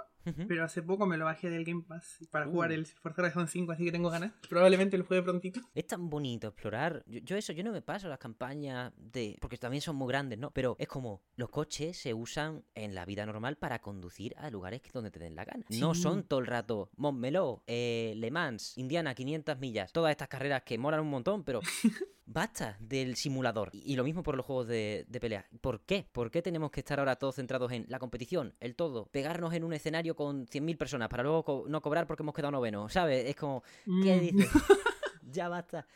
pero 0.48 0.64
hace 0.64 0.82
poco 0.82 1.06
me 1.06 1.18
lo 1.18 1.26
bajé 1.26 1.50
del 1.50 1.66
Game 1.66 1.84
Pass 1.88 2.20
para 2.32 2.46
jugar 2.46 2.72
uh. 2.72 2.74
el 2.74 2.86
Forza 2.86 3.22
Horizon 3.22 3.48
5, 3.48 3.72
así 3.72 3.86
que 3.86 3.92
tengo 3.92 4.10
ganas. 4.10 4.32
Probablemente 4.50 4.98
lo 4.98 5.06
juegue 5.06 5.24
prontito. 5.24 5.62
Es 5.74 5.88
tan 5.88 6.10
bonito 6.10 6.48
explorar. 6.48 7.04
Yo, 7.08 7.36
eso, 7.36 7.54
yo 7.54 7.64
no 7.64 7.72
me 7.72 7.82
paso 7.82 8.08
las 8.08 8.20
campañas 8.20 8.94
de... 8.98 9.38
porque 9.42 9.58
también 9.58 9.82
son 9.82 9.96
muy 9.96 10.08
grandes, 10.08 10.40
¿no? 10.40 10.52
Pero 10.52 10.76
es 10.80 10.88
como 10.88 11.22
los 11.36 11.50
coches 11.50 11.98
se 11.98 12.14
usan 12.14 12.64
en 12.76 12.96
la 12.96 13.06
vida 13.06 13.26
normal 13.26 13.58
para 13.58 13.80
conducir 13.80 14.36
a 14.38 14.50
lugares 14.50 14.82
donde 14.94 15.12
te 15.12 15.20
den 15.20 15.36
la 15.36 15.46
gana. 15.46 15.66
No 15.70 15.94
son 15.96 16.24
todo 16.24 16.40
el 16.40 16.48
rato 16.48 16.90
Montmeló, 16.96 17.64
eh, 17.68 18.14
Le 18.16 18.32
Mans, 18.32 18.78
Indiana, 18.78 19.16
500 19.16 19.60
millas, 19.60 19.92
todas 19.92 20.12
estas 20.12 20.28
carreras 20.28 20.64
que 20.64 20.78
molan 20.78 21.02
un 21.02 21.10
montón, 21.10 21.44
pero 21.44 21.60
basta 22.26 22.78
del 22.80 23.16
simulador. 23.16 23.70
Y, 23.74 23.96
lo 23.96 24.04
mismo 24.04 24.24
por 24.24 24.36
los 24.36 24.46
juegos 24.46 24.68
de, 24.68 25.06
pelea. 25.20 25.48
¿Por 25.62 25.82
qué? 25.82 26.08
¿Por 26.12 26.32
qué 26.32 26.42
tenemos 26.42 26.72
que 26.72 26.80
estar 26.80 27.00
ahora 27.00 27.16
todos 27.16 27.36
centrados 27.36 27.72
en 27.72 27.86
la 27.90 28.00
competición, 28.00 28.56
el 28.60 28.76
todo? 28.76 29.06
Pegarnos 29.08 29.54
en 29.54 29.64
un 29.64 29.74
escenario 29.74 30.13
con 30.16 30.48
100.000 30.48 30.78
personas 30.78 31.10
para 31.10 31.24
luego 31.24 31.66
no 31.68 31.82
cobrar 31.82 32.08
porque 32.08 32.24
hemos 32.24 32.36
quedado 32.36 32.52
noveno, 32.52 32.90
¿sabes? 32.90 33.26
Es 33.28 33.36
como, 33.36 33.64
¿qué 33.86 34.16
mm. 34.16 34.20
dices? 34.20 34.50
ya 35.32 35.50
basta. 35.50 35.88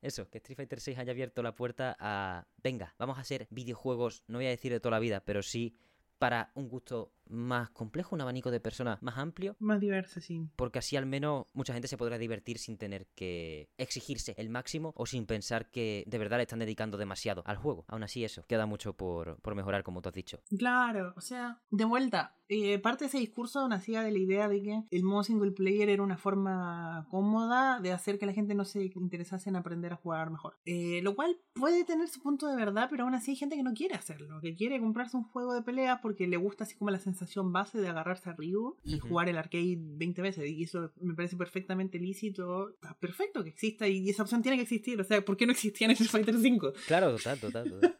Eso, 0.00 0.28
que 0.30 0.38
Street 0.38 0.56
Fighter 0.56 0.80
6 0.80 0.98
haya 0.98 1.12
abierto 1.12 1.42
la 1.42 1.54
puerta 1.54 1.96
a, 1.98 2.46
venga, 2.62 2.94
vamos 2.98 3.18
a 3.18 3.22
hacer 3.22 3.48
videojuegos, 3.50 4.22
no 4.28 4.38
voy 4.38 4.46
a 4.46 4.50
decir 4.50 4.72
de 4.72 4.80
toda 4.80 4.92
la 4.92 5.00
vida, 5.00 5.20
pero 5.24 5.42
sí 5.42 5.76
para 6.18 6.50
un 6.54 6.68
gusto 6.68 7.12
más 7.30 7.70
complejo, 7.70 8.14
un 8.14 8.20
abanico 8.20 8.50
de 8.50 8.60
personas 8.60 9.02
más 9.02 9.18
amplio. 9.18 9.56
Más 9.58 9.80
diverso, 9.80 10.20
sí. 10.20 10.48
Porque 10.56 10.78
así 10.78 10.96
al 10.96 11.06
menos 11.06 11.46
mucha 11.52 11.72
gente 11.72 11.88
se 11.88 11.96
podrá 11.96 12.18
divertir 12.18 12.58
sin 12.58 12.78
tener 12.78 13.06
que 13.14 13.70
exigirse 13.76 14.34
el 14.36 14.50
máximo 14.50 14.92
o 14.96 15.06
sin 15.06 15.26
pensar 15.26 15.70
que 15.70 16.04
de 16.06 16.18
verdad 16.18 16.38
le 16.38 16.44
están 16.44 16.58
dedicando 16.58 16.98
demasiado 16.98 17.42
al 17.46 17.56
juego. 17.56 17.84
Aún 17.88 18.02
así 18.02 18.24
eso, 18.24 18.44
queda 18.46 18.66
mucho 18.66 18.94
por, 18.94 19.38
mejorar 19.54 19.82
como 19.82 20.02
tú 20.02 20.08
has 20.08 20.14
dicho. 20.14 20.40
Claro, 20.56 21.14
o 21.16 21.20
sea, 21.20 21.60
de 21.70 21.84
vuelta, 21.84 22.36
eh, 22.48 22.78
parte 22.78 23.04
de 23.04 23.08
ese 23.08 23.18
discurso 23.18 23.66
nacía 23.68 24.02
de 24.02 24.12
la 24.12 24.18
idea 24.18 24.48
de 24.48 24.62
que 24.62 24.82
el 24.90 25.02
modo 25.02 25.24
single 25.24 25.52
player 25.52 25.88
era 25.88 26.02
una 26.02 26.16
forma 26.16 27.06
cómoda 27.10 27.80
de 27.80 27.92
hacer 27.92 28.18
que 28.18 28.26
la 28.26 28.32
gente 28.32 28.54
no 28.54 28.64
se 28.64 28.84
interesase 28.84 29.50
en 29.50 29.56
aprender 29.56 29.92
a 29.92 29.96
jugar 29.96 30.30
mejor. 30.30 30.58
Eh, 30.64 31.00
lo 31.02 31.14
cual 31.14 31.36
puede 31.54 31.84
tener 31.84 32.08
su 32.08 32.20
punto 32.20 32.46
de 32.46 32.56
verdad, 32.56 32.88
pero 32.90 33.04
aún 33.04 33.14
así 33.14 33.32
hay 33.32 33.36
gente 33.36 33.56
que 33.56 33.62
no 33.62 33.74
quiere 33.74 33.94
hacerlo, 33.94 34.40
que 34.40 34.54
quiere 34.54 34.80
comprarse 34.80 35.16
un 35.16 35.24
juego 35.24 35.54
de 35.54 35.62
pelea 35.62 36.00
porque 36.00 36.26
le 36.26 36.36
gusta 36.36 36.64
así 36.64 36.76
como 36.76 36.90
la 36.90 36.98
sensación 36.98 37.17
base 37.52 37.78
de 37.78 37.88
agarrarse 37.88 38.30
a 38.30 38.32
Ryu 38.32 38.76
y 38.84 38.98
jugar 38.98 39.28
el 39.28 39.38
arcade 39.38 39.76
20 39.78 40.22
veces. 40.22 40.50
Y 40.50 40.64
eso 40.64 40.92
me 41.00 41.14
parece 41.14 41.36
perfectamente 41.36 41.98
lícito. 41.98 42.70
Está 42.70 42.94
perfecto 42.98 43.42
que 43.42 43.50
exista 43.50 43.86
y 43.88 44.08
esa 44.08 44.22
opción 44.22 44.42
tiene 44.42 44.56
que 44.56 44.62
existir. 44.62 45.00
O 45.00 45.04
sea, 45.04 45.24
¿por 45.24 45.36
qué 45.36 45.46
no 45.46 45.52
existía 45.52 45.86
en 45.86 45.92
Street 45.92 46.10
Fighter 46.10 46.36
5? 46.38 46.72
Claro, 46.86 47.16
total, 47.16 47.38
total. 47.38 47.70
total. 47.70 47.98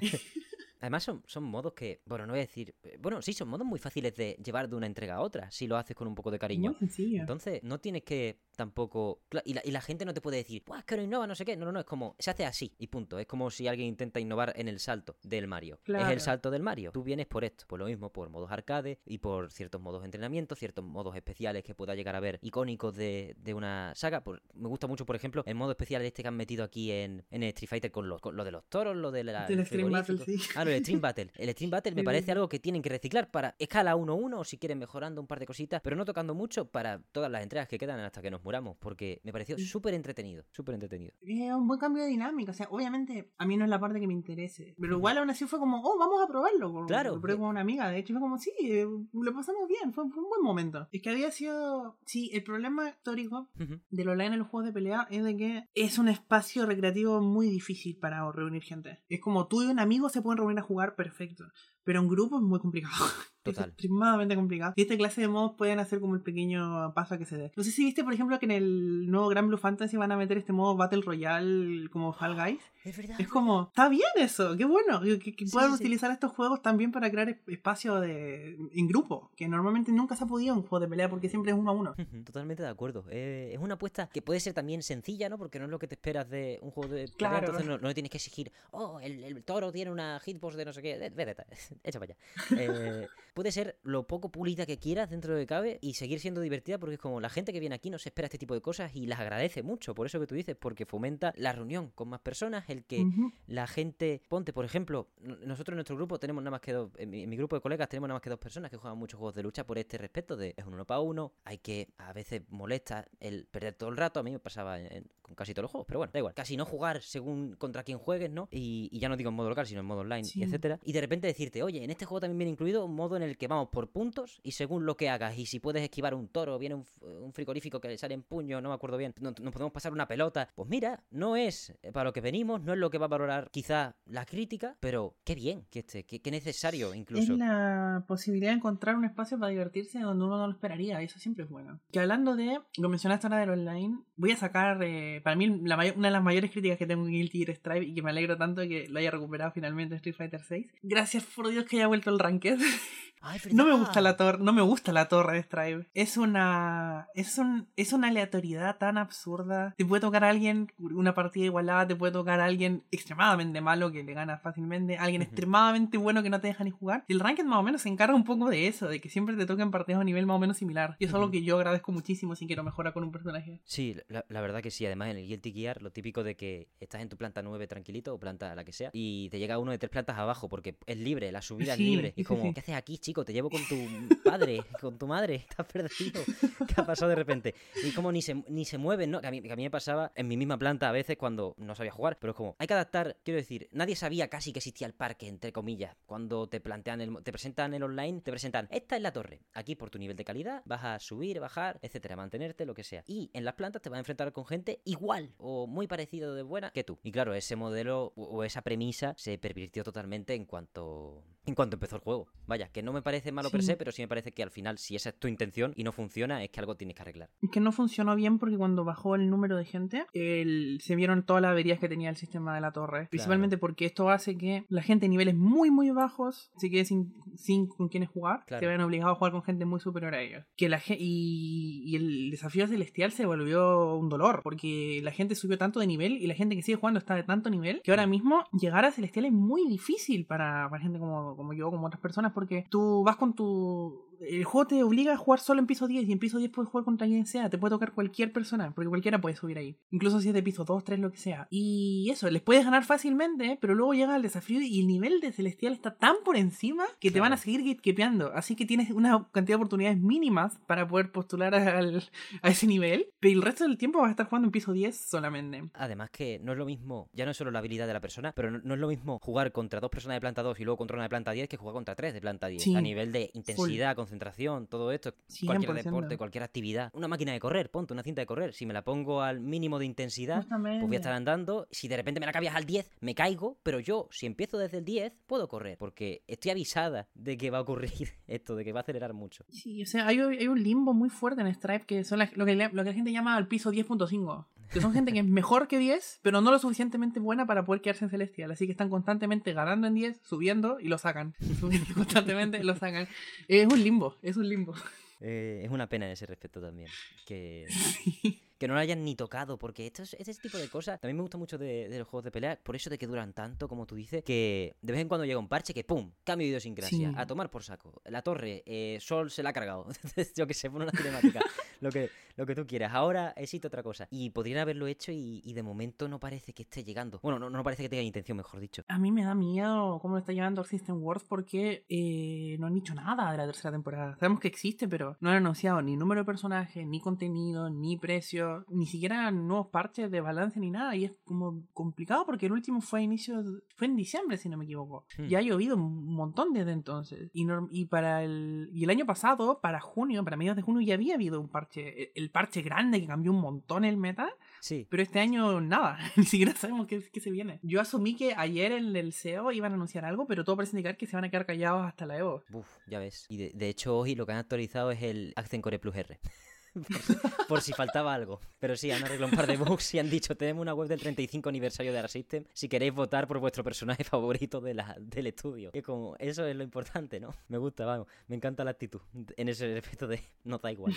Además 0.84 1.02
son, 1.02 1.22
son 1.26 1.44
modos 1.44 1.72
que, 1.72 2.02
bueno, 2.04 2.26
no 2.26 2.34
voy 2.34 2.40
a 2.40 2.42
decir, 2.42 2.74
bueno, 2.98 3.22
sí, 3.22 3.32
son 3.32 3.48
modos 3.48 3.66
muy 3.66 3.78
fáciles 3.78 4.14
de 4.16 4.36
llevar 4.44 4.68
de 4.68 4.76
una 4.76 4.86
entrega 4.86 5.14
a 5.14 5.20
otra, 5.22 5.50
si 5.50 5.66
lo 5.66 5.78
haces 5.78 5.96
con 5.96 6.06
un 6.06 6.14
poco 6.14 6.30
de 6.30 6.38
cariño. 6.38 6.76
Entonces, 6.98 7.62
no 7.62 7.80
tienes 7.80 8.02
que 8.02 8.38
tampoco... 8.54 9.22
Y 9.46 9.54
la, 9.54 9.62
y 9.64 9.70
la 9.70 9.80
gente 9.80 10.04
no 10.04 10.12
te 10.12 10.20
puede 10.20 10.36
decir, 10.36 10.62
pues 10.62 10.84
que 10.84 10.96
no 10.98 11.02
innova, 11.02 11.26
no 11.26 11.34
sé 11.34 11.46
qué. 11.46 11.56
No, 11.56 11.64
no, 11.64 11.72
no, 11.72 11.80
es 11.80 11.86
como, 11.86 12.16
se 12.18 12.30
hace 12.30 12.44
así 12.44 12.74
y 12.76 12.88
punto. 12.88 13.18
Es 13.18 13.26
como 13.26 13.50
si 13.50 13.66
alguien 13.66 13.88
intenta 13.88 14.20
innovar 14.20 14.52
en 14.56 14.68
el 14.68 14.78
salto 14.78 15.16
del 15.22 15.46
Mario. 15.46 15.80
Es 15.86 16.08
el 16.08 16.20
salto 16.20 16.50
del 16.50 16.62
Mario. 16.62 16.92
Tú 16.92 17.02
vienes 17.02 17.26
por 17.28 17.44
esto, 17.44 17.64
por 17.66 17.78
lo 17.78 17.86
mismo, 17.86 18.12
por 18.12 18.28
modos 18.28 18.52
arcade 18.52 18.98
y 19.06 19.16
por 19.16 19.50
ciertos 19.50 19.80
modos 19.80 20.02
de 20.02 20.08
entrenamiento, 20.08 20.54
ciertos 20.54 20.84
modos 20.84 21.16
especiales 21.16 21.64
que 21.64 21.74
pueda 21.74 21.94
llegar 21.94 22.14
a 22.14 22.20
ver 22.20 22.38
icónicos 22.42 22.94
de, 22.94 23.34
de 23.38 23.54
una 23.54 23.94
saga. 23.94 24.22
me 24.52 24.68
gusta 24.68 24.86
mucho, 24.86 25.06
por 25.06 25.16
ejemplo, 25.16 25.42
el 25.46 25.54
modo 25.54 25.70
especial 25.70 26.02
este 26.02 26.20
que 26.20 26.28
han 26.28 26.36
metido 26.36 26.62
aquí 26.62 26.90
en, 26.90 27.24
en 27.30 27.42
Street 27.44 27.70
Fighter 27.70 27.90
con, 27.90 28.06
los, 28.06 28.20
con 28.20 28.36
lo 28.36 28.44
de 28.44 28.52
los 28.52 28.66
toros, 28.66 28.94
lo 28.94 29.10
de 29.10 29.24
la... 29.24 29.46
El 29.46 29.64
Stream 29.64 29.90
Battle, 29.90 30.18
sí. 30.18 30.36
Ah, 30.56 30.64
el 30.74 30.82
Stream 30.82 31.00
Battle. 31.00 31.30
El 31.36 31.50
Stream 31.50 31.70
Battle 31.70 31.94
me 31.94 32.04
parece 32.04 32.32
algo 32.32 32.48
que 32.48 32.58
tienen 32.58 32.82
que 32.82 32.88
reciclar 32.88 33.30
para 33.30 33.54
escala 33.58 33.96
1-1 33.96 34.38
o 34.38 34.44
si 34.44 34.58
quieren 34.58 34.78
mejorando 34.78 35.20
un 35.20 35.26
par 35.26 35.40
de 35.40 35.46
cositas, 35.46 35.80
pero 35.82 35.96
no 35.96 36.04
tocando 36.04 36.34
mucho 36.34 36.70
para 36.70 37.00
todas 37.12 37.30
las 37.30 37.42
entregas 37.42 37.68
que 37.68 37.78
quedan 37.78 38.00
hasta 38.00 38.22
que 38.22 38.30
nos 38.30 38.42
muramos, 38.44 38.76
porque 38.78 39.20
me 39.24 39.32
pareció 39.32 39.58
súper 39.58 39.94
entretenido, 39.94 40.44
súper 40.50 40.74
entretenido. 40.74 41.12
Es 41.22 41.52
un 41.52 41.66
buen 41.66 41.80
cambio 41.80 42.02
de 42.02 42.08
dinámica, 42.08 42.52
o 42.52 42.54
sea, 42.54 42.68
obviamente 42.70 43.32
a 43.38 43.46
mí 43.46 43.56
no 43.56 43.64
es 43.64 43.70
la 43.70 43.80
parte 43.80 44.00
que 44.00 44.06
me 44.06 44.12
interese, 44.14 44.74
pero 44.78 44.96
igual 44.96 45.18
aún 45.18 45.30
así 45.30 45.46
fue 45.46 45.58
como, 45.58 45.80
oh, 45.82 45.98
vamos 45.98 46.22
a 46.22 46.26
probarlo. 46.26 46.86
Claro. 46.86 47.14
Lo 47.14 47.20
probé 47.20 47.38
con 47.38 47.48
una 47.48 47.60
amiga, 47.60 47.88
de 47.88 47.98
hecho 47.98 48.12
fue 48.12 48.20
como, 48.20 48.38
sí, 48.38 48.52
eh, 48.60 48.86
lo 49.12 49.34
pasamos 49.34 49.68
bien, 49.68 49.92
fue, 49.92 50.04
un 50.04 50.10
buen 50.10 50.42
momento. 50.42 50.88
Es 50.92 51.02
que 51.02 51.10
había 51.10 51.30
sido, 51.30 51.98
sí, 52.04 52.30
el 52.32 52.42
problema 52.42 52.88
histórico 52.88 53.48
del 53.90 54.08
online 54.08 54.34
en 54.34 54.38
los 54.40 54.48
juegos 54.48 54.66
de 54.66 54.72
pelea 54.72 55.06
es 55.10 55.24
de 55.24 55.36
que 55.36 55.68
es 55.74 55.98
un 55.98 56.08
espacio 56.08 56.66
recreativo 56.66 57.20
muy 57.20 57.48
difícil 57.48 57.96
para 57.96 58.30
reunir 58.32 58.62
gente. 58.62 59.02
Es 59.08 59.20
como 59.20 59.46
tú 59.46 59.62
y 59.62 59.66
un 59.66 59.78
amigo 59.78 60.08
se 60.08 60.22
pueden 60.22 60.38
reunir 60.38 60.58
a 60.58 60.62
jugar 60.66 60.94
perfecto. 60.96 61.44
Pero 61.84 62.00
en 62.00 62.08
grupo 62.08 62.36
es 62.36 62.42
muy 62.42 62.58
complicado. 62.58 62.94
Total. 63.44 63.64
Es 63.64 63.68
extremadamente 63.72 64.34
complicado. 64.36 64.72
Y 64.74 64.82
esta 64.82 64.96
clase 64.96 65.20
de 65.20 65.28
modos 65.28 65.52
pueden 65.58 65.78
hacer 65.78 66.00
como 66.00 66.14
el 66.14 66.22
pequeño 66.22 66.94
paso 66.94 67.14
a 67.14 67.18
que 67.18 67.26
se 67.26 67.36
dé. 67.36 67.52
No 67.54 67.62
sé 67.62 67.72
si 67.72 67.84
viste, 67.84 68.02
por 68.02 68.14
ejemplo, 68.14 68.38
que 68.38 68.46
en 68.46 68.52
el 68.52 69.10
nuevo 69.10 69.28
Grand 69.28 69.48
Blue 69.48 69.58
Fantasy 69.58 69.98
van 69.98 70.12
a 70.12 70.16
meter 70.16 70.38
este 70.38 70.54
modo 70.54 70.76
Battle 70.76 71.02
Royale 71.02 71.90
como 71.90 72.14
Fall 72.14 72.34
Guys. 72.34 72.62
Es 72.84 72.96
verdad. 72.96 73.20
Es 73.20 73.28
como, 73.28 73.64
está 73.64 73.90
bien 73.90 74.08
eso, 74.16 74.56
qué 74.56 74.64
bueno. 74.64 75.02
Que, 75.02 75.34
puedan 75.52 75.72
utilizar 75.72 76.10
estos 76.10 76.32
juegos 76.32 76.62
también 76.62 76.90
para 76.90 77.10
crear 77.10 77.38
espacio 77.46 78.00
de, 78.00 78.56
en 78.72 78.88
grupo. 78.88 79.30
Que 79.36 79.46
normalmente 79.46 79.92
nunca 79.92 80.16
se 80.16 80.24
ha 80.24 80.26
podido 80.26 80.54
en 80.54 80.60
un 80.60 80.66
juego 80.66 80.80
de 80.80 80.88
pelea 80.88 81.10
porque 81.10 81.28
siempre 81.28 81.52
es 81.52 81.58
uno 81.58 81.70
a 81.70 81.74
uno. 81.74 81.94
Totalmente 82.24 82.62
de 82.62 82.68
acuerdo. 82.70 83.04
Eh, 83.10 83.50
es 83.52 83.58
una 83.58 83.74
apuesta 83.74 84.08
que 84.10 84.22
puede 84.22 84.40
ser 84.40 84.54
también 84.54 84.82
sencilla, 84.82 85.28
¿no? 85.28 85.36
Porque 85.36 85.58
no 85.58 85.66
es 85.66 85.70
lo 85.70 85.78
que 85.78 85.86
te 85.86 85.96
esperas 85.96 86.30
de 86.30 86.58
un 86.62 86.70
juego 86.70 86.94
de 86.94 87.08
pelea. 87.08 87.40
Entonces 87.40 87.66
no, 87.66 87.76
le 87.76 87.94
tienes 87.94 88.10
que 88.10 88.16
exigir, 88.16 88.52
oh, 88.70 89.00
el, 89.00 89.44
toro 89.44 89.70
tiene 89.70 89.90
una 89.90 90.18
hitbox 90.20 90.56
de 90.56 90.64
no 90.64 90.72
sé 90.72 90.80
qué. 90.80 91.10
Vete, 91.14 91.36
echa 91.84 91.98
para 91.98 92.14
allá. 92.14 92.60
Eh, 92.60 93.08
puede 93.34 93.52
ser 93.52 93.78
lo 93.82 94.06
poco 94.06 94.30
pulita 94.30 94.66
que 94.66 94.78
quieras 94.78 95.10
dentro 95.10 95.34
de 95.34 95.46
cabe 95.46 95.78
y 95.82 95.94
seguir 95.94 96.20
siendo 96.20 96.40
divertida 96.40 96.78
porque 96.78 96.94
es 96.94 97.00
como 97.00 97.20
la 97.20 97.28
gente 97.28 97.52
que 97.52 97.60
viene 97.60 97.74
aquí 97.74 97.90
no 97.90 97.98
se 97.98 98.08
espera 98.08 98.26
este 98.26 98.38
tipo 98.38 98.54
de 98.54 98.60
cosas 98.60 98.94
y 98.94 99.06
las 99.06 99.20
agradece 99.20 99.62
mucho, 99.62 99.94
por 99.94 100.06
eso 100.06 100.20
que 100.20 100.26
tú 100.26 100.34
dices, 100.34 100.56
porque 100.56 100.86
fomenta 100.86 101.32
la 101.36 101.52
reunión 101.52 101.90
con 101.90 102.08
más 102.08 102.20
personas, 102.20 102.64
el 102.68 102.84
que 102.84 103.04
la 103.46 103.66
gente, 103.66 104.22
ponte, 104.28 104.52
por 104.52 104.64
ejemplo, 104.64 105.08
nosotros 105.20 105.74
en 105.74 105.76
nuestro 105.76 105.96
grupo 105.96 106.18
tenemos 106.18 106.42
nada 106.42 106.52
más 106.52 106.60
que 106.60 106.72
dos, 106.72 106.90
en 106.96 107.10
mi, 107.10 107.36
grupo 107.36 107.56
de 107.56 107.62
colegas 107.62 107.88
tenemos 107.88 108.08
nada 108.08 108.16
más 108.16 108.22
que 108.22 108.30
dos 108.30 108.38
personas 108.38 108.70
que 108.70 108.76
juegan 108.76 108.98
muchos 108.98 109.18
juegos 109.18 109.34
de 109.34 109.42
lucha 109.42 109.66
por 109.66 109.78
este 109.78 109.98
respeto 109.98 110.36
de 110.36 110.54
es 110.56 110.64
un 110.64 110.74
uno 110.74 110.84
para 110.84 111.00
uno, 111.00 111.32
hay 111.44 111.58
que, 111.58 111.88
a 111.98 112.12
veces 112.12 112.42
molesta 112.48 113.06
el 113.20 113.46
perder 113.46 113.74
todo 113.74 113.90
el 113.90 113.96
rato, 113.96 114.20
a 114.20 114.22
mí 114.22 114.30
me 114.30 114.38
pasaba 114.38 114.78
con 115.24 115.34
casi 115.34 115.54
todos 115.54 115.64
los 115.64 115.70
juegos, 115.70 115.86
pero 115.86 115.98
bueno, 115.98 116.12
da 116.12 116.18
igual, 116.18 116.34
casi 116.34 116.56
no 116.56 116.66
jugar 116.66 117.02
según 117.02 117.56
contra 117.56 117.82
quién 117.82 117.98
juegues, 117.98 118.30
¿no? 118.30 118.48
Y, 118.50 118.90
ya 118.98 119.08
no 119.08 119.16
digo 119.16 119.30
en 119.30 119.36
modo 119.36 119.48
local, 119.48 119.66
sino 119.66 119.80
en 119.80 119.86
modo 119.86 120.00
online, 120.00 120.28
etcétera, 120.36 120.78
y 120.82 120.92
de 120.92 121.00
repente 121.00 121.26
decirte, 121.26 121.62
oye, 121.62 121.82
en 121.82 121.90
este 121.90 122.04
juego 122.04 122.20
también 122.20 122.38
viene 122.38 122.50
incluido 122.52 122.84
un 122.84 122.94
modo 122.94 123.16
en 123.16 123.22
el 123.22 123.36
que 123.36 123.48
vamos 123.48 123.68
por 123.70 123.90
puntos 123.90 124.40
y 124.42 124.52
según 124.52 124.86
lo 124.86 124.96
que 124.96 125.08
hagas 125.08 125.36
y 125.38 125.46
si 125.46 125.60
puedes 125.60 125.82
esquivar 125.82 126.14
un 126.14 126.28
toro, 126.28 126.58
viene 126.58 126.74
un, 126.74 126.84
frigorífico 127.32 127.80
que 127.80 127.88
le 127.88 127.98
sale 127.98 128.14
en 128.14 128.22
puño, 128.22 128.60
no 128.60 128.68
me 128.68 128.74
acuerdo 128.74 128.96
bien, 128.96 129.14
nos, 129.20 129.34
podemos 129.34 129.72
pasar 129.72 129.92
una 129.92 130.06
pelota. 130.06 130.48
Pues 130.54 130.68
mira, 130.68 131.02
no 131.10 131.36
es 131.36 131.74
para 131.92 132.04
lo 132.04 132.12
que 132.12 132.20
venimos, 132.20 132.62
no 132.62 132.72
es 132.72 132.78
lo 132.78 132.90
que 132.90 132.98
va 132.98 133.06
a 133.06 133.08
valorar 133.08 133.48
quizá 133.50 133.96
la 134.06 134.24
crítica, 134.24 134.76
pero 134.80 135.16
qué 135.24 135.34
bien 135.34 135.66
que 135.70 135.80
esté, 135.80 136.04
qué, 136.04 136.30
necesario 136.30 136.94
incluso. 136.94 137.32
Es 137.32 137.38
la 137.38 138.04
posibilidad 138.06 138.50
de 138.50 138.56
encontrar 138.56 138.96
un 138.96 139.04
espacio 139.04 139.38
para 139.38 139.50
divertirse 139.50 140.00
donde 140.00 140.24
uno 140.24 140.38
no 140.38 140.46
lo 140.46 140.52
esperaría, 140.52 141.00
eso 141.00 141.18
siempre 141.18 141.44
es 141.44 141.50
bueno. 141.50 141.80
Que 141.92 142.00
hablando 142.00 142.36
de, 142.36 142.60
lo 142.78 142.88
mencionaste 142.88 143.26
ahora 143.26 143.40
del 143.40 143.50
online, 143.50 143.98
voy 144.16 144.32
a 144.32 144.36
sacar, 144.36 144.82
eh, 144.82 145.13
para 145.22 145.36
mí, 145.36 145.60
la 145.62 145.76
una 145.76 146.08
de 146.08 146.12
las 146.12 146.22
mayores 146.22 146.50
críticas 146.50 146.78
que 146.78 146.86
tengo 146.86 147.04
en 147.04 147.12
Guilty 147.12 147.44
Gear 147.44 147.56
Strive 147.56 147.86
y 147.86 147.94
que 147.94 148.02
me 148.02 148.10
alegro 148.10 148.36
tanto 148.36 148.62
que 148.62 148.88
lo 148.88 148.98
haya 148.98 149.10
recuperado 149.10 149.52
finalmente 149.52 149.96
Street 149.96 150.16
Fighter 150.16 150.42
6. 150.42 150.66
Gracias 150.82 151.24
por 151.24 151.48
Dios 151.48 151.64
que 151.64 151.76
haya 151.76 151.86
vuelto 151.86 152.10
el 152.10 152.18
Ranked. 152.18 152.58
no 153.52 153.64
me 153.64 153.74
gusta 153.74 154.00
la 154.00 154.16
torre, 154.16 154.38
no 154.38 154.52
me 154.52 154.62
gusta 154.62 154.92
la 154.92 155.08
torre 155.08 155.34
de 155.34 155.42
Strive. 155.42 155.86
Es 155.94 156.16
una 156.16 157.08
es 157.14 157.38
un 157.38 157.68
es 157.76 157.92
una 157.92 158.08
aleatoriedad 158.08 158.76
tan 158.78 158.98
absurda. 158.98 159.74
Te 159.76 159.84
puede 159.84 160.00
tocar 160.00 160.24
a 160.24 160.30
alguien 160.30 160.72
una 160.78 161.14
partida 161.14 161.46
igualada, 161.46 161.86
te 161.86 161.96
puede 161.96 162.12
tocar 162.12 162.40
a 162.40 162.44
alguien 162.44 162.84
extremadamente 162.90 163.60
malo 163.60 163.92
que 163.92 164.02
le 164.02 164.14
gana 164.14 164.38
fácilmente, 164.38 164.96
alguien 164.96 165.22
extremadamente 165.22 165.98
bueno 165.98 166.22
que 166.22 166.30
no 166.30 166.40
te 166.40 166.48
deja 166.48 166.64
ni 166.64 166.70
jugar. 166.70 167.04
Y 167.08 167.14
el 167.14 167.20
ranked 167.20 167.44
más 167.44 167.58
o 167.58 167.62
menos 167.62 167.82
se 167.82 167.88
encarga 167.88 168.14
un 168.14 168.24
poco 168.24 168.48
de 168.48 168.66
eso, 168.66 168.88
de 168.88 169.00
que 169.00 169.08
siempre 169.08 169.36
te 169.36 169.46
toquen 169.46 169.70
partidas 169.70 169.98
a 169.98 170.00
un 170.00 170.06
nivel 170.06 170.26
más 170.26 170.36
o 170.36 170.40
menos 170.40 170.56
similar. 170.56 170.96
Y 170.98 171.04
eso 171.04 171.12
es 171.12 171.14
algo 171.14 171.30
que 171.30 171.42
yo 171.42 171.56
agradezco 171.56 171.92
muchísimo 171.92 172.34
si 172.36 172.46
quiero 172.46 172.62
mejorar 172.62 172.92
con 172.92 173.04
un 173.04 173.12
personaje. 173.12 173.60
Sí, 173.64 173.96
la, 174.08 174.40
verdad 174.40 174.62
que 174.62 174.70
sí. 174.70 174.84
Además 174.86 175.03
en 175.08 175.16
el 175.18 175.26
Guilty 175.26 175.52
Gear 175.52 175.82
lo 175.82 175.90
típico 175.90 176.22
de 176.22 176.36
que 176.36 176.68
estás 176.80 177.00
en 177.00 177.08
tu 177.08 177.16
planta 177.16 177.42
9 177.42 177.66
tranquilito 177.66 178.14
o 178.14 178.18
planta 178.18 178.54
la 178.54 178.64
que 178.64 178.72
sea 178.72 178.90
y 178.92 179.28
te 179.30 179.38
llega 179.38 179.58
uno 179.58 179.72
de 179.72 179.78
tres 179.78 179.90
plantas 179.90 180.18
abajo 180.18 180.48
porque 180.48 180.76
es 180.86 180.96
libre, 180.96 181.30
la 181.32 181.42
subida 181.42 181.74
es 181.74 181.78
libre. 181.78 182.12
Y 182.16 182.24
como, 182.24 182.52
¿qué 182.54 182.60
haces 182.60 182.74
aquí, 182.74 182.98
chico? 182.98 183.24
Te 183.24 183.32
llevo 183.32 183.50
con 183.50 183.60
tu 183.66 183.76
padre, 184.22 184.62
con 184.80 184.98
tu 184.98 185.06
madre, 185.06 185.36
estás 185.36 185.66
perdido. 185.66 186.20
¿Qué 186.68 186.74
ha 186.76 186.86
pasado 186.86 187.08
de 187.10 187.16
repente? 187.16 187.54
Y 187.84 187.90
como 187.92 188.12
ni 188.12 188.22
se, 188.22 188.34
ni 188.48 188.64
se 188.64 188.78
mueven, 188.78 189.10
¿no? 189.10 189.20
Que 189.20 189.26
a, 189.26 189.30
mí, 189.30 189.38
a 189.38 189.56
mí 189.56 189.62
me 189.62 189.70
pasaba 189.70 190.12
en 190.14 190.28
mi 190.28 190.36
misma 190.36 190.58
planta 190.58 190.88
a 190.88 190.92
veces 190.92 191.16
cuando 191.16 191.54
no 191.58 191.74
sabía 191.74 191.92
jugar, 191.92 192.18
pero 192.18 192.32
es 192.32 192.36
como, 192.36 192.56
hay 192.58 192.66
que 192.66 192.74
adaptar, 192.74 193.16
quiero 193.24 193.38
decir, 193.38 193.68
nadie 193.72 193.96
sabía 193.96 194.28
casi 194.28 194.52
que 194.52 194.58
existía 194.58 194.86
el 194.86 194.94
parque, 194.94 195.28
entre 195.28 195.52
comillas, 195.52 195.96
cuando 196.06 196.48
te 196.48 196.60
plantean 196.60 197.00
el, 197.00 197.22
te 197.22 197.32
presentan 197.32 197.74
el 197.74 197.82
online, 197.82 198.20
te 198.20 198.30
presentan, 198.30 198.68
esta 198.70 198.96
es 198.96 199.02
la 199.02 199.12
torre, 199.12 199.40
aquí 199.52 199.74
por 199.74 199.90
tu 199.90 199.98
nivel 199.98 200.16
de 200.16 200.24
calidad, 200.24 200.62
vas 200.64 200.84
a 200.84 200.98
subir, 200.98 201.40
bajar, 201.40 201.78
etcétera, 201.82 202.16
mantenerte, 202.16 202.66
lo 202.66 202.74
que 202.74 202.84
sea. 202.84 203.04
Y 203.06 203.30
en 203.32 203.44
las 203.44 203.54
plantas 203.54 203.82
te 203.82 203.88
vas 203.88 203.96
a 203.96 204.00
enfrentar 204.00 204.32
con 204.32 204.46
gente 204.46 204.80
igual 204.94 205.34
o 205.38 205.66
muy 205.66 205.86
parecido 205.86 206.34
de 206.34 206.42
buena 206.42 206.70
que 206.70 206.84
tú. 206.84 206.98
Y 207.02 207.12
claro, 207.12 207.34
ese 207.34 207.56
modelo 207.56 208.12
o 208.16 208.44
esa 208.44 208.62
premisa 208.62 209.14
se 209.16 209.38
pervirtió 209.38 209.84
totalmente 209.84 210.34
en 210.34 210.44
cuanto 210.44 211.22
en 211.46 211.54
cuanto 211.54 211.76
empezó 211.76 211.96
el 211.96 212.02
juego. 212.02 212.28
Vaya, 212.46 212.68
que 212.68 212.82
no 212.82 212.92
me 212.92 213.02
parece 213.02 213.32
malo 213.32 213.50
per 213.50 213.62
se, 213.62 213.76
pero 213.76 213.92
sí 213.92 214.02
me 214.02 214.08
parece 214.08 214.32
que 214.32 214.42
al 214.42 214.50
final, 214.50 214.78
si 214.78 214.96
esa 214.96 215.10
es 215.10 215.18
tu 215.18 215.28
intención 215.28 215.72
y 215.76 215.84
no 215.84 215.92
funciona, 215.92 216.42
es 216.42 216.50
que 216.50 216.60
algo 216.60 216.76
tienes 216.76 216.96
que 216.96 217.02
arreglar. 217.02 217.30
Es 217.42 217.50
que 217.50 217.60
no 217.60 217.72
funcionó 217.72 218.14
bien 218.16 218.38
porque 218.38 218.56
cuando 218.56 218.84
bajó 218.84 219.14
el 219.14 219.30
número 219.30 219.56
de 219.56 219.64
gente, 219.64 220.06
se 220.12 220.96
vieron 220.96 221.24
todas 221.24 221.42
las 221.42 221.50
averías 221.50 221.78
que 221.78 221.88
tenía 221.88 222.10
el 222.10 222.16
sistema 222.16 222.54
de 222.54 222.60
la 222.60 222.72
torre. 222.72 223.08
Principalmente 223.10 223.58
porque 223.58 223.86
esto 223.86 224.10
hace 224.10 224.36
que 224.36 224.64
la 224.68 224.82
gente 224.82 225.04
de 225.04 225.10
niveles 225.10 225.34
muy, 225.34 225.70
muy 225.70 225.90
bajos 225.90 226.50
se 226.56 226.70
quede 226.70 226.84
sin, 226.84 227.12
sin 227.36 227.66
con 227.66 227.88
quienes 227.88 228.08
jugar. 228.08 228.44
Se 228.48 228.66
vean 228.66 228.80
obligados 228.80 229.16
a 229.16 229.18
jugar 229.18 229.32
con 229.32 229.42
gente 229.42 229.64
muy 229.64 229.80
superior 229.80 230.14
a 230.14 230.22
ellos. 230.22 230.44
Que 230.56 230.68
la 230.68 230.80
y, 230.88 231.82
y 231.86 231.96
el 231.96 232.30
desafío 232.30 232.66
celestial 232.66 233.12
se 233.12 233.26
volvió 233.26 233.96
un 233.96 234.08
dolor 234.08 234.40
porque 234.42 235.00
la 235.02 235.10
gente 235.10 235.34
subió 235.34 235.58
tanto 235.58 235.80
de 235.80 235.86
nivel 235.86 236.12
y 236.12 236.26
la 236.26 236.34
gente 236.34 236.56
que 236.56 236.62
sigue 236.62 236.76
jugando 236.76 236.98
está 236.98 237.14
de 237.14 237.22
tanto 237.22 237.50
nivel 237.50 237.80
que 237.82 237.90
ahora 237.90 238.06
mismo 238.06 238.44
llegar 238.52 238.84
a 238.84 238.92
celestial 238.92 239.26
es 239.26 239.32
muy 239.32 239.66
difícil 239.68 240.26
para, 240.26 240.68
para 240.70 240.82
gente 240.82 240.98
como, 240.98 241.33
como 241.36 241.52
yo, 241.52 241.70
como 241.70 241.86
otras 241.86 242.00
personas, 242.00 242.32
porque 242.32 242.66
tú 242.70 243.02
vas 243.04 243.16
con 243.16 243.34
tu 243.34 244.04
el 244.20 244.44
juego 244.44 244.66
te 244.66 244.82
obliga 244.82 245.12
a 245.12 245.16
jugar 245.16 245.40
solo 245.40 245.60
en 245.60 245.66
piso 245.66 245.86
10 245.86 246.08
y 246.08 246.12
en 246.12 246.18
piso 246.18 246.38
10 246.38 246.50
puedes 246.50 246.70
jugar 246.70 246.84
contra 246.84 247.06
quien 247.06 247.26
sea, 247.26 247.50
te 247.50 247.58
puede 247.58 247.70
tocar 247.70 247.92
cualquier 247.92 248.32
persona, 248.32 248.72
porque 248.74 248.88
cualquiera 248.88 249.20
puede 249.20 249.36
subir 249.36 249.58
ahí, 249.58 249.76
incluso 249.90 250.20
si 250.20 250.28
es 250.28 250.34
de 250.34 250.42
piso 250.42 250.64
2, 250.64 250.84
3, 250.84 250.98
lo 250.98 251.10
que 251.10 251.18
sea. 251.18 251.46
Y 251.50 252.08
eso, 252.10 252.30
les 252.30 252.42
puedes 252.42 252.64
ganar 252.64 252.84
fácilmente, 252.84 253.58
pero 253.60 253.74
luego 253.74 253.94
llega 253.94 254.16
el 254.16 254.22
desafío 254.22 254.60
y 254.60 254.80
el 254.80 254.86
nivel 254.86 255.20
de 255.20 255.32
celestial 255.32 255.72
está 255.72 255.94
tan 255.96 256.16
por 256.24 256.36
encima 256.36 256.84
que 257.00 257.10
te 257.10 257.20
van 257.20 257.32
a 257.32 257.36
seguir 257.36 257.62
gatekeepeando, 257.64 258.32
así 258.34 258.56
que 258.56 258.66
tienes 258.66 258.90
una 258.90 259.28
cantidad 259.32 259.56
de 259.56 259.62
oportunidades 259.62 259.98
mínimas 259.98 260.58
para 260.66 260.86
poder 260.86 261.12
postular 261.12 261.54
al, 261.54 262.02
a 262.42 262.48
ese 262.48 262.66
nivel, 262.66 263.08
pero 263.20 263.34
el 263.34 263.42
resto 263.42 263.64
del 263.64 263.78
tiempo 263.78 264.00
vas 264.00 264.08
a 264.08 264.10
estar 264.10 264.26
jugando 264.26 264.46
en 264.46 264.52
piso 264.52 264.72
10 264.72 264.96
solamente. 264.96 265.64
Además 265.74 266.10
que 266.10 266.38
no 266.42 266.52
es 266.52 266.58
lo 266.58 266.66
mismo, 266.66 267.08
ya 267.12 267.24
no 267.24 267.30
es 267.30 267.36
solo 267.36 267.50
la 267.50 267.58
habilidad 267.58 267.86
de 267.86 267.92
la 267.92 268.00
persona, 268.00 268.32
pero 268.34 268.50
no, 268.50 268.74
es 268.74 268.80
lo 268.80 268.88
mismo 268.88 269.18
jugar 269.20 269.52
contra 269.52 269.80
dos 269.80 269.90
personas 269.90 270.16
de 270.16 270.20
planta 270.20 270.42
2 270.42 270.60
y 270.60 270.64
luego 270.64 270.76
contra 270.76 270.96
una 270.96 271.04
de 271.04 271.08
planta 271.08 271.32
10 271.32 271.48
que 271.48 271.56
jugar 271.56 271.74
contra 271.74 271.94
tres 271.94 272.14
de 272.14 272.20
planta 272.20 272.48
10, 272.48 272.76
a 272.76 272.80
nivel 272.80 273.12
de 273.12 273.30
intensidad, 273.34 273.96
concentración, 274.04 274.66
todo 274.66 274.92
esto, 274.92 275.14
cualquier 275.44 275.72
deporte, 275.74 276.16
cualquier 276.16 276.44
actividad. 276.44 276.90
Una 276.92 277.08
máquina 277.08 277.32
de 277.32 277.40
correr, 277.40 277.70
ponte 277.70 277.92
una 277.92 278.02
cinta 278.02 278.20
de 278.20 278.26
correr. 278.26 278.52
Si 278.52 278.66
me 278.66 278.74
la 278.74 278.84
pongo 278.84 279.22
al 279.22 279.40
mínimo 279.40 279.78
de 279.78 279.86
intensidad, 279.86 280.46
pues 280.46 280.82
voy 280.82 280.96
a 280.96 280.98
estar 280.98 281.12
andando. 281.12 281.66
Si 281.70 281.88
de 281.88 281.96
repente 281.96 282.20
me 282.20 282.26
la 282.26 282.32
cambias 282.32 282.54
al 282.54 282.66
10, 282.66 282.90
me 283.00 283.14
caigo, 283.14 283.58
pero 283.62 283.80
yo, 283.80 284.08
si 284.10 284.26
empiezo 284.26 284.58
desde 284.58 284.78
el 284.78 284.84
10, 284.84 285.12
puedo 285.26 285.48
correr, 285.48 285.78
porque 285.78 286.22
estoy 286.26 286.50
avisada 286.50 287.08
de 287.14 287.36
que 287.36 287.50
va 287.50 287.58
a 287.58 287.62
ocurrir 287.62 287.90
esto, 288.26 288.56
de 288.56 288.64
que 288.64 288.72
va 288.72 288.80
a 288.80 288.82
acelerar 288.82 289.14
mucho. 289.14 289.44
Sí, 289.48 289.82
o 289.82 289.86
sea, 289.86 290.06
hay, 290.06 290.20
un 290.20 290.62
limbo 290.62 290.92
muy 290.92 291.08
fuerte 291.08 291.40
en 291.40 291.52
Stripe 291.54 291.86
que 291.86 292.04
son 292.04 292.18
lo, 292.18 292.46
que, 292.46 292.54
lo 292.54 292.84
que 292.84 292.84
la 292.84 292.92
gente 292.92 293.12
llama 293.12 293.38
el 293.38 293.48
piso 293.48 293.72
10.5. 293.72 294.46
Que 294.74 294.80
son 294.80 294.92
gente 294.92 295.12
que 295.12 295.20
es 295.20 295.24
mejor 295.24 295.68
que 295.68 295.78
10, 295.78 296.18
pero 296.22 296.40
no 296.40 296.50
lo 296.50 296.58
suficientemente 296.58 297.20
buena 297.20 297.46
para 297.46 297.64
poder 297.64 297.80
quedarse 297.80 298.06
en 298.06 298.10
Celestial. 298.10 298.50
Así 298.50 298.66
que 298.66 298.72
están 298.72 298.90
constantemente 298.90 299.52
ganando 299.52 299.86
en 299.86 299.94
10, 299.94 300.20
subiendo 300.24 300.80
y 300.80 300.88
lo 300.88 300.98
sacan. 300.98 301.32
Subiendo 301.60 301.86
constantemente 301.94 302.62
lo 302.64 302.74
sacan. 302.74 303.06
Es 303.46 303.72
un 303.72 303.84
limbo, 303.84 304.16
es 304.20 304.36
un 304.36 304.48
limbo. 304.48 304.74
Eh, 305.20 305.62
es 305.64 305.70
una 305.70 305.88
pena 305.88 306.06
en 306.06 306.12
ese 306.12 306.26
respecto 306.26 306.60
también. 306.60 306.88
Que, 307.24 307.68
que 308.58 308.68
no 308.68 308.74
lo 308.74 308.80
hayan 308.80 309.04
ni 309.04 309.14
tocado, 309.16 309.58
porque 309.58 309.86
esto 309.86 310.02
es, 310.02 310.14
ese 310.14 310.34
tipo 310.34 310.58
de 310.58 310.68
cosas. 310.68 311.00
También 311.00 311.16
me 311.16 311.22
gusta 311.22 311.38
mucho 311.38 311.58
de, 311.58 311.88
los 311.98 312.06
juegos 312.06 312.24
de 312.24 312.30
pelea, 312.30 312.58
por 312.62 312.76
eso 312.76 312.90
de 312.90 312.98
que 312.98 313.06
duran 313.06 313.32
tanto, 313.32 313.68
como 313.68 313.86
tú 313.86 313.94
dices, 313.94 314.22
que 314.24 314.76
de 314.80 314.92
vez 314.92 315.00
en 315.00 315.08
cuando 315.08 315.24
llega 315.24 315.38
un 315.38 315.48
parche 315.48 315.74
que 315.74 315.84
¡pum! 315.84 316.12
Cambio 316.24 316.46
de 316.46 316.50
idiosincrasia. 316.50 317.12
A 317.16 317.26
tomar 317.26 317.50
por 317.50 317.62
saco. 317.62 318.02
La 318.04 318.22
torre, 318.22 318.62
eh, 318.66 318.98
Sol 319.00 319.30
se 319.30 319.42
la 319.42 319.50
ha 319.50 319.52
cargado. 319.52 319.86
Yo 320.36 320.46
que 320.46 320.54
sé, 320.54 320.70
pone 320.70 320.84
una 320.84 320.92
cinemática. 320.92 321.40
lo, 321.80 321.90
que, 321.90 322.10
lo 322.36 322.46
que 322.46 322.54
tú 322.54 322.66
quieras. 322.66 322.92
Ahora 322.92 323.32
existe 323.36 323.66
otra 323.66 323.82
cosa. 323.82 324.06
Y 324.10 324.30
podrían 324.30 324.58
haberlo 324.58 324.86
hecho 324.86 325.12
y, 325.12 325.52
de 325.54 325.62
momento 325.62 326.08
no 326.08 326.18
parece 326.18 326.52
que 326.52 326.62
esté 326.62 326.82
llegando. 326.82 327.20
Bueno, 327.22 327.38
no, 327.38 327.48
no 327.48 327.62
parece 327.62 327.84
que 327.84 327.88
tenga 327.88 328.02
intención, 328.02 328.36
mejor 328.36 328.58
dicho. 328.58 328.82
A 328.88 328.98
mí 328.98 329.12
me 329.12 329.24
da 329.24 329.34
miedo 329.34 330.00
cómo 330.00 330.14
lo 330.14 330.18
está 330.18 330.32
llevando 330.32 330.64
System 330.64 331.00
Wars 331.00 331.24
porque 331.28 331.84
eh, 331.88 332.56
no 332.58 332.66
han 332.66 332.74
dicho 332.74 332.94
nada 332.94 333.30
de 333.30 333.38
la 333.38 333.46
tercera 333.46 333.70
temporada. 333.70 334.16
Sabemos 334.18 334.40
que 334.40 334.48
existe, 334.48 334.88
pero 334.88 335.16
no 335.20 335.30
han 335.30 335.36
anunciado 335.36 335.80
ni 335.80 335.96
número 335.96 336.22
de 336.22 336.24
personajes, 336.24 336.86
ni 336.86 337.00
contenido, 337.00 337.70
ni 337.70 337.96
precio, 337.96 338.53
ni 338.68 338.86
siquiera 338.86 339.30
nuevos 339.30 339.68
parches 339.68 340.10
de 340.10 340.20
balance 340.20 340.58
ni 340.60 340.70
nada. 340.70 340.94
Y 340.96 341.04
es 341.06 341.12
como 341.24 341.64
complicado 341.72 342.24
porque 342.26 342.46
el 342.46 342.52
último 342.52 342.80
fue 342.80 343.00
a 343.00 343.02
inicio, 343.02 343.42
fue 343.76 343.86
en 343.86 343.96
diciembre, 343.96 344.36
si 344.36 344.48
no 344.48 344.56
me 344.56 344.64
equivoco. 344.64 345.06
Hmm. 345.16 345.24
Y 345.24 345.34
ha 345.34 345.42
llovido 345.42 345.76
un 345.76 346.14
montón 346.14 346.52
desde 346.52 346.72
entonces. 346.72 347.30
Y, 347.32 347.46
y 347.70 347.86
para 347.86 348.22
el, 348.22 348.70
y 348.72 348.84
el 348.84 348.90
año 348.90 349.06
pasado, 349.06 349.60
para 349.60 349.80
junio, 349.80 350.24
para 350.24 350.36
mediados 350.36 350.56
de 350.56 350.62
junio, 350.62 350.80
ya 350.86 350.94
había 350.94 351.14
habido 351.14 351.40
un 351.40 351.48
parche. 351.48 352.12
El, 352.14 352.30
parche 352.30 352.62
grande 352.62 353.00
que 353.00 353.06
cambió 353.06 353.32
un 353.32 353.40
montón 353.40 353.84
el 353.84 353.96
meta. 353.96 354.30
Sí. 354.60 354.86
Pero 354.90 355.02
este 355.02 355.20
año 355.20 355.60
nada, 355.60 355.98
ni 356.16 356.24
siquiera 356.24 356.54
sabemos 356.54 356.86
qué, 356.86 357.02
qué, 357.12 357.20
se 357.20 357.30
viene. 357.30 357.60
Yo 357.62 357.80
asumí 357.80 358.16
que 358.16 358.34
ayer 358.34 358.72
en 358.72 358.94
el 358.96 359.12
SEO 359.12 359.52
iban 359.52 359.72
a 359.72 359.74
anunciar 359.74 360.04
algo, 360.04 360.26
pero 360.26 360.44
todo 360.44 360.56
parece 360.56 360.76
indicar 360.76 360.96
que 360.96 361.06
se 361.06 361.16
van 361.16 361.24
a 361.24 361.30
quedar 361.30 361.46
callados 361.46 361.86
hasta 361.86 362.06
la 362.06 362.18
EVO. 362.18 362.44
Uf, 362.52 362.68
ya 362.86 362.98
ves. 362.98 363.26
Y 363.28 363.36
de, 363.36 363.52
de 363.54 363.68
hecho 363.68 363.96
hoy 363.96 364.14
lo 364.14 364.26
que 364.26 364.32
han 364.32 364.38
actualizado 364.38 364.90
es 364.90 365.02
el 365.02 365.32
Accent 365.36 365.62
Core 365.62 365.78
Plus 365.78 365.96
R. 365.96 366.18
por, 367.48 367.60
si 367.60 367.72
faltaba 367.72 368.14
algo. 368.14 368.40
Pero 368.58 368.76
sí, 368.76 368.90
han 368.90 369.02
arreglado 369.04 369.30
un 369.30 369.36
par 369.36 369.46
de 369.46 369.56
bugs 369.56 369.94
y 369.94 369.98
han 369.98 370.10
dicho, 370.10 370.36
tenemos 370.36 370.62
una 370.62 370.74
web 370.74 370.88
del 370.88 371.00
35 371.00 371.48
aniversario 371.48 371.92
de 371.92 371.98
Arc 371.98 372.08
System, 372.08 372.44
si 372.52 372.68
queréis 372.68 372.92
votar 372.94 373.26
por 373.26 373.38
vuestro 373.38 373.62
personaje 373.62 374.04
favorito 374.04 374.60
de 374.60 374.74
la, 374.74 374.96
del 374.98 375.28
estudio. 375.28 375.70
Y 375.72 375.82
como, 375.82 376.16
eso 376.18 376.46
es 376.46 376.56
lo 376.56 376.62
importante, 376.62 377.20
¿no? 377.20 377.34
Me 377.48 377.58
gusta, 377.58 377.84
vamos, 377.84 378.08
me 378.28 378.36
encanta 378.36 378.64
la 378.64 378.72
actitud 378.72 379.00
en 379.36 379.48
ese 379.48 379.74
respecto 379.74 380.06
de 380.06 380.20
no 380.44 380.58
da 380.58 380.72
igual. 380.72 380.94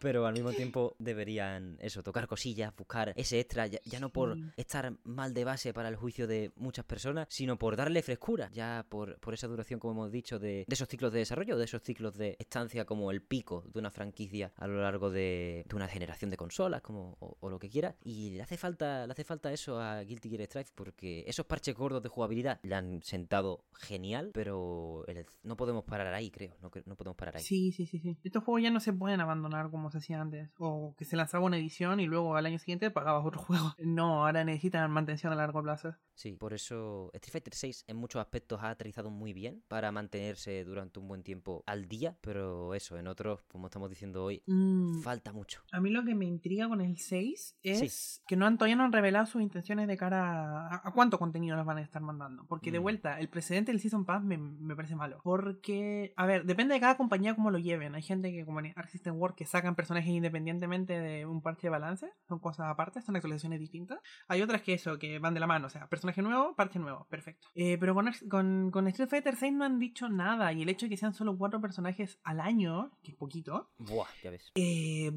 Pero 0.00 0.26
al 0.26 0.34
mismo 0.34 0.52
tiempo 0.52 0.96
deberían, 0.98 1.78
eso, 1.80 2.02
tocar 2.02 2.26
cosillas, 2.26 2.74
buscar 2.76 3.12
ese 3.16 3.40
extra, 3.40 3.66
ya, 3.66 4.00
no 4.00 4.10
por 4.10 4.36
estar 4.56 4.92
mal 5.04 5.32
de 5.32 5.44
base 5.44 5.72
para 5.72 5.88
el 5.88 5.96
juicio 5.96 6.26
de 6.26 6.52
muchas 6.56 6.84
personas, 6.84 7.26
sino 7.30 7.58
por 7.58 7.76
darle 7.76 8.02
frescura, 8.02 8.50
ya 8.52 8.84
por, 8.88 9.18
por 9.20 9.34
esa 9.34 9.46
duración, 9.46 9.80
como 9.80 9.92
hemos 9.94 10.12
dicho, 10.12 10.38
de, 10.38 10.64
de 10.66 10.74
esos 10.74 10.88
ciclos 10.88 11.12
de 11.12 11.20
desarrollo, 11.20 11.56
de 11.56 11.64
esos 11.64 11.82
ciclos 11.82 12.16
de 12.16 12.36
estancia 12.38 12.84
como 12.84 13.10
el 13.10 13.22
pico 13.22 13.64
de 13.72 13.78
una 13.78 13.90
franquicia 13.90 14.52
a 14.56 14.66
lo 14.66 14.80
largo 14.82 15.10
de 15.10 15.13
de, 15.14 15.64
una 15.74 15.88
generación 15.88 16.30
de 16.30 16.36
consolas 16.36 16.82
como, 16.82 17.16
o, 17.20 17.48
lo 17.48 17.58
que 17.58 17.70
quiera. 17.70 17.96
Y 18.02 18.30
le 18.30 18.42
hace 18.42 18.56
falta, 18.56 19.04
hace 19.04 19.24
falta 19.24 19.52
eso 19.52 19.80
a 19.80 20.02
Guilty 20.02 20.28
Gear 20.28 20.42
Strive 20.44 20.70
porque 20.74 21.24
esos 21.26 21.46
parches 21.46 21.74
gordos 21.74 22.02
de 22.02 22.08
jugabilidad 22.08 22.60
le 22.62 22.74
han 22.74 23.02
sentado 23.02 23.64
genial, 23.72 24.30
pero 24.34 25.04
no 25.42 25.56
podemos 25.56 25.84
parar 25.84 26.12
ahí, 26.12 26.30
creo. 26.30 26.54
No, 26.60 26.70
no 26.86 26.96
podemos 26.96 27.16
parar 27.16 27.36
ahí. 27.36 27.42
Sí, 27.42 27.72
sí, 27.72 27.86
sí, 27.86 27.98
sí. 27.98 28.18
Estos 28.22 28.44
juegos 28.44 28.62
ya 28.62 28.70
no 28.70 28.80
se 28.80 28.92
pueden 28.92 29.20
abandonar 29.20 29.70
como 29.70 29.90
se 29.90 29.98
hacía 29.98 30.20
antes. 30.20 30.50
O 30.58 30.94
que 30.96 31.04
se 31.04 31.16
lanzaba 31.16 31.44
una 31.44 31.56
edición 31.56 32.00
y 32.00 32.06
luego 32.06 32.36
al 32.36 32.46
año 32.46 32.58
siguiente 32.58 32.90
pagabas 32.90 33.24
otro 33.24 33.40
juego. 33.42 33.74
No, 33.78 34.26
ahora 34.26 34.44
necesitan 34.44 34.90
mantención 34.90 35.32
a 35.32 35.36
largo 35.36 35.62
plazo. 35.62 35.94
Sí, 36.14 36.32
por 36.36 36.54
eso 36.54 37.10
Street 37.12 37.32
Fighter 37.32 37.54
6 37.54 37.84
en 37.88 37.96
muchos 37.96 38.20
aspectos 38.20 38.62
ha 38.62 38.70
aterrizado 38.70 39.10
muy 39.10 39.32
bien 39.32 39.62
para 39.68 39.90
mantenerse 39.92 40.64
durante 40.64 41.00
un 41.00 41.08
buen 41.08 41.22
tiempo 41.22 41.64
al 41.66 41.86
día, 41.88 42.16
pero 42.20 42.74
eso, 42.74 42.96
en 42.98 43.08
otros, 43.08 43.42
como 43.48 43.66
estamos 43.66 43.90
diciendo 43.90 44.24
hoy, 44.24 44.42
mm. 44.46 45.00
falta 45.02 45.32
mucho. 45.32 45.62
A 45.72 45.80
mí 45.80 45.90
lo 45.90 46.04
que 46.04 46.14
me 46.14 46.24
intriga 46.24 46.68
con 46.68 46.80
el 46.80 46.98
6 46.98 47.58
es 47.62 48.22
que 48.26 48.36
no 48.36 48.46
han, 48.46 48.58
todavía 48.58 48.76
no 48.76 48.84
han 48.84 48.92
revelado 48.92 49.26
sus 49.26 49.42
intenciones 49.42 49.88
de 49.88 49.96
cara 49.96 50.74
a, 50.74 50.92
cuánto 50.92 51.18
contenido 51.18 51.56
nos 51.56 51.66
van 51.66 51.78
a 51.78 51.82
estar 51.82 52.02
mandando. 52.02 52.46
Porque 52.46 52.70
de 52.70 52.80
mm. 52.80 52.82
vuelta, 52.82 53.18
el 53.18 53.28
precedente 53.28 53.72
del 53.72 53.80
Season 53.80 54.04
Pass 54.04 54.22
me, 54.22 54.38
me, 54.38 54.76
parece 54.76 54.96
malo. 54.96 55.20
Porque, 55.22 56.12
a 56.16 56.26
ver, 56.26 56.44
depende 56.44 56.74
de 56.74 56.80
cada 56.80 56.96
compañía 56.96 57.34
cómo 57.34 57.50
lo 57.50 57.58
lleven. 57.58 57.94
Hay 57.94 58.02
gente 58.02 58.32
que, 58.32 58.44
como 58.44 58.60
en 58.60 58.72
Arc 58.76 58.88
System 58.88 59.16
Works, 59.16 59.36
que 59.36 59.46
sacan 59.46 59.74
personajes 59.74 60.10
independientemente 60.10 60.98
de 60.98 61.26
un 61.26 61.42
parche 61.42 61.66
de 61.66 61.70
balance, 61.70 62.12
son 62.28 62.38
cosas 62.38 62.66
aparte, 62.68 63.00
son 63.02 63.16
actualizaciones 63.16 63.58
distintas. 63.58 63.98
Hay 64.28 64.42
otras 64.42 64.62
que 64.62 64.74
eso, 64.74 64.98
que 64.98 65.18
van 65.18 65.34
de 65.34 65.40
la 65.40 65.46
mano, 65.46 65.66
o 65.66 65.70
sea, 65.70 65.88
personaje 66.04 66.22
nuevo, 66.22 66.54
parche 66.54 66.78
nuevo, 66.78 67.06
perfecto. 67.08 67.48
Eh, 67.54 67.78
pero 67.78 67.94
con, 67.94 68.10
con, 68.28 68.70
con, 68.70 68.88
Street 68.88 69.08
Fighter 69.08 69.36
6 69.36 69.52
no 69.54 69.64
han 69.64 69.78
dicho 69.78 70.08
nada 70.08 70.52
y 70.52 70.62
el 70.62 70.68
hecho 70.68 70.86
de 70.86 70.90
que 70.90 70.96
sean 70.96 71.14
solo 71.14 71.36
cuatro 71.36 71.60
personajes 71.60 72.18
al 72.24 72.40
año, 72.40 72.90
que 73.02 73.12
es 73.12 73.16
poquito. 73.16 73.70
Buah, 73.78 74.08
ya 74.22 74.30
ves. 74.30 74.52
Eh, 74.54 75.10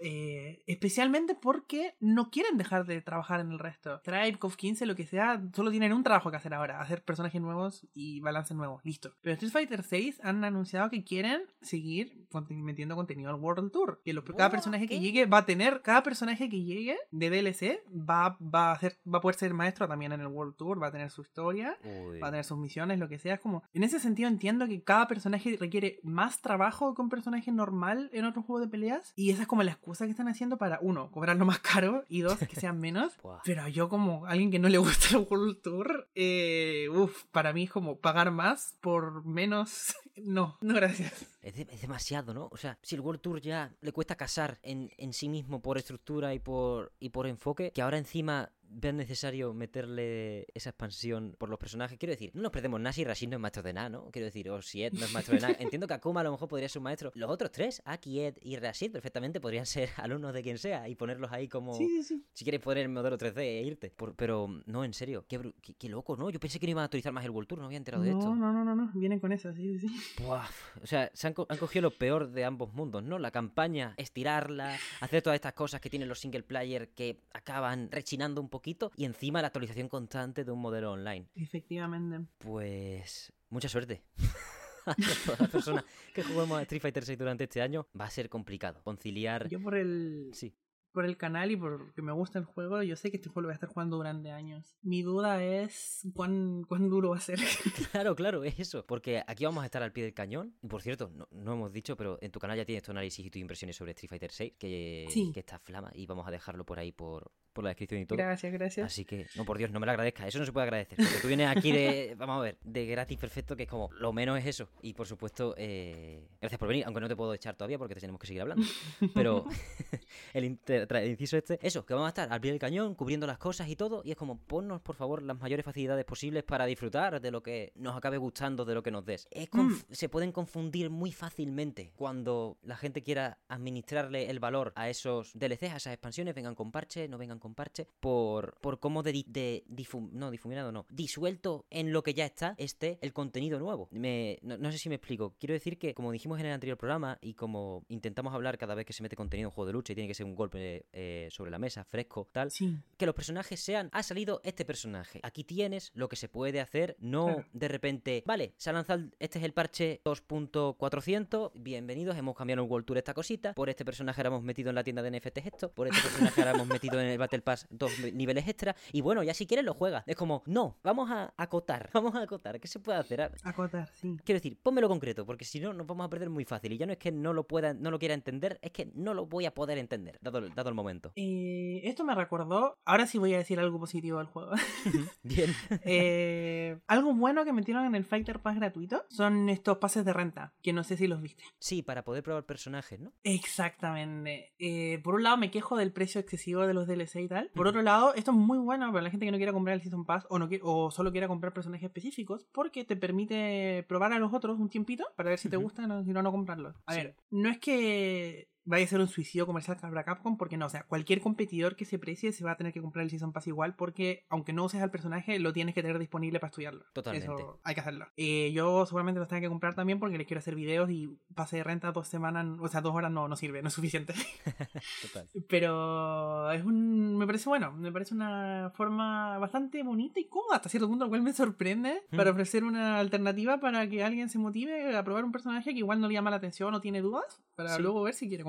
eh, 0.00 0.62
especialmente 0.66 1.34
porque 1.34 1.94
no 2.00 2.30
quieren 2.30 2.56
dejar 2.58 2.86
de 2.86 3.00
trabajar 3.00 3.40
en 3.40 3.50
el 3.50 3.58
resto. 3.58 4.00
Tribe, 4.00 4.38
CoF 4.38 4.56
15, 4.56 4.86
lo 4.86 4.94
que 4.94 5.06
sea, 5.06 5.42
solo 5.54 5.70
tienen 5.70 5.92
un 5.92 6.02
trabajo 6.02 6.30
que 6.30 6.36
hacer 6.36 6.54
ahora, 6.54 6.80
hacer 6.80 7.02
personajes 7.02 7.40
nuevos 7.40 7.86
y 7.94 8.20
balance 8.20 8.54
nuevos, 8.54 8.84
listo. 8.84 9.12
Pero 9.22 9.34
Street 9.34 9.52
Fighter 9.52 9.82
6 9.82 10.20
han 10.22 10.44
anunciado 10.44 10.90
que 10.90 11.04
quieren 11.04 11.42
seguir 11.60 12.24
metiendo 12.50 12.96
contenido 12.96 13.30
al 13.30 13.40
World 13.40 13.70
Tour. 13.70 14.00
Que 14.04 14.14
cada 14.36 14.50
personaje 14.50 14.88
que 14.88 15.00
llegue 15.00 15.26
va 15.26 15.38
a 15.38 15.46
tener, 15.46 15.82
cada 15.82 16.02
personaje 16.02 16.48
que 16.48 16.62
llegue 16.62 16.96
de 17.10 17.30
DLC 17.30 17.80
va, 17.92 18.36
va, 18.40 18.70
a, 18.70 18.72
hacer, 18.72 18.98
va 19.06 19.18
a 19.18 19.20
poder 19.20 19.36
ser 19.36 19.54
maestro 19.54 19.86
también 19.86 20.12
en 20.12 20.20
el 20.20 20.26
World 20.26 20.56
Tour, 20.56 20.82
va 20.82 20.88
a 20.88 20.92
tener 20.92 21.10
su 21.10 21.22
historia, 21.22 21.78
va 22.22 22.28
a 22.28 22.30
tener 22.30 22.44
sus 22.44 22.58
misiones, 22.58 22.98
lo 22.98 23.08
que 23.08 23.18
sea. 23.18 23.34
Es 23.34 23.40
como, 23.40 23.62
en 23.72 23.84
ese 23.84 24.00
sentido 24.00 24.28
entiendo 24.28 24.66
que 24.66 24.82
cada 24.82 25.06
personaje 25.06 25.56
requiere 25.58 26.00
más 26.02 26.40
trabajo 26.40 26.94
que 26.94 27.02
un 27.02 27.08
personaje 27.08 27.52
normal 27.52 28.10
en 28.12 28.24
otro 28.24 28.42
juego 28.42 28.60
de 28.60 28.68
peleas 28.70 29.12
y 29.16 29.30
esa 29.30 29.42
es 29.42 29.48
como 29.48 29.62
la 29.62 29.72
excusa 29.84 30.06
que 30.06 30.12
están 30.12 30.28
haciendo 30.28 30.56
para, 30.56 30.78
uno, 30.80 31.10
cobrarlo 31.10 31.44
más 31.44 31.58
caro 31.58 32.04
y 32.08 32.22
dos, 32.22 32.38
que 32.38 32.56
sean 32.56 32.80
menos. 32.80 33.12
Pero 33.44 33.68
yo 33.68 33.90
como 33.90 34.24
alguien 34.26 34.50
que 34.50 34.58
no 34.58 34.70
le 34.70 34.78
gusta 34.78 35.18
el 35.18 35.26
World 35.28 35.60
Tour, 35.60 36.08
eh, 36.14 36.88
uff, 36.90 37.24
para 37.32 37.52
mí 37.52 37.64
es 37.64 37.70
como 37.70 37.98
pagar 37.98 38.30
más 38.30 38.74
por 38.80 39.24
menos. 39.24 39.94
No, 40.16 40.56
no 40.60 40.74
gracias. 40.74 41.33
Es, 41.44 41.80
demasiado, 41.80 42.32
¿no? 42.32 42.48
O 42.50 42.56
sea, 42.56 42.78
si 42.82 42.94
el 42.94 43.00
World 43.02 43.20
Tour 43.20 43.40
ya 43.40 43.74
le 43.80 43.92
cuesta 43.92 44.16
casar 44.16 44.58
en, 44.62 44.90
en 44.96 45.12
sí 45.12 45.28
mismo 45.28 45.60
por 45.60 45.76
estructura 45.78 46.32
y 46.34 46.38
por, 46.38 46.92
y 46.98 47.10
por 47.10 47.26
enfoque, 47.26 47.70
que 47.72 47.82
ahora 47.82 47.98
encima 47.98 48.50
vean 48.76 48.96
necesario 48.96 49.52
meterle 49.52 50.46
esa 50.54 50.70
expansión 50.70 51.36
por 51.38 51.48
los 51.48 51.58
personajes. 51.58 51.98
Quiero 51.98 52.12
decir, 52.12 52.30
no 52.34 52.42
nos 52.42 52.50
perdemos 52.50 52.80
nada 52.80 52.92
si 52.92 53.04
Rashid 53.04 53.28
no 53.28 53.36
es 53.36 53.40
maestro 53.40 53.62
de 53.62 53.72
nada, 53.72 53.88
¿no? 53.88 54.10
Quiero 54.10 54.24
decir, 54.26 54.48
o 54.50 54.62
si 54.62 54.82
Ed 54.82 54.94
no 54.94 55.04
es 55.04 55.12
maestro 55.12 55.34
de 55.34 55.42
nada. 55.42 55.54
Entiendo 55.60 55.86
que 55.86 55.94
Akuma 55.94 56.22
a 56.22 56.24
lo 56.24 56.32
mejor 56.32 56.48
podría 56.48 56.68
ser 56.68 56.80
un 56.80 56.84
maestro. 56.84 57.12
Los 57.14 57.30
otros 57.30 57.52
tres, 57.52 57.82
Aki, 57.84 58.20
Ed 58.20 58.36
y 58.40 58.56
Rashid, 58.56 58.90
perfectamente 58.90 59.40
podrían 59.40 59.66
ser 59.66 59.90
alumnos 59.98 60.32
de 60.32 60.42
quien 60.42 60.58
sea 60.58 60.88
y 60.88 60.94
ponerlos 60.96 61.30
ahí 61.30 61.46
como. 61.46 61.74
Sí, 61.74 61.86
sí, 61.88 62.02
sí. 62.02 62.24
Si 62.32 62.44
quieres 62.44 62.60
poner 62.62 62.84
el 62.84 62.88
modelo 62.88 63.16
3D 63.18 63.38
e 63.38 63.62
irte. 63.62 63.90
Por- 63.90 64.14
pero 64.16 64.48
no, 64.66 64.82
en 64.84 64.92
serio, 64.94 65.24
qué, 65.28 65.52
qué- 65.62 65.74
qué 65.74 65.88
loco, 65.88 66.16
¿no? 66.16 66.30
Yo 66.30 66.40
pensé 66.40 66.58
que 66.58 66.66
no 66.66 66.70
iban 66.70 66.82
a 66.82 66.84
actualizar 66.86 67.12
más 67.12 67.24
el 67.24 67.30
World 67.30 67.48
Tour, 67.48 67.58
no 67.60 67.66
había 67.66 67.78
enterado 67.78 68.02
de 68.02 68.10
esto. 68.10 68.34
No, 68.34 68.34
no, 68.34 68.52
no, 68.52 68.64
no, 68.64 68.74
no, 68.74 68.90
vienen 68.94 69.20
con 69.20 69.30
eso, 69.30 69.52
sí, 69.52 69.78
sí, 69.78 69.88
sí. 69.88 70.22
Buah, 70.24 70.48
O 70.82 70.86
sea, 70.86 71.10
se 71.14 71.26
han, 71.28 71.33
co- 71.34 71.46
han 71.48 71.58
cogido 71.58 71.82
lo 71.82 71.90
peor 71.90 72.30
de 72.30 72.44
ambos 72.44 72.72
mundos, 72.72 73.02
¿no? 73.02 73.18
La 73.18 73.30
campaña, 73.30 73.94
estirarla, 73.96 74.78
hacer 75.00 75.22
todas 75.22 75.34
estas 75.36 75.52
cosas 75.52 75.80
que 75.80 75.90
tienen 75.90 76.08
los 76.08 76.20
single 76.20 76.42
player 76.44 76.88
que 76.94 77.20
acaban 77.32 77.90
rechinando 77.90 78.40
un 78.40 78.48
poquito 78.48 78.90
y 78.96 79.04
encima 79.04 79.40
la 79.40 79.48
actualización 79.48 79.88
constante 79.88 80.44
de 80.44 80.50
un 80.52 80.60
modelo 80.60 80.92
online. 80.92 81.26
Efectivamente. 81.34 82.26
Pues 82.38 83.32
mucha 83.50 83.68
suerte. 83.68 84.02
a 84.86 84.94
todas 85.24 85.40
las 85.40 85.50
personas 85.50 85.84
que 86.14 86.22
juguemos 86.22 86.58
a 86.58 86.62
Street 86.62 86.82
Fighter 86.82 87.04
6 87.04 87.18
durante 87.18 87.44
este 87.44 87.62
año 87.62 87.86
va 87.98 88.04
a 88.04 88.10
ser 88.10 88.28
complicado 88.28 88.82
conciliar. 88.82 89.48
Yo 89.48 89.60
por 89.60 89.74
el, 89.76 90.28
Sí, 90.34 90.54
por 90.94 91.04
el 91.04 91.16
canal 91.18 91.50
y 91.50 91.56
porque 91.56 92.00
me 92.02 92.12
gusta 92.12 92.38
el 92.38 92.44
juego, 92.44 92.82
yo 92.82 92.94
sé 92.96 93.10
que 93.10 93.16
este 93.18 93.28
juego 93.28 93.42
lo 93.42 93.48
voy 93.48 93.52
a 93.52 93.54
estar 93.54 93.68
jugando 93.68 93.96
durante 93.96 94.30
años. 94.30 94.76
Mi 94.82 95.02
duda 95.02 95.42
es 95.44 96.06
cuán, 96.14 96.62
cuán 96.68 96.88
duro 96.88 97.10
va 97.10 97.16
a 97.16 97.20
ser. 97.20 97.38
claro, 97.92 98.14
claro, 98.14 98.44
es 98.44 98.58
eso. 98.60 98.86
Porque 98.86 99.22
aquí 99.26 99.44
vamos 99.44 99.62
a 99.62 99.66
estar 99.66 99.82
al 99.82 99.92
pie 99.92 100.04
del 100.04 100.14
cañón. 100.14 100.54
Y 100.62 100.68
por 100.68 100.80
cierto, 100.82 101.10
no, 101.12 101.26
no 101.32 101.52
hemos 101.54 101.72
dicho, 101.72 101.96
pero 101.96 102.16
en 102.22 102.30
tu 102.30 102.38
canal 102.38 102.56
ya 102.56 102.64
tienes 102.64 102.84
tu 102.84 102.92
análisis 102.92 103.26
y 103.26 103.28
tus 103.30 103.40
impresiones 103.40 103.76
sobre 103.76 103.90
Street 103.90 104.08
Fighter 104.08 104.30
6, 104.30 104.52
que, 104.58 105.06
Sí. 105.10 105.30
que 105.34 105.40
está 105.40 105.58
flama 105.58 105.90
y 105.94 106.06
vamos 106.06 106.26
a 106.28 106.30
dejarlo 106.30 106.64
por 106.64 106.78
ahí 106.78 106.92
por, 106.92 107.32
por 107.52 107.64
la 107.64 107.70
descripción 107.70 108.00
y 108.00 108.06
todo. 108.06 108.16
gracias, 108.16 108.52
gracias. 108.52 108.86
Así 108.86 109.04
que, 109.04 109.26
no, 109.34 109.44
por 109.44 109.58
Dios, 109.58 109.72
no 109.72 109.80
me 109.80 109.86
lo 109.86 109.92
agradezca. 109.92 110.28
Eso 110.28 110.38
no 110.38 110.46
se 110.46 110.52
puede 110.52 110.64
agradecer. 110.64 110.96
Porque 110.96 111.18
tú 111.20 111.26
vienes 111.28 111.48
aquí 111.48 111.72
de, 111.72 112.14
vamos 112.18 112.38
a 112.38 112.42
ver, 112.42 112.58
de 112.62 112.86
gratis 112.86 113.18
perfecto, 113.18 113.56
que 113.56 113.64
es 113.64 113.68
como, 113.68 113.90
lo 113.98 114.12
menos 114.12 114.38
es 114.38 114.46
eso. 114.46 114.68
Y 114.80 114.94
por 114.94 115.08
supuesto, 115.08 115.54
eh, 115.58 116.28
gracias 116.40 116.58
por 116.58 116.68
venir, 116.68 116.84
aunque 116.86 117.00
no 117.00 117.08
te 117.08 117.16
puedo 117.16 117.34
echar 117.34 117.56
todavía 117.56 117.78
porque 117.78 117.94
te 117.94 118.00
tenemos 118.00 118.20
que 118.20 118.28
seguir 118.28 118.42
hablando. 118.42 118.64
Pero 119.12 119.44
el, 120.34 120.44
inter- 120.44 120.83
tra- 120.88 121.02
el 121.02 121.10
inciso 121.10 121.36
este, 121.36 121.58
eso, 121.66 121.84
que 121.84 121.94
vamos 121.94 122.06
a 122.06 122.08
estar 122.10 122.32
al 122.32 122.40
pie 122.40 122.50
del 122.50 122.60
cañón, 122.60 122.94
cubriendo 122.94 123.26
las 123.26 123.38
cosas 123.38 123.68
y 123.68 123.76
todo. 123.76 124.02
Y 124.04 124.10
es 124.10 124.16
como, 124.16 124.38
ponnos, 124.38 124.80
por 124.80 124.94
favor, 124.96 125.22
las 125.22 125.38
mayores 125.40 125.64
facilidades 125.64 126.04
posibles 126.04 126.42
para 126.44 126.66
disfrutar 126.66 127.20
de 127.20 127.30
lo 127.30 127.42
que 127.42 127.72
nos 127.76 127.96
acabe 127.96 128.18
gustando, 128.18 128.64
de 128.64 128.74
lo 128.74 128.82
que 128.82 128.90
nos 128.90 129.04
des. 129.04 129.26
Es 129.30 129.50
conf- 129.50 129.84
Se 129.90 130.08
pueden 130.08 130.32
confundir 130.32 130.90
muy 130.90 131.12
fácilmente 131.12 131.92
cuando 131.96 132.58
la 132.62 132.76
gente 132.76 133.02
quiera 133.02 133.38
administrarle 133.48 134.30
el 134.30 134.40
valor 134.40 134.72
a 134.76 134.88
esos 134.88 135.32
DLCs, 135.34 135.72
a 135.72 135.76
esas 135.76 135.92
expansiones, 135.92 136.34
vengan 136.34 136.54
con 136.54 136.70
parche, 136.70 137.08
no 137.08 137.18
vengan 137.18 137.38
con 137.38 137.54
parche, 137.54 137.86
por, 138.00 138.54
por 138.60 138.78
cómo 138.80 139.02
de, 139.02 139.12
di- 139.12 139.26
de 139.28 139.64
difum- 139.68 140.10
no, 140.12 140.30
difuminado, 140.30 140.70
no, 140.72 140.86
disuelto 140.90 141.66
en 141.70 141.92
lo 141.92 142.02
que 142.02 142.14
ya 142.14 142.24
está 142.26 142.54
esté 142.58 142.98
el 143.00 143.12
contenido 143.12 143.58
nuevo. 143.58 143.88
Me, 143.90 144.38
no, 144.42 144.58
no 144.58 144.70
sé 144.72 144.78
si 144.78 144.88
me 144.88 144.96
explico. 144.96 145.34
Quiero 145.38 145.54
decir 145.54 145.78
que, 145.78 145.94
como 145.94 146.12
dijimos 146.12 146.38
en 146.40 146.46
el 146.46 146.52
anterior 146.52 146.76
programa 146.76 147.18
y 147.20 147.34
como 147.34 147.84
intentamos 147.88 148.34
hablar 148.34 148.58
cada 148.58 148.74
vez 148.74 148.86
que 148.86 148.92
se 148.92 149.02
mete 149.02 149.16
contenido 149.16 149.48
en 149.48 149.52
juego 149.54 149.66
de 149.66 149.72
lucha 149.72 149.92
y 149.92 149.96
tiene 149.96 150.08
que 150.08 150.14
ser 150.14 150.26
un 150.26 150.34
golpe 150.34 150.73
eh, 150.92 151.28
sobre 151.30 151.50
la 151.50 151.58
mesa, 151.58 151.84
fresco, 151.84 152.28
tal, 152.32 152.50
Sí. 152.50 152.76
que 152.96 153.06
los 153.06 153.14
personajes 153.14 153.60
sean, 153.60 153.88
ha 153.92 154.02
salido 154.02 154.40
este 154.44 154.64
personaje, 154.64 155.20
aquí 155.22 155.44
tienes 155.44 155.90
lo 155.94 156.08
que 156.08 156.16
se 156.16 156.28
puede 156.28 156.60
hacer, 156.60 156.96
no 157.00 157.26
Claro. 157.26 157.44
de 157.52 157.68
repente, 157.68 158.22
vale, 158.26 158.54
se 158.56 158.70
ha 158.70 158.72
lanzado, 158.72 159.04
este 159.18 159.38
es 159.38 159.44
el 159.44 159.52
parche 159.52 160.00
2.400, 160.04 161.52
bienvenidos, 161.54 162.16
hemos 162.16 162.34
cambiado 162.36 162.62
en 162.62 162.70
World 162.70 162.86
Tour 162.86 162.98
esta 162.98 163.14
cosita, 163.14 163.52
por 163.54 163.68
este 163.68 163.84
personaje 163.84 164.20
ahora 164.20 164.28
hemos 164.28 164.42
metido 164.42 164.68
en 164.70 164.74
la 164.74 164.84
tienda 164.84 165.02
de 165.02 165.10
NFTs 165.10 165.46
esto, 165.46 165.70
por 165.72 165.86
este 165.88 166.00
personaje 166.00 166.40
ahora 166.40 166.52
hemos 166.54 166.66
metido 166.66 167.00
en 167.00 167.06
el 167.06 167.18
Battle 167.18 167.40
Pass 167.42 167.66
dos 167.70 167.92
niveles 168.12 168.46
extra, 168.48 168.74
y 168.92 169.00
bueno, 169.00 169.22
ya 169.22 169.34
si 169.34 169.46
quieres 169.46 169.64
lo 169.64 169.74
juegas. 169.74 170.04
Es 170.06 170.16
como, 170.16 170.42
no, 170.46 170.78
vamos 170.82 171.10
a 171.10 171.32
acotar, 171.36 171.90
vamos 171.94 172.14
a 172.14 172.22
acotar, 172.22 172.60
¿qué 172.60 172.68
se 172.68 172.78
puede 172.80 172.98
hacer? 172.98 173.30
Acotar, 173.42 173.90
sí. 173.94 174.16
Quiero 174.24 174.38
decir, 174.38 174.58
pónmelo 174.62 174.88
concreto, 174.88 175.24
porque 175.26 175.44
si 175.44 175.60
no 175.60 175.72
nos 175.72 175.86
vamos 175.86 176.06
a 176.06 176.10
perder 176.10 176.30
muy 176.30 176.44
fácil. 176.44 176.72
Y 176.72 176.78
ya 176.78 176.86
no 176.86 176.92
es 176.92 176.98
que 176.98 177.12
no 177.12 177.32
lo 177.32 177.46
pueda, 177.46 177.74
no 177.74 177.90
lo 177.90 177.98
quiera 177.98 178.14
entender, 178.14 178.58
es 178.62 178.72
que 178.72 178.90
no 178.94 179.14
lo 179.14 179.26
voy 179.26 179.46
a 179.46 179.54
poder 179.54 179.78
entender, 179.78 180.18
dado, 180.20 180.40
el 180.68 180.74
momento. 180.74 181.12
Eh, 181.16 181.80
esto 181.84 182.04
me 182.04 182.14
recordó, 182.14 182.78
ahora 182.84 183.06
sí 183.06 183.18
voy 183.18 183.34
a 183.34 183.38
decir 183.38 183.58
algo 183.60 183.78
positivo 183.78 184.18
del 184.18 184.26
juego. 184.26 184.52
Bien. 185.22 185.50
Eh, 185.84 186.78
algo 186.86 187.14
bueno 187.14 187.44
que 187.44 187.52
metieron 187.52 187.84
en 187.84 187.94
el 187.94 188.04
Fighter 188.04 188.40
Pass 188.40 188.56
gratuito 188.56 189.04
son 189.08 189.48
estos 189.48 189.78
pases 189.78 190.04
de 190.04 190.12
renta, 190.12 190.54
que 190.62 190.72
no 190.72 190.84
sé 190.84 190.96
si 190.96 191.06
los 191.06 191.20
viste. 191.22 191.44
Sí, 191.58 191.82
para 191.82 192.04
poder 192.04 192.22
probar 192.22 192.44
personajes, 192.46 193.00
¿no? 193.00 193.12
Exactamente. 193.22 194.52
Eh, 194.58 195.00
por 195.02 195.14
un 195.14 195.22
lado 195.22 195.36
me 195.36 195.50
quejo 195.50 195.76
del 195.76 195.92
precio 195.92 196.20
excesivo 196.20 196.66
de 196.66 196.74
los 196.74 196.86
DLC 196.86 197.16
y 197.22 197.28
tal. 197.28 197.50
Por 197.54 197.66
otro 197.66 197.82
lado, 197.82 198.14
esto 198.14 198.30
es 198.30 198.36
muy 198.36 198.58
bueno 198.58 198.90
para 198.92 199.02
la 199.02 199.10
gente 199.10 199.26
que 199.26 199.32
no 199.32 199.38
quiera 199.38 199.52
comprar 199.52 199.74
el 199.74 199.82
Season 199.82 200.04
Pass 200.04 200.26
o, 200.30 200.38
no 200.38 200.48
o 200.62 200.90
solo 200.90 201.12
quiera 201.12 201.28
comprar 201.28 201.52
personajes 201.52 201.86
específicos 201.86 202.46
porque 202.52 202.84
te 202.84 202.96
permite 202.96 203.84
probar 203.88 204.12
a 204.12 204.18
los 204.18 204.32
otros 204.32 204.58
un 204.58 204.68
tiempito 204.68 205.04
para 205.16 205.30
ver 205.30 205.38
si 205.38 205.48
te 205.48 205.56
gustan 205.56 205.90
o 205.90 206.04
si 206.04 206.10
no, 206.12 206.22
no 206.22 206.32
comprarlos. 206.32 206.76
A 206.86 206.92
Sí. 206.94 207.00
ver, 207.00 207.16
no 207.30 207.48
es 207.48 207.58
que 207.58 208.48
vaya 208.64 208.84
a 208.84 208.88
ser 208.88 209.00
un 209.00 209.08
suicidio 209.08 209.46
comercial 209.46 209.76
para 209.80 210.04
Capcom 210.04 210.36
porque 210.36 210.56
no, 210.56 210.66
o 210.66 210.68
sea, 210.70 210.84
cualquier 210.84 211.20
competidor 211.20 211.76
que 211.76 211.84
se 211.84 211.98
precie 211.98 212.32
se 212.32 212.44
va 212.44 212.52
a 212.52 212.56
tener 212.56 212.72
que 212.72 212.80
comprar 212.80 213.02
el 213.04 213.10
Season 213.10 213.32
Pass 213.32 213.46
igual 213.46 213.74
porque 213.76 214.24
aunque 214.28 214.52
no 214.52 214.64
uses 214.64 214.80
al 214.82 214.90
personaje 214.90 215.38
lo 215.38 215.52
tienes 215.52 215.74
que 215.74 215.82
tener 215.82 215.98
disponible 215.98 216.40
para 216.40 216.48
estudiarlo. 216.50 216.84
Totalmente. 216.92 217.26
Eso 217.32 217.60
hay 217.64 217.74
que 217.74 217.80
hacerlo. 217.80 218.06
Eh, 218.16 218.52
yo 218.52 218.86
seguramente 218.86 219.18
los 219.20 219.28
tengo 219.28 219.42
que 219.42 219.48
comprar 219.48 219.74
también 219.74 219.98
porque 219.98 220.18
les 220.18 220.26
quiero 220.26 220.38
hacer 220.38 220.54
videos 220.54 220.90
y 220.90 221.08
pase 221.34 221.56
de 221.58 221.64
renta 221.64 221.92
dos 221.92 222.08
semanas, 222.08 222.46
o 222.60 222.68
sea, 222.68 222.80
dos 222.80 222.94
horas 222.94 223.10
no, 223.10 223.28
no 223.28 223.36
sirve, 223.36 223.60
no 223.62 223.68
es 223.68 223.74
suficiente. 223.74 224.14
Total. 225.02 225.28
Pero 225.48 226.50
es 226.50 226.64
un. 226.64 227.16
Me 227.16 227.26
parece 227.26 227.48
bueno, 227.48 227.72
me 227.72 227.92
parece 227.92 228.14
una 228.14 228.70
forma 228.74 229.38
bastante 229.38 229.82
bonita 229.82 230.20
y 230.20 230.24
cómoda 230.28 230.56
hasta 230.56 230.68
cierto 230.68 230.88
punto, 230.88 231.04
lo 231.04 231.08
cual 231.10 231.22
me 231.22 231.32
sorprende 231.32 232.02
Mm. 232.10 232.16
para 232.16 232.30
ofrecer 232.30 232.64
una 232.64 232.98
alternativa 232.98 233.58
para 233.58 233.88
que 233.88 234.02
alguien 234.04 234.28
se 234.28 234.38
motive 234.38 234.96
a 234.96 235.02
probar 235.04 235.24
un 235.24 235.32
personaje 235.32 235.72
que 235.72 235.78
igual 235.78 236.00
no 236.00 236.08
le 236.08 236.14
llama 236.14 236.30
la 236.30 236.36
atención 236.36 236.74
o 236.74 236.80
tiene 236.80 237.00
dudas, 237.00 237.42
para 237.56 237.70
Sí. 237.76 237.82
luego 237.82 238.02
ver 238.02 238.14
si 238.14 238.28
quiere 238.28 238.44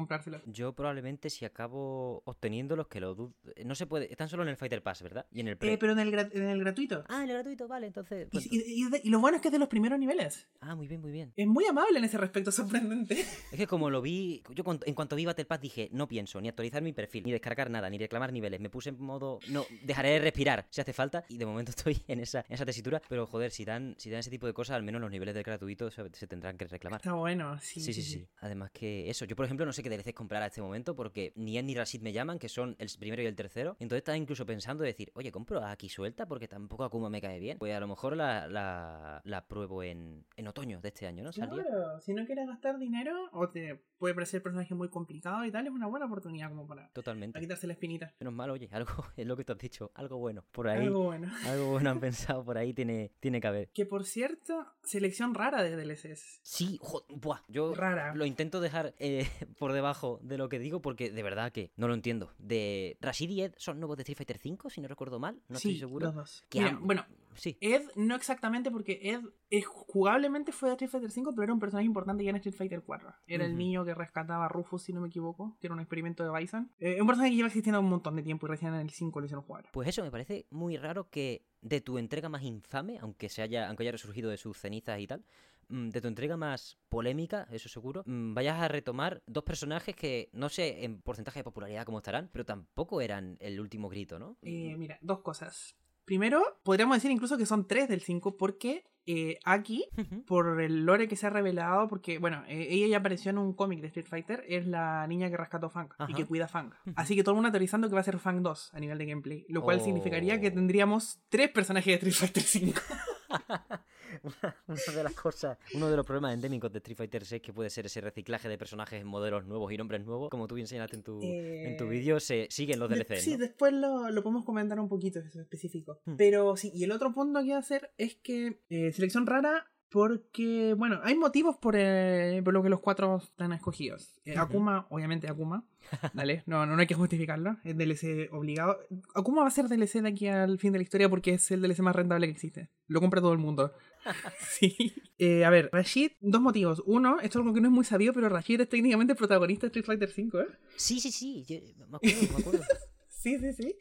Yo 0.45 0.73
probablemente 0.73 1.29
si 1.29 1.45
acabo 1.45 2.21
obteniéndolos 2.25 2.87
que 2.87 2.99
lo. 2.99 3.33
No 3.63 3.75
se 3.75 3.85
puede. 3.85 4.11
Están 4.11 4.29
solo 4.29 4.43
en 4.43 4.49
el 4.49 4.57
Fighter 4.57 4.81
Pass, 4.83 5.01
¿verdad? 5.01 5.25
Y 5.31 5.39
en 5.41 5.47
el 5.47 5.57
pre. 5.57 5.73
Eh, 5.73 5.77
pero 5.77 5.93
en 5.93 5.99
el, 5.99 6.13
en 6.13 6.43
el 6.43 6.59
gratuito. 6.59 7.03
Ah, 7.07 7.23
en 7.23 7.29
el 7.29 7.33
gratuito, 7.35 7.67
vale, 7.67 7.87
entonces. 7.87 8.27
Y, 8.27 8.29
pues, 8.31 8.45
y- 8.51 8.85
y 8.85 8.89
de- 8.89 9.01
y 9.03 9.09
lo 9.09 9.19
bueno 9.19 9.37
es 9.37 9.41
que 9.41 9.49
es 9.49 9.51
de 9.51 9.59
los 9.59 9.67
primeros 9.67 9.99
niveles. 9.99 10.47
Ah, 10.61 10.75
muy 10.75 10.87
bien, 10.87 11.01
muy 11.01 11.11
bien. 11.11 11.33
Es 11.35 11.47
muy 11.47 11.65
amable 11.65 11.99
en 11.99 12.05
ese 12.05 12.17
respecto, 12.17 12.51
sorprendente. 13.01 13.19
Es 13.21 13.57
que 13.57 13.67
como 13.67 13.89
lo 13.89 14.01
vi, 14.01 14.43
yo 14.53 14.63
en 14.85 14.93
cuanto 14.95 15.15
vi 15.15 15.25
Battle 15.25 15.45
Pass 15.45 15.61
dije, 15.61 15.89
no 15.91 16.07
pienso 16.07 16.39
ni 16.41 16.49
actualizar 16.49 16.81
mi 16.81 16.93
perfil, 16.93 17.23
ni 17.25 17.31
descargar 17.31 17.69
nada, 17.69 17.89
ni 17.89 17.97
reclamar 17.97 18.31
niveles. 18.33 18.59
Me 18.59 18.69
puse 18.69 18.89
en 18.89 18.99
modo, 19.01 19.39
no, 19.49 19.65
dejaré 19.83 20.09
de 20.11 20.19
respirar 20.19 20.67
si 20.69 20.81
hace 20.81 20.93
falta. 20.93 21.23
Y 21.29 21.37
de 21.37 21.45
momento 21.45 21.71
estoy 21.75 22.01
en 22.07 22.19
esa, 22.19 22.39
en 22.47 22.53
esa 22.55 22.65
tesitura. 22.65 23.01
Pero 23.09 23.25
joder, 23.27 23.51
si 23.51 23.65
dan, 23.65 23.95
si 23.97 24.09
dan 24.09 24.19
ese 24.19 24.29
tipo 24.29 24.47
de 24.47 24.53
cosas, 24.53 24.75
al 24.75 24.83
menos 24.83 25.01
los 25.01 25.11
niveles 25.11 25.33
del 25.35 25.43
gratuito 25.43 25.89
se, 25.91 26.03
se 26.13 26.27
tendrán 26.27 26.57
que 26.57 26.65
reclamar. 26.65 26.99
Está 26.99 27.13
bueno, 27.13 27.59
sí. 27.59 27.79
Sí, 27.81 27.93
sí, 27.93 28.01
sí. 28.01 28.27
Además 28.39 28.71
que 28.71 29.09
eso, 29.09 29.25
yo 29.25 29.35
por 29.35 29.45
ejemplo 29.45 29.65
no 29.65 29.73
sé 29.73 29.83
qué 29.83 29.89
DLCs 29.97 30.13
comprar 30.13 30.41
a 30.43 30.47
este 30.47 30.61
momento 30.61 30.95
porque 30.95 31.31
ni 31.35 31.57
Ed 31.57 31.63
ni 31.63 31.75
Rashid 31.75 32.01
me 32.01 32.13
llaman, 32.13 32.39
que 32.39 32.49
son 32.49 32.75
el 32.79 32.89
primero 32.99 33.21
y 33.21 33.25
el 33.25 33.35
tercero. 33.35 33.71
Entonces 33.79 33.97
estaba 33.99 34.17
incluso 34.17 34.45
pensando 34.45 34.83
de 34.83 34.89
decir, 34.89 35.11
oye, 35.15 35.31
compro 35.31 35.61
a 35.61 35.71
Aki 35.71 35.89
suelta 35.89 36.25
porque 36.27 36.47
tampoco 36.47 36.83
Akuma 36.83 37.09
me 37.09 37.21
cae 37.21 37.39
bien. 37.39 37.57
Pues 37.57 37.73
a 37.73 37.79
lo 37.79 37.87
mejor 37.87 38.15
la, 38.15 38.47
la, 38.47 39.21
la 39.23 39.47
pruebo 39.47 39.83
en, 39.83 40.25
en 40.35 40.47
otoño 40.47 40.79
de 40.81 40.89
este 40.89 41.07
año, 41.07 41.23
¿no? 41.23 41.31
Salía. 41.31 41.63
Claro, 41.63 41.99
si 42.01 42.13
no 42.13 42.25
quieres 42.25 42.47
gastar 42.47 42.77
dinero 42.77 43.29
o 43.33 43.49
te 43.49 43.81
puede 43.97 44.13
parecer 44.13 44.37
el 44.39 44.43
personaje 44.43 44.75
muy 44.75 44.89
complicado 44.89 45.43
y 45.45 45.51
tal, 45.51 45.65
es 45.67 45.71
una 45.73 45.87
buena 45.87 46.05
oportunidad 46.05 46.49
como 46.49 46.67
para, 46.67 46.81
para 46.83 46.93
Totalmente. 46.93 47.39
quitarse 47.39 47.67
la 47.67 47.73
espinita. 47.73 48.13
Menos 48.19 48.33
mal, 48.33 48.49
oye, 48.49 48.69
algo 48.71 48.91
es 49.17 49.25
lo 49.25 49.35
que 49.37 49.43
te 49.43 49.51
has 49.53 49.57
dicho, 49.59 49.91
algo 49.95 50.17
bueno. 50.17 50.43
Por 50.51 50.67
ahí, 50.67 50.85
Algo 50.85 51.11
algo, 51.11 51.27
bueno. 51.27 51.71
bueno 51.71 51.89
han 51.89 51.99
pensado, 51.99 52.43
por 52.43 52.57
ahí 52.57 52.73
tiene, 52.73 53.11
tiene 53.19 53.39
que 53.41 53.47
haber. 53.47 53.69
Que 53.69 53.85
por 53.85 54.05
cierto, 54.05 54.65
selección 54.83 55.33
rara 55.33 55.63
de 55.63 55.75
DLCs. 55.75 56.39
Sí, 56.43 56.77
jo- 56.81 57.05
buah, 57.09 57.39
yo 57.47 57.73
Rara. 57.73 58.13
lo 58.15 58.25
intento 58.25 58.59
dejar 58.61 58.93
eh, 58.99 59.27
por 59.59 59.71
debajo 59.73 59.84
de 60.21 60.37
lo 60.37 60.49
que 60.49 60.59
digo 60.59 60.81
porque 60.81 61.11
de 61.11 61.23
verdad 61.23 61.51
que 61.51 61.71
no 61.75 61.87
lo 61.87 61.93
entiendo. 61.93 62.31
De 62.39 62.97
Rashid 63.01 63.29
y 63.29 63.41
Ed 63.41 63.53
son 63.57 63.79
nuevos 63.79 63.97
de 63.97 64.01
Street 64.03 64.17
Fighter 64.17 64.37
5, 64.37 64.69
si 64.69 64.81
no 64.81 64.87
recuerdo 64.87 65.19
mal, 65.19 65.35
no 65.47 65.59
sí, 65.59 65.69
estoy 65.69 65.79
seguro. 65.79 66.07
los 66.07 66.15
dos. 66.15 66.43
Que 66.49 66.59
Mira, 66.59 66.71
han- 66.71 66.85
bueno, 66.85 67.05
Sí, 67.37 67.57
Ed 67.59 67.81
no 67.97 68.15
exactamente 68.15 68.71
porque 68.71 68.97
Ed 69.03 69.19
es, 69.49 69.65
jugablemente 69.65 70.53
fue 70.53 70.69
de 70.69 70.73
Street 70.75 70.89
Fighter 70.89 71.11
5, 71.11 71.31
pero 71.31 71.43
era 71.43 71.53
un 71.53 71.59
personaje 71.59 71.85
importante 71.85 72.23
ya 72.23 72.29
en 72.29 72.37
Street 72.37 72.55
Fighter 72.55 72.81
4. 72.81 73.13
Era 73.27 73.45
el 73.45 73.57
niño 73.57 73.83
que 73.83 73.93
rescataba 73.93 74.45
a 74.45 74.47
Rufus, 74.47 74.83
si 74.83 74.93
no 74.93 75.01
me 75.01 75.09
equivoco, 75.09 75.57
que 75.59 75.67
era 75.67 75.73
un 75.73 75.81
experimento 75.81 76.23
de 76.23 76.31
Bison. 76.39 76.71
Eh, 76.79 77.01
un 77.01 77.07
personaje 77.07 77.31
que 77.31 77.35
lleva 77.35 77.47
existiendo 77.47 77.81
un 77.81 77.89
montón 77.89 78.15
de 78.15 78.23
tiempo 78.23 78.47
y 78.47 78.49
recién 78.51 78.73
en 78.73 78.79
el 78.79 78.89
5 78.89 79.19
lo 79.19 79.25
hicieron 79.25 79.43
jugar. 79.43 79.65
Pues 79.73 79.89
eso, 79.89 80.01
me 80.01 80.11
parece 80.11 80.45
muy 80.49 80.77
raro 80.77 81.09
que 81.09 81.43
de 81.61 81.81
tu 81.81 81.97
entrega 81.97 82.29
más 82.29 82.43
infame, 82.43 82.99
aunque 83.01 83.27
se 83.27 83.41
haya, 83.41 83.67
aunque 83.67 83.83
haya 83.83 83.91
resurgido 83.91 84.29
de 84.29 84.37
sus 84.37 84.57
cenizas 84.57 84.97
y 85.01 85.07
tal, 85.07 85.25
de 85.69 86.01
tu 86.01 86.07
entrega 86.07 86.37
más 86.37 86.77
polémica, 86.89 87.47
eso 87.51 87.69
seguro, 87.69 88.03
mm, 88.05 88.33
vayas 88.33 88.59
a 88.59 88.67
retomar 88.67 89.21
dos 89.25 89.43
personajes 89.43 89.95
que 89.95 90.29
no 90.33 90.49
sé 90.49 90.83
en 90.83 91.01
porcentaje 91.01 91.39
de 91.39 91.43
popularidad 91.43 91.85
cómo 91.85 91.99
estarán, 91.99 92.29
pero 92.31 92.45
tampoco 92.45 93.01
eran 93.01 93.37
el 93.39 93.59
último 93.59 93.89
grito, 93.89 94.19
¿no? 94.19 94.37
Eh, 94.41 94.75
mira, 94.77 94.97
dos 95.01 95.21
cosas. 95.21 95.75
Primero, 96.05 96.59
podríamos 96.63 96.97
decir 96.97 97.11
incluso 97.11 97.37
que 97.37 97.47
son 97.47 97.67
tres 97.67 97.89
del 97.89 98.01
5 98.01 98.37
porque 98.37 98.85
eh, 99.07 99.37
Aki, 99.43 99.85
por 100.27 100.61
el 100.61 100.85
lore 100.85 101.07
que 101.07 101.15
se 101.15 101.27
ha 101.27 101.29
revelado, 101.29 101.87
porque, 101.87 102.17
bueno, 102.17 102.43
eh, 102.47 102.67
ella 102.69 102.87
ya 102.87 102.97
apareció 102.97 103.31
en 103.31 103.37
un 103.37 103.53
cómic 103.53 103.81
de 103.81 103.87
Street 103.87 104.07
Fighter, 104.07 104.43
es 104.47 104.65
la 104.67 105.05
niña 105.07 105.29
que 105.29 105.37
rescató 105.37 105.69
Fang 105.69 105.89
y 106.07 106.13
que 106.13 106.25
cuida 106.25 106.47
Fang. 106.47 106.71
Así 106.95 107.15
que 107.15 107.23
todo 107.23 107.33
el 107.33 107.37
mundo 107.37 107.51
teorizando 107.51 107.87
que 107.87 107.95
va 107.95 108.01
a 108.01 108.03
ser 108.03 108.19
Fang 108.19 108.41
2 108.41 108.73
a 108.73 108.79
nivel 108.79 108.97
de 108.97 109.05
gameplay, 109.05 109.45
lo 109.49 109.61
cual 109.61 109.81
significaría 109.81 110.39
que 110.39 110.47
oh. 110.47 110.53
tendríamos 110.53 111.19
tres 111.29 111.49
personajes 111.49 111.87
de 111.87 112.09
Street 112.09 112.13
Fighter 112.13 112.43
5. 112.43 112.81
una, 114.67 114.95
de 114.95 115.03
las 115.03 115.13
cosas, 115.13 115.57
uno 115.73 115.89
de 115.89 115.95
los 115.95 116.05
problemas 116.05 116.33
endémicos 116.33 116.71
de 116.71 116.79
Street 116.79 116.97
Fighter 116.97 117.25
6 117.25 117.41
que 117.41 117.53
puede 117.53 117.69
ser 117.69 117.85
ese 117.85 118.01
reciclaje 118.01 118.49
de 118.49 118.57
personajes 118.57 119.01
en 119.01 119.07
modelos 119.07 119.45
nuevos 119.45 119.71
y 119.71 119.77
nombres 119.77 120.05
nuevos, 120.05 120.29
como 120.29 120.47
tú 120.47 120.55
bien 120.55 120.63
enseñaste 120.65 120.95
en 120.95 121.03
tu, 121.03 121.19
en 121.21 121.77
tu 121.77 121.85
eh, 121.85 121.89
vídeo, 121.89 122.19
se 122.19 122.47
siguen 122.49 122.79
los 122.79 122.89
DLC. 122.89 123.17
sí, 123.17 123.37
después 123.37 123.73
lo, 123.73 124.09
lo, 124.09 124.23
podemos 124.23 124.45
comentar 124.45 124.79
un 124.79 124.89
poquito, 124.89 125.19
eso 125.19 125.41
específico. 125.41 125.99
Hmm. 126.05 126.15
Pero 126.17 126.55
sí, 126.57 126.71
y 126.73 126.83
el 126.83 126.91
otro 126.91 127.13
punto 127.13 127.39
que 127.39 127.45
voy 127.45 127.53
a 127.53 127.57
hacer 127.59 127.91
es 127.97 128.15
que 128.15 128.61
eh, 128.69 128.91
selección 128.91 129.25
rara 129.25 129.71
porque, 129.95 130.73
bueno, 130.77 130.99
hay 131.03 131.15
motivos 131.15 131.55
por, 131.55 131.73
eh, 131.77 132.41
por 132.43 132.53
lo 132.53 132.61
que 132.61 132.67
los 132.67 132.81
cuatro 132.81 133.15
están 133.15 133.53
escogidos. 133.53 134.19
Eh, 134.25 134.35
Akuma, 134.37 134.87
obviamente 134.89 135.29
Akuma. 135.29 135.63
¿Vale? 136.13 136.43
No, 136.47 136.65
no, 136.65 136.77
hay 136.77 136.85
que 136.85 136.95
justificarlo. 136.95 137.55
Es 137.63 137.77
DLC 137.77 138.27
obligado. 138.33 138.77
Akuma 139.13 139.43
va 139.43 139.47
a 139.47 139.51
ser 139.51 139.69
DLC 139.69 140.01
de 140.01 140.09
aquí 140.09 140.27
al 140.27 140.59
fin 140.59 140.73
de 140.73 140.79
la 140.79 140.83
historia 140.83 141.07
porque 141.07 141.35
es 141.35 141.49
el 141.49 141.61
DLC 141.61 141.79
más 141.79 141.95
rentable 141.95 142.27
que 142.27 142.33
existe. 142.33 142.69
Lo 142.87 142.99
compra 142.99 143.21
todo 143.21 143.31
el 143.31 143.37
mundo. 143.37 143.71
sí. 144.49 144.75
Eh, 145.17 145.45
a 145.45 145.49
ver, 145.49 145.69
Rashid, 145.71 146.11
dos 146.19 146.41
motivos. 146.41 146.83
Uno, 146.85 147.21
esto 147.21 147.39
es 147.39 147.43
algo 147.45 147.53
que 147.53 147.61
no 147.61 147.69
es 147.69 147.73
muy 147.73 147.85
sabido, 147.85 148.11
pero 148.11 148.27
Rashid 148.27 148.59
es 148.59 148.67
técnicamente 148.67 149.15
protagonista 149.15 149.67
de 149.67 149.79
Street 149.79 149.85
Fighter 149.85 150.09
V, 150.09 150.41
¿eh? 150.41 150.47
Sí, 150.75 150.99
sí, 150.99 151.09
sí. 151.09 151.45
me 151.89 151.95
acuerdo, 151.95 152.33
me 152.33 152.41
acuerdo. 152.41 152.63
sí, 153.07 153.39
sí, 153.39 153.53
sí. 153.53 153.77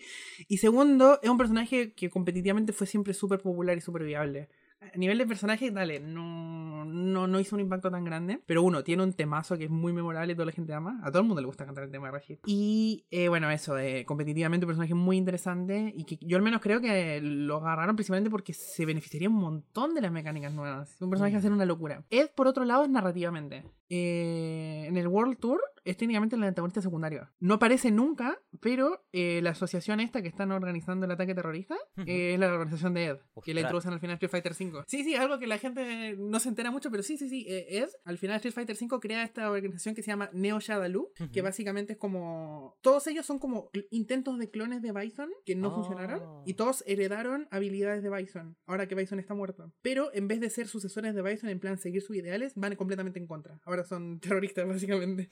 Y 0.47 0.59
segundo, 0.59 1.19
es 1.25 1.29
un 1.29 1.39
personaje 1.39 1.93
que 1.93 2.09
competitivamente 2.09 2.73
fue 2.73 2.87
siempre 2.87 3.15
súper 3.15 3.41
popular 3.41 3.77
y 3.77 3.81
súper 3.81 4.05
viable 4.05 4.49
a 4.93 4.97
nivel 4.97 5.18
de 5.18 5.26
personaje, 5.26 5.70
dale, 5.70 6.01
no, 6.01 6.85
no, 6.85 7.26
no 7.26 7.41
hizo 7.41 7.57
un 7.57 7.61
impacto 7.61 7.91
tan 7.91 8.05
grande. 8.05 8.41
Pero 8.47 8.62
uno, 8.62 8.82
tiene 8.82 9.03
un 9.03 9.12
temazo 9.12 9.57
que 9.57 9.64
es 9.64 9.70
muy 9.70 9.93
memorable 9.93 10.32
y 10.32 10.37
toda 10.37 10.47
la 10.47 10.53
gente 10.53 10.72
ama. 10.72 11.01
A 11.03 11.11
todo 11.11 11.22
el 11.22 11.28
mundo 11.28 11.41
le 11.41 11.47
gusta 11.47 11.64
cantar 11.64 11.85
el 11.85 11.91
tema 11.91 12.07
de 12.07 12.12
Rashid. 12.12 12.39
Y 12.47 13.07
eh, 13.11 13.28
bueno, 13.28 13.51
eso, 13.51 13.78
eh, 13.78 14.05
competitivamente 14.05 14.66
un 14.66 14.68
personaje 14.68 14.95
muy 14.95 15.16
interesante 15.16 15.93
y 15.97 16.05
que 16.05 16.18
yo 16.20 16.37
al 16.37 16.43
menos 16.43 16.61
creo 16.61 16.80
que 16.80 17.20
lo 17.20 17.57
agarraron 17.57 17.97
principalmente 17.97 18.30
porque 18.30 18.53
se 18.53 18.85
beneficiaría 18.87 19.28
un 19.28 19.37
montón 19.37 19.95
de 19.95 20.01
las 20.01 20.12
mecánicas 20.12 20.53
nuevas. 20.53 20.97
Un 21.01 21.11
personaje 21.11 21.32
que 21.32 21.37
va 21.37 21.41
a 21.41 21.43
ser 21.43 21.53
una 21.53 21.64
locura. 21.64 22.05
Ed, 22.11 22.30
por 22.35 22.47
otro 22.47 22.64
lado, 22.64 22.85
es 22.85 22.91
narrativamente. 22.91 23.64
Eh, 23.89 24.85
en 24.87 24.97
el 24.97 25.09
World 25.09 25.39
Tour 25.39 25.61
es 25.85 25.97
técnicamente 25.97 26.37
el 26.37 26.43
antagonista 26.43 26.80
secundario. 26.80 27.28
No 27.41 27.55
aparece 27.55 27.91
nunca, 27.91 28.41
pero 28.61 29.05
eh, 29.12 29.41
la 29.43 29.51
asociación 29.51 30.01
esta 30.01 30.22
que 30.22 30.28
están 30.28 30.51
organizando 30.51 31.05
el 31.05 31.12
ataque 31.12 31.35
terrorista 31.35 31.76
es 32.07 32.39
la 32.39 32.53
organización 32.53 32.95
de 32.95 33.05
Ed, 33.07 33.18
que 33.45 33.55
la 33.55 33.61
introducen 33.61 33.93
al 33.93 34.01
final 34.01 34.14
de 34.14 34.26
Street 34.26 34.30
Fighter 34.30 34.55
5. 34.55 34.85
Sí, 34.87 35.05
sí, 35.05 35.14
algo 35.14 35.39
que 35.39 35.47
la 35.47 35.59
gente 35.59 36.16
no 36.16 36.41
se 36.41 36.49
entera 36.49 36.70
mucho, 36.70 36.91
pero 36.91 37.03
sí, 37.03 37.18
sí, 37.18 37.28
sí. 37.28 37.45
Eh, 37.49 37.78
Ed, 37.78 37.89
al 38.05 38.18
final 38.18 38.35
de 38.35 38.37
Street 38.39 38.55
Fighter 38.55 38.76
5 38.76 39.01
crea 39.01 39.22
esta 39.22 39.51
organización 39.51 39.95
que 39.95 40.03
se 40.03 40.11
llama 40.11 40.30
Neo 40.32 40.59
Shadaloo, 40.61 41.12
que 41.32 41.43
básicamente 41.43 41.95
es 41.95 41.99
como. 41.99 42.78
Todos 42.80 43.07
ellos 43.07 43.26
son 43.26 43.39
como 43.39 43.70
intentos 43.91 44.39
de 44.39 44.51
clones 44.51 44.80
de 44.80 44.93
Bison 44.93 45.28
que 45.45 45.55
no 45.55 45.74
funcionaron 45.74 46.43
y 46.47 46.53
oh. 46.53 46.57
todos 46.57 46.82
heredaron 46.87 47.47
habilidades 47.51 48.03
de 48.03 48.11
Bison, 48.11 48.57
ahora 48.66 48.89
que 48.89 48.95
Bison 48.95 49.18
está 49.18 49.35
muerto. 49.35 49.72
Pero 49.82 50.11
en 50.14 50.28
vez 50.28 50.41
de 50.41 50.49
ser 50.49 50.66
sucesores 50.66 51.14
de 51.14 51.22
Bison, 51.22 51.51
en 51.51 51.61
plan 51.61 51.78
seguir 51.78 52.03
sus 52.03 52.16
ideales, 52.16 52.55
van 52.57 52.74
completamente 52.76 53.18
en 53.18 53.26
contra. 53.26 53.61
Ahora 53.64 53.74
son 53.83 54.20
terroristas, 54.20 54.68
básicamente. 54.68 55.29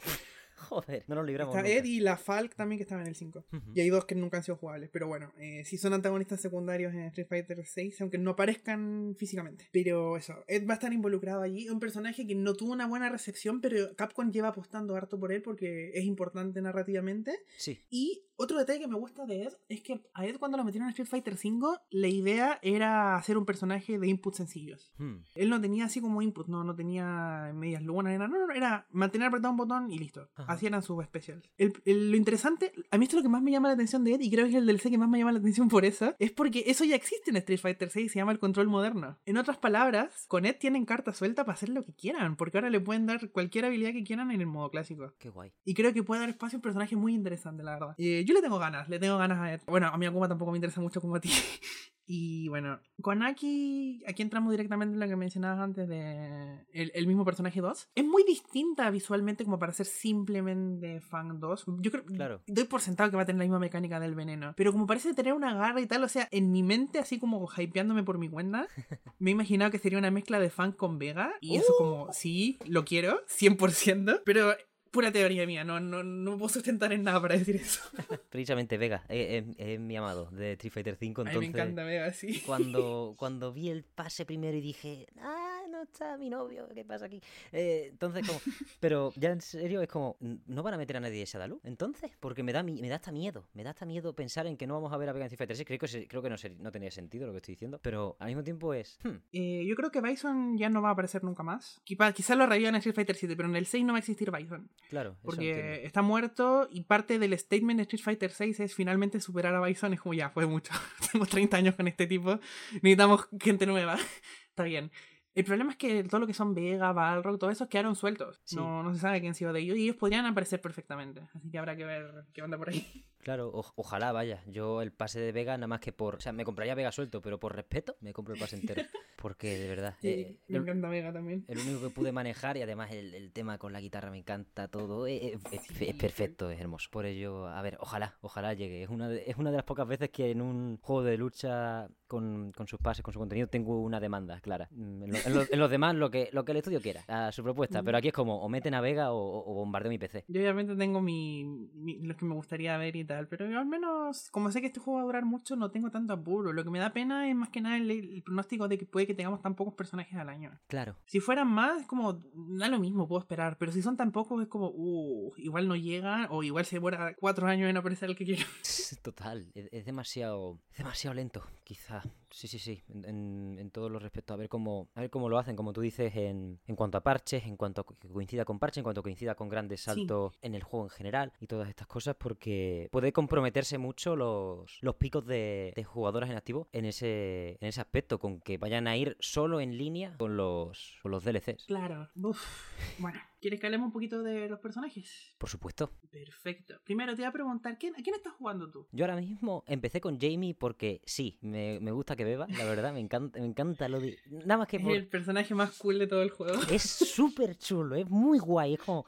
Joder, 0.68 1.04
no 1.08 1.16
nos 1.16 1.26
libramos. 1.26 1.56
Está 1.56 1.68
Ed 1.68 1.84
y 1.84 2.00
la 2.00 2.16
Falk 2.16 2.54
también 2.54 2.78
que 2.78 2.84
estaban 2.84 3.02
en 3.02 3.08
el 3.08 3.16
5. 3.16 3.44
Y 3.74 3.80
hay 3.80 3.90
dos 3.90 4.04
que 4.04 4.14
nunca 4.14 4.38
han 4.38 4.42
sido 4.42 4.56
jugables. 4.56 4.90
Pero 4.92 5.06
bueno, 5.08 5.32
eh, 5.38 5.64
sí 5.64 5.76
son 5.76 5.92
antagonistas 5.92 6.40
secundarios 6.40 6.94
en 6.94 7.00
Street 7.06 7.26
Fighter 7.28 7.66
6, 7.66 8.00
aunque 8.00 8.18
no 8.18 8.30
aparezcan 8.30 9.14
físicamente. 9.18 9.68
Pero 9.72 10.16
eso, 10.16 10.44
Ed 10.46 10.66
va 10.66 10.74
a 10.74 10.74
estar 10.74 10.92
involucrado 10.92 11.42
allí. 11.42 11.68
Un 11.68 11.80
personaje 11.80 12.26
que 12.26 12.34
no 12.34 12.54
tuvo 12.54 12.72
una 12.72 12.86
buena 12.86 13.08
recepción, 13.08 13.60
pero 13.60 13.94
Capcom 13.96 14.30
lleva 14.30 14.48
apostando 14.48 14.94
harto 14.94 15.18
por 15.18 15.32
él 15.32 15.42
porque 15.42 15.90
es 15.94 16.04
importante 16.04 16.62
narrativamente. 16.62 17.40
Sí. 17.56 17.80
Y 17.90 18.22
otro 18.42 18.58
detalle 18.58 18.80
que 18.80 18.88
me 18.88 18.98
gusta 18.98 19.24
de 19.26 19.44
Ed 19.44 19.52
es 19.68 19.80
que 19.82 20.02
a 20.14 20.26
Ed 20.26 20.38
cuando 20.38 20.58
lo 20.58 20.64
metieron 20.64 20.88
en 20.88 20.90
Street 20.90 21.08
Fighter 21.08 21.36
5, 21.36 21.78
la 21.90 22.08
idea 22.08 22.58
era 22.62 23.16
hacer 23.16 23.38
un 23.38 23.44
personaje 23.44 23.98
de 23.98 24.08
inputs 24.08 24.36
sencillos. 24.36 24.92
Hmm. 24.98 25.18
Él 25.34 25.48
no 25.48 25.60
tenía 25.60 25.84
así 25.84 26.00
como 26.00 26.22
input, 26.22 26.48
no, 26.48 26.64
no 26.64 26.74
tenía 26.74 27.52
medias 27.54 27.82
lunas, 27.82 28.12
era, 28.12 28.28
no, 28.28 28.46
no, 28.46 28.52
era 28.52 28.86
mantener 28.90 29.28
apretado 29.28 29.52
un 29.52 29.56
botón 29.56 29.90
y 29.90 29.98
listo. 29.98 30.28
Así 30.34 30.66
eran 30.66 30.82
sus 30.82 31.02
specials. 31.04 31.48
lo 31.58 32.16
interesante, 32.16 32.72
a 32.90 32.98
mí 32.98 33.04
esto 33.04 33.16
es 33.16 33.22
lo 33.22 33.22
que 33.22 33.32
más 33.32 33.42
me 33.42 33.50
llama 33.50 33.68
la 33.68 33.74
atención 33.74 34.04
de 34.04 34.14
Ed, 34.14 34.20
y 34.20 34.30
creo 34.30 34.44
que 34.46 34.50
es 34.50 34.56
el 34.56 34.66
DLC 34.66 34.90
que 34.90 34.98
más 34.98 35.08
me 35.08 35.18
llama 35.18 35.32
la 35.32 35.38
atención 35.38 35.68
por 35.68 35.84
eso, 35.84 36.14
es 36.18 36.32
porque 36.32 36.64
eso 36.66 36.84
ya 36.84 36.96
existe 36.96 37.30
en 37.30 37.36
Street 37.36 37.60
Fighter 37.60 37.90
6 37.90 38.12
se 38.12 38.18
llama 38.18 38.32
el 38.32 38.38
control 38.38 38.68
moderno. 38.68 39.18
En 39.24 39.36
otras 39.36 39.58
palabras, 39.58 40.26
con 40.28 40.44
Ed 40.44 40.56
tienen 40.58 40.84
carta 40.84 41.12
suelta 41.12 41.44
para 41.44 41.54
hacer 41.54 41.68
lo 41.68 41.84
que 41.84 41.94
quieran, 41.94 42.36
porque 42.36 42.58
ahora 42.58 42.70
le 42.70 42.80
pueden 42.80 43.06
dar 43.06 43.30
cualquier 43.30 43.64
habilidad 43.66 43.92
que 43.92 44.04
quieran 44.04 44.30
en 44.30 44.40
el 44.40 44.46
modo 44.46 44.70
clásico. 44.70 45.14
Qué 45.18 45.30
guay. 45.30 45.52
Y 45.64 45.74
creo 45.74 45.92
que 45.92 46.02
puede 46.02 46.20
dar 46.20 46.30
espacio 46.30 46.56
a 46.56 46.58
un 46.58 46.62
personaje 46.62 46.96
muy 46.96 47.14
interesante, 47.14 47.62
la 47.62 47.74
verdad. 47.74 47.94
Eh, 47.98 48.24
yo 48.26 48.31
le 48.32 48.42
tengo 48.42 48.58
ganas, 48.58 48.88
le 48.88 48.98
tengo 48.98 49.18
ganas 49.18 49.38
a. 49.38 49.70
Bueno, 49.70 49.88
a 49.88 49.96
mi 49.98 50.06
Akuma 50.06 50.28
tampoco 50.28 50.50
me 50.50 50.58
interesa 50.58 50.80
mucho 50.80 51.00
como 51.00 51.16
a 51.16 51.20
ti. 51.20 51.30
Y 52.04 52.48
bueno, 52.48 52.80
con 53.00 53.22
Aki, 53.22 54.02
aquí 54.06 54.22
entramos 54.22 54.50
directamente 54.50 54.94
en 54.94 55.00
lo 55.00 55.06
que 55.06 55.16
mencionabas 55.16 55.60
antes 55.60 55.88
de 55.88 56.58
el, 56.72 57.06
mismo 57.06 57.24
personaje 57.24 57.60
2. 57.60 57.90
Es 57.94 58.04
muy 58.04 58.24
distinta 58.24 58.90
visualmente 58.90 59.44
como 59.44 59.58
para 59.58 59.72
ser 59.72 59.86
simplemente 59.86 61.00
fan 61.00 61.38
2. 61.38 61.64
Yo 61.78 61.90
creo, 61.90 62.04
claro. 62.04 62.42
doy 62.46 62.64
por 62.64 62.80
sentado 62.80 63.10
que 63.10 63.16
va 63.16 63.22
a 63.22 63.26
tener 63.26 63.38
la 63.38 63.44
misma 63.44 63.60
mecánica 63.60 64.00
del 64.00 64.14
veneno. 64.14 64.52
Pero 64.56 64.72
como 64.72 64.86
parece 64.86 65.14
tener 65.14 65.32
una 65.32 65.54
garra 65.54 65.80
y 65.80 65.86
tal, 65.86 66.02
o 66.02 66.08
sea, 66.08 66.28
en 66.32 66.50
mi 66.50 66.62
mente, 66.62 66.98
así 66.98 67.18
como 67.18 67.48
hypeándome 67.56 68.02
por 68.02 68.18
mi 68.18 68.28
cuenta, 68.28 68.66
me 69.18 69.30
he 69.30 69.32
imaginado 69.32 69.70
que 69.70 69.78
sería 69.78 69.98
una 69.98 70.10
mezcla 70.10 70.40
de 70.40 70.50
fan 70.50 70.72
con 70.72 70.98
Vega. 70.98 71.32
Y 71.40 71.56
eso 71.56 71.72
como, 71.78 72.12
sí, 72.12 72.58
lo 72.66 72.84
quiero, 72.84 73.24
100%. 73.26 74.22
Pero 74.24 74.54
pura 74.92 75.10
teoría 75.10 75.46
mía, 75.46 75.64
no, 75.64 75.80
no, 75.80 76.04
no 76.04 76.36
puedo 76.36 76.50
sustentar 76.50 76.92
en 76.92 77.02
nada 77.02 77.20
para 77.20 77.36
decir 77.36 77.56
eso. 77.56 77.80
Precisamente 78.30 78.76
Vega, 78.76 79.02
es, 79.08 79.80
mi 79.80 79.96
amado 79.96 80.30
de 80.30 80.52
Street 80.52 80.72
Fighter 80.72 80.96
5. 80.96 81.22
Entonces, 81.22 81.36
A 81.36 81.40
mí 81.40 81.48
me 81.48 81.58
encanta 81.58 81.82
Vega, 81.82 82.12
sí. 82.12 82.42
Cuando, 82.46 83.14
cuando 83.18 83.52
vi 83.52 83.70
el 83.70 83.82
pase 83.84 84.26
primero 84.26 84.56
y 84.56 84.60
dije, 84.60 85.08
ah, 85.18 85.61
no 85.68 85.82
está 85.82 86.16
mi 86.16 86.30
novio, 86.30 86.68
¿qué 86.74 86.84
pasa 86.84 87.06
aquí? 87.06 87.20
Eh, 87.52 87.88
entonces, 87.90 88.26
como, 88.26 88.40
pero 88.80 89.12
ya 89.16 89.30
en 89.30 89.40
serio 89.40 89.82
es 89.82 89.88
como, 89.88 90.16
¿no 90.20 90.62
van 90.62 90.74
a 90.74 90.76
meter 90.76 90.96
a 90.96 91.00
nadie 91.00 91.18
de 91.18 91.24
Shadaloo? 91.24 91.60
Entonces, 91.64 92.10
porque 92.20 92.42
me 92.42 92.52
da, 92.52 92.62
me 92.62 92.88
da 92.88 92.96
hasta 92.96 93.12
miedo, 93.12 93.48
me 93.54 93.62
da 93.64 93.70
hasta 93.70 93.86
miedo 93.86 94.14
pensar 94.14 94.46
en 94.46 94.56
que 94.56 94.66
no 94.66 94.74
vamos 94.74 94.92
a 94.92 94.96
ver 94.96 95.08
a 95.08 95.12
Vega 95.12 95.24
en 95.24 95.32
Street 95.32 95.38
Fighter 95.38 95.56
6. 95.56 95.66
Creo 95.66 95.78
que, 95.78 96.08
creo 96.08 96.22
que 96.22 96.30
no, 96.30 96.36
no 96.60 96.72
tenía 96.72 96.90
sentido 96.90 97.26
lo 97.26 97.32
que 97.32 97.38
estoy 97.38 97.54
diciendo, 97.54 97.80
pero 97.82 98.16
al 98.18 98.28
mismo 98.28 98.42
tiempo 98.42 98.74
es. 98.74 98.98
Hmm. 99.02 99.16
Eh, 99.32 99.64
yo 99.66 99.74
creo 99.76 99.90
que 99.90 100.00
Bison 100.00 100.56
ya 100.56 100.68
no 100.68 100.82
va 100.82 100.90
a 100.90 100.92
aparecer 100.92 101.24
nunca 101.24 101.42
más. 101.42 101.80
Quizás 101.84 102.36
lo 102.36 102.46
revivan 102.46 102.74
en 102.74 102.78
Street 102.78 102.94
Fighter 102.94 103.16
7, 103.16 103.36
pero 103.36 103.48
en 103.48 103.56
el 103.56 103.66
6 103.66 103.84
no 103.84 103.92
va 103.92 103.98
a 103.98 104.00
existir 104.00 104.30
Bison. 104.30 104.70
Claro. 104.88 105.16
Porque 105.22 105.84
está 105.84 106.02
muerto 106.02 106.68
y 106.70 106.82
parte 106.82 107.18
del 107.18 107.38
statement 107.38 107.78
de 107.78 107.82
Street 107.82 108.02
Fighter 108.02 108.30
6 108.30 108.60
es 108.60 108.74
finalmente 108.74 109.20
superar 109.20 109.54
a 109.54 109.60
Bison. 109.60 109.92
Es 109.94 110.00
como 110.00 110.14
ya, 110.14 110.30
fue 110.30 110.46
mucho. 110.46 110.72
Tenemos 111.12 111.28
30 111.28 111.56
años 111.56 111.74
con 111.74 111.88
este 111.88 112.06
tipo. 112.06 112.38
Necesitamos 112.74 113.28
gente 113.40 113.66
nueva. 113.66 113.96
está 114.48 114.64
bien. 114.64 114.90
El 115.34 115.44
problema 115.44 115.70
es 115.72 115.78
que 115.78 116.04
todo 116.04 116.20
lo 116.20 116.26
que 116.26 116.34
son 116.34 116.54
Vega, 116.54 116.92
Balrog, 116.92 117.38
todo 117.38 117.50
eso 117.50 117.68
quedaron 117.68 117.96
sueltos. 117.96 118.42
No, 118.54 118.82
no 118.82 118.92
se 118.92 119.00
sabe 119.00 119.20
quién 119.20 119.32
ha 119.32 119.34
sido 119.34 119.52
de 119.52 119.60
ellos 119.60 119.76
y 119.78 119.84
ellos 119.84 119.96
podrían 119.96 120.26
aparecer 120.26 120.60
perfectamente. 120.60 121.22
Así 121.34 121.50
que 121.50 121.58
habrá 121.58 121.76
que 121.76 121.84
ver 121.84 122.26
qué 122.32 122.42
onda 122.42 122.58
por 122.58 122.68
ahí. 122.68 123.06
Claro, 123.22 123.52
ojalá 123.76 124.10
vaya. 124.10 124.42
Yo 124.46 124.82
el 124.82 124.92
pase 124.92 125.20
de 125.20 125.30
Vega 125.30 125.56
nada 125.56 125.68
más 125.68 125.78
que 125.78 125.92
por... 125.92 126.16
O 126.16 126.20
sea, 126.20 126.32
me 126.32 126.44
compraría 126.44 126.74
Vega 126.74 126.90
suelto, 126.90 127.22
pero 127.22 127.38
por 127.38 127.54
respeto 127.54 127.96
me 128.00 128.12
compro 128.12 128.34
el 128.34 128.40
pase 128.40 128.56
entero. 128.56 128.82
Porque 129.16 129.56
de 129.56 129.68
verdad... 129.68 129.94
Eh, 130.02 130.40
me 130.48 130.58
encanta 130.58 130.88
Vega 130.88 131.12
también. 131.12 131.44
El 131.46 131.58
único 131.58 131.80
que 131.80 131.90
pude 131.90 132.10
manejar 132.10 132.56
y 132.56 132.62
además 132.62 132.90
el, 132.90 133.30
tema 133.30 133.56
con 133.56 133.72
la 133.72 133.80
guitarra 133.80 134.10
me 134.10 134.18
encanta 134.18 134.66
todo. 134.66 135.06
Eh, 135.06 135.34
eh, 135.34 135.38
es, 135.52 135.94
perfecto, 135.94 136.50
es 136.50 136.60
hermoso. 136.60 136.88
Por 136.90 137.06
ello, 137.06 137.46
a 137.46 137.62
ver, 137.62 137.76
ojalá, 137.78 138.16
ojalá 138.20 138.54
llegue. 138.54 138.82
Es 138.82 138.88
una 138.88 139.08
de, 139.08 139.22
es 139.24 139.36
una 139.36 139.52
de 139.52 139.58
las 139.58 139.64
pocas 139.64 139.86
veces 139.86 140.10
que 140.10 140.32
en 140.32 140.42
un 140.42 140.78
juego 140.78 141.04
de 141.04 141.16
lucha 141.16 141.88
con, 142.12 142.52
sus 142.66 142.78
pases, 142.78 143.02
con 143.02 143.14
su 143.14 143.18
contenido, 143.18 143.46
tengo 143.46 143.80
una 143.80 143.98
demanda 143.98 144.40
clara. 144.40 144.68
Mm, 144.70 145.04
en, 145.24 145.58
los 145.58 145.70
demás, 145.70 145.94
lo 145.94 146.10
que, 146.10 146.28
lo 146.32 146.44
que 146.44 146.52
el 146.52 146.58
estudio 146.58 146.80
quiera, 146.80 147.02
a 147.08 147.32
su 147.32 147.42
propuesta. 147.42 147.82
Pero 147.82 147.96
aquí 147.96 148.08
es 148.08 148.14
como, 148.14 148.42
o 148.42 148.48
meten 148.48 148.74
a 148.74 148.80
Vega 148.80 149.12
o, 149.12 149.54
bombardeo 149.54 149.88
mi 149.88 149.98
PC. 149.98 150.24
Yo 150.28 150.40
obviamente 150.40 150.76
tengo 150.76 151.00
mi, 151.00 151.70
lo 152.02 152.16
que 152.16 152.24
me 152.24 152.34
gustaría 152.34 152.76
ver 152.76 152.96
y 152.96 153.04
tal, 153.04 153.11
pero 153.28 153.48
yo 153.48 153.58
al 153.58 153.66
menos, 153.66 154.30
como 154.30 154.50
sé 154.50 154.60
que 154.60 154.66
este 154.68 154.80
juego 154.80 154.96
va 154.96 155.02
a 155.02 155.06
durar 155.06 155.24
mucho, 155.24 155.56
no 155.56 155.70
tengo 155.70 155.90
tanto 155.90 156.12
apuro. 156.12 156.52
Lo 156.52 156.64
que 156.64 156.70
me 156.70 156.78
da 156.78 156.92
pena 156.92 157.28
es 157.28 157.34
más 157.34 157.50
que 157.50 157.60
nada 157.60 157.76
el, 157.76 158.22
pronóstico 158.24 158.68
de 158.68 158.78
que 158.78 158.86
puede 158.86 159.06
que 159.06 159.14
tengamos 159.14 159.42
tan 159.42 159.54
pocos 159.54 159.74
personajes 159.74 160.14
al 160.16 160.28
año. 160.28 160.58
Claro. 160.68 160.96
Si 161.06 161.20
fueran 161.20 161.48
más, 161.48 161.82
es 161.82 161.86
como, 161.86 162.22
da 162.34 162.68
lo 162.68 162.78
mismo, 162.78 163.08
puedo 163.08 163.20
esperar. 163.20 163.56
Pero 163.58 163.72
si 163.72 163.82
son 163.82 163.96
tan 163.96 164.12
pocos, 164.12 164.42
es 164.42 164.48
como, 164.48 164.70
uh, 164.74 165.32
igual 165.36 165.68
no 165.68 165.76
llega, 165.76 166.28
o 166.30 166.42
igual 166.42 166.64
se 166.64 166.76
demora 166.76 167.14
cuatro 167.18 167.46
años 167.46 167.68
en 167.68 167.76
aparecer 167.76 168.10
el 168.10 168.16
que 168.16 168.24
quiero. 168.24 168.42
Total, 169.02 169.50
es, 169.54 169.84
demasiado, 169.84 170.58
demasiado 170.76 171.14
lento, 171.14 171.42
quizá. 171.64 172.02
Sí, 172.30 172.48
sí, 172.48 172.58
sí, 172.58 172.82
en, 172.88 173.58
en, 173.58 173.70
todos 173.70 173.90
los 173.90 174.02
respectos. 174.02 174.34
A 174.34 174.38
ver 174.38 174.48
cómo 174.48 174.88
a 174.94 175.00
ver 175.00 175.10
cómo 175.10 175.28
lo 175.28 175.38
hacen, 175.38 175.56
como 175.56 175.72
tú 175.72 175.80
dices, 175.80 176.14
en, 176.16 176.60
en 176.66 176.76
cuanto 176.76 176.98
a 176.98 177.02
parches, 177.02 177.44
en 177.44 177.56
cuanto 177.56 177.82
a 177.82 177.84
que 177.84 178.08
coincida 178.08 178.44
con 178.44 178.58
parches, 178.58 178.78
en 178.78 178.84
cuanto 178.84 179.00
a 179.00 179.02
coincida 179.02 179.34
con 179.34 179.48
grandes 179.48 179.82
saltos 179.82 180.34
en 180.40 180.54
el 180.54 180.62
juego 180.62 180.86
en 180.86 180.90
general 180.90 181.32
y 181.40 181.46
todas 181.46 181.68
estas 181.68 181.86
cosas, 181.86 182.16
porque 182.16 182.88
puede 182.90 183.01
puede 183.02 183.12
comprometerse 183.12 183.78
mucho 183.78 184.14
los, 184.14 184.78
los 184.80 184.94
picos 184.94 185.26
de, 185.26 185.74
jugadoras 185.84 186.30
en 186.30 186.36
activo 186.36 186.68
en 186.70 186.84
ese, 186.84 187.58
en 187.60 187.66
ese 187.66 187.80
aspecto, 187.80 188.20
con 188.20 188.40
que 188.40 188.58
vayan 188.58 188.86
a 188.86 188.96
ir 188.96 189.16
solo 189.18 189.60
en 189.60 189.76
línea 189.76 190.14
con 190.18 190.36
los, 190.36 191.00
con 191.02 191.10
los 191.10 191.24
DLCs. 191.24 191.64
Claro. 191.66 192.10
Bueno, 192.14 193.20
¿quieres 193.42 193.60
que 193.60 193.66
hablemos 193.66 193.86
un 193.86 193.92
poquito 193.92 194.22
de 194.22 194.48
los 194.48 194.60
personajes? 194.60 195.34
Por 195.36 195.50
supuesto. 195.50 195.90
Perfecto. 196.10 196.80
Primero 196.84 197.12
te 197.14 197.22
voy 197.22 197.28
a 197.28 197.32
preguntar, 197.32 197.76
¿quién, 197.76 197.94
¿a 197.96 198.02
quién 198.02 198.14
estás 198.14 198.32
jugando 198.34 198.70
tú? 198.70 198.86
Yo 198.92 199.04
ahora 199.04 199.20
mismo 199.20 199.64
empecé 199.66 200.00
con 200.00 200.18
Jamie 200.18 200.54
porque 200.54 201.02
sí, 201.04 201.38
me, 201.42 201.80
me 201.80 201.90
gusta 201.90 202.14
que 202.16 202.24
beba, 202.24 202.46
la 202.46 202.64
verdad, 202.64 202.92
me 202.92 203.00
encanta, 203.00 203.40
me 203.40 203.46
encanta 203.46 203.88
lo 203.88 204.00
de... 204.00 204.16
Nada 204.30 204.58
más 204.58 204.68
que 204.68 204.76
Es 204.76 204.82
por... 204.82 204.92
el 204.94 205.08
personaje 205.08 205.54
más 205.54 205.76
cool 205.76 205.98
de 205.98 206.06
todo 206.06 206.22
el 206.22 206.30
juego. 206.30 206.54
Es 206.72 206.82
súper 206.82 207.58
chulo, 207.58 207.96
es 207.96 208.08
muy 208.08 208.38
guay, 208.38 208.74
es 208.74 208.80
como... 208.80 209.04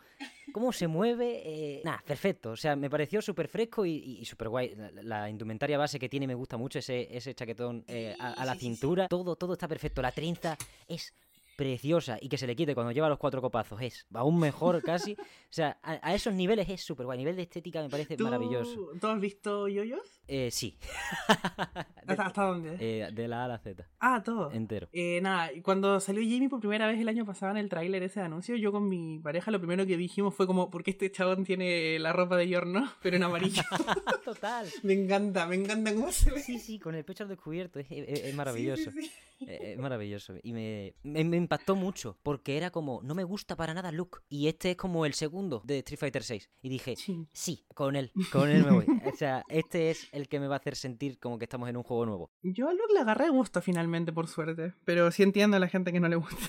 Cómo 0.53 0.73
se 0.73 0.87
mueve, 0.87 1.43
eh, 1.45 1.83
nada, 1.85 2.03
perfecto. 2.07 2.51
O 2.51 2.57
sea, 2.57 2.77
me 2.77 2.89
pareció 2.89 3.21
súper 3.21 3.49
fresco 3.49 3.85
y, 3.87 3.93
y, 3.97 4.19
y 4.21 4.25
súper 4.25 4.49
guay. 4.51 4.75
La, 4.77 5.03
la 5.03 5.31
indumentaria 5.31 5.79
base 5.79 5.99
que 5.99 6.09
tiene 6.09 6.27
me 6.27 6.35
gusta 6.35 6.57
mucho, 6.57 6.79
ese, 6.79 7.09
ese 7.11 7.35
chaquetón 7.35 7.85
eh, 7.89 8.15
a, 8.21 8.35
a 8.35 8.45
la 8.45 8.55
cintura. 8.55 9.09
Todo, 9.09 9.35
todo 9.35 9.55
está 9.55 9.67
perfecto. 9.67 10.03
La 10.03 10.13
trenza 10.13 10.57
es 10.87 11.13
preciosa 11.57 12.19
y 12.21 12.29
que 12.29 12.39
se 12.39 12.47
le 12.47 12.57
quite 12.57 12.75
cuando 12.75 12.93
lleva 12.93 13.09
los 13.09 13.19
cuatro 13.19 13.41
copazos 13.41 13.81
es 13.83 14.07
aún 14.15 14.39
mejor 14.39 14.83
casi. 14.85 15.13
O 15.15 15.17
sea, 15.51 15.79
a, 15.83 15.99
a 16.03 16.15
esos 16.15 16.35
niveles 16.35 16.69
es 16.69 16.83
súper 16.83 17.07
guay. 17.07 17.17
A 17.17 17.19
nivel 17.19 17.37
de 17.37 17.43
estética 17.43 17.83
me 17.83 17.89
parece 17.89 18.17
¿Tú, 18.17 18.25
maravilloso. 18.25 18.91
¿Tú 19.01 19.07
has 19.07 19.21
visto 19.21 19.69
yoyos? 19.69 20.21
Eh, 20.29 20.51
sí. 20.51 20.77
¿Hasta, 22.07 22.27
hasta 22.27 22.43
dónde? 22.45 22.77
Eh, 22.81 23.09
de 23.13 23.29
la 23.29 23.43
A 23.43 23.45
a 23.45 23.49
la 23.49 23.59
Z, 23.59 23.87
ah, 24.01 24.23
todo. 24.23 24.51
entero. 24.53 24.89
Eh, 24.93 25.21
nada, 25.23 25.51
cuando 25.63 26.01
salió 26.01 26.23
Jamie 26.23 26.49
por 26.49 26.61
primera 26.61 26.87
vez 26.87 27.01
el 27.01 27.09
año 27.09 27.25
pasado 27.25 27.53
en 27.53 27.59
el 27.59 27.69
tráiler 27.69 28.03
ese 28.03 28.21
anuncio, 28.21 28.57
yo 28.57 28.73
con 28.73 28.89
mi 28.89 29.19
pareja 29.21 29.51
lo 29.51 29.59
primero 29.59 29.87
que 29.87 29.97
dijimos 29.97 30.35
fue 30.35 30.47
como, 30.47 30.71
¿por 30.71 30.83
qué 30.83 30.91
este 30.93 31.11
chabón 31.11 31.45
tiene 31.45 31.99
la 31.99 32.13
ropa 32.13 32.37
de 32.37 32.49
Yorno, 32.49 32.91
pero 33.03 33.17
en 33.17 33.23
amarillo? 33.23 33.63
Total. 34.25 34.67
me 34.83 34.93
encanta, 34.95 35.47
me 35.47 35.57
encanta 35.57 35.95
cómo 35.95 36.11
se 36.13 36.31
ve. 36.31 36.41
Sí, 36.41 36.59
sí, 36.59 36.79
con 36.79 36.95
el 36.95 37.05
pecho 37.05 37.25
al 37.25 37.29
descubierto. 37.31 37.79
Es, 37.79 37.87
es- 37.91 38.25
es 38.25 38.35
maravilloso. 38.35 38.91
Sí, 38.93 39.03
sí, 39.03 39.09
sí. 39.09 39.47
Eh, 39.49 39.73
Es 39.73 39.79
maravilloso. 39.79 40.35
Y 40.43 40.53
me, 40.53 40.95
me, 41.03 41.25
me 41.25 41.37
impactó 41.37 41.75
mucho. 41.75 42.17
Porque 42.23 42.57
era 42.57 42.71
como, 42.71 43.01
no 43.03 43.15
me 43.15 43.25
gusta 43.25 43.57
para 43.57 43.75
nada 43.75 43.91
Luke. 43.93 44.21
Y 44.29 44.47
este 44.49 44.71
es 44.73 44.77
como 44.77 45.05
el 45.07 45.13
segundo 45.15 45.61
de 45.65 45.79
Street 45.79 45.99
Fighter 45.99 46.23
6. 46.23 46.51
Y 46.63 46.69
dije, 46.69 46.97
Sí. 46.97 47.27
sí, 47.33 47.67
con 47.75 47.97
él. 47.97 48.13
Con 48.33 48.49
él 48.49 48.65
me 48.65 48.71
voy. 48.71 48.87
O 49.13 49.17
sea, 49.17 49.43
este 49.49 49.91
es 49.91 50.09
el 50.15 50.29
que 50.29 50.41
me 50.41 50.49
va 50.49 50.55
a 50.55 50.59
hacer 50.59 50.77
sentir 50.77 51.19
como 51.19 51.39
que 51.39 51.45
estamos 51.45 51.69
en 51.69 51.77
un 51.77 51.83
juego 51.83 52.07
nuevo. 52.07 52.31
Yo 52.43 52.69
a 52.69 52.73
Luke 52.73 52.93
le 52.93 53.01
agarré 53.01 53.29
gusto 53.29 53.61
finalmente, 53.61 54.13
por 54.13 54.29
suerte. 54.29 54.75
Pero 54.85 55.11
sí 55.11 55.23
entiendo 55.23 55.57
a 55.57 55.61
la 55.61 55.69
gente 55.69 55.93
que 55.93 56.01
no 56.01 56.09
le 56.09 56.17
gusta. 56.17 56.47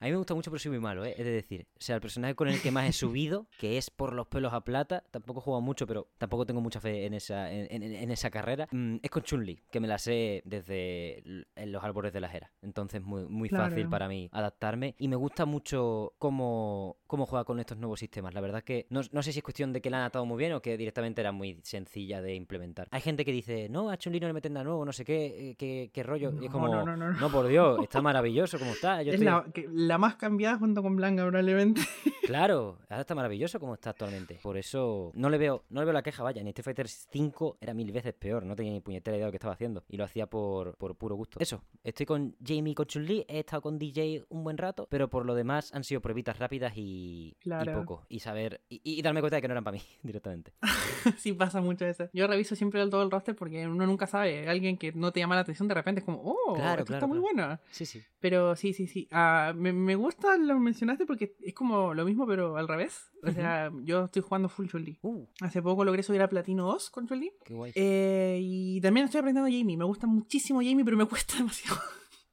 A 0.00 0.04
mí 0.04 0.12
me 0.12 0.16
gusta 0.16 0.34
mucho, 0.34 0.50
pero 0.50 0.60
soy 0.60 0.70
muy 0.70 0.80
malo, 0.80 1.04
¿eh? 1.04 1.14
Es 1.18 1.24
de 1.24 1.32
decir, 1.32 1.66
o 1.74 1.80
sea, 1.80 1.96
el 1.96 2.00
personaje 2.00 2.34
con 2.36 2.46
el 2.48 2.60
que 2.62 2.70
más 2.70 2.88
he 2.88 2.92
subido, 2.92 3.46
que 3.58 3.78
es 3.78 3.90
por 3.90 4.12
los 4.12 4.28
pelos 4.28 4.52
a 4.52 4.60
plata, 4.62 5.02
tampoco 5.10 5.40
he 5.40 5.42
jugado 5.42 5.60
mucho, 5.60 5.86
pero 5.88 6.08
tampoco 6.18 6.46
tengo 6.46 6.60
mucha 6.60 6.80
fe 6.80 7.04
en 7.06 7.14
esa, 7.14 7.52
en, 7.52 7.66
en- 7.82 7.94
en 7.94 8.10
esa 8.12 8.30
carrera, 8.30 8.68
mm, 8.70 8.96
es 9.02 9.10
con 9.10 9.22
Chun-Li, 9.24 9.60
que 9.70 9.80
me 9.80 9.88
la 9.88 9.98
sé 9.98 10.42
desde 10.44 11.22
los 11.66 11.82
árboles 11.82 12.12
de 12.12 12.20
la 12.20 12.32
era. 12.32 12.52
Entonces, 12.62 13.02
muy, 13.02 13.24
muy 13.26 13.48
Claro. 13.48 13.64
fácil 13.70 13.88
para 13.88 14.06
mí 14.08 14.28
adaptarme. 14.32 14.94
Y 14.98 15.08
me 15.08 15.16
gusta 15.16 15.46
mucho 15.46 16.12
cómo, 16.18 16.98
cómo 17.08 17.26
juega 17.26 17.44
con 17.44 17.58
estos 17.58 17.76
nuevos 17.78 17.98
sistemas. 17.98 18.34
La 18.34 18.40
verdad 18.40 18.62
que 18.62 18.86
no, 18.90 19.00
no 19.10 19.22
sé 19.22 19.32
si 19.32 19.40
es 19.40 19.42
cuestión 19.44 19.72
de 19.72 19.80
que 19.80 19.90
la 19.90 19.98
han 19.98 20.04
atado 20.04 20.24
muy 20.26 20.38
bien 20.38 20.52
o 20.52 20.62
que 20.62 20.76
directamente 20.76 21.20
era 21.20 21.32
muy 21.32 21.58
sencilla 21.64 22.22
de 22.22 22.34
implementar. 22.36 22.86
Hay 22.92 23.00
gente 23.00 23.24
que 23.24 23.32
dice, 23.32 23.68
no, 23.68 23.90
a 23.90 23.96
Chun-Li 23.96 24.20
no 24.20 24.28
le 24.28 24.32
meten 24.32 24.52
nada 24.52 24.64
nuevo, 24.64 24.84
no 24.84 24.92
sé 24.92 25.04
qué, 25.04 25.50
eh, 25.50 25.54
qué, 25.56 25.90
qué 25.92 26.02
rollo. 26.04 26.30
y 26.34 26.36
es 26.36 26.42
No, 26.42 26.52
como, 26.52 26.68
no, 26.68 26.84
no, 26.84 26.96
no, 26.96 27.12
no. 27.12 27.18
no, 27.18 27.30
por 27.32 27.48
Dios, 27.48 27.80
está 27.82 28.00
maravilloso 28.00 28.58
como 28.60 28.72
está. 28.72 29.02
Yo 29.02 29.10
es 29.12 29.20
estoy- 29.20 29.26
la, 29.26 29.44
que- 29.52 29.66
la 29.88 29.98
más 29.98 30.16
cambiada 30.16 30.58
junto 30.58 30.82
con 30.82 30.96
Blanca, 30.96 31.26
probablemente. 31.26 31.80
Claro, 32.28 32.76
ahora 32.90 33.00
está 33.00 33.14
maravilloso 33.14 33.58
como 33.58 33.72
está 33.72 33.88
actualmente. 33.88 34.38
Por 34.42 34.58
eso 34.58 35.12
no 35.14 35.30
le 35.30 35.38
veo, 35.38 35.64
no 35.70 35.80
le 35.80 35.86
veo 35.86 35.94
la 35.94 36.02
queja, 36.02 36.22
vaya. 36.22 36.42
En 36.42 36.48
Street 36.48 36.62
Fighter 36.62 36.86
5 36.86 37.56
era 37.58 37.72
mil 37.72 37.90
veces 37.90 38.12
peor, 38.12 38.44
no 38.44 38.54
tenía 38.54 38.70
ni 38.70 38.80
puñetera 38.80 39.16
idea 39.16 39.24
de 39.24 39.28
lo 39.28 39.32
que 39.32 39.38
estaba 39.38 39.54
haciendo. 39.54 39.82
Y 39.88 39.96
lo 39.96 40.04
hacía 40.04 40.26
por, 40.26 40.76
por 40.76 40.94
puro 40.94 41.16
gusto. 41.16 41.40
Eso, 41.40 41.64
estoy 41.82 42.04
con 42.04 42.36
Jamie 42.46 42.72
y 42.72 42.74
con 42.74 42.84
Chun-Li, 42.84 43.24
he 43.28 43.38
estado 43.38 43.62
con 43.62 43.78
DJ 43.78 44.26
un 44.28 44.44
buen 44.44 44.58
rato, 44.58 44.86
pero 44.90 45.08
por 45.08 45.24
lo 45.24 45.34
demás 45.34 45.72
han 45.72 45.84
sido 45.84 46.02
pruebitas 46.02 46.38
rápidas 46.38 46.74
y, 46.76 47.28
y 47.30 47.36
Claro. 47.40 47.72
poco. 47.80 48.04
Y 48.10 48.20
saber, 48.20 48.60
y, 48.68 48.82
y 48.84 49.00
darme 49.00 49.20
cuenta 49.20 49.36
de 49.36 49.40
que 49.40 49.48
no 49.48 49.52
eran 49.52 49.64
para 49.64 49.78
mí, 49.78 49.82
directamente. 50.02 50.52
sí 51.16 51.32
pasa 51.32 51.62
mucho 51.62 51.86
eso. 51.86 52.10
Yo 52.12 52.26
reviso 52.26 52.54
siempre 52.56 52.86
todo 52.90 53.02
el 53.04 53.10
roster 53.10 53.34
porque 53.36 53.66
uno 53.66 53.86
nunca 53.86 54.06
sabe. 54.06 54.46
Alguien 54.46 54.76
que 54.76 54.92
no 54.92 55.12
te 55.12 55.20
llama 55.20 55.34
la 55.34 55.40
atención 55.40 55.66
de 55.66 55.72
repente 55.72 56.00
es 56.00 56.04
como, 56.04 56.20
oh, 56.22 56.52
Claro, 56.52 56.82
esto 56.82 56.84
claro, 56.84 56.98
está 56.98 57.06
muy 57.06 57.20
bueno. 57.20 57.58
Sí, 57.70 57.86
sí. 57.86 58.02
Pero 58.20 58.54
sí, 58.54 58.74
sí, 58.74 58.86
sí. 58.86 59.08
Ah, 59.12 59.54
me, 59.56 59.72
me 59.78 59.94
gusta 59.96 60.36
lo 60.36 60.58
mencionaste 60.58 61.06
porque 61.06 61.36
es 61.40 61.54
como 61.54 61.94
lo 61.94 62.04
mismo, 62.04 62.26
pero 62.26 62.56
al 62.56 62.68
revés. 62.68 63.10
O 63.22 63.30
sea, 63.32 63.70
yo 63.84 64.04
estoy 64.04 64.22
jugando 64.22 64.48
full 64.48 64.66
Chun-Li. 64.68 64.98
Uh, 65.02 65.26
Hace 65.40 65.62
poco 65.62 65.84
logré 65.84 66.02
subir 66.02 66.22
a 66.22 66.28
Platino 66.28 66.66
2 66.66 66.90
con 66.90 67.06
Chun-Li. 67.08 67.32
qué 67.44 67.54
guay. 67.54 67.72
Eh, 67.74 68.38
y 68.42 68.80
también 68.80 69.06
estoy 69.06 69.20
aprendiendo 69.20 69.50
Jamie. 69.50 69.76
Me 69.76 69.84
gusta 69.84 70.06
muchísimo 70.06 70.60
Jamie, 70.60 70.84
pero 70.84 70.96
me 70.96 71.04
cuesta 71.08 71.36
demasiado. 71.38 71.80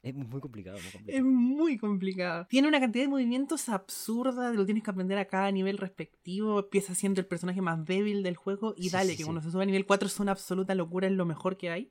Es 0.06 0.14
muy 0.14 0.40
complicado, 0.40 0.78
muy 0.78 1.04
Es 1.14 1.24
muy 1.24 1.78
complicado. 1.78 2.46
Tiene 2.48 2.68
una 2.68 2.80
cantidad 2.80 3.04
de 3.06 3.10
movimientos 3.10 3.70
absurda, 3.70 4.52
lo 4.54 4.64
tienes 4.66 4.84
que 4.84 4.92
aprender 4.92 5.18
a 5.18 5.26
cada 5.26 5.52
nivel 5.52 5.80
respectivo. 5.80 6.60
Empieza 6.60 6.94
siendo 6.94 7.22
el 7.22 7.26
personaje 7.26 7.60
más 7.60 7.84
débil 7.86 8.22
del 8.22 8.36
juego 8.36 8.76
y 8.78 8.84
Sí, 8.84 8.90
dale, 8.92 9.12
sí, 9.12 9.18
que 9.18 9.24
sí. 9.24 9.24
cuando 9.24 9.42
se 9.42 9.50
sube 9.50 9.64
a 9.64 9.66
nivel 9.66 9.86
4 9.88 10.08
es 10.08 10.20
una 10.20 10.32
absoluta 10.32 10.76
locura, 10.76 11.08
es 11.08 11.14
lo 11.14 11.26
mejor 11.26 11.58
que 11.58 11.72
hay. 11.72 11.90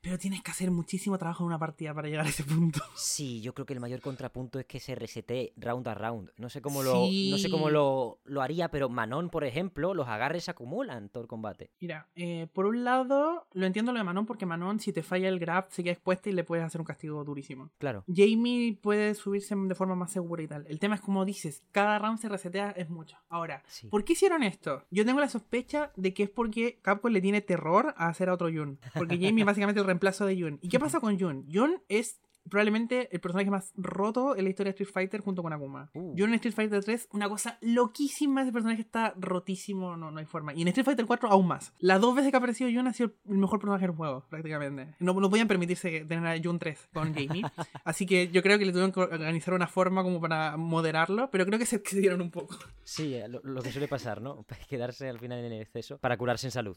Pero 0.00 0.16
tienes 0.18 0.42
que 0.42 0.50
hacer 0.50 0.70
muchísimo 0.70 1.18
trabajo 1.18 1.44
en 1.44 1.48
una 1.48 1.58
partida 1.58 1.92
para 1.92 2.08
llegar 2.08 2.24
a 2.24 2.30
ese 2.30 2.44
punto. 2.44 2.80
Sí, 2.96 3.40
yo 3.42 3.52
creo 3.54 3.66
que 3.66 3.74
el 3.74 3.80
mayor 3.80 4.00
contrapunto 4.00 4.58
es 4.58 4.66
que 4.66 4.80
se 4.80 4.94
resete 4.94 5.52
round 5.56 5.86
a 5.88 5.94
round. 5.94 6.30
No 6.38 6.48
sé 6.48 6.62
cómo 6.62 6.82
lo, 6.82 6.94
no 6.94 7.38
sé 7.38 7.50
cómo 7.50 7.68
lo, 7.68 8.20
lo 8.24 8.40
haría, 8.40 8.70
pero 8.70 8.88
Manon, 8.88 9.28
por 9.28 9.44
ejemplo, 9.44 9.92
los 9.92 10.08
agarres 10.08 10.48
acumulan 10.48 11.08
todo 11.10 11.22
el 11.22 11.28
combate. 11.28 11.70
Mira, 11.80 12.08
eh, 12.14 12.46
por 12.52 12.66
un 12.66 12.84
lado, 12.84 13.46
lo 13.52 13.66
entiendo 13.66 13.92
lo 13.92 13.98
de 13.98 14.04
Manon 14.04 14.24
porque 14.24 14.46
Manon, 14.46 14.80
si 14.80 14.92
te 14.92 15.02
falla 15.02 15.28
el 15.28 15.38
grab, 15.38 15.66
se 15.70 15.82
queda 15.82 15.92
expuesta 15.92 16.30
y 16.30 16.32
le 16.32 16.44
puedes 16.44 16.64
hacer 16.64 16.80
un 16.80 16.86
castigo 16.86 17.22
durísimo. 17.24 17.49
Claro. 17.78 18.04
Jamie 18.06 18.78
puede 18.80 19.14
subirse 19.14 19.54
de 19.56 19.74
forma 19.74 19.94
más 19.94 20.12
segura 20.12 20.42
y 20.42 20.48
tal. 20.48 20.66
El 20.68 20.78
tema 20.78 20.94
es 20.94 21.00
como 21.00 21.24
dices, 21.24 21.62
cada 21.72 21.98
round 21.98 22.18
se 22.18 22.28
resetea, 22.28 22.70
es 22.72 22.88
mucho. 22.90 23.16
Ahora, 23.28 23.62
Sí. 23.66 23.88
¿por 23.88 24.04
qué 24.04 24.12
hicieron 24.14 24.42
esto? 24.42 24.84
Yo 24.90 25.04
tengo 25.04 25.20
la 25.20 25.28
sospecha 25.28 25.92
de 25.96 26.14
que 26.14 26.24
es 26.24 26.30
porque 26.30 26.78
Capcom 26.82 27.12
le 27.12 27.20
tiene 27.20 27.40
terror 27.40 27.94
a 27.96 28.08
hacer 28.08 28.28
a 28.28 28.34
otro 28.34 28.48
Jun. 28.48 28.78
Porque 28.94 29.16
Jamie 29.20 29.42
es 29.42 29.46
básicamente 29.46 29.80
el 29.80 29.86
reemplazo 29.86 30.26
de 30.26 30.40
Jun. 30.40 30.58
¿Y 30.62 30.68
qué 30.68 30.78
pasa 30.78 31.00
con 31.00 31.18
Jun? 31.18 31.46
Jun 31.52 31.82
es 31.88 32.20
probablemente 32.50 33.08
el 33.12 33.20
personaje 33.20 33.50
más 33.50 33.72
roto 33.76 34.36
en 34.36 34.44
la 34.44 34.50
historia 34.50 34.72
de 34.72 34.82
Street 34.82 34.92
Fighter 34.92 35.20
junto 35.22 35.42
con 35.42 35.52
Akuma. 35.52 35.90
Uh. 35.94 36.14
Jun 36.18 36.28
en 36.30 36.34
Street 36.34 36.54
Fighter 36.54 36.84
3, 36.84 37.08
una 37.12 37.28
cosa 37.28 37.58
loquísima, 37.62 38.42
ese 38.42 38.52
personaje 38.52 38.82
está 38.82 39.14
rotísimo, 39.16 39.96
no, 39.96 40.10
no 40.10 40.18
hay 40.18 40.26
forma. 40.26 40.52
Y 40.54 40.62
en 40.62 40.68
Street 40.68 40.84
Fighter 40.84 41.06
4 41.06 41.30
aún 41.30 41.46
más. 41.48 41.72
Las 41.78 42.00
dos 42.00 42.14
veces 42.14 42.30
que 42.30 42.36
ha 42.36 42.38
aparecido 42.38 42.68
Jun 42.70 42.86
ha 42.88 42.92
sido 42.92 43.12
el 43.28 43.38
mejor 43.38 43.58
personaje 43.60 43.86
del 43.86 43.96
juego, 43.96 44.26
prácticamente. 44.28 44.94
No, 44.98 45.14
no 45.14 45.30
podían 45.30 45.48
permitirse 45.48 46.04
tener 46.04 46.26
a 46.26 46.42
Jun 46.42 46.58
3 46.58 46.88
con 46.92 47.14
Jamie. 47.14 47.42
Así 47.84 48.04
que 48.06 48.28
yo 48.28 48.42
creo 48.42 48.58
que 48.58 48.64
le 48.66 48.72
tuvieron 48.72 48.92
que 48.92 49.00
organizar 49.00 49.54
una 49.54 49.66
forma 49.66 50.02
como 50.02 50.20
para 50.20 50.56
moderarlo, 50.56 51.30
pero 51.30 51.46
creo 51.46 51.58
que 51.58 51.66
se 51.66 51.76
excedieron 51.76 52.20
un 52.20 52.30
poco. 52.30 52.56
Sí, 52.84 53.14
eh, 53.14 53.28
lo, 53.28 53.40
lo 53.44 53.62
que 53.62 53.70
suele 53.72 53.88
pasar, 53.88 54.20
¿no? 54.20 54.44
Quedarse 54.68 55.08
al 55.08 55.18
final 55.18 55.38
en 55.44 55.52
el 55.52 55.60
exceso 55.62 55.98
para 55.98 56.16
curarse 56.16 56.46
en 56.46 56.50
salud. 56.50 56.76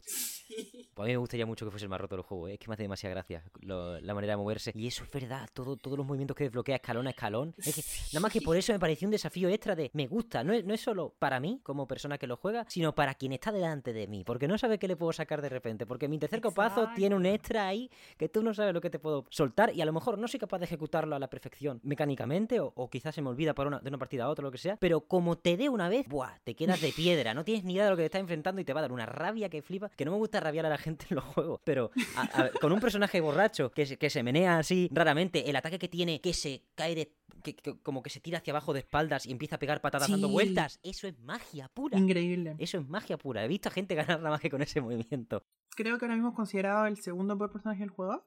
Pues 0.94 1.04
a 1.04 1.08
mí 1.08 1.12
me 1.12 1.16
gustaría 1.16 1.44
mucho 1.46 1.64
que 1.64 1.70
fuese 1.72 1.86
el 1.86 1.90
más 1.90 2.00
roto 2.00 2.14
el 2.14 2.22
juego, 2.22 2.46
¿eh? 2.48 2.54
es 2.54 2.58
que 2.60 2.68
me 2.68 2.74
hace 2.74 2.84
demasiada 2.84 3.14
gracia 3.14 3.42
lo- 3.60 4.00
la 4.00 4.14
manera 4.14 4.34
de 4.34 4.36
moverse. 4.36 4.70
Y 4.74 4.86
eso 4.86 5.02
es 5.04 5.10
verdad, 5.10 5.48
todo, 5.64 5.76
todos 5.76 5.96
los 5.98 6.06
movimientos 6.06 6.36
que 6.36 6.44
desbloquea 6.44 6.76
escalón 6.76 7.06
a 7.06 7.10
escalón. 7.10 7.54
Es 7.58 7.74
que 7.74 7.82
nada 8.12 8.20
más 8.22 8.32
que 8.32 8.40
por 8.40 8.56
eso 8.56 8.72
me 8.72 8.78
pareció 8.78 9.06
un 9.06 9.12
desafío 9.12 9.48
extra 9.48 9.74
de 9.74 9.90
me 9.94 10.06
gusta. 10.06 10.44
No 10.44 10.52
es, 10.52 10.64
no 10.64 10.74
es 10.74 10.80
solo 10.80 11.14
para 11.18 11.40
mí, 11.40 11.60
como 11.62 11.86
persona 11.86 12.18
que 12.18 12.26
lo 12.26 12.36
juega, 12.36 12.64
sino 12.68 12.94
para 12.94 13.14
quien 13.14 13.32
está 13.32 13.52
delante 13.52 13.92
de 13.92 14.06
mí. 14.06 14.24
Porque 14.24 14.46
no 14.48 14.58
sabe 14.58 14.78
qué 14.78 14.88
le 14.88 14.96
puedo 14.96 15.12
sacar 15.12 15.42
de 15.42 15.48
repente. 15.48 15.86
Porque 15.86 16.08
mi 16.08 16.18
tercer 16.18 16.40
copazo 16.40 16.88
tiene 16.94 17.14
un 17.16 17.26
extra 17.26 17.66
ahí 17.68 17.90
que 18.16 18.28
tú 18.28 18.42
no 18.42 18.52
sabes 18.54 18.74
lo 18.74 18.80
que 18.80 18.90
te 18.90 18.98
puedo 18.98 19.26
soltar. 19.30 19.74
Y 19.74 19.80
a 19.80 19.84
lo 19.86 19.92
mejor 19.92 20.18
no 20.18 20.28
soy 20.28 20.38
capaz 20.40 20.58
de 20.58 20.64
ejecutarlo 20.66 21.16
a 21.16 21.18
la 21.18 21.28
perfección 21.28 21.80
mecánicamente, 21.82 22.60
o, 22.60 22.72
o 22.76 22.90
quizás 22.90 23.14
se 23.14 23.22
me 23.22 23.28
olvida 23.30 23.54
para 23.54 23.68
una, 23.68 23.78
de 23.80 23.88
una 23.88 23.98
partida 23.98 24.24
a 24.24 24.28
otra, 24.28 24.42
lo 24.42 24.50
que 24.50 24.58
sea. 24.58 24.76
Pero 24.76 25.00
como 25.02 25.36
te 25.38 25.56
dé 25.56 25.68
una 25.68 25.88
vez, 25.88 26.06
¡buah! 26.08 26.38
Te 26.44 26.54
quedas 26.54 26.80
de 26.80 26.92
piedra. 26.92 27.34
No 27.34 27.44
tienes 27.44 27.64
ni 27.64 27.74
idea 27.74 27.84
de 27.84 27.90
lo 27.90 27.96
que 27.96 28.02
te 28.02 28.06
estás 28.06 28.20
enfrentando 28.20 28.60
y 28.60 28.64
te 28.64 28.72
va 28.72 28.80
a 28.80 28.82
dar 28.82 28.92
una 28.92 29.06
rabia 29.06 29.48
que 29.48 29.62
flipa. 29.62 29.88
Que 29.96 30.04
no 30.04 30.10
me 30.12 30.18
gusta 30.18 30.40
rabiar 30.40 30.66
a 30.66 30.68
la 30.68 30.78
gente 30.78 31.06
en 31.10 31.16
los 31.16 31.24
juegos. 31.24 31.60
Pero 31.64 31.90
a- 32.16 32.42
a- 32.42 32.50
con 32.60 32.72
un 32.72 32.80
personaje 32.80 33.20
borracho 33.20 33.70
que 33.70 33.84
que 33.96 34.10
se 34.10 34.22
menea 34.22 34.58
así 34.58 34.88
raramente, 34.92 35.43
el 35.44 35.56
ataque 35.56 35.78
que 35.78 35.88
tiene 35.88 36.20
que 36.20 36.32
se 36.34 36.62
cae 36.74 36.94
de. 36.94 37.12
Que, 37.42 37.54
que- 37.54 37.78
como 37.82 38.02
que 38.02 38.08
se 38.10 38.20
tira 38.20 38.38
hacia 38.38 38.52
abajo 38.52 38.72
de 38.72 38.80
espaldas 38.80 39.26
y 39.26 39.32
empieza 39.32 39.56
a 39.56 39.58
pegar 39.58 39.80
patadas 39.82 40.10
dando 40.10 40.28
vueltas. 40.28 40.80
Eso 40.82 41.06
es 41.06 41.18
magia 41.20 41.68
pura. 41.68 41.98
Increíble. 41.98 42.56
Eso 42.58 42.78
es 42.78 42.88
magia 42.88 43.18
pura. 43.18 43.44
He 43.44 43.48
visto 43.48 43.68
a 43.68 43.72
gente 43.72 43.94
ganar 43.94 44.18
nada 44.18 44.30
más 44.30 44.40
que 44.40 44.50
con 44.50 44.62
ese 44.62 44.80
movimiento. 44.80 45.44
Creo 45.76 45.98
que 45.98 46.04
ahora 46.04 46.14
mismo 46.14 46.30
es 46.30 46.36
considerado 46.36 46.86
el 46.86 46.96
segundo 46.98 47.36
peor 47.36 47.50
personaje 47.50 47.80
del 47.80 47.90
juego, 47.90 48.24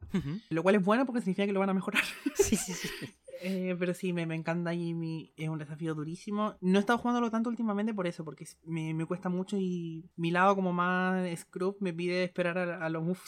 lo 0.50 0.64
cual 0.64 0.76
es 0.76 0.84
bueno 0.84 1.06
porque 1.06 1.22
significa 1.22 1.46
que 1.46 1.54
lo 1.54 1.62
van 1.62 1.70
a 1.70 1.74
mejorar. 1.74 2.04
sí, 2.36 2.56
sí, 2.56 2.74
sí. 2.74 2.88
Eh, 3.40 3.76
pero 3.78 3.94
sí, 3.94 4.14
me, 4.14 4.26
me 4.26 4.34
encanta 4.34 4.72
Jamie, 4.72 5.32
es 5.38 5.48
un 5.48 5.60
desafío 5.60 5.94
durísimo. 5.94 6.56
No 6.60 6.80
he 6.80 6.82
estado 6.82 6.98
jugándolo 6.98 7.30
tanto 7.30 7.52
últimamente 7.52 7.94
por 7.94 8.08
eso, 8.08 8.26
porque 8.26 8.48
me, 8.66 8.96
me 8.96 9.06
cuesta 9.06 9.30
mucho 9.30 9.58
y 9.60 10.10
mi 10.16 10.32
lado 10.32 10.56
como 10.56 10.74
más 10.74 11.24
scrub 11.40 11.78
me 11.80 11.94
pide 11.94 12.24
esperar 12.24 12.58
a, 12.58 12.84
a 12.84 12.90
los 12.90 13.04
moves. 13.04 13.22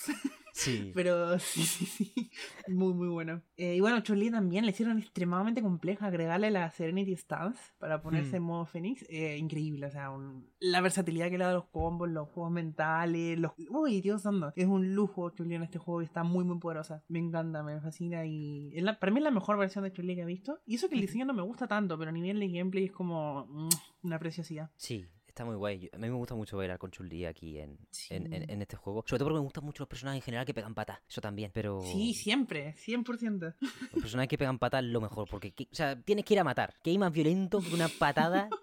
Sí. 0.60 0.92
Pero 0.94 1.40
sí, 1.40 1.62
sí, 1.64 1.86
sí. 1.86 2.32
Muy, 2.68 2.94
muy 2.94 3.08
bueno. 3.08 3.42
Eh, 3.56 3.76
y 3.76 3.80
bueno, 3.80 4.02
Chun-Li 4.02 4.30
también 4.30 4.66
le 4.66 4.72
hicieron 4.72 5.00
extremadamente 5.00 5.62
compleja 5.62 6.08
agregarle 6.08 6.52
la 6.52 6.70
Serenity 6.72 7.14
Stance 7.16 7.60
para 7.78 8.02
ponerse 8.02 8.36
en 8.38 8.44
Hmm. 8.44 8.46
modo 8.46 8.66
Fénix. 8.66 9.06
Eh, 9.10 9.38
increíble, 9.38 9.86
o 9.86 9.92
sea, 9.92 10.12
un- 10.12 10.50
la 10.60 10.82
versatilidad 10.82 11.30
que 11.30 11.38
le 11.38 11.46
da 11.46 11.54
los 11.54 11.66
combos, 11.66 12.10
los 12.10 12.28
juegos 12.30 12.52
mentales, 12.52 13.40
los... 13.40 13.54
Uy, 13.70 14.02
Dios 14.02 14.24
santo. 14.24 14.52
Es 14.56 14.68
un 14.68 14.94
lujo 14.96 15.30
Chun-Li 15.30 15.56
en 15.56 15.64
este 15.64 15.80
juego 15.80 16.02
y 16.02 16.06
está 16.06 16.24
muy, 16.24 16.44
muy 16.44 16.60
poderosa. 16.60 17.04
Me 17.08 17.20
encanta, 17.20 17.64
me 17.64 17.80
fascina 17.80 18.26
y... 18.26 18.72
es 18.76 18.84
la- 18.84 19.00
para 19.00 19.12
mí 19.14 19.20
es 19.20 19.24
la 19.24 19.32
mejor 19.32 19.58
versión 19.58 19.86
de 19.86 19.94
Chun-Li 19.94 20.16
que 20.16 20.22
he 20.24 20.26
visto. 20.26 20.60
Y 20.66 20.76
eso 20.76 20.90
que 20.90 20.96
el 20.96 21.02
diseño 21.02 21.26
no 21.26 21.34
me 21.34 21.42
gusta 21.44 21.68
tanto, 21.68 21.98
pero 21.98 22.10
a 22.10 22.14
nivel 22.14 22.40
de 22.40 22.50
gameplay 22.50 22.86
es 22.86 22.92
como 22.92 23.46
mm, 23.46 23.70
una 24.04 24.20
preciosidad. 24.20 24.70
Sí, 24.76 25.06
está 25.40 25.46
muy 25.46 25.56
guay. 25.56 25.90
A 25.94 25.98
mí 25.98 26.10
me 26.10 26.16
gusta 26.16 26.36
mucho 26.36 26.58
bailar 26.58 26.78
con 26.78 26.92
Chun-Li 26.92 27.26
aquí 27.26 27.60
en, 27.60 27.78
Sí. 27.92 28.14
en, 28.14 28.34
en- 28.34 28.50
en 28.50 28.62
este 28.62 28.76
juego. 28.76 29.04
Sobre 29.08 29.20
todo 29.20 29.30
porque 29.30 29.40
me 29.40 29.44
gustan 29.46 29.64
mucho 29.64 29.84
los 29.84 29.88
personajes 29.88 30.18
en 30.22 30.26
general 30.26 30.46
que 30.46 30.54
pegan 30.54 30.74
patas. 30.76 31.00
Eso 31.08 31.22
también, 31.22 31.50
pero... 31.54 31.82
Sí, 31.82 32.14
siempre, 32.14 32.76
100%. 32.76 33.56
Los 33.94 34.02
personajes 34.02 34.28
que 34.30 34.38
pegan 34.38 34.60
patas 34.60 34.84
lo 34.84 35.00
mejor, 35.00 35.30
porque, 35.30 35.52
que- 35.52 35.70
o 35.72 35.76
sea, 35.76 35.96
tienes 36.02 36.26
que 36.26 36.34
ir 36.34 36.42
a 36.42 36.44
matar. 36.44 36.74
Que 36.84 36.90
hay 36.90 36.98
más 36.98 37.14
violento 37.14 37.62
que 37.62 37.74
una 37.74 37.88
patada. 37.88 38.50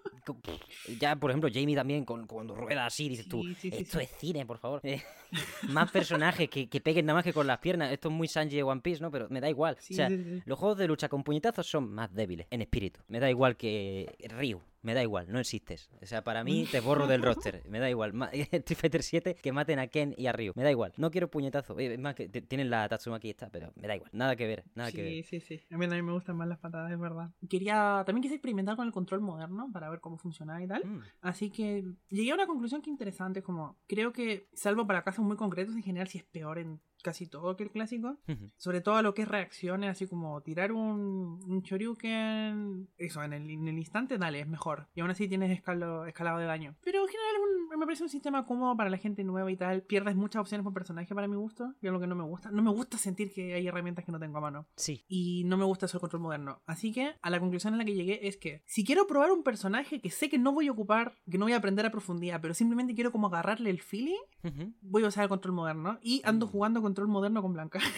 Ya, 0.99 1.15
por 1.15 1.31
ejemplo, 1.31 1.49
Jamie 1.49 1.73
también, 1.73 2.03
con, 2.03 2.27
cuando 2.27 2.53
rueda 2.53 2.85
así, 2.85 3.07
dices 3.07 3.29
tú, 3.29 3.43
Sí, 3.43 3.55
sí, 3.55 3.69
esto 3.71 3.97
es 4.01 4.09
cine, 4.17 4.45
por 4.45 4.57
favor. 4.57 4.81
Más 5.69 5.91
personajes 5.91 6.49
que, 6.49 6.69
que 6.69 6.81
peguen 6.81 7.05
nada 7.05 7.17
más 7.17 7.23
que 7.23 7.33
con 7.33 7.47
las 7.47 7.59
piernas. 7.59 7.91
Esto 7.91 8.09
es 8.09 8.15
muy 8.15 8.27
Sanji 8.27 8.55
de 8.55 8.63
One 8.63 8.81
Piece, 8.81 9.01
¿no? 9.01 9.11
Pero 9.11 9.27
me 9.29 9.41
da 9.41 9.49
igual. 9.49 9.77
Sí, 9.79 9.93
o 9.93 9.97
sea, 9.97 10.09
sí, 10.09 10.23
sí. 10.23 10.43
los 10.45 10.57
juegos 10.57 10.77
de 10.77 10.87
lucha 10.87 11.09
con 11.09 11.23
puñetazos 11.23 11.67
son 11.67 11.91
más 11.91 12.13
débiles, 12.13 12.47
en 12.49 12.61
espíritu. 12.61 13.01
Me 13.07 13.19
da 13.19 13.29
igual 13.29 13.57
que 13.57 14.15
Ryu. 14.29 14.61
Me 14.87 14.93
da 14.93 15.03
igual, 15.03 15.27
no 15.29 15.39
existes. 15.39 15.89
O 16.01 16.05
sea, 16.05 16.23
para 16.23 16.45
mí 16.45 16.65
te 16.71 16.79
borro 16.79 17.07
del 17.07 17.21
roster. 17.21 17.61
Me 17.69 17.79
da 17.79 17.89
igual. 17.89 18.13
Street 18.31 18.77
Fighter 18.77 19.03
7 19.03 19.35
que 19.35 19.51
maten 19.51 19.79
a 19.79 19.87
Ken 19.87 20.13
y 20.17 20.27
a 20.27 20.31
Ryu. 20.31 20.53
Me 20.55 20.63
da 20.63 20.71
igual. 20.71 20.93
No 20.95 21.11
quiero 21.11 21.29
puñetazo. 21.29 21.77
Eh, 21.77 21.95
Es 21.95 21.99
más, 21.99 22.15
que 22.15 22.29
tienen 22.29 22.69
la 22.69 22.87
Tatsumaki 22.87 23.29
esta, 23.29 23.49
pero 23.49 23.73
me 23.75 23.87
da 23.87 23.95
igual. 23.95 24.09
Nada 24.13 24.37
que 24.37 24.47
ver. 24.47 24.63
Nada 24.75 24.91
que 24.93 25.01
ver. 25.01 25.11
Sí, 25.11 25.23
sí, 25.23 25.39
sí. 25.41 25.61
A 25.71 25.77
mí 25.77 25.87
también 25.87 26.05
me 26.05 26.13
gustan 26.13 26.37
más 26.37 26.47
las 26.47 26.59
patadas, 26.59 26.89
es 26.91 26.99
verdad. 26.99 27.31
Quería, 27.49 28.03
también 28.05 28.21
quise 28.21 28.35
experimentar 28.35 28.77
con 28.77 28.87
el 28.87 28.93
control 28.93 29.19
moderno 29.19 29.69
para 29.73 29.89
ver 29.89 29.99
cómo 29.99 30.17
funcionaba 30.17 30.63
y 30.63 30.67
tal. 30.67 30.85
Mm. 30.85 31.01
Así 31.19 31.49
que 31.49 31.83
llegué 32.09 32.31
a 32.31 32.35
una 32.35 32.47
conclusión 32.47 32.81
que 32.81 32.89
interesante, 32.89 33.41
como 33.43 33.77
creo 33.87 34.13
que, 34.13 34.47
salvo 34.53 34.87
para 34.87 35.03
casos 35.03 35.16
muy 35.23 35.37
concretos, 35.37 35.75
en 35.75 35.83
general 35.83 36.07
sí 36.07 36.19
es 36.19 36.25
peor 36.25 36.59
en 36.59 36.81
casi 37.07 37.25
todo 37.27 37.55
que 37.55 37.63
el 37.63 37.71
clásico. 37.71 38.17
Ujú. 38.27 38.51
Sobre 38.57 38.81
todo 38.81 38.95
a 38.95 39.01
lo 39.01 39.13
que 39.13 39.21
es 39.21 39.27
reacciones, 39.29 39.89
así 39.89 40.07
como 40.07 40.41
tirar 40.41 40.71
un, 40.73 41.39
un 41.47 41.61
Shoryuken, 41.61 42.89
eso, 42.97 43.23
en 43.23 43.33
el, 43.33 43.49
en 43.49 43.67
el 43.67 43.77
instante, 43.77 44.17
dale, 44.17 44.39
es 44.41 44.47
mejor. 44.47 44.87
Y 44.95 45.01
aún 45.01 45.09
así 45.11 45.27
tienes 45.27 45.51
escalo, 45.51 46.05
escalado 46.05 46.37
de 46.39 46.45
daño. 46.45 46.75
Pero 46.83 47.01
en 47.01 47.07
general 47.07 47.35
un- 47.41 47.79
me 47.79 47.85
parece 47.85 48.03
un 48.03 48.09
sistema 48.09 48.45
cómodo 48.45 48.75
para 48.75 48.89
la 48.89 48.97
gente 48.97 49.23
nueva 49.23 49.51
y 49.51 49.55
tal. 49.57 49.83
Pierdes 49.83 50.15
muchas 50.15 50.41
opciones 50.41 50.63
por 50.63 50.73
personaje 50.73 51.13
para 51.13 51.27
mi 51.27 51.35
gusto, 51.35 51.73
y 51.81 51.87
es 51.87 51.93
lo 51.93 51.99
que 51.99 52.07
no 52.07 52.15
me 52.15 52.23
gusta. 52.23 52.49
No 52.51 52.61
me 52.63 52.71
gusta 52.71 52.97
sentir 52.97 53.31
que 53.33 53.53
hay 53.53 53.67
herramientas 53.67 54.03
que 54.05 54.11
no 54.11 54.19
tengo 54.19 54.37
a 54.37 54.41
mano. 54.41 54.67
Sí. 54.75 55.03
Y 55.07 55.43
no 55.45 55.57
me 55.57 55.65
gusta 55.65 55.85
eso 55.85 55.97
el 55.97 56.01
control 56.01 56.23
moderno. 56.23 56.61
Así 56.65 56.91
que 56.91 57.13
a 57.21 57.29
la 57.29 57.39
conclusión 57.39 57.73
en 57.73 57.77
la 57.79 57.85
que 57.85 57.93
llegué 57.93 58.27
es 58.27 58.37
que 58.37 58.61
si 58.65 58.83
quiero 58.83 59.05
probar 59.07 59.31
un 59.31 59.43
personaje 59.43 60.01
que 60.01 60.09
sé 60.11 60.29
que 60.29 60.37
no 60.37 60.51
voy 60.53 60.67
a 60.67 60.71
ocupar, 60.71 61.13
que 61.29 61.37
no 61.37 61.45
voy 61.45 61.53
a 61.53 61.57
aprender 61.57 61.85
a 61.85 61.91
profundidad, 61.91 62.41
pero 62.41 62.53
simplemente 62.53 62.95
quiero 62.95 63.11
como 63.11 63.27
agarrarle 63.27 63.69
el 63.69 63.81
feeling, 63.81 64.15
Ujú. 64.43 64.73
voy 64.81 65.03
a 65.03 65.07
usar 65.07 65.23
el 65.23 65.29
control 65.29 65.53
moderno. 65.55 65.99
Y 66.01 66.21
ando 66.25 66.47
Mm. 66.47 66.49
jugando 66.49 66.81
control 66.97 67.09
moderno 67.09 67.41
con 67.41 67.53
Blanca. 67.53 67.79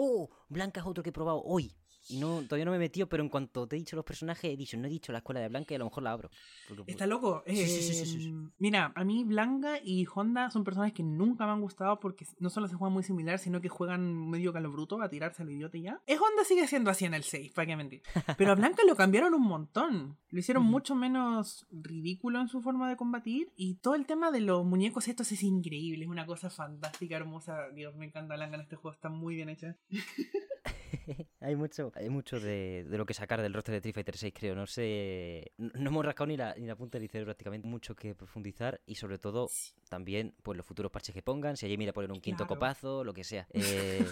Oh, 0.00 0.30
Blanca 0.48 0.78
es 0.78 0.86
otro 0.86 1.02
que 1.02 1.10
he 1.10 1.12
probado 1.12 1.42
hoy. 1.42 1.74
No, 2.10 2.42
todavía 2.42 2.64
no 2.64 2.70
me 2.70 2.76
he 2.76 2.80
metido, 2.80 3.08
pero 3.08 3.22
en 3.22 3.28
cuanto 3.28 3.66
te 3.66 3.76
he 3.76 3.78
dicho 3.78 3.96
los 3.96 4.04
personajes, 4.04 4.44
he 4.52 4.56
dicho, 4.56 4.76
no 4.76 4.86
he 4.86 4.90
dicho 4.90 5.12
la 5.12 5.18
escuela 5.18 5.40
de 5.40 5.48
Blanca 5.48 5.74
y 5.74 5.76
a 5.76 5.78
lo 5.78 5.84
mejor 5.86 6.02
la 6.02 6.12
abro. 6.12 6.30
Porque- 6.68 6.90
Está 6.92 7.06
loco. 7.06 7.42
Sí, 7.46 7.56
sí, 7.56 7.66
sí, 7.66 7.82
sí, 7.94 8.06
sí, 8.06 8.20
sí. 8.22 8.28
Eh, 8.28 8.50
Mira, 8.58 8.92
a 8.94 9.04
mí 9.04 9.24
Blanca 9.24 9.78
y 9.82 10.06
Honda 10.14 10.50
son 10.50 10.64
personajes 10.64 10.94
que 10.94 11.02
nunca 11.02 11.44
me 11.46 11.52
han 11.52 11.60
gustado 11.60 12.00
porque 12.00 12.26
no 12.38 12.50
solo 12.50 12.68
se 12.68 12.74
juegan 12.76 12.92
muy 12.94 13.02
similar, 13.02 13.38
sino 13.38 13.60
que 13.60 13.68
juegan 13.68 14.28
medio 14.30 14.52
calo 14.52 14.70
bruto 14.70 15.00
a 15.02 15.08
tirarse 15.08 15.42
al 15.42 15.50
idiota 15.50 15.76
y 15.76 15.82
ya. 15.82 16.00
Es 16.06 16.18
Honda 16.20 16.44
sigue 16.44 16.66
siendo 16.66 16.90
así 16.90 17.04
en 17.04 17.14
el 17.14 17.22
6, 17.24 17.52
para 17.52 17.66
qué 17.66 17.76
mentir. 17.76 18.02
Pero 18.38 18.52
a 18.52 18.54
Blanca 18.54 18.82
lo 18.86 18.96
cambiaron 18.96 19.34
un 19.34 19.42
montón. 19.42 20.16
Lo 20.30 20.38
hicieron 20.40 20.64
mucho 20.64 20.94
menos 20.94 21.66
ridículo 21.70 22.40
en 22.40 22.48
su 22.48 22.60
forma 22.62 22.88
de 22.88 22.96
combatir. 22.96 23.52
Y 23.56 23.74
todo 23.76 23.94
el 23.94 24.06
tema 24.06 24.30
de 24.30 24.40
los 24.40 24.64
muñecos 24.64 25.08
estos 25.08 25.30
es 25.32 25.42
increíble. 25.42 26.04
Es 26.04 26.10
una 26.10 26.26
cosa 26.26 26.48
fantástica, 26.50 27.16
hermosa. 27.16 27.68
Dios, 27.74 27.94
me 27.96 28.06
encanta 28.06 28.34
Blanca 28.36 28.56
en 28.56 28.62
este 28.62 28.76
juego. 28.76 28.94
Está 28.94 29.08
muy 29.08 29.34
bien 29.34 29.48
hecha. 29.48 29.76
hay 31.40 31.56
mucho, 31.56 31.92
hay 31.94 32.08
mucho 32.08 32.38
de, 32.40 32.84
de 32.88 32.98
lo 32.98 33.06
que 33.06 33.14
sacar 33.14 33.40
del 33.42 33.52
roster 33.54 33.72
de 33.72 33.76
Street 33.78 33.94
Fighter 33.94 34.16
6, 34.16 34.32
creo. 34.36 34.54
No 34.54 34.66
sé. 34.66 35.52
No, 35.56 35.70
no 35.74 35.90
hemos 35.90 36.04
rascado 36.04 36.26
ni 36.26 36.36
la, 36.36 36.54
ni 36.56 36.66
la 36.66 36.76
punta 36.76 36.98
del 36.98 37.04
iceberg 37.06 37.26
prácticamente. 37.26 37.66
Mucho 37.68 37.94
que 37.94 38.14
profundizar 38.14 38.80
y 38.86 38.94
sobre 38.96 39.18
todo 39.18 39.48
también 39.88 40.34
pues 40.42 40.56
los 40.56 40.66
futuros 40.66 40.90
parches 40.92 41.14
que 41.14 41.22
pongan. 41.22 41.56
Si 41.56 41.66
a 41.66 41.68
Jamie 41.68 41.86
le 41.86 41.92
ponen 41.92 42.10
un 42.12 42.20
quinto 42.20 42.46
Claro. 42.46 42.58
copazo, 42.60 43.04
lo 43.04 43.12
que 43.14 43.24
sea. 43.24 43.46
Eh, 43.54 44.04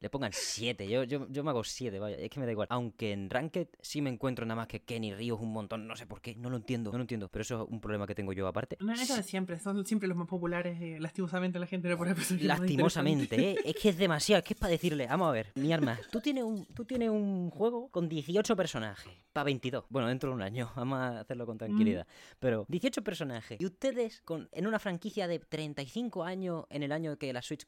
le 0.00 0.10
pongan 0.10 0.32
7. 0.32 0.88
Yo, 0.88 1.04
yo, 1.04 1.26
yo 1.28 1.44
me 1.44 1.50
hago 1.50 1.64
7, 1.64 1.98
vaya. 1.98 2.16
Es 2.16 2.30
que 2.30 2.40
me 2.40 2.46
da 2.46 2.52
igual. 2.52 2.68
Aunque 2.70 3.12
en 3.12 3.30
Ranked 3.30 3.68
sí 3.80 4.02
me 4.02 4.10
encuentro 4.10 4.46
nada 4.46 4.56
más 4.56 4.68
que 4.68 4.80
Kenny 4.80 5.14
Ríos 5.14 5.40
un 5.40 5.52
montón. 5.52 5.86
No 5.86 5.96
sé 5.96 6.06
por 6.06 6.20
qué. 6.20 6.34
No 6.36 6.50
lo 6.50 6.56
entiendo. 6.56 6.90
No 6.92 6.98
lo 6.98 7.02
entiendo. 7.02 7.28
Pero 7.28 7.42
eso 7.42 7.62
es 7.64 7.70
un 7.70 7.80
problema 7.80 8.06
que 8.06 8.14
tengo 8.14 8.32
yo 8.32 8.46
aparte. 8.46 8.76
No, 8.80 8.92
eso 8.92 9.16
de 9.16 9.22
siempre. 9.22 9.58
Son 9.58 9.84
siempre 9.86 10.08
los 10.08 10.16
más 10.16 10.26
populares. 10.26 10.80
eh, 10.80 10.98
lastimosamente 11.00 11.58
la 11.58 11.66
gente 11.66 11.88
no 11.88 11.96
más 11.96 12.30
Lastimosamente, 12.42 13.50
¿eh? 13.50 13.56
Es 13.64 13.76
que 13.76 13.90
es 13.90 13.98
demasiado, 13.98 14.38
es 14.38 14.44
que 14.44 14.54
es 14.54 14.60
para 14.60 14.70
decirle, 14.70 15.06
vamos 15.06 15.28
a 15.28 15.32
ver, 15.32 15.52
mi 15.54 15.72
arma, 15.72 15.98
tú 16.10 16.20
tienes 16.20 16.44
un, 16.44 16.64
tú 16.66 16.84
tienes 16.84 17.10
un 17.10 17.50
juego 17.50 17.88
con 17.88 18.08
18 18.08 18.56
personajes, 18.56 19.12
para 19.32 19.44
22, 19.44 19.84
bueno, 19.88 20.08
dentro 20.08 20.30
de 20.30 20.36
un 20.36 20.42
año, 20.42 20.70
vamos 20.76 20.98
a 20.98 21.20
hacerlo 21.20 21.46
con 21.46 21.58
tranquilidad, 21.58 22.06
pero 22.38 22.66
18 22.68 23.02
personajes, 23.02 23.60
y 23.60 23.66
ustedes 23.66 24.22
con, 24.22 24.48
en 24.52 24.66
una 24.66 24.78
franquicia 24.78 25.26
de 25.26 25.38
35 25.38 26.24
años, 26.24 26.64
en 26.70 26.82
el 26.82 26.92
año 26.92 27.16
que 27.18 27.32
la 27.32 27.42
Switch, 27.42 27.66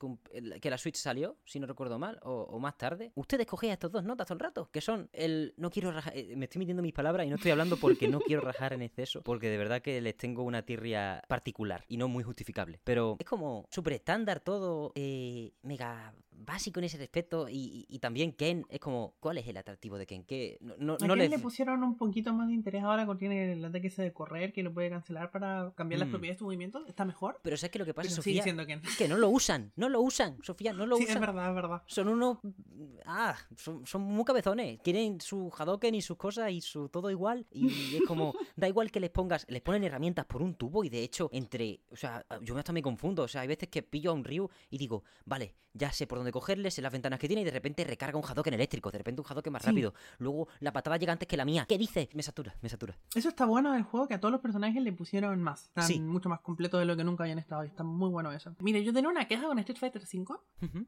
que 0.60 0.70
la 0.70 0.78
Switch 0.78 0.96
salió, 0.96 1.36
si 1.44 1.58
no 1.60 1.66
recuerdo 1.66 1.98
mal, 1.98 2.19
o, 2.22 2.42
o 2.42 2.58
más 2.58 2.76
tarde, 2.76 3.12
ustedes 3.14 3.46
cogéis 3.46 3.72
estas 3.74 3.90
dos 3.90 4.04
notas 4.04 4.26
todo 4.26 4.34
el 4.34 4.40
rato, 4.40 4.68
que 4.72 4.80
son 4.80 5.08
el, 5.12 5.54
no 5.56 5.70
quiero 5.70 5.90
rajar, 5.92 6.12
eh, 6.16 6.34
me 6.36 6.44
estoy 6.46 6.58
metiendo 6.60 6.82
mis 6.82 6.92
palabras 6.92 7.26
y 7.26 7.30
no 7.30 7.36
estoy 7.36 7.50
hablando 7.50 7.76
porque 7.76 8.08
no 8.08 8.20
quiero 8.20 8.42
rajar 8.42 8.72
en 8.72 8.82
exceso, 8.82 9.22
porque 9.22 9.48
de 9.48 9.56
verdad 9.58 9.82
que 9.82 10.00
les 10.00 10.16
tengo 10.16 10.42
una 10.42 10.62
tirria 10.62 11.22
particular 11.28 11.84
y 11.88 11.96
no 11.96 12.08
muy 12.08 12.22
justificable, 12.24 12.80
pero 12.84 13.16
es 13.18 13.26
como 13.26 13.66
súper 13.70 13.94
estándar 13.94 14.40
todo, 14.40 14.92
eh, 14.94 15.52
mega 15.62 16.12
básico 16.42 16.80
en 16.80 16.84
ese 16.84 16.96
respecto 16.96 17.48
y, 17.50 17.54
y- 17.56 17.86
y 17.88 17.98
también 17.98 18.32
Ken 18.32 18.64
es 18.70 18.80
como, 18.80 19.14
¿cuál 19.20 19.36
es 19.36 19.46
el 19.46 19.58
atractivo 19.58 19.98
de 19.98 20.06
Ken? 20.06 20.24
Que 20.24 20.56
no, 20.60 20.74
no, 20.78 20.94
¿A 20.94 21.06
no 21.06 21.14
quién 21.14 21.30
le... 21.30 21.38
pusieron 21.38 21.82
un 21.82 21.96
poquito 21.98 22.32
más 22.32 22.48
de 22.48 22.54
interés 22.54 22.82
ahora 22.82 23.04
cuando 23.04 23.18
tiene 23.18 23.52
el 23.52 23.64
ataque 23.64 23.88
ese 23.88 24.02
de 24.02 24.12
correr 24.14 24.52
que 24.54 24.62
lo 24.62 24.72
puede 24.72 24.88
cancelar 24.88 25.30
para 25.30 25.72
cambiar 25.76 25.98
las 26.00 26.08
Mm. 26.08 26.12
propiedades 26.12 26.36
de 26.36 26.38
tu 26.38 26.44
movimiento? 26.46 26.86
¿Está 26.86 27.04
mejor? 27.04 27.40
Pero 27.42 27.56
¿sabes 27.58 27.70
qué 27.72 27.78
es 27.78 27.80
lo 27.80 27.84
que 27.84 27.92
pasa, 27.94 28.08
Pero 28.08 28.16
Sofía? 28.16 28.42
Ken. 28.44 28.80
Que 28.96 29.06
no 29.06 29.18
lo 29.18 29.28
usan, 29.28 29.72
no 29.76 29.88
lo 29.90 30.00
usan, 30.00 30.38
Sofía, 30.42 30.72
no 30.72 30.86
lo 30.86 30.96
Sí, 30.96 31.02
usan. 31.04 31.16
es 31.16 31.20
verdad, 31.20 31.48
es 31.50 31.54
verdad. 31.54 31.82
Son 31.86 32.08
unos. 32.10 32.38
Ah, 33.06 33.34
son, 33.56 33.86
son 33.86 34.02
muy 34.02 34.24
cabezones. 34.24 34.80
Tienen 34.82 35.20
su 35.20 35.50
Hadoken 35.56 35.94
y 35.94 36.02
sus 36.02 36.16
cosas 36.16 36.50
y 36.50 36.60
su 36.60 36.88
todo 36.88 37.10
igual. 37.10 37.46
Y 37.50 37.96
es 37.96 38.02
como. 38.06 38.34
Da 38.56 38.68
igual 38.68 38.90
que 38.90 39.00
les 39.00 39.10
pongas. 39.10 39.46
Les 39.48 39.62
ponen 39.62 39.84
herramientas 39.84 40.26
por 40.26 40.42
un 40.42 40.54
tubo 40.54 40.84
y 40.84 40.88
de 40.90 41.02
hecho, 41.02 41.28
entre. 41.32 41.80
O 41.90 41.96
sea, 41.96 42.24
yo 42.42 42.56
hasta 42.58 42.72
me 42.72 42.82
confundo. 42.82 43.22
O 43.22 43.28
sea, 43.28 43.40
hay 43.42 43.48
veces 43.48 43.68
que 43.68 43.82
pillo 43.82 44.10
a 44.10 44.14
un 44.14 44.24
Ryu 44.24 44.48
y 44.68 44.76
digo, 44.78 45.02
vale, 45.24 45.54
ya 45.72 45.92
sé 45.92 46.06
por 46.06 46.18
dónde 46.18 46.32
cogerle, 46.32 46.70
sé 46.70 46.82
las 46.82 46.92
ventanas 46.92 47.18
que 47.18 47.26
tiene 47.28 47.42
y 47.42 47.44
de 47.44 47.52
repente 47.52 47.84
recarga 47.84 48.18
un 48.18 48.24
Hadoken 48.24 48.52
eléctrico. 48.54 48.90
De 48.90 48.98
repente 48.98 49.20
un 49.22 49.26
Hadoken 49.28 49.52
más 49.52 49.62
Sí. 49.62 49.68
rápido. 49.68 49.94
Luego 50.18 50.48
la 50.58 50.72
patada 50.72 50.96
llega 50.96 51.12
antes 51.12 51.26
que 51.28 51.36
la 51.36 51.44
mía. 51.44 51.64
¿Qué 51.68 51.78
dice? 51.78 52.08
Me 52.12 52.22
satura, 52.22 52.54
me 52.60 52.68
satura. 52.68 52.98
Eso 53.14 53.28
está 53.28 53.46
bueno 53.46 53.72
del 53.72 53.84
juego, 53.84 54.08
que 54.08 54.14
a 54.14 54.20
todos 54.20 54.32
los 54.32 54.40
personajes 54.40 54.82
le 54.82 54.92
pusieron 54.92 55.40
más. 55.42 55.66
Están 55.68 55.84
Sí. 55.84 56.00
mucho 56.00 56.28
más 56.28 56.40
completos 56.40 56.80
de 56.80 56.86
lo 56.86 56.96
que 56.96 57.04
nunca 57.04 57.24
habían 57.24 57.38
estado 57.38 57.64
y 57.64 57.68
está 57.68 57.82
muy 57.84 58.10
bueno 58.10 58.32
eso. 58.32 58.54
Mire, 58.60 58.82
yo 58.84 58.92
tenía 58.92 59.08
una 59.08 59.26
queja 59.28 59.44
con 59.46 59.58
Street 59.60 59.78
Fighter 59.78 60.02
V. 60.02 60.36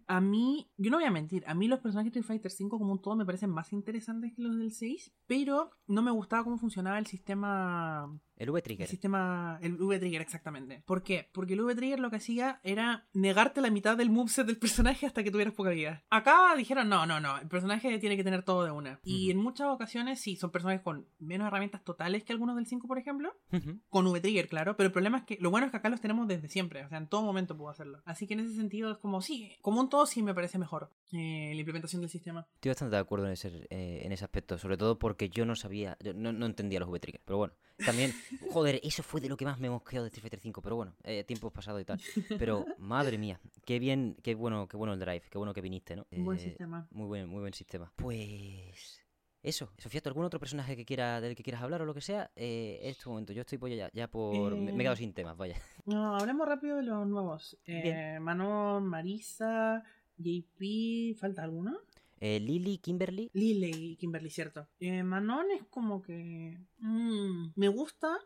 A 0.09 0.21
mí, 0.21 0.69
yo 0.77 0.91
no 0.91 0.97
voy 0.99 1.07
a 1.07 1.11
mentir, 1.13 1.45
a 1.47 1.55
mí 1.55 1.69
los 1.69 1.81
personajes 1.81 2.13
de 2.13 2.21
Street 2.21 2.41
Fighter 2.41 2.53
V 2.59 2.71
como 2.71 2.93
un 2.93 3.01
todo 3.01 3.17
me 3.17 3.25
parecen 3.25 3.51
más 3.51 3.73
interesantes 3.73 4.33
que 4.35 4.43
los 4.43 4.57
del 4.57 4.73
6, 4.73 5.13
pero 5.27 5.71
no 5.87 6.03
me 6.03 6.11
gustaba 6.11 6.45
cómo 6.45 6.59
funcionaba 6.59 6.99
el 6.99 7.07
sistema 7.07 8.13
El 8.37 8.49
El 8.49 8.51
V-Trigger. 8.51 8.89
sistema, 8.89 9.59
el 9.63 9.75
V-Trigger 9.81 10.21
exactamente. 10.21 10.83
¿Por 10.87 11.03
qué? 11.03 11.29
Porque 11.33 11.55
el 11.55 11.61
V-Trigger 11.61 12.01
lo 12.01 12.11
que 12.11 12.17
hacía 12.17 12.61
era 12.65 13.07
negarte 13.13 13.61
la 13.61 13.71
mitad 13.71 13.97
del 13.97 14.11
moveset 14.11 14.47
del 14.47 14.57
personaje 14.59 15.07
hasta 15.07 15.23
que 15.23 15.31
tuvieras 15.31 15.55
poca 15.55 15.71
vida. 15.71 16.03
Acá 16.11 16.55
dijeron, 16.57 16.89
no, 16.89 17.07
no, 17.07 17.21
no, 17.21 17.39
el 17.39 17.47
personaje 17.49 17.99
tiene 17.99 18.17
que 18.17 18.25
tener 18.25 18.43
todo 18.43 18.65
de 18.65 18.71
una. 18.71 18.99
Y 19.05 19.25
Ujú. 19.29 19.31
en 19.33 19.45
muchas 19.45 19.67
ocasiones 19.69 20.21
sí, 20.21 20.37
son 20.37 20.51
personajes 20.51 20.83
con 20.83 21.07
menos 21.19 21.47
herramientas 21.47 21.85
totales 21.85 22.25
que 22.25 22.33
algunos 22.33 22.57
del 22.57 22.67
5, 22.67 22.89
por 22.89 22.99
ejemplo. 22.99 23.33
Ujú. 23.53 23.79
Con 23.89 24.07
V-Trigger, 24.07 24.49
claro, 24.49 24.77
pero 24.77 24.87
el 24.89 24.93
problema 24.93 25.19
es 25.19 25.25
que 25.25 25.39
lo 25.41 25.51
bueno 25.51 25.67
es 25.67 25.71
que 25.71 25.77
acá 25.77 25.89
los 25.89 26.01
tenemos 26.01 26.27
desde 26.27 26.49
siempre, 26.49 26.85
o 26.85 26.89
sea, 26.89 26.99
en 26.99 27.07
todo 27.09 27.23
momento 27.23 27.57
puedo 27.57 27.71
hacerlo. 27.71 28.03
Así 28.05 28.27
que 28.27 28.35
en 28.35 28.41
ese 28.41 28.55
sentido 28.55 28.91
es 28.93 28.99
como, 28.99 29.21
sí, 29.23 29.53
como 29.61 29.81
un 29.81 29.89
todo 29.89 30.07
sí 30.07 30.23
me 30.23 30.35
parece 30.35 30.59
mejor 30.59 30.91
eh, 31.13 31.53
la 31.55 31.61
implementación 31.61 32.01
del 32.01 32.11
sistema. 32.11 32.47
Estoy 32.55 32.71
bastante 32.71 32.97
de 32.97 33.01
acuerdo 33.03 33.27
en 33.27 33.33
ese, 33.33 33.67
eh, 33.71 34.01
en 34.05 34.11
ese 34.13 34.25
aspecto, 34.25 34.59
sobre 34.59 34.77
todo 34.77 34.99
porque 34.99 35.29
yo 35.29 35.45
no 35.47 35.55
sabía, 35.55 35.97
yo 36.03 36.13
no, 36.15 36.33
no 36.33 36.47
entendía 36.47 36.81
los 36.81 36.89
V-Trigger. 36.89 37.21
Pero 37.25 37.37
bueno, 37.39 37.55
también, 37.85 38.13
joder, 38.51 38.81
eso 38.83 39.03
fue 39.03 39.21
de 39.21 39.29
lo 39.29 39.37
que 39.37 39.45
más 39.45 39.59
me 39.59 39.71
mosqueó 39.71 40.03
de 40.03 40.09
Street 40.09 40.23
Fighter 40.23 40.41
5, 40.41 40.63
pero 40.63 40.77
bueno, 40.77 40.95
eh, 41.05 41.25
tiempos 41.25 41.53
pasados 41.53 41.81
y 41.81 41.85
tal. 41.85 42.01
Pero, 42.39 42.65
madre 42.79 43.19
mía, 43.19 43.41
qué 43.65 43.79
bien, 43.79 44.17
qué 44.23 44.35
bueno, 44.35 44.69
qué 44.69 44.77
bueno 44.77 44.93
el 44.95 45.01
drive, 45.01 45.23
qué 45.31 45.39
bueno 45.39 45.53
que 45.55 45.61
viniste, 45.61 45.97
¿no? 45.97 46.07
Un 46.13 46.25
buen 46.25 46.39
Eh, 46.39 46.43
sistema. 46.43 46.87
Muy 46.91 47.07
buen, 47.07 47.29
muy 47.29 47.41
buen 47.41 47.53
sistema. 47.55 47.93
Pues. 47.97 48.99
Eso, 49.45 49.73
Sofía, 49.77 50.01
¿tú 50.01 50.09
algún 50.09 50.25
otro 50.25 50.39
personaje 50.39 50.77
que 50.77 50.85
quiera, 50.85 51.21
del 51.21 51.35
que 51.35 51.43
quieras 51.43 51.63
hablar 51.63 51.83
o 51.83 51.85
lo 51.85 51.95
que 51.95 52.01
sea? 52.01 52.31
Eh, 52.37 52.79
en 52.83 52.91
este 52.91 53.09
momento, 53.09 53.33
yo 53.33 53.41
estoy 53.41 53.59
pues 53.59 53.77
ya, 53.77 53.91
ya 53.93 54.07
por. 54.09 54.55
Me, 54.55 54.71
me 54.71 54.75
he 54.75 54.79
quedado 54.79 54.95
Eh, 54.95 54.99
sin 54.99 55.13
temas, 55.13 55.37
vaya. 55.37 55.57
No, 55.85 56.15
hablemos 56.17 56.47
rápido 56.47 56.77
de 56.77 56.85
los 56.85 57.05
nuevos. 57.09 57.59
Eh. 57.67 58.19
Manon, 58.21 58.87
Marisa, 58.87 59.83
JP, 60.17 61.17
¿falta 61.19 61.43
alguno? 61.43 61.77
Eh, 62.21 62.39
Lily, 62.39 62.79
Kimberly. 62.79 63.31
Lily 63.35 63.71
y 63.93 63.97
Kimberly, 63.97 64.31
cierto. 64.31 64.69
Manon 64.81 65.47
es 65.51 65.65
como 65.65 66.01
que. 66.03 66.61
Mm, 66.83 67.53
me 67.57 67.69
gusta, 67.69 68.19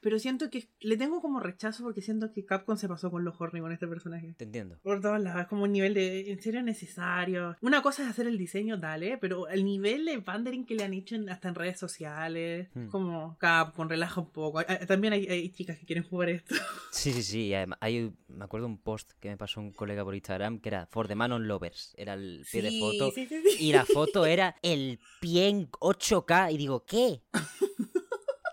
pero 0.00 0.18
siento 0.18 0.50
que 0.50 0.68
le 0.80 0.96
tengo 0.96 1.20
como 1.20 1.40
rechazo 1.40 1.82
porque 1.82 2.02
siento 2.02 2.30
que 2.32 2.44
Capcom 2.44 2.76
se 2.76 2.88
pasó 2.88 3.10
con 3.10 3.24
los 3.24 3.40
horny 3.40 3.60
con 3.60 3.72
este 3.72 3.88
personaje. 3.88 4.34
Te 4.38 4.44
entiendo. 4.44 4.78
Por 4.82 5.00
todos 5.00 5.20
lados, 5.20 5.42
es 5.42 5.48
como 5.48 5.64
un 5.64 5.72
nivel 5.72 5.94
de. 5.94 6.30
¿En 6.30 6.40
serio 6.40 6.62
necesario? 6.62 7.56
Una 7.62 7.82
cosa 7.82 8.02
es 8.04 8.08
hacer 8.08 8.26
el 8.26 8.38
diseño, 8.38 8.76
dale, 8.76 9.18
pero 9.18 9.48
el 9.48 9.64
nivel 9.64 10.04
de 10.04 10.20
pandering 10.20 10.66
que 10.66 10.74
le 10.74 10.84
han 10.84 10.94
hecho 10.94 11.14
en- 11.16 11.28
hasta 11.30 11.48
en 11.48 11.54
redes 11.54 11.78
sociales, 11.78 12.68
Hmm. 12.74 12.88
como 12.88 13.36
Capcom, 13.38 13.88
relaja 13.88 14.20
un 14.20 14.30
poco. 14.30 14.62
También 14.86 15.12
hay, 15.14 15.26
hay 15.26 15.50
chicas 15.50 15.78
que 15.78 15.86
quieren 15.86 16.04
jugar 16.04 16.28
esto. 16.28 16.54
Sí, 16.90 17.12
sí, 17.12 17.22
sí. 17.22 17.40
y 17.48 17.54
además 17.54 17.78
Hay, 17.80 18.12
me 18.28 18.44
acuerdo 18.44 18.66
un 18.66 18.78
post 18.78 19.12
que 19.20 19.28
me 19.28 19.36
pasó 19.36 19.60
un 19.60 19.72
colega 19.72 20.04
por 20.04 20.14
Instagram 20.14 20.60
que 20.60 20.68
era 20.68 20.86
For 20.86 21.08
the 21.08 21.14
Man 21.16 21.32
on 21.32 21.48
Lovers. 21.48 21.92
Era 21.96 22.14
el 22.14 22.44
pie 22.50 22.62
de 22.62 22.78
foto. 22.78 23.10
sí, 23.10 23.26
sí, 23.26 23.42
sí. 23.42 23.64
Y 23.68 23.72
la 23.72 23.84
foto 23.84 24.24
era 24.26 24.54
el 24.62 24.98
pie 25.20 25.48
en 25.48 25.68
8K. 25.80 26.52
Y 26.52 26.56
digo, 26.56 26.84
¿qué? 26.84 27.22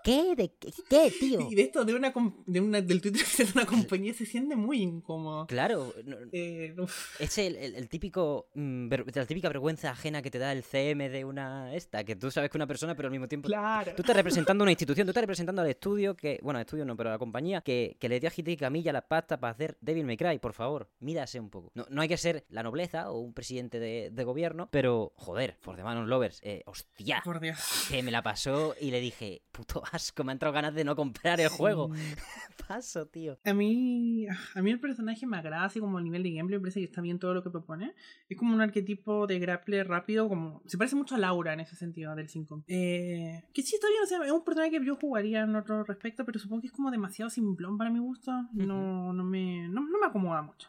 ¿Qué? 0.02 0.34
¿De 0.36 0.52
qué, 0.58 0.72
qué, 0.88 1.12
tío? 1.18 1.48
Y 1.50 1.54
de 1.54 1.62
esto, 1.62 1.84
de 1.84 1.94
una, 1.94 2.12
de 2.46 2.60
una 2.60 2.80
del 2.80 3.00
Twitter 3.00 3.22
es 3.38 3.54
una 3.54 3.66
compañía, 3.66 4.12
se 4.14 4.26
siente 4.26 4.56
muy 4.56 4.80
incómodo. 4.82 5.46
Claro, 5.46 5.92
no- 6.04 6.16
Eh, 6.32 6.74
es 7.18 7.38
el, 7.38 7.56
el- 7.56 7.74
el 7.76 7.88
típico 7.88 8.48
mm, 8.54 8.88
la 9.14 9.26
típica 9.26 9.48
vergüenza 9.48 9.90
ajena 9.90 10.22
que 10.22 10.30
te 10.30 10.38
da 10.38 10.52
el 10.52 10.62
CM 10.62 11.08
de 11.08 11.24
una 11.24 11.74
esta, 11.74 12.04
que 12.04 12.16
tú 12.16 12.30
sabes 12.30 12.50
que 12.50 12.58
una 12.58 12.66
persona, 12.66 12.94
pero 12.94 13.06
al 13.08 13.12
mismo 13.12 13.28
tiempo 13.28 13.46
claro. 13.48 13.92
Tú 13.94 14.02
estás 14.02 14.16
representando 14.16 14.62
una 14.64 14.70
institución, 14.72 15.06
tú 15.06 15.10
estás 15.10 15.22
representando 15.22 15.62
al 15.62 15.68
estudio 15.68 16.16
que, 16.16 16.38
bueno, 16.42 16.58
al 16.58 16.64
estudio 16.64 16.84
no, 16.84 16.96
pero 16.96 17.10
a 17.10 17.12
la 17.12 17.18
compañía 17.18 17.60
que, 17.60 17.96
que 18.00 18.08
le 18.08 18.18
dio 18.20 18.28
a 18.28 18.32
Hideki 18.36 18.56
Camilla 18.56 18.92
la 18.92 19.06
pasta 19.06 19.38
para 19.38 19.52
hacer 19.52 19.76
Devil 19.80 20.04
May 20.04 20.16
Cry, 20.16 20.38
por 20.38 20.52
favor, 20.52 20.90
mídase 21.00 21.38
un 21.40 21.50
poco. 21.50 21.70
No, 21.74 21.86
no 21.90 22.02
hay 22.02 22.08
que 22.08 22.16
ser 22.16 22.44
la 22.48 22.62
nobleza 22.62 23.10
o 23.10 23.18
un 23.20 23.32
presidente 23.34 23.78
de, 23.78 24.10
de 24.10 24.24
gobierno, 24.24 24.68
pero, 24.70 25.12
joder, 25.16 25.56
For 25.60 25.76
the 25.76 25.82
Man 25.82 25.96
on 25.98 26.08
Lovers, 26.08 26.40
eh, 26.42 26.62
hostia, 26.66 27.20
Por 27.24 27.40
Dios. 27.40 27.58
que 27.88 28.02
me 28.02 28.10
la 28.10 28.22
pasó 28.22 28.74
y 28.80 28.90
le 28.90 29.00
dije, 29.00 29.42
puto 29.52 29.82
asco, 29.92 30.24
me 30.24 30.32
han 30.32 30.36
entrado 30.36 30.52
ganas 30.54 30.74
de 30.74 30.84
no 30.84 30.96
comprar 30.96 31.40
el 31.40 31.48
juego. 31.48 31.94
Sí. 31.94 32.00
Paso, 32.68 33.06
tío. 33.06 33.38
A 33.44 33.52
mí, 33.52 34.26
a 34.54 34.62
mí 34.62 34.70
el 34.70 34.80
personaje 34.80 35.26
me 35.26 35.36
agrada, 35.36 35.64
así 35.64 35.80
como 35.80 35.98
a 35.98 36.02
nivel 36.02 36.22
de 36.22 36.32
gameplay, 36.32 36.58
me 36.58 36.62
parece 36.62 36.80
que 36.80 36.86
está 36.86 37.00
bien 37.00 37.18
todo 37.18 37.34
lo 37.34 37.42
que 37.42 37.50
propone. 37.50 37.94
Es 38.28 38.36
como 38.38 38.54
un 38.54 38.60
arquetipo 38.60 39.26
de 39.26 39.38
grappler 39.38 39.88
rápido, 39.88 40.28
como 40.28 40.62
se 40.66 40.78
parece 40.78 40.96
mucho 40.96 41.14
a 41.14 41.18
Laura 41.18 41.52
en 41.52 41.60
ese 41.60 41.76
sentido 41.76 42.14
del 42.14 42.28
5. 42.28 42.64
Eh, 42.68 43.42
que 43.52 43.62
sí, 43.62 43.74
está 43.74 43.88
bien, 43.88 44.00
o 44.02 44.06
sea, 44.06 44.24
es 44.24 44.32
un 44.32 44.44
personaje 44.44 44.70
que 44.78 44.84
yo 44.84 44.96
jugaría 44.96 45.40
en 45.42 45.54
otro 45.56 45.84
respecto, 45.84 46.24
pero 46.24 46.38
supongo 46.38 46.62
que 46.62 46.68
es 46.68 46.72
como 46.72 46.90
demasiado 46.90 47.30
simplón 47.30 47.76
para 47.78 47.90
mi 47.90 47.98
gusto. 47.98 48.32
No, 48.52 49.12
no, 49.12 49.24
me, 49.24 49.68
no, 49.68 49.82
no 49.82 49.98
me 50.00 50.06
acomoda 50.06 50.42
mucho, 50.42 50.68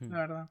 Hmm. 0.00 0.10
la 0.10 0.18
verdad. 0.18 0.50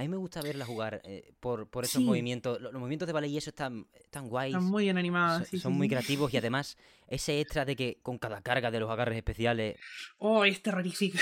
A 0.00 0.02
mí 0.02 0.08
me 0.08 0.16
gusta 0.16 0.40
verla 0.40 0.64
jugar 0.64 1.02
eh, 1.04 1.32
por, 1.40 1.68
por 1.68 1.84
esos 1.84 2.00
Sí. 2.00 2.06
movimientos. 2.06 2.58
Los, 2.60 2.72
los 2.72 2.80
movimientos 2.80 3.06
de 3.06 3.12
ballet 3.12 3.28
y 3.28 3.36
eso 3.36 3.50
están, 3.50 3.86
están 4.02 4.28
guays. 4.28 4.54
Está 4.54 4.66
muy 4.66 4.84
bien 4.84 4.96
animada. 4.96 5.38
son 5.40 5.46
sí, 5.46 5.58
son 5.58 5.72
sí, 5.72 5.78
muy 5.78 5.88
creativos 5.88 6.32
y 6.32 6.38
además 6.38 6.78
ese 7.06 7.38
extra 7.40 7.66
de 7.66 7.76
que 7.76 7.98
con 8.02 8.16
cada 8.18 8.40
carga 8.40 8.70
de 8.70 8.80
los 8.80 8.88
agarres 8.90 9.16
especiales 9.18 9.76
Oh, 10.16 10.44
es 10.46 10.62
terrorífica. 10.62 11.18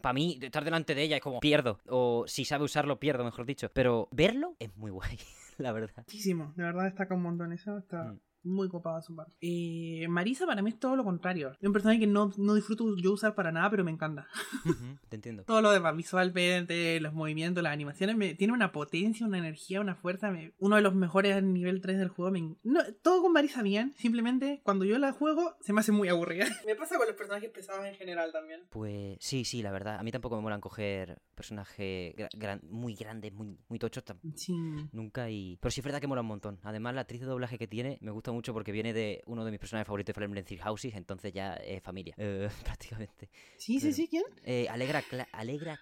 para 0.00 0.14
mí, 0.14 0.38
estar 0.40 0.64
delante 0.64 0.94
de 0.94 1.02
ella 1.02 1.16
es 1.16 1.22
como 1.22 1.40
pierdo. 1.40 1.80
O 1.88 2.24
si 2.26 2.46
sabe 2.46 2.64
usarlo, 2.64 2.98
pierdo, 2.98 3.24
mejor 3.24 3.44
dicho. 3.44 3.68
Pero 3.74 4.08
verlo 4.10 4.56
es 4.58 4.74
muy 4.76 4.90
guay, 4.90 5.18
la 5.58 5.72
verdad. 5.72 6.04
Muchísimo, 6.06 6.54
de 6.56 6.62
verdad 6.64 6.84
destaca 6.84 7.14
un 7.14 7.22
montón 7.22 7.52
eso, 7.52 7.76
está 7.76 8.04
Mm. 8.04 8.20
Muy 8.44 8.68
copada 8.68 9.02
su 9.02 9.14
parte. 9.14 9.32
Eh, 9.40 10.06
Marisa 10.08 10.46
para 10.46 10.62
mí 10.62 10.70
es 10.70 10.78
todo 10.78 10.96
lo 10.96 11.04
contrario. 11.04 11.52
Es 11.60 11.66
un 11.66 11.72
personaje 11.72 12.00
que 12.00 12.06
no, 12.06 12.32
no 12.36 12.54
disfruto 12.54 12.96
yo 12.96 13.12
usar 13.12 13.34
para 13.34 13.50
nada, 13.52 13.70
pero 13.70 13.84
me 13.84 13.90
encanta. 13.90 14.26
Ujú, 14.64 14.98
Te 15.08 15.16
entiendo. 15.16 15.44
Todo 15.44 15.60
lo 15.62 15.70
demás, 15.72 15.96
visualmente, 15.96 17.00
los 17.00 17.12
movimientos, 17.12 17.62
las 17.62 17.72
animaciones, 17.72 18.16
me, 18.16 18.34
tiene 18.34 18.52
una 18.52 18.72
potencia, 18.72 19.26
una 19.26 19.38
energía, 19.38 19.80
una 19.80 19.94
fuerza. 19.94 20.30
me- 20.30 20.52
uno 20.58 20.76
de 20.76 20.82
los 20.82 20.94
mejores 20.94 21.34
a 21.36 21.40
nivel 21.40 21.80
3 21.80 21.98
del 21.98 22.08
juego. 22.08 22.30
me 22.30 22.54
no, 22.62 22.80
todo 23.02 23.22
con 23.22 23.32
Marisa 23.32 23.62
bien, 23.62 23.94
simplemente 23.96 24.60
cuando 24.62 24.84
yo 24.84 24.98
la 24.98 25.12
juego 25.12 25.56
se 25.60 25.72
me 25.72 25.80
hace 25.80 25.92
muy 25.92 26.08
aburrida. 26.08 26.46
Me 26.66 26.74
pasa 26.74 26.96
con 26.98 27.06
los 27.06 27.16
personajes 27.16 27.50
pesados 27.50 27.84
en 27.86 27.94
general 27.94 28.32
también. 28.32 28.62
Pues 28.70 29.16
sí, 29.20 29.44
sí, 29.44 29.62
la 29.62 29.70
verdad. 29.70 29.98
A 29.98 30.02
mí 30.02 30.10
tampoco 30.10 30.36
me 30.36 30.42
molan 30.42 30.60
coger 30.60 31.20
personajes 31.34 32.14
gra- 32.16 32.28
gran- 32.36 32.60
muy 32.68 32.94
grandes, 32.94 33.32
muy, 33.32 33.58
muy 33.68 33.78
tochos. 33.78 34.04
Sí. 34.34 34.54
Nunca 34.92 35.30
y... 35.30 35.56
Pero 35.60 35.70
sí 35.70 35.80
es 35.80 35.84
verdad 35.84 36.00
que 36.00 36.06
mola 36.06 36.20
un 36.22 36.26
montón. 36.26 36.58
Además, 36.62 36.94
la 36.94 37.02
actriz 37.02 37.20
de 37.20 37.26
doblaje 37.26 37.58
que 37.58 37.66
tiene 37.68 37.98
me 38.00 38.10
gusta 38.10 38.32
mucho 38.34 38.52
porque 38.52 38.72
viene 38.72 38.92
de 38.92 39.22
uno 39.26 39.44
de 39.44 39.50
mis 39.50 39.60
personajes 39.60 39.86
favoritos 39.86 40.14
de 40.14 40.42
Three 40.42 40.58
Houses, 40.58 40.94
entonces 40.94 41.32
ya 41.32 41.54
es 41.54 41.82
familia, 41.82 42.14
eh, 42.18 42.48
prácticamente. 42.64 43.30
Sí, 43.56 43.80
sí, 43.80 43.92
sí, 43.92 44.08
¿quién? 44.08 44.24
Eh, 44.44 44.66
Alegra, 44.68 45.02
Cla- 45.02 45.28
Alegra 45.32 45.80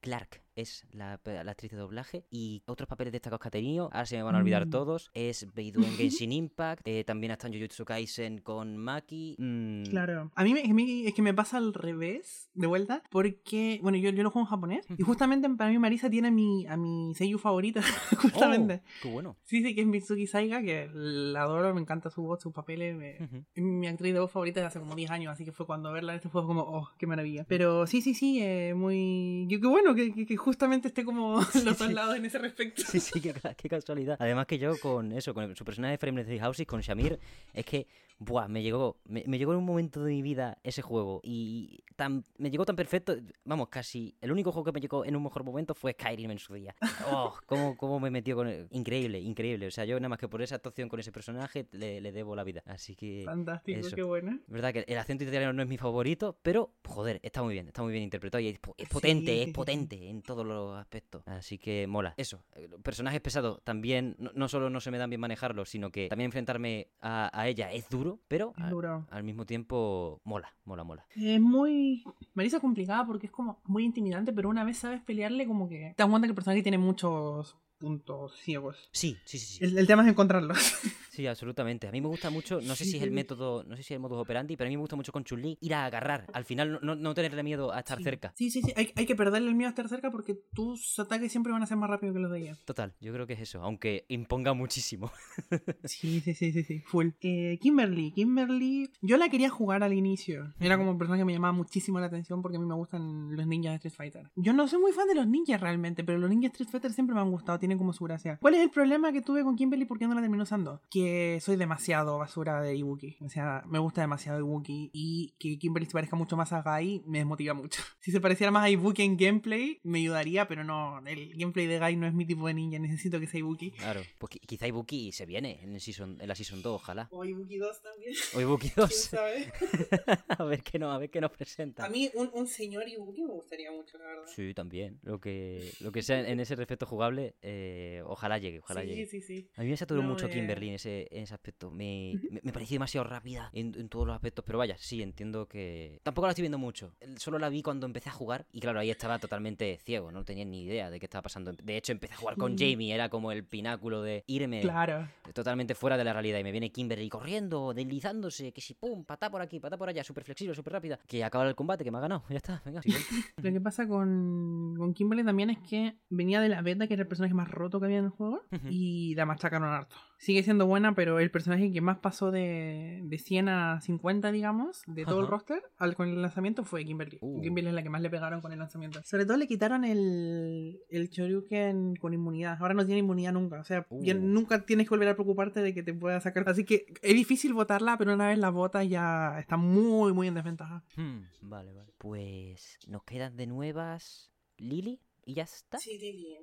Clark 0.00 0.42
es 0.56 0.86
la, 0.92 1.20
la 1.24 1.50
actriz 1.50 1.70
de 1.72 1.76
doblaje 1.78 2.24
y 2.30 2.62
otros 2.66 2.88
papeles 2.88 3.12
destacados 3.12 3.40
que 3.40 3.48
ha 3.48 3.50
tenido, 3.50 3.84
ahora 3.92 4.06
se 4.06 4.16
me 4.16 4.22
van 4.22 4.34
a 4.34 4.38
olvidar 4.38 4.66
Mm. 4.66 4.70
todos, 4.70 5.10
es 5.14 5.52
Beidou 5.54 5.82
en 5.82 5.90
Genshin 5.96 6.32
Impact, 6.32 6.82
eh, 6.86 7.04
también 7.04 7.32
está 7.32 7.48
en 7.48 7.54
Jujutsu 7.54 7.84
Kaisen 7.84 8.38
con 8.38 8.76
Maki. 8.76 9.36
mm, 9.38 9.84
Claro. 9.90 10.30
A 10.34 10.44
mí, 10.44 10.54
me- 10.54 11.06
es 11.06 11.14
que 11.14 11.22
me 11.22 11.34
pasa 11.34 11.56
al 11.58 11.74
revés, 11.74 12.50
de 12.54 12.66
vuelta, 12.66 13.02
porque, 13.10 13.78
bueno, 13.82 13.98
yo, 13.98 14.10
yo 14.10 14.22
lo 14.22 14.30
juego 14.30 14.46
en 14.46 14.50
japonés, 14.50 14.86
y 14.96 15.02
justamente 15.02 15.48
para 15.50 15.70
mí 15.70 15.78
Marisa 15.78 16.08
tiene 16.10 16.28
a 16.28 16.30
mi, 16.30 16.66
a 16.66 16.76
mi 16.76 17.14
seiyuu 17.14 17.38
favorita, 17.38 17.80
oh, 18.12 18.16
justamente. 18.16 18.82
qué 19.02 19.10
bueno. 19.10 19.36
Sí, 19.42 19.62
sí, 19.62 19.74
que 19.74 19.80
es 19.82 19.86
Mitsuki 19.86 20.26
Saiga, 20.26 20.62
que 20.62 20.88
la 20.92 21.42
adoro, 21.42 21.74
me 21.74 21.80
encanta 21.80 22.10
su 22.10 22.22
voz, 22.22 22.40
sus 22.42 22.52
papeles. 22.52 22.96
me- 22.96 23.18
Ujú. 23.24 23.44
es 23.54 23.62
mi 23.62 23.86
actriz 23.86 24.12
de 24.14 24.20
voz 24.20 24.30
favorita 24.30 24.60
de 24.60 24.66
hace 24.66 24.78
como 24.78 24.94
10 24.94 25.10
años, 25.10 25.32
así 25.32 25.44
que 25.44 25.52
fue 25.52 25.66
cuando 25.66 25.92
verla 25.92 26.12
en 26.12 26.16
este 26.16 26.28
juego 26.28 26.46
como, 26.46 26.62
oh, 26.62 26.88
qué 26.98 27.06
maravilla. 27.06 27.44
Pero 27.48 27.86
sí, 27.86 28.00
sí, 28.02 28.14
sí, 28.14 28.40
eh, 28.42 28.74
muy... 28.74 29.46
Qué, 29.48 29.60
qué 29.60 29.66
bueno 29.66 29.94
que, 29.94 30.12
que- 30.12 30.26
que 30.26 30.36
justamente 30.44 30.88
esté 30.88 31.04
como 31.04 31.38
los 31.54 31.64
dos 31.64 31.78
sí. 31.78 31.92
lados 31.92 32.16
en 32.16 32.24
ese 32.24 32.38
respecto. 32.38 32.82
Sí, 32.86 33.00
sí, 33.00 33.20
qué, 33.20 33.34
qué 33.56 33.68
casualidad. 33.68 34.16
Además 34.20 34.46
que 34.46 34.58
yo 34.58 34.78
con 34.78 35.12
eso, 35.12 35.34
con 35.34 35.56
su 35.56 35.64
personaje 35.64 35.96
de 35.96 36.24
Three 36.24 36.38
Houses, 36.38 36.66
con 36.66 36.80
Shamir, 36.80 37.18
es 37.52 37.64
que, 37.64 37.86
buah, 38.18 38.48
me 38.48 38.62
llegó, 38.62 39.00
me, 39.04 39.24
me 39.26 39.38
llegó 39.38 39.52
en 39.52 39.58
un 39.58 39.64
momento 39.64 40.04
de 40.04 40.12
mi 40.12 40.22
vida 40.22 40.58
ese 40.62 40.82
juego 40.82 41.20
y 41.24 41.82
tan, 41.96 42.24
me 42.38 42.50
llegó 42.50 42.64
tan 42.64 42.76
perfecto, 42.76 43.16
vamos, 43.44 43.68
casi, 43.68 44.16
el 44.20 44.32
único 44.32 44.52
juego 44.52 44.64
que 44.64 44.72
me 44.72 44.80
llegó 44.80 45.04
en 45.04 45.16
un 45.16 45.22
mejor 45.22 45.44
momento 45.44 45.74
fue 45.74 45.92
Skyrim 45.92 46.30
en 46.30 46.38
su 46.38 46.54
día. 46.54 46.74
Oh, 47.10 47.34
cómo, 47.46 47.76
cómo 47.76 48.00
me 48.00 48.10
metió 48.10 48.36
con 48.36 48.48
él. 48.48 48.66
Increíble, 48.70 49.20
increíble. 49.20 49.66
O 49.66 49.70
sea, 49.70 49.84
yo 49.84 49.98
nada 49.98 50.08
más 50.08 50.18
que 50.18 50.28
por 50.28 50.42
esa 50.42 50.56
actuación 50.56 50.88
con 50.88 51.00
ese 51.00 51.12
personaje 51.12 51.66
le, 51.72 52.00
le 52.00 52.12
debo 52.12 52.36
la 52.36 52.44
vida. 52.44 52.62
Así 52.66 52.94
que... 52.94 53.22
Fantástico, 53.24 53.80
eso. 53.80 53.96
qué 53.96 54.02
bueno. 54.02 54.40
verdad 54.48 54.72
que 54.72 54.84
el 54.86 54.98
acento 54.98 55.24
italiano 55.24 55.52
no 55.52 55.62
es 55.62 55.68
mi 55.68 55.78
favorito, 55.78 56.38
pero 56.42 56.74
joder, 56.84 57.20
está 57.22 57.42
muy 57.42 57.54
bien, 57.54 57.68
está 57.68 57.82
muy 57.82 57.92
bien 57.92 58.04
interpretado 58.04 58.40
y 58.40 58.48
es, 58.48 58.58
es 58.76 58.88
potente, 58.88 59.32
Sí, 59.32 59.36
sí, 59.36 59.40
es 59.40 59.46
sí. 59.46 59.52
potente 59.52 60.08
en 60.08 60.22
todos 60.34 60.46
los 60.46 60.76
aspectos. 60.78 61.22
Así 61.26 61.58
que 61.58 61.86
mola. 61.86 62.14
Eso, 62.16 62.44
eh, 62.54 62.68
personajes 62.82 63.20
pesados 63.20 63.62
también, 63.64 64.16
no, 64.18 64.30
no 64.34 64.48
solo 64.48 64.70
no 64.70 64.80
se 64.80 64.90
me 64.90 64.98
dan 64.98 65.10
bien 65.10 65.20
manejarlos, 65.20 65.68
sino 65.68 65.90
que 65.90 66.08
también 66.08 66.26
enfrentarme 66.26 66.88
a, 67.00 67.30
a 67.38 67.48
ella 67.48 67.72
es 67.72 67.88
duro, 67.88 68.20
pero 68.28 68.52
Es 68.58 68.70
duro. 68.70 69.06
al 69.10 69.22
mismo 69.24 69.46
tiempo 69.46 70.20
mola, 70.24 70.54
mola, 70.64 70.84
mola. 70.84 71.06
Es 71.16 71.40
muy. 71.40 72.04
Marisa 72.34 72.60
complicada 72.60 73.06
porque 73.06 73.26
es 73.26 73.32
como 73.32 73.60
muy 73.64 73.84
intimidante, 73.84 74.32
pero 74.32 74.48
una 74.48 74.64
vez 74.64 74.78
sabes 74.78 75.00
pelearle, 75.02 75.46
como 75.46 75.68
que 75.68 75.94
te 75.96 76.02
das 76.02 76.08
cuenta 76.10 76.26
que 76.26 76.30
el 76.32 76.34
personaje 76.34 76.62
tiene 76.62 76.78
muchos 76.78 77.56
puntos 77.78 78.36
ciegos. 78.38 78.88
Sí, 78.92 79.16
sí, 79.24 79.38
sí, 79.38 79.56
sí. 79.58 79.64
El, 79.64 79.76
el 79.78 79.86
tema 79.86 80.02
es 80.02 80.08
encontrarlos. 80.08 80.58
Sí, 81.14 81.26
absolutamente. 81.28 81.86
A 81.86 81.92
mí 81.92 82.00
me 82.00 82.08
gusta 82.08 82.28
mucho, 82.30 82.60
no 82.60 82.74
sé 82.74 82.84
si 82.84 82.96
es 82.96 83.02
el 83.04 83.12
método, 83.12 83.62
no 83.64 83.76
sé 83.76 83.82
si 83.84 83.94
es 83.94 83.96
el 83.96 84.00
modus 84.00 84.18
operandi, 84.18 84.56
pero 84.56 84.66
a 84.66 84.70
mí 84.70 84.76
me 84.76 84.80
gusta 84.80 84.96
mucho 84.96 85.12
con 85.12 85.22
Chun-Li 85.22 85.58
ir 85.60 85.74
a 85.74 85.84
agarrar. 85.86 86.26
Al 86.32 86.44
final 86.44 86.80
no, 86.82 86.96
no, 86.96 87.14
tenerle 87.14 87.42
miedo 87.44 87.72
a 87.72 87.78
estar 87.78 87.98
Sí. 87.98 88.04
cerca. 88.04 88.32
Sí, 88.36 88.50
sí, 88.50 88.62
sí. 88.62 88.72
Hay, 88.76 88.90
hay 88.96 89.06
que 89.06 89.14
perderle 89.14 89.48
el 89.48 89.54
miedo 89.54 89.68
a 89.68 89.70
estar 89.70 89.88
cerca 89.88 90.10
porque 90.10 90.34
tus 90.54 90.98
ataques 90.98 91.30
siempre 91.30 91.52
van 91.52 91.62
a 91.62 91.66
ser 91.66 91.76
más 91.76 91.88
rápidos 91.88 92.14
que 92.14 92.20
los 92.20 92.32
de 92.32 92.40
ella. 92.40 92.58
Total, 92.64 92.94
yo 93.00 93.12
creo 93.12 93.26
que 93.28 93.34
es 93.34 93.40
eso, 93.40 93.62
aunque 93.62 94.04
imponga 94.08 94.52
muchísimo. 94.54 95.12
Sí, 95.84 96.20
sí, 96.20 96.34
sí, 96.34 96.52
sí, 96.52 96.62
sí. 96.64 96.80
Full. 96.86 97.08
Eh, 97.20 97.58
Kimberly. 97.60 98.10
Kimberly. 98.12 98.90
Yo 99.02 99.16
la 99.16 99.28
quería 99.28 99.50
jugar 99.50 99.82
al 99.82 99.92
inicio. 99.92 100.52
Era 100.58 100.76
como 100.78 100.90
un 100.90 100.98
personaje 100.98 101.20
que 101.20 101.26
me 101.26 101.32
llamaba 101.32 101.52
muchísimo 101.52 102.00
la 102.00 102.06
atención 102.06 102.42
porque 102.42 102.56
a 102.56 102.60
mí 102.60 102.66
me 102.66 102.74
gustan 102.74 103.36
los 103.36 103.46
ninjas 103.46 103.72
de 103.72 103.76
Street 103.76 103.94
Fighter. 103.94 104.30
Yo 104.36 104.52
no 104.52 104.66
soy 104.66 104.80
muy 104.80 104.92
fan 104.92 105.06
de 105.08 105.14
los 105.14 105.26
ninjas 105.26 105.60
realmente, 105.60 106.02
pero 106.04 106.18
los 106.18 106.30
ninjas 106.30 106.52
de 106.52 106.54
Street 106.56 106.70
Fighter 106.70 106.92
siempre 106.92 107.14
me 107.14 107.20
han 107.20 107.30
gustado. 107.30 107.58
Tienen 107.58 107.78
como 107.78 107.92
su 107.92 108.04
gracia. 108.04 108.38
¿Cuál 108.40 108.54
es 108.54 108.60
el 108.60 108.70
problema 108.70 109.12
que 109.12 109.20
tuve 109.22 109.42
con 109.44 109.56
Kimberly? 109.56 109.84
¿Por 109.84 109.98
qué 109.98 110.06
no 110.06 110.14
la 110.14 110.20
termino 110.20 110.42
usando? 110.42 110.80
Que 110.90 111.03
soy 111.42 111.56
demasiado 111.56 112.18
basura 112.18 112.60
de 112.62 112.74
Ibuki. 112.76 113.16
O 113.20 113.28
sea, 113.28 113.62
me 113.66 113.78
gusta 113.78 114.00
demasiado 114.00 114.38
Ibuki. 114.38 114.90
Y 114.92 115.34
que 115.38 115.58
Kimberly 115.58 115.86
se 115.86 115.92
parezca 115.92 116.16
mucho 116.16 116.36
más 116.36 116.52
a 116.52 116.62
Gai 116.62 117.02
me 117.06 117.18
desmotiva 117.18 117.54
mucho. 117.54 117.82
Si 118.04 118.10
se 118.12 118.20
pareciera 118.20 118.50
más 118.50 118.64
a 118.64 118.70
Ibuki 118.70 119.02
en 119.02 119.16
gameplay, 119.16 119.80
me 119.82 119.98
ayudaría, 120.00 120.46
pero 120.46 120.62
no. 120.62 121.00
El 121.06 121.34
gameplay 121.36 121.66
de 121.66 121.78
Gai 121.78 121.96
no 121.96 122.06
es 122.06 122.12
mi 122.12 122.26
tipo 122.26 122.46
de 122.46 122.52
ninja. 122.54 122.78
Necesito 122.78 123.18
que 123.18 123.26
sea 123.26 123.38
Ibuki. 123.40 123.70
Claro, 123.70 124.02
pues 124.18 124.32
qui- 124.32 124.40
quizá 124.46 124.66
Ibuki 124.66 125.10
se 125.12 125.24
viene 125.24 125.58
en, 125.62 125.74
el 125.74 125.80
season, 125.80 126.18
en 126.20 126.28
la 126.28 126.34
Season 126.34 126.60
2, 126.60 126.74
ojalá. 126.82 127.08
O 127.10 127.24
Ibuki 127.24 127.56
2 127.56 127.82
también. 127.82 128.12
O 128.34 128.40
Ibuki 128.40 128.68
¿Quién 128.74 128.86
2. 128.86 128.94
sabe? 128.94 129.52
a 130.28 130.44
ver 130.44 130.62
qué 130.62 130.78
no, 130.78 130.92
a 130.92 130.98
ver 130.98 131.10
qué 131.10 131.20
nos 131.20 131.30
presenta. 131.30 131.84
A 131.84 131.88
mí 131.88 132.10
un, 132.14 132.30
un 132.34 132.46
señor 132.46 132.86
Ibuki 132.88 133.22
me 133.22 133.32
gustaría 133.32 133.70
mucho, 133.72 133.96
la 133.98 134.04
verdad. 134.06 134.24
Sí, 134.34 134.52
también. 134.54 134.98
Lo 135.02 135.18
que, 135.20 135.70
lo 135.80 135.90
que 135.92 136.02
sea 136.02 136.20
en 136.28 136.40
ese 136.40 136.56
respecto 136.56 136.84
jugable, 136.86 137.34
eh, 137.42 138.02
ojalá 138.06 138.38
llegue, 138.38 138.58
ojalá 138.60 138.82
sí, 138.82 138.86
llegue. 138.88 139.06
sí, 139.06 139.22
sí. 139.22 139.48
A 139.56 139.62
mí 139.62 139.70
me 139.70 139.76
saturó 139.76 140.02
No, 140.02 140.08
mucho 140.08 140.26
eh. 140.26 140.30
Kimberly 140.30 140.68
en 140.68 140.74
ese, 140.74 140.93
ese, 141.02 141.08
en 141.16 141.22
ese 141.24 141.34
aspecto. 141.34 141.70
Me, 141.70 142.18
me, 142.30 142.40
me 142.42 142.52
pareció 142.52 142.74
demasiado 142.76 143.06
rápida 143.06 143.50
en, 143.52 143.74
en 143.78 143.88
todos 143.88 144.06
los 144.06 144.14
aspectos, 144.14 144.44
pero 144.46 144.58
vaya, 144.58 144.76
sí, 144.78 145.02
entiendo 145.02 145.46
que... 145.46 146.00
Tampoco 146.02 146.26
la 146.26 146.32
estoy 146.32 146.42
viendo 146.42 146.58
mucho. 146.58 146.94
Solo 147.16 147.38
la 147.38 147.48
vi 147.48 147.62
cuando 147.62 147.86
empecé 147.86 148.08
a 148.10 148.12
jugar 148.12 148.46
y 148.52 148.60
claro, 148.60 148.80
ahí 148.80 148.90
estaba 148.90 149.18
totalmente 149.18 149.78
ciego, 149.84 150.10
no 150.12 150.24
tenía 150.24 150.44
ni 150.44 150.62
idea 150.64 150.90
de 150.90 150.98
qué 151.00 151.06
estaba 151.06 151.22
pasando. 151.22 151.52
De 151.52 151.76
hecho, 151.76 151.92
empecé 151.92 152.14
a 152.14 152.16
jugar 152.18 152.36
con. 152.36 152.56
Jamie, 152.56 152.94
era 152.94 153.08
como 153.08 153.32
el 153.32 153.44
pináculo 153.44 154.02
de 154.02 154.22
irme 154.26 154.60
Claro. 154.60 155.08
totalmente 155.34 155.74
fuera 155.74 155.96
de 155.96 156.04
la 156.04 156.12
realidad. 156.12 156.38
Y 156.38 156.44
me 156.44 156.52
viene 156.52 156.70
Kimberly 156.70 157.08
corriendo, 157.08 157.74
deslizándose, 157.74 158.52
que 158.52 158.60
si 158.60 158.74
pum, 158.74 159.04
patá 159.04 159.30
por 159.30 159.40
aquí, 159.42 159.58
patá 159.60 159.76
por 159.76 159.88
allá, 159.88 160.04
súper 160.04 160.24
flexible, 160.24 160.54
súper 160.54 160.72
rápida. 160.74 160.98
Que 161.06 161.24
acaba 161.24 161.48
el 161.48 161.54
combate, 161.54 161.82
que 161.84 161.90
me 161.90 161.98
ha 161.98 162.02
ganado. 162.02 162.22
Ya 162.34 162.36
está, 162.38 162.62
venga, 162.64 162.82
siguiente. 162.82 163.06
Lo 163.42 163.52
que 163.52 163.60
pasa 163.60 163.86
con, 163.88 164.74
con 164.76 164.92
Kimberly 164.94 165.24
también 165.24 165.50
es 165.50 165.58
que 165.58 165.96
venía 166.10 166.40
de 166.40 166.48
la 166.48 166.62
beta, 166.62 166.86
que 166.86 166.94
era 166.94 167.02
el 167.02 167.08
personaje 167.08 167.34
más 167.34 167.50
roto 167.50 167.78
que 167.80 167.86
había 167.86 167.98
en 167.98 168.04
el 168.06 168.10
juego, 168.10 168.42
Ujú. 168.52 168.66
y 168.70 169.14
la 169.14 169.24
machacaron 169.26 169.68
harto. 169.68 169.96
Sigue 170.18 170.42
siendo 170.42 170.66
buena, 170.66 170.94
pero 170.94 171.18
el 171.18 171.30
personaje 171.30 171.70
que 171.72 171.80
más 171.80 171.98
pasó 171.98 172.30
de, 172.30 173.00
de 173.04 173.18
100 173.18 173.48
a 173.48 173.80
50, 173.80 174.32
digamos, 174.32 174.82
de 174.86 175.04
todo 175.04 175.20
el 175.20 175.26
roster, 175.26 175.62
al, 175.76 175.94
con 175.96 176.08
el 176.08 176.22
lanzamiento 176.22 176.64
fue 176.64 176.84
Kimberly. 176.84 177.18
Uh. 177.20 177.40
Kimberly 177.42 177.68
es 177.68 177.74
la 177.74 177.82
que 177.82 177.90
más 177.90 178.00
le 178.00 178.10
pegaron 178.10 178.40
con 178.40 178.52
el 178.52 178.58
lanzamiento. 178.58 179.02
Sobre 179.04 179.26
todo 179.26 179.36
le 179.36 179.46
quitaron 179.46 179.84
el, 179.84 180.80
el 180.88 181.10
Choryuken 181.10 181.96
con 181.96 182.14
inmunidad. 182.14 182.56
Ahora 182.60 182.74
no 182.74 182.84
tiene 182.86 183.00
inmunidad 183.00 183.32
nunca. 183.32 183.60
O 183.60 183.64
sea, 183.64 183.86
ya 184.00 184.14
Uh. 184.14 184.18
nunca 184.20 184.64
tienes 184.64 184.86
que 184.88 184.90
volver 184.94 185.08
a 185.08 185.14
preocuparte 185.14 185.60
de 185.60 185.74
que 185.74 185.82
te 185.82 185.92
pueda 185.94 186.20
sacar. 186.20 186.48
Así 186.48 186.64
que 186.64 186.86
es 187.02 187.14
difícil 187.14 187.52
votarla, 187.52 187.98
pero 187.98 188.14
una 188.14 188.28
vez 188.28 188.38
la 188.38 188.50
votas 188.50 188.88
ya 188.88 189.38
está 189.38 189.56
muy, 189.56 190.12
muy 190.12 190.28
en 190.28 190.34
desventaja. 190.34 190.84
Hmm, 190.96 191.22
vale, 191.42 191.72
vale. 191.72 191.92
Pues 191.98 192.78
nos 192.88 193.02
quedan 193.04 193.36
de 193.36 193.46
nuevas 193.46 194.30
Lily 194.56 195.00
y 195.26 195.34
ya 195.34 195.42
está. 195.42 195.78
Sí, 195.78 195.98
Lily. 195.98 196.36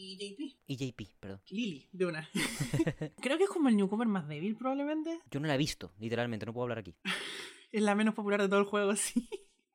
Y 0.00 0.16
JP. 0.16 0.56
Y 0.68 0.76
JP, 0.76 1.02
perdón. 1.18 1.40
Lily, 1.50 1.88
de 1.90 2.06
una. 2.06 2.28
Creo 3.20 3.36
que 3.36 3.44
es 3.44 3.50
como 3.50 3.68
el 3.68 3.76
newcomer 3.76 4.06
más 4.06 4.28
débil, 4.28 4.56
probablemente. 4.56 5.18
Yo 5.28 5.40
no 5.40 5.48
la 5.48 5.56
he 5.56 5.58
visto, 5.58 5.92
literalmente, 5.98 6.46
no 6.46 6.52
puedo 6.52 6.64
hablar 6.64 6.78
aquí. 6.78 6.94
Es 7.70 7.82
la 7.82 7.94
menos 7.94 8.14
popular 8.14 8.40
de 8.40 8.48
todo 8.48 8.60
el 8.60 8.64
juego, 8.64 8.96
sí. 8.96 9.28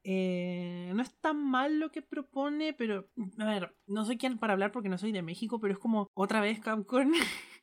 Eh, 0.03 0.91
no 0.95 1.03
es 1.03 1.13
tan 1.21 1.37
mal 1.37 1.79
lo 1.79 1.91
que 1.91 2.01
propone, 2.01 2.73
pero 2.73 3.07
a 3.37 3.45
ver, 3.45 3.75
no 3.85 4.03
soy 4.03 4.17
quien 4.17 4.39
para 4.39 4.53
hablar 4.53 4.71
porque 4.71 4.89
no 4.89 4.97
soy 4.97 5.11
de 5.11 5.21
México, 5.21 5.59
pero 5.59 5.75
es 5.75 5.79
como 5.79 6.09
otra 6.15 6.41
vez 6.41 6.59
Capcom 6.59 7.11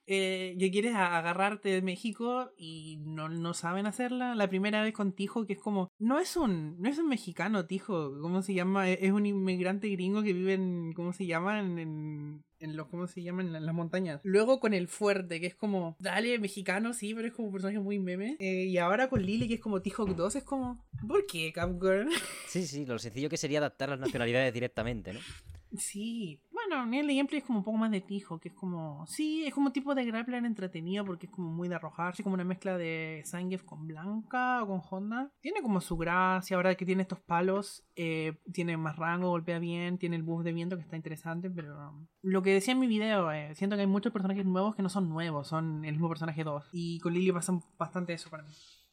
eh, 0.06 0.56
que 0.58 0.70
quieres 0.70 0.94
agarrarte 0.94 1.68
de 1.68 1.82
México 1.82 2.52
y 2.56 2.98
no, 3.04 3.28
no 3.28 3.54
saben 3.54 3.86
hacerla. 3.86 4.36
La 4.36 4.48
primera 4.48 4.82
vez 4.82 4.94
con 4.94 5.12
Tijo, 5.12 5.46
que 5.46 5.54
es 5.54 5.58
como, 5.58 5.92
no 5.98 6.20
es 6.20 6.36
un, 6.36 6.80
no 6.80 6.88
es 6.88 6.98
un 6.98 7.08
mexicano, 7.08 7.66
Tijo, 7.66 8.20
¿cómo 8.20 8.42
se 8.42 8.54
llama? 8.54 8.88
Es 8.88 8.98
es 9.02 9.12
un 9.12 9.26
inmigrante 9.26 9.88
gringo 9.88 10.22
que 10.22 10.32
vive 10.32 10.54
en, 10.54 10.92
¿cómo 10.94 11.12
se 11.12 11.26
llama? 11.26 11.58
En, 11.60 11.78
en, 11.78 12.44
en 12.60 12.76
los, 12.76 12.86
¿cómo 12.88 13.06
se 13.06 13.22
llama? 13.22 13.42
En, 13.42 13.52
la- 13.52 13.58
en 13.58 13.66
las 13.66 13.74
montañas. 13.74 14.20
Luego 14.22 14.60
con 14.60 14.74
el 14.74 14.86
fuerte, 14.86 15.40
que 15.40 15.46
es 15.46 15.54
como, 15.54 15.96
dale, 15.98 16.38
mexicano, 16.38 16.92
sí, 16.92 17.14
pero 17.14 17.26
es 17.28 17.34
como 17.34 17.48
un 17.48 17.52
personaje 17.52 17.80
muy 17.80 17.98
meme. 17.98 18.36
Eh, 18.38 18.64
y 18.66 18.78
ahora 18.78 19.08
con 19.08 19.22
Lily, 19.22 19.48
que 19.48 19.54
es 19.54 19.60
como 19.60 19.80
Tijo 19.82 20.04
2, 20.06 20.36
es 20.36 20.44
como, 20.44 20.84
¿por 21.08 21.26
qué, 21.26 21.52
Capcom? 21.52 22.08
Sí, 22.46 22.66
sí, 22.66 22.84
lo 22.86 22.98
sencillo 22.98 23.28
que 23.28 23.36
sería 23.36 23.58
adaptar 23.58 23.88
las 23.88 23.98
nacionalidades 24.00 24.52
directamente, 24.54 25.12
¿no? 25.12 25.20
Sí, 25.76 26.40
bueno, 26.50 26.82
en 26.82 26.94
el 26.94 27.16
gameplay 27.16 27.38
es 27.38 27.44
como 27.44 27.60
un 27.60 27.64
poco 27.64 27.78
más 27.78 27.90
de 27.90 28.00
tijo, 28.00 28.38
que 28.38 28.48
es 28.48 28.54
como, 28.54 29.06
sí, 29.06 29.44
es 29.46 29.54
como 29.54 29.72
tipo 29.72 29.94
de 29.94 30.04
grappler 30.04 30.44
entretenido 30.44 31.04
porque 31.04 31.26
es 31.26 31.32
como 31.32 31.50
muy 31.50 31.68
de 31.68 31.76
arrojarse, 31.76 32.22
como 32.22 32.34
una 32.34 32.44
mezcla 32.44 32.76
de 32.76 33.22
Zangief 33.26 33.62
con 33.62 33.86
Blanca 33.86 34.62
o 34.62 34.66
con 34.66 34.80
Honda. 34.90 35.32
Tiene 35.40 35.62
como 35.62 35.80
su 35.80 35.96
gracia, 35.96 36.56
ahora 36.56 36.74
que 36.74 36.84
tiene 36.84 37.02
estos 37.02 37.20
palos, 37.20 37.84
eh, 37.96 38.38
tiene 38.52 38.76
más 38.76 38.96
rango, 38.96 39.30
golpea 39.30 39.58
bien, 39.58 39.98
tiene 39.98 40.16
el 40.16 40.22
buff 40.22 40.42
de 40.42 40.52
viento 40.52 40.76
que 40.76 40.82
está 40.82 40.96
interesante, 40.96 41.50
pero 41.50 42.06
lo 42.22 42.42
que 42.42 42.52
decía 42.52 42.72
en 42.72 42.80
mi 42.80 42.86
video, 42.86 43.30
eh, 43.30 43.54
siento 43.54 43.76
que 43.76 43.82
hay 43.82 43.88
muchos 43.88 44.12
personajes 44.12 44.44
nuevos 44.44 44.74
que 44.74 44.82
no 44.82 44.88
son 44.88 45.08
nuevos, 45.08 45.48
son 45.48 45.84
el 45.84 45.92
mismo 45.92 46.08
personaje 46.08 46.44
2. 46.44 46.68
Y 46.72 46.98
con 47.00 47.14
Lily 47.14 47.32
pasa 47.32 47.58
bastante 47.78 48.12
eso 48.12 48.28
para 48.28 48.42
mí. 48.42 48.50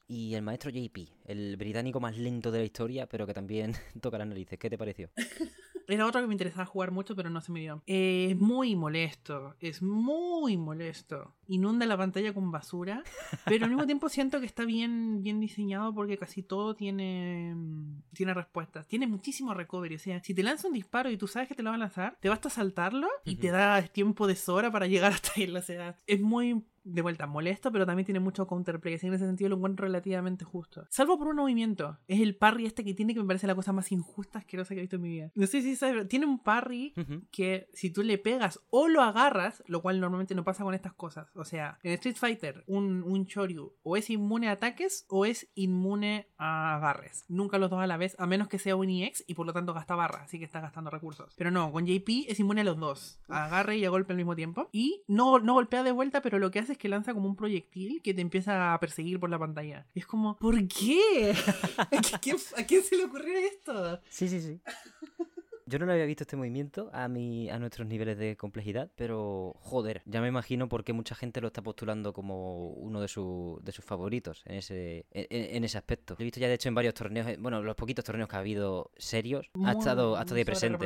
Y 0.10 0.36
el 0.36 0.42
maestro 0.42 0.72
JP, 0.72 0.98
el 1.26 1.58
británico 1.58 2.00
más 2.00 2.18
lento 2.18 2.50
de 2.50 2.60
la 2.60 2.66
historia, 2.66 3.08
pero 3.10 3.28
que 3.28 3.34
también 3.34 3.74
toca 4.02 4.18
las 4.18 4.28
narices. 4.28 4.58
¿Qué 4.58 4.70
te 4.70 4.78
pareció? 4.78 5.10
Era 5.88 6.06
otro 6.06 6.22
que 6.22 6.28
me 6.28 6.34
interesaba 6.34 6.66
jugar 6.66 6.92
mucho, 6.92 7.16
pero 7.16 7.30
no 7.30 7.40
se 7.42 7.52
me 7.52 7.62
dio. 7.62 7.82
Eh, 7.88 8.28
es 8.32 8.38
muy 8.38 8.76
molesto, 8.76 9.56
es 9.60 9.82
muy 9.82 10.58
molesto. 10.58 11.34
Inunda 11.48 11.86
la 11.86 11.98
pantalla 11.98 12.34
con 12.34 12.52
basura, 12.52 13.04
pero 13.46 13.66
al 13.66 13.72
mismo 13.72 13.86
tiempo 13.88 14.10
siento 14.10 14.40
que 14.40 14.46
está 14.46 14.66
bien, 14.66 15.22
bien 15.22 15.40
diseñado 15.40 15.94
porque 15.94 16.18
casi 16.18 16.44
todo 16.44 16.76
tiene, 16.76 17.54
mm, 17.56 18.02
tiene 18.14 18.34
respuestas. 18.34 18.88
Tiene 18.88 19.08
muchísimo 19.08 19.54
recovery. 19.54 19.96
O 19.96 20.00
sea, 20.00 20.22
si 20.24 20.34
te 20.34 20.44
lanza 20.44 20.68
un 20.68 20.74
disparo 20.74 21.10
y 21.10 21.18
tú 21.18 21.28
sabes 21.28 21.48
que 21.48 21.56
te 21.56 21.64
lo 21.64 21.70
va 21.70 21.76
a 21.76 21.80
lanzar, 21.80 22.18
te 22.20 22.30
basta 22.30 22.50
saltarlo 22.50 23.08
y 23.26 23.38
te 23.38 23.52
da 23.52 23.82
tiempo 23.84 24.28
de 24.28 24.36
sobra 24.36 24.72
para 24.72 24.88
llegar 24.88 25.14
hasta 25.14 25.32
él. 25.38 25.56
O 25.56 25.62
sea, 25.62 25.96
es 26.06 26.22
muy 26.22 26.64
de 26.88 27.02
vuelta 27.02 27.28
molesto, 27.28 27.72
pero 27.72 27.86
también 27.86 28.06
tiene 28.06 28.20
mucho 28.20 28.48
counterplay. 28.48 28.96
Así 28.96 29.02
que 29.02 29.08
en 29.08 29.14
ese 29.16 29.26
sentido 29.26 29.50
lo 29.50 29.58
encuentro 29.58 29.86
relativamente 29.86 30.46
justo. 30.46 30.88
Salvo 30.90 31.18
por 31.18 31.28
un 31.28 31.36
movimiento. 31.36 31.98
Es 32.08 32.22
el 32.22 32.36
parry 32.36 32.66
este 32.66 32.84
que 32.84 32.94
tiene 32.94 33.14
que 33.14 33.20
me 33.20 33.28
parece 33.28 33.48
la 33.48 33.56
cosa 33.56 33.74
más 33.74 33.92
injusta 33.92 34.40
asquerosa 34.40 34.74
que 34.74 34.80
he 34.80 34.84
visto 34.84 34.96
en 34.96 35.02
mi 35.02 35.10
vida. 35.10 35.32
No 35.36 35.48
sé 35.48 35.62
si 35.62 35.76
sabes, 35.76 35.96
pero 35.96 36.08
tiene 36.08 36.26
un 36.26 36.40
parry 36.40 36.94
que 37.32 37.70
si 37.74 37.90
tú 37.90 38.04
le 38.04 38.18
pegas 38.18 38.62
o 38.70 38.88
lo 38.88 39.02
agarras, 39.02 39.64
lo 39.68 39.82
cual 39.82 40.00
normalmente 40.00 40.36
no 40.36 40.44
pasa 40.44 40.64
con 40.64 40.74
estas 40.74 40.94
cosas. 40.94 41.28
O 41.38 41.46
sea, 41.46 41.80
en 41.84 41.94
Street 41.94 42.16
Fighter, 42.16 42.64
un, 42.68 43.04
un 43.04 43.26
Choryu 43.28 43.74
o 43.84 43.98
es 43.98 44.10
inmune 44.10 44.50
a 44.50 44.54
ataques 44.54 45.06
o 45.08 45.26
es 45.26 45.50
inmune 45.56 46.28
a 46.38 46.76
agarres. 46.76 47.26
Nunca 47.28 47.58
los 47.58 47.70
dos 47.70 47.80
a 47.80 47.88
la 47.88 47.98
vez, 47.98 48.16
a 48.20 48.26
menos 48.26 48.48
que 48.48 48.60
sea 48.60 48.76
un 48.76 48.90
EX 48.90 49.24
y 49.28 49.36
por 49.36 49.46
lo 49.46 49.54
tanto 49.54 49.74
gasta 49.74 49.96
barra, 49.96 50.24
así 50.24 50.40
que 50.40 50.46
está 50.46 50.60
gastando 50.62 50.90
recursos. 50.90 51.34
Pero 51.38 51.52
no, 51.52 51.72
con 51.72 51.86
JP 51.86 52.26
es 52.28 52.40
inmune 52.40 52.62
a 52.62 52.64
los 52.64 52.78
dos, 52.78 53.20
a 53.28 53.46
agarre 53.46 53.78
y 53.78 53.86
a 53.86 53.90
golpe 53.90 54.14
al 54.14 54.18
mismo 54.18 54.36
tiempo. 54.36 54.70
Y 54.72 55.04
no, 55.08 55.40
no 55.40 55.54
golpea 55.54 55.84
de 55.84 55.92
vuelta, 55.92 56.22
pero 56.22 56.40
lo 56.40 56.52
que 56.52 56.60
hace 56.60 56.74
es 56.74 56.78
que 56.78 56.90
lanza 56.90 57.14
como 57.14 57.28
un 57.28 57.36
proyectil 57.36 58.02
que 58.02 58.14
te 58.14 58.22
empieza 58.22 58.74
a 58.74 58.80
perseguir 58.80 59.20
por 59.20 59.30
la 59.30 59.40
pantalla. 59.40 59.88
Y 59.94 60.00
es 60.00 60.08
como, 60.08 60.38
¿por 60.38 60.56
qué? 60.68 61.34
¿A 61.78 62.20
quién, 62.20 62.38
a 62.58 62.64
quién 62.64 62.84
se 62.84 62.98
le 62.98 63.06
ocurrió 63.06 63.38
esto? 63.38 64.02
Sí, 64.10 64.28
sí, 64.28 64.42
sí. 64.42 64.62
Yo 65.68 65.80
no 65.80 65.86
lo 65.86 65.92
había 65.92 66.06
visto 66.06 66.24
este 66.24 66.38
movimiento 66.38 66.90
a 66.94 67.08
mi, 67.08 67.50
a 67.50 67.60
nuestros 67.60 67.88
niveles 67.88 68.18
de 68.18 68.38
complejidad, 68.38 68.90
pero 68.96 69.54
joder, 69.60 70.02
ya 70.06 70.22
me 70.22 70.28
imagino 70.30 70.68
por 70.70 70.84
qué 70.84 70.94
mucha 70.94 71.14
gente 71.14 71.42
lo 71.42 71.48
está 71.48 71.62
postulando 71.62 72.14
como 72.14 72.70
uno 72.70 73.02
de, 73.02 73.08
su- 73.10 73.60
de 73.64 73.72
sus 73.74 73.84
favoritos 73.84 74.44
en 74.46 74.56
ese, 74.56 75.06
en, 75.12 75.56
en 75.58 75.64
ese 75.64 75.78
aspecto. 75.78 76.16
Lo 76.18 76.22
he 76.22 76.24
visto 76.24 76.40
ya 76.40 76.48
de 76.48 76.54
hecho 76.54 76.70
en 76.70 76.76
varios 76.76 76.94
torneos, 76.94 77.28
eh, 77.28 77.38
bueno, 77.40 77.62
los 77.62 77.76
poquitos 77.76 78.06
torneos 78.06 78.30
que 78.30 78.36
ha 78.36 78.40
habido 78.40 78.92
serios, 78.98 79.50
ha 79.66 79.72
estado, 79.74 80.16
ha 80.16 80.22
estado 80.22 80.36
de 80.36 80.46
presente. 80.46 80.78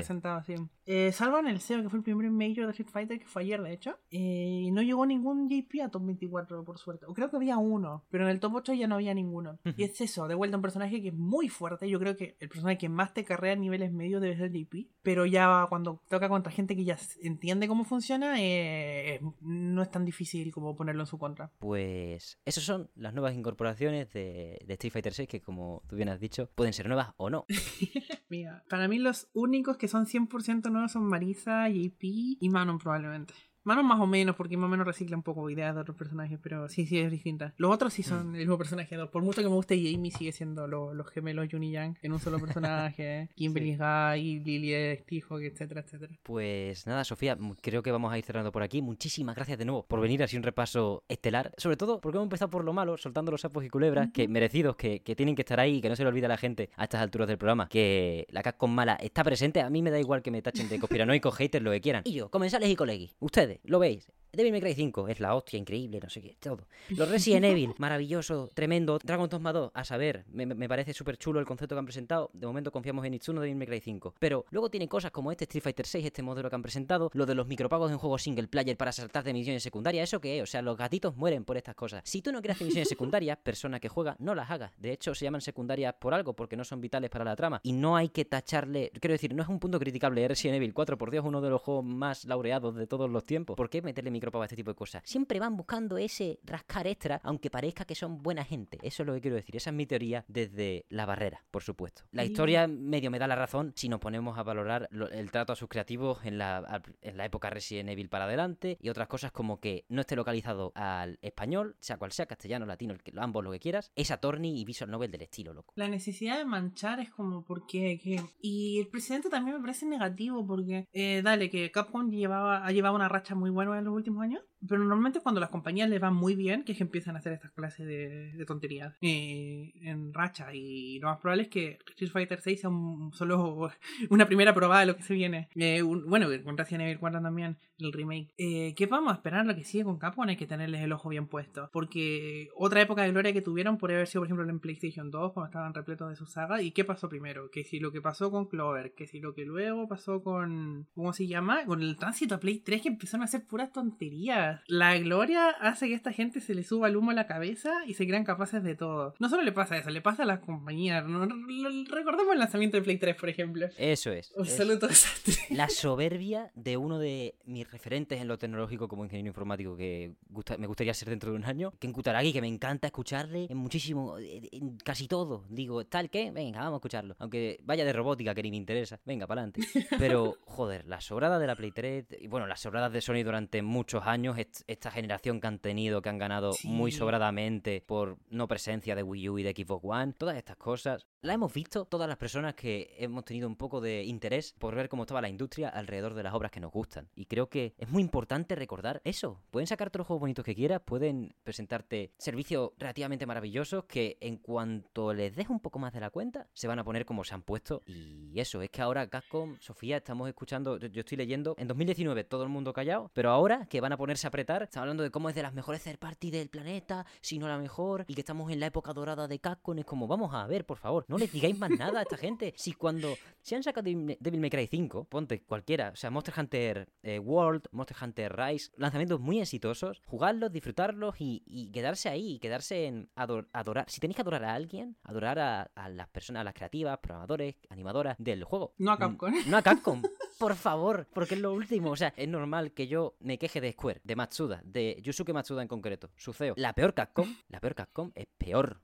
sí. 0.45 0.55
Eh, 0.87 1.11
salvo 1.11 1.37
en 1.39 1.47
el 1.47 1.59
SEO, 1.61 1.83
que 1.83 1.89
fue 1.89 1.99
el 1.99 2.03
primer 2.03 2.29
Major 2.31 2.65
de 2.65 2.71
Street 2.71 2.89
Fighter, 2.89 3.19
que 3.19 3.25
fue 3.27 3.43
ayer, 3.43 3.61
de 3.61 3.73
hecho. 3.73 3.97
eh, 4.09 4.67
no 4.71 4.81
llegó 4.81 5.05
ningún 5.05 5.47
JP 5.49 5.81
a 5.83 5.89
top 5.89 6.05
24, 6.05 6.63
por 6.63 6.77
suerte. 6.79 7.05
O 7.05 7.13
creo 7.13 7.29
que 7.29 7.35
había 7.35 7.57
uno, 7.57 8.03
pero 8.09 8.23
en 8.25 8.31
el 8.31 8.39
top 8.39 8.55
8 8.55 8.73
ya 8.73 8.87
no 8.87 8.95
había 8.95 9.13
ninguno. 9.13 9.59
Y 9.77 9.83
es 9.83 10.01
eso, 10.01 10.27
de 10.27 10.35
vuelta 10.35 10.57
un 10.57 10.61
personaje 10.63 11.01
que 11.01 11.09
es 11.09 11.13
muy 11.13 11.49
fuerte. 11.49 11.87
Yo 11.89 11.99
creo 11.99 12.15
que 12.17 12.35
el 12.39 12.49
personaje 12.49 12.77
que 12.77 12.89
más 12.89 13.13
te 13.13 13.23
carrea 13.23 13.53
a 13.53 13.55
niveles 13.55 13.91
medios 13.91 14.21
debe 14.21 14.35
ser 14.37 14.51
JP. 14.51 14.70
Pero 15.03 15.25
ya 15.25 15.65
cuando 15.69 16.01
toca 16.09 16.29
contra 16.29 16.51
gente 16.51 16.75
que 16.75 16.85
ya 16.85 16.97
entiende 17.21 17.67
cómo 17.67 17.83
funciona, 17.83 18.35
eh, 18.39 19.19
no 19.41 19.81
es 19.81 19.89
tan 19.89 20.05
difícil 20.05 20.51
como 20.51 20.75
ponerlo 20.75 21.03
en 21.03 21.07
su 21.07 21.17
contra. 21.17 21.51
Pues 21.59 22.39
esas 22.45 22.63
son 22.63 22.89
las 22.95 23.13
nuevas 23.13 23.33
incorporaciones 23.33 24.11
de, 24.13 24.59
de 24.65 24.73
Street 24.73 24.93
Fighter 24.93 25.13
6 25.13 25.27
que 25.27 25.41
como 25.41 25.83
tú 25.87 25.95
bien 25.95 26.09
has 26.09 26.19
dicho, 26.19 26.49
pueden 26.55 26.73
ser 26.73 26.87
nuevas 26.87 27.13
o 27.17 27.29
no. 27.29 27.45
Mira, 28.29 28.63
para 28.69 28.87
mí 28.87 28.99
los 28.99 29.27
únicos 29.33 29.77
que 29.77 29.87
son 29.87 30.05
100% 30.05 30.71
nuevos 30.71 30.91
son 30.91 31.05
Marisa, 31.05 31.67
JP 31.67 32.01
y 32.01 32.49
Manon 32.49 32.77
probablemente. 32.77 33.33
Manon 33.63 33.85
más 33.85 33.99
o 33.99 34.07
menos, 34.07 34.35
porque 34.35 34.57
más 34.57 34.67
o 34.67 34.71
menos 34.71 34.85
recicla 34.87 35.15
un 35.15 35.23
poco 35.23 35.49
ideas 35.49 35.75
de 35.75 35.81
otros 35.81 35.95
personajes, 35.97 36.39
pero 36.41 36.67
sí, 36.69 36.85
sí 36.85 36.99
es 36.99 37.11
distinta. 37.11 37.53
Los 37.57 37.71
otros 37.73 37.93
sí 37.93 38.03
son 38.03 38.33
el 38.35 38.41
mismo 38.41 38.57
personaje. 38.57 38.97
Por 39.07 39.21
mucho 39.23 39.41
que 39.41 39.47
me 39.49 39.53
guste 39.55 39.75
Jamie, 39.75 40.11
sigue 40.11 40.31
siendo 40.31 40.67
lo- 40.67 40.93
los 40.93 41.07
gemelos 41.09 41.47
Jun 41.51 41.63
y 41.63 41.71
Yang 41.71 41.97
en 42.01 42.11
un 42.13 42.19
solo 42.19 42.39
personaje. 42.39 43.29
Kimberly 43.35 43.75
Guy, 43.77 44.39
Lily 44.39 44.97
T-Hawk, 45.05 45.41
etcétera, 45.43 45.81
etcétera. 45.81 46.13
Pues 46.23 46.87
nada, 46.87 47.03
Sofía, 47.03 47.37
creo 47.61 47.83
que 47.83 47.91
vamos 47.91 48.11
a 48.11 48.17
ir 48.17 48.25
cerrando 48.25 48.51
por 48.51 48.63
aquí. 48.63 48.81
Muchísimas 48.81 49.35
gracias 49.35 49.57
de 49.57 49.65
nuevo 49.65 49.85
por 49.85 49.99
venir 50.01 50.23
así 50.23 50.37
un 50.37 50.43
repaso 50.43 51.03
estelar. 51.07 51.51
Sobre 51.57 51.77
todo 51.77 51.99
porque 52.01 52.17
hemos 52.17 52.25
empezado 52.25 52.49
por 52.49 52.63
lo 52.63 52.73
malo, 52.73 52.97
soltando 52.97 53.31
los 53.31 53.41
sapos 53.41 53.63
y 53.63 53.69
culebras, 53.69 54.09
que 54.13 54.27
merecidos, 54.27 54.75
que, 54.75 55.01
que 55.01 55.15
tienen 55.15 55.35
que 55.35 55.41
estar 55.43 55.59
ahí 55.59 55.75
y 55.77 55.81
que 55.81 55.89
no 55.89 55.95
se 55.95 56.03
le 56.03 56.09
olvide 56.09 56.25
a 56.25 56.29
la 56.29 56.37
gente 56.37 56.69
a 56.77 56.83
estas 56.85 57.01
alturas 57.01 57.27
del 57.27 57.37
programa 57.37 57.67
que 57.69 58.25
la 58.29 58.41
Capcom 58.41 58.71
mala 58.71 58.95
está 58.95 59.23
presente. 59.23 59.61
A 59.61 59.69
mí 59.69 59.81
me 59.81 59.91
da 59.91 59.99
igual 59.99 60.21
que 60.21 60.31
me 60.31 60.41
tachen 60.41 60.67
de 60.69 60.79
conspiranoico, 60.79 61.31
haters, 61.31 61.63
lo 61.63 61.71
que 61.71 61.81
quieran. 61.81 62.03
Y 62.05 62.13
yo, 62.13 62.29
comensales 62.29 62.69
y 62.69 62.75
colegis, 62.75 63.15
ustedes, 63.19 63.50
lo 63.63 63.79
veis. 63.79 64.11
Devil 64.33 64.53
May 64.53 64.61
Cry 64.61 64.73
5 64.73 65.09
es 65.09 65.19
la 65.19 65.35
hostia, 65.35 65.59
increíble, 65.59 65.99
no 66.01 66.09
sé 66.09 66.21
qué, 66.21 66.37
todo. 66.39 66.65
Los 66.91 67.09
Resident 67.09 67.43
Evil, 67.47 67.73
maravilloso, 67.77 68.49
tremendo. 68.53 68.97
Dragon 69.03 69.27
Dogma 69.27 69.51
2, 69.51 69.71
a 69.73 69.83
saber, 69.83 70.23
me, 70.31 70.45
me 70.45 70.69
parece 70.69 70.93
súper 70.93 71.17
chulo 71.17 71.41
el 71.41 71.45
concepto 71.45 71.75
que 71.75 71.79
han 71.79 71.85
presentado. 71.85 72.29
De 72.31 72.47
momento 72.47 72.71
confiamos 72.71 73.05
en 73.05 73.13
Itsuno 73.13 73.41
de 73.41 73.47
Devil 73.47 73.57
May 73.57 73.67
Cry 73.67 73.81
5. 73.81 74.15
Pero 74.19 74.45
luego 74.51 74.69
tiene 74.69 74.87
cosas 74.87 75.11
como 75.11 75.33
este 75.33 75.43
Street 75.43 75.63
Fighter 75.63 75.85
6, 75.85 76.05
este 76.05 76.23
modelo 76.23 76.49
que 76.49 76.55
han 76.55 76.61
presentado, 76.61 77.11
lo 77.13 77.25
de 77.25 77.35
los 77.35 77.45
micropagos 77.45 77.91
en 77.91 77.97
juegos 77.97 78.23
single 78.23 78.47
player 78.47 78.77
para 78.77 78.93
saltar 78.93 79.25
de 79.25 79.33
misiones 79.33 79.63
secundarias. 79.63 80.07
¿Eso 80.07 80.21
qué 80.21 80.37
es? 80.37 80.43
O 80.43 80.45
sea, 80.45 80.61
los 80.61 80.77
gatitos 80.77 81.17
mueren 81.17 81.43
por 81.43 81.57
estas 81.57 81.75
cosas. 81.75 82.01
Si 82.05 82.21
tú 82.21 82.31
no 82.31 82.39
quieres 82.39 82.55
hacer 82.55 82.67
misiones 82.67 82.87
secundarias, 82.87 83.37
persona 83.37 83.81
que 83.81 83.89
juega, 83.89 84.15
no 84.19 84.33
las 84.33 84.49
hagas. 84.49 84.71
De 84.77 84.93
hecho, 84.93 85.13
se 85.13 85.25
llaman 85.25 85.41
secundarias 85.41 85.95
por 85.99 86.13
algo, 86.13 86.33
porque 86.37 86.55
no 86.55 86.63
son 86.63 86.79
vitales 86.79 87.09
para 87.09 87.25
la 87.25 87.35
trama. 87.35 87.59
Y 87.63 87.73
no 87.73 87.97
hay 87.97 88.07
que 88.07 88.23
tacharle. 88.23 88.91
Quiero 89.01 89.11
decir, 89.11 89.35
no 89.35 89.43
es 89.43 89.49
un 89.49 89.59
punto 89.59 89.77
criticable. 89.77 90.25
Resident 90.25 90.55
Evil 90.55 90.73
4, 90.73 90.97
por 90.97 91.11
Dios, 91.11 91.25
uno 91.25 91.41
de 91.41 91.49
los 91.49 91.61
juegos 91.61 91.83
más 91.83 92.23
laureados 92.23 92.75
de 92.75 92.87
todos 92.87 93.09
los 93.09 93.25
tiempos. 93.25 93.40
¿Por 93.45 93.69
qué 93.69 93.81
meterle 93.81 94.11
Microprose, 94.11 94.45
este 94.45 94.55
tipo 94.55 94.71
de 94.71 94.75
cosas. 94.75 95.03
Siempre 95.05 95.39
van 95.39 95.57
buscando 95.57 95.97
ese 95.97 96.39
rascar 96.43 96.87
extra, 96.87 97.19
aunque 97.23 97.49
parezca 97.49 97.85
que 97.85 97.95
son 97.95 98.21
buena 98.21 98.43
gente. 98.43 98.77
Eso 98.81 99.03
es 99.03 99.07
lo 99.07 99.13
que 99.13 99.21
quiero 99.21 99.35
decir. 99.35 99.55
Esa 99.55 99.69
es 99.69 99.75
mi 99.75 99.85
teoría 99.85 100.25
desde 100.27 100.85
la 100.89 101.05
barrera, 101.05 101.43
por 101.51 101.63
supuesto. 101.63 102.03
La 102.11 102.23
historia 102.23 102.67
medio 102.67 103.11
me 103.11 103.19
da 103.19 103.27
la 103.27 103.35
razón 103.35 103.73
si 103.75 103.89
nos 103.89 103.99
ponemos 103.99 104.37
a 104.37 104.43
valorar 104.43 104.89
el 105.11 105.31
trato 105.31 105.53
a 105.53 105.55
sus 105.55 105.69
creativos 105.69 106.25
en 106.25 106.37
la, 106.37 106.81
en 107.01 107.17
la 107.17 107.25
época 107.25 107.49
Resident 107.49 107.89
Evil 107.89 108.09
para 108.09 108.25
adelante 108.25 108.77
y 108.81 108.89
otras 108.89 109.07
cosas 109.07 109.31
como 109.31 109.59
que 109.59 109.85
no 109.89 110.01
esté 110.01 110.15
localizado 110.15 110.71
al 110.75 111.19
español, 111.21 111.75
sea 111.79 111.97
cual 111.97 112.11
sea, 112.11 112.25
castellano, 112.25 112.65
latino, 112.65 112.95
ambos 113.17 113.43
lo 113.43 113.51
que 113.51 113.59
quieras, 113.59 113.91
es 113.95 114.11
Attorney 114.11 114.59
y 114.59 114.65
Visual 114.65 114.89
Novel 114.91 115.11
del 115.11 115.21
estilo, 115.21 115.53
loco. 115.53 115.73
La 115.75 115.87
necesidad 115.87 116.37
de 116.37 116.45
manchar 116.45 116.99
es 116.99 117.09
como, 117.09 117.43
¿por 117.43 117.65
qué? 117.65 117.99
Y 118.41 118.79
el 118.79 118.87
presidente 118.87 119.29
también 119.29 119.57
me 119.57 119.61
parece 119.61 119.85
negativo 119.85 120.45
porque, 120.45 120.87
eh, 120.93 121.21
dale, 121.23 121.49
que 121.49 121.71
Capcom 121.71 122.09
llevaba, 122.09 122.65
ha 122.65 122.71
llevado 122.71 122.95
una 122.95 123.09
racha 123.09 123.30
muy 123.35 123.49
buena 123.49 123.77
en 123.77 123.85
los 123.85 123.93
últimos 123.93 124.23
años, 124.23 124.43
pero 124.67 124.79
normalmente 124.83 125.21
cuando 125.21 125.41
las 125.41 125.49
compañías 125.49 125.89
les 125.89 125.99
van 125.99 126.13
muy 126.13 126.35
bien, 126.35 126.63
que 126.63 126.75
empiezan 126.81 127.15
a 127.15 127.19
hacer 127.19 127.33
estas 127.33 127.51
clases 127.51 127.85
de, 127.85 128.43
tonterías 128.45 128.97
eh, 129.01 129.71
en 129.81 130.13
racha. 130.13 130.53
Y 130.53 130.99
lo 130.99 131.07
más 131.07 131.19
probable 131.19 131.43
es 131.43 131.49
que 131.49 131.79
Street 131.89 132.11
Fighter 132.11 132.41
6 132.41 132.61
sea 132.61 132.69
solo 133.13 133.71
una 134.09 134.25
primera 134.25 134.53
probada 134.53 134.81
de 134.81 134.87
lo 134.87 134.95
que 134.95 135.03
se 135.03 135.13
viene. 135.13 135.49
Eh, 135.55 135.81
bueno, 135.81 136.27
con 136.43 136.57
Resident 136.57 136.83
Evil 136.83 136.99
4 136.99 137.21
también, 137.21 137.57
el 137.77 137.93
remake. 137.93 138.33
Eh, 138.37 138.73
¿Qué 138.75 138.85
vamos 138.85 139.11
a 139.11 139.15
esperar 139.15 139.45
lo 139.45 139.55
que 139.55 139.63
sigue 139.63 139.83
con 139.83 139.97
Capcom? 139.97 140.27
Hay 140.27 140.37
que 140.37 140.47
tenerles 140.47 140.81
el 140.81 140.91
ojo 140.91 141.09
bien 141.09 141.27
puesto. 141.27 141.69
Porque 141.71 142.49
otra 142.55 142.81
época 142.81 143.03
de 143.03 143.11
gloria 143.11 143.33
que 143.33 143.41
tuvieron 143.41 143.77
podría 143.77 143.97
haber 143.97 144.07
sido, 144.07 144.21
por 144.21 144.27
ejemplo, 144.27 144.49
en 144.49 144.59
PlayStation 144.59 145.09
2, 145.11 145.33
cuando 145.33 145.47
estaban 145.47 145.73
repletos 145.73 146.09
de 146.09 146.15
su 146.15 146.25
saga. 146.25 146.61
¿Y 146.61 146.71
qué 146.71 146.83
pasó 146.83 147.09
primero? 147.09 147.49
Que 147.51 147.63
si 147.63 147.79
lo 147.79 147.91
que 147.91 148.01
pasó 148.01 148.31
con 148.31 148.47
Clover, 148.47 148.93
que 148.93 149.07
si 149.07 149.19
lo 149.19 149.33
que 149.33 149.45
luego 149.45 149.87
pasó 149.87 150.23
con. 150.23 150.87
¿Cómo 150.93 151.13
se 151.13 151.27
llama? 151.27 151.65
Con 151.65 151.81
el 151.81 151.97
tránsito 151.97 152.35
a 152.35 152.39
Play 152.39 152.59
3, 152.59 152.81
que 152.81 152.89
empezaron 152.89 153.21
a 153.21 153.25
hacer 153.25 153.45
puras 153.45 153.71
tonterías 153.71 154.50
la 154.67 154.97
gloria 154.97 155.49
hace 155.49 155.87
que 155.87 155.93
esta 155.93 156.11
gente 156.11 156.41
se 156.41 156.55
le 156.55 156.63
suba 156.63 156.87
el 156.87 156.97
humo 156.97 157.11
a 157.11 157.13
la 157.13 157.27
cabeza 157.27 157.73
y 157.85 157.93
se 157.93 158.07
crean 158.07 158.23
capaces 158.23 158.63
de 158.63 158.75
todo. 158.75 159.13
No 159.19 159.29
solo 159.29 159.43
le 159.43 159.51
pasa 159.51 159.77
eso, 159.77 159.89
le 159.89 160.01
pasa 160.01 160.23
a 160.23 160.25
las 160.25 160.39
compañías. 160.39 161.03
Recordemos 161.03 162.33
el 162.33 162.39
lanzamiento 162.39 162.77
de 162.77 162.83
Play 162.83 162.97
3, 162.97 163.15
por 163.15 163.29
ejemplo. 163.29 163.67
Eso 163.77 164.11
es. 164.11 164.31
Absoluto 164.37 164.87
desastre. 164.87 165.35
La 165.49 165.69
soberbia 165.69 166.51
de 166.55 166.77
uno 166.77 166.99
de 166.99 167.35
mis 167.45 167.69
referentes 167.69 168.19
en 168.21 168.27
lo 168.27 168.37
tecnológico 168.37 168.87
como 168.87 169.03
ingeniero 169.03 169.29
informático 169.29 169.75
que 169.75 170.13
me 170.57 170.67
gustaría 170.67 170.93
ser 170.93 171.09
dentro 171.09 171.31
de 171.31 171.37
un 171.37 171.45
año, 171.45 171.73
que 171.79 171.87
en 171.87 171.93
Kutaragi, 171.93 172.33
que 172.33 172.41
me 172.41 172.47
encanta 172.47 172.87
escucharle 172.87 173.47
en 173.49 173.57
muchísimo, 173.57 174.17
en 174.19 174.77
casi 174.77 175.07
todo. 175.07 175.45
Digo, 175.49 175.85
¿tal 175.85 176.09
qué? 176.09 176.31
Venga, 176.31 176.59
vamos 176.59 176.75
a 176.75 176.77
escucharlo. 176.77 177.15
Aunque 177.19 177.59
vaya 177.63 177.85
de 177.85 177.93
robótica 177.93 178.33
que 178.33 178.43
ni 178.43 178.51
me 178.51 178.57
interesa. 178.57 178.99
Venga, 179.05 179.27
para 179.27 179.41
adelante. 179.41 179.61
Pero, 179.99 180.37
joder, 180.45 180.85
la 180.85 181.01
sobrada 181.01 181.39
de 181.39 181.47
la 181.47 181.55
Play 181.55 181.71
3, 181.71 182.05
y 182.19 182.27
bueno, 182.27 182.47
las 182.47 182.61
sobradas 182.61 182.91
de 182.91 183.01
Sony 183.01 183.23
durante 183.23 183.61
muchos 183.61 184.05
años 184.05 184.37
esta 184.67 184.91
generación 184.91 185.39
que 185.39 185.47
han 185.47 185.59
tenido, 185.59 186.01
que 186.01 186.09
han 186.09 186.17
ganado 186.17 186.51
muy 186.63 186.91
sobradamente 186.91 187.81
por 187.81 188.17
no 188.29 188.47
presencia 188.47 188.95
de 188.95 189.03
Wii 189.03 189.29
U 189.29 189.39
y 189.39 189.43
de 189.43 189.51
Xbox 189.51 189.85
One, 189.85 190.13
todas 190.13 190.37
estas 190.37 190.57
cosas, 190.57 191.07
la 191.21 191.33
hemos 191.33 191.53
visto 191.53 191.85
todas 191.85 192.07
las 192.07 192.17
personas 192.17 192.55
que 192.55 192.95
hemos 192.97 193.25
tenido 193.25 193.47
un 193.47 193.55
poco 193.55 193.79
de 193.79 194.03
interés 194.03 194.55
por 194.57 194.75
ver 194.75 194.89
cómo 194.89 195.03
estaba 195.03 195.21
la 195.21 195.29
industria 195.29 195.69
alrededor 195.69 196.13
de 196.13 196.23
las 196.23 196.33
obras 196.33 196.51
que 196.51 196.59
nos 196.59 196.71
gustan. 196.71 197.09
Y 197.15 197.25
creo 197.25 197.47
que 197.49 197.75
es 197.77 197.89
muy 197.89 198.01
importante 198.01 198.55
recordar 198.55 199.01
eso. 199.03 199.41
Pueden 199.51 199.67
sacar 199.67 199.89
todos 199.89 200.01
los 200.01 200.07
juegos 200.07 200.21
bonitos 200.21 200.43
que 200.43 200.55
quieras, 200.55 200.81
pueden 200.83 201.35
presentarte 201.43 202.13
servicios 202.17 202.71
relativamente 202.77 203.25
maravillosos 203.25 203.85
que 203.85 204.17
en 204.19 204.37
cuanto 204.37 205.13
les 205.13 205.35
des 205.35 205.49
un 205.49 205.59
poco 205.59 205.79
más 205.79 205.93
de 205.93 205.99
la 205.99 206.09
cuenta, 206.09 206.47
se 206.53 206.67
van 206.67 206.79
a 206.79 206.83
poner 206.83 207.05
como 207.05 207.23
se 207.23 207.33
han 207.33 207.43
puesto. 207.43 207.83
Y 207.85 208.39
eso, 208.39 208.61
es 208.61 208.69
que 208.69 208.81
ahora 208.81 209.07
Capcom, 209.07 209.57
Sofía, 209.59 209.97
estamos 209.97 210.27
escuchando, 210.27 210.77
yo 210.77 211.01
estoy 211.01 211.17
leyendo, 211.17 211.55
en 211.57 211.67
2019 211.67 212.23
todo 212.23 212.43
el 212.43 212.49
mundo 212.49 212.73
callado, 212.73 213.11
pero 213.13 213.29
ahora 213.29 213.67
que 213.67 213.81
van 213.81 213.93
a 213.93 213.97
ponerse 213.97 214.27
a 214.27 214.30
apretar, 214.31 214.63
están 214.63 214.81
hablando 214.83 215.03
de 215.03 215.11
cómo 215.11 215.27
es 215.27 215.35
de 215.35 215.43
las 215.43 215.53
mejores 215.53 215.83
third 215.83 215.99
party 215.99 216.31
del 216.31 216.49
planeta, 216.49 217.05
si 217.19 217.37
no 217.37 217.49
la 217.49 217.57
mejor, 217.57 218.05
y 218.07 218.15
que 218.15 218.21
estamos 218.21 218.49
en 218.49 218.61
la 218.61 218.67
época 218.67 218.93
dorada 218.93 219.27
de 219.27 219.39
Capcom, 219.39 219.77
es 219.77 219.85
como, 219.85 220.07
vamos 220.07 220.33
a 220.33 220.47
ver, 220.47 220.65
por 220.65 220.77
favor, 220.77 221.05
no 221.09 221.17
les 221.17 221.31
digáis 221.31 221.57
más 221.59 221.69
nada 221.69 221.99
a 221.99 222.03
esta 222.03 222.17
gente. 222.17 222.53
Si 222.61 222.73
cuando 222.73 223.15
se 223.41 223.55
han 223.55 223.63
sacado 223.63 223.85
Devil 223.85 224.39
May 224.39 224.49
Cry 224.51 224.67
5, 224.67 225.05
ponte 225.05 225.41
cualquiera, 225.41 225.89
o 225.89 225.95
sea, 225.95 226.11
Monster 226.11 226.33
Hunter 226.37 226.89
eh, 227.01 227.17
World, 227.17 227.63
Monster 227.71 227.97
Hunter 227.99 228.35
Rise, 228.37 228.71
lanzamientos 228.77 229.19
muy 229.19 229.39
exitosos, 229.41 230.01
jugarlos, 230.05 230.51
disfrutarlos 230.51 231.15
y, 231.17 231.71
quedarse 231.73 232.07
ahí, 232.07 232.33
y 232.33 232.39
quedarse 232.39 232.85
en 232.85 233.09
adorar. 233.15 233.89
Si 233.89 233.99
tenéis 233.99 234.15
que 234.15 234.21
adorar 234.21 234.45
a 234.45 234.53
alguien, 234.53 234.95
adorar 235.03 235.39
a, 235.39 235.89
las 235.89 236.07
personas, 236.09 236.41
a 236.41 236.43
las 236.43 236.53
creativas, 236.53 236.99
programadores, 236.99 237.55
animadoras 237.69 238.15
del 238.19 238.43
juego. 238.43 238.73
No 238.77 238.91
a 238.91 238.97
Capcom. 238.97 239.33
No 239.47 239.57
a 239.57 239.61
Capcom. 239.61 240.01
por 240.41 240.55
favor, 240.55 241.07
porque 241.13 241.35
es 241.35 241.39
lo 241.39 241.53
último. 241.53 241.91
O 241.91 241.95
sea, 241.95 242.13
es 242.17 242.27
normal 242.27 242.71
que 242.71 242.87
yo 242.87 243.15
me 243.19 243.37
queje 243.37 243.61
de 243.61 243.71
Square, 243.73 244.01
de 244.03 244.15
Matsuda, 244.21 244.61
de 244.63 245.01
Yusuke 245.01 245.33
Matsuda 245.33 245.63
en 245.63 245.67
concreto, 245.67 246.11
su 246.15 246.31
CEO. 246.31 246.53
La 246.55 246.73
peor 246.73 246.93
Capcom, 246.93 247.35
la 247.49 247.59
peor 247.59 247.73
Capcom 247.73 248.11
es 248.13 248.27
peor 248.37 248.83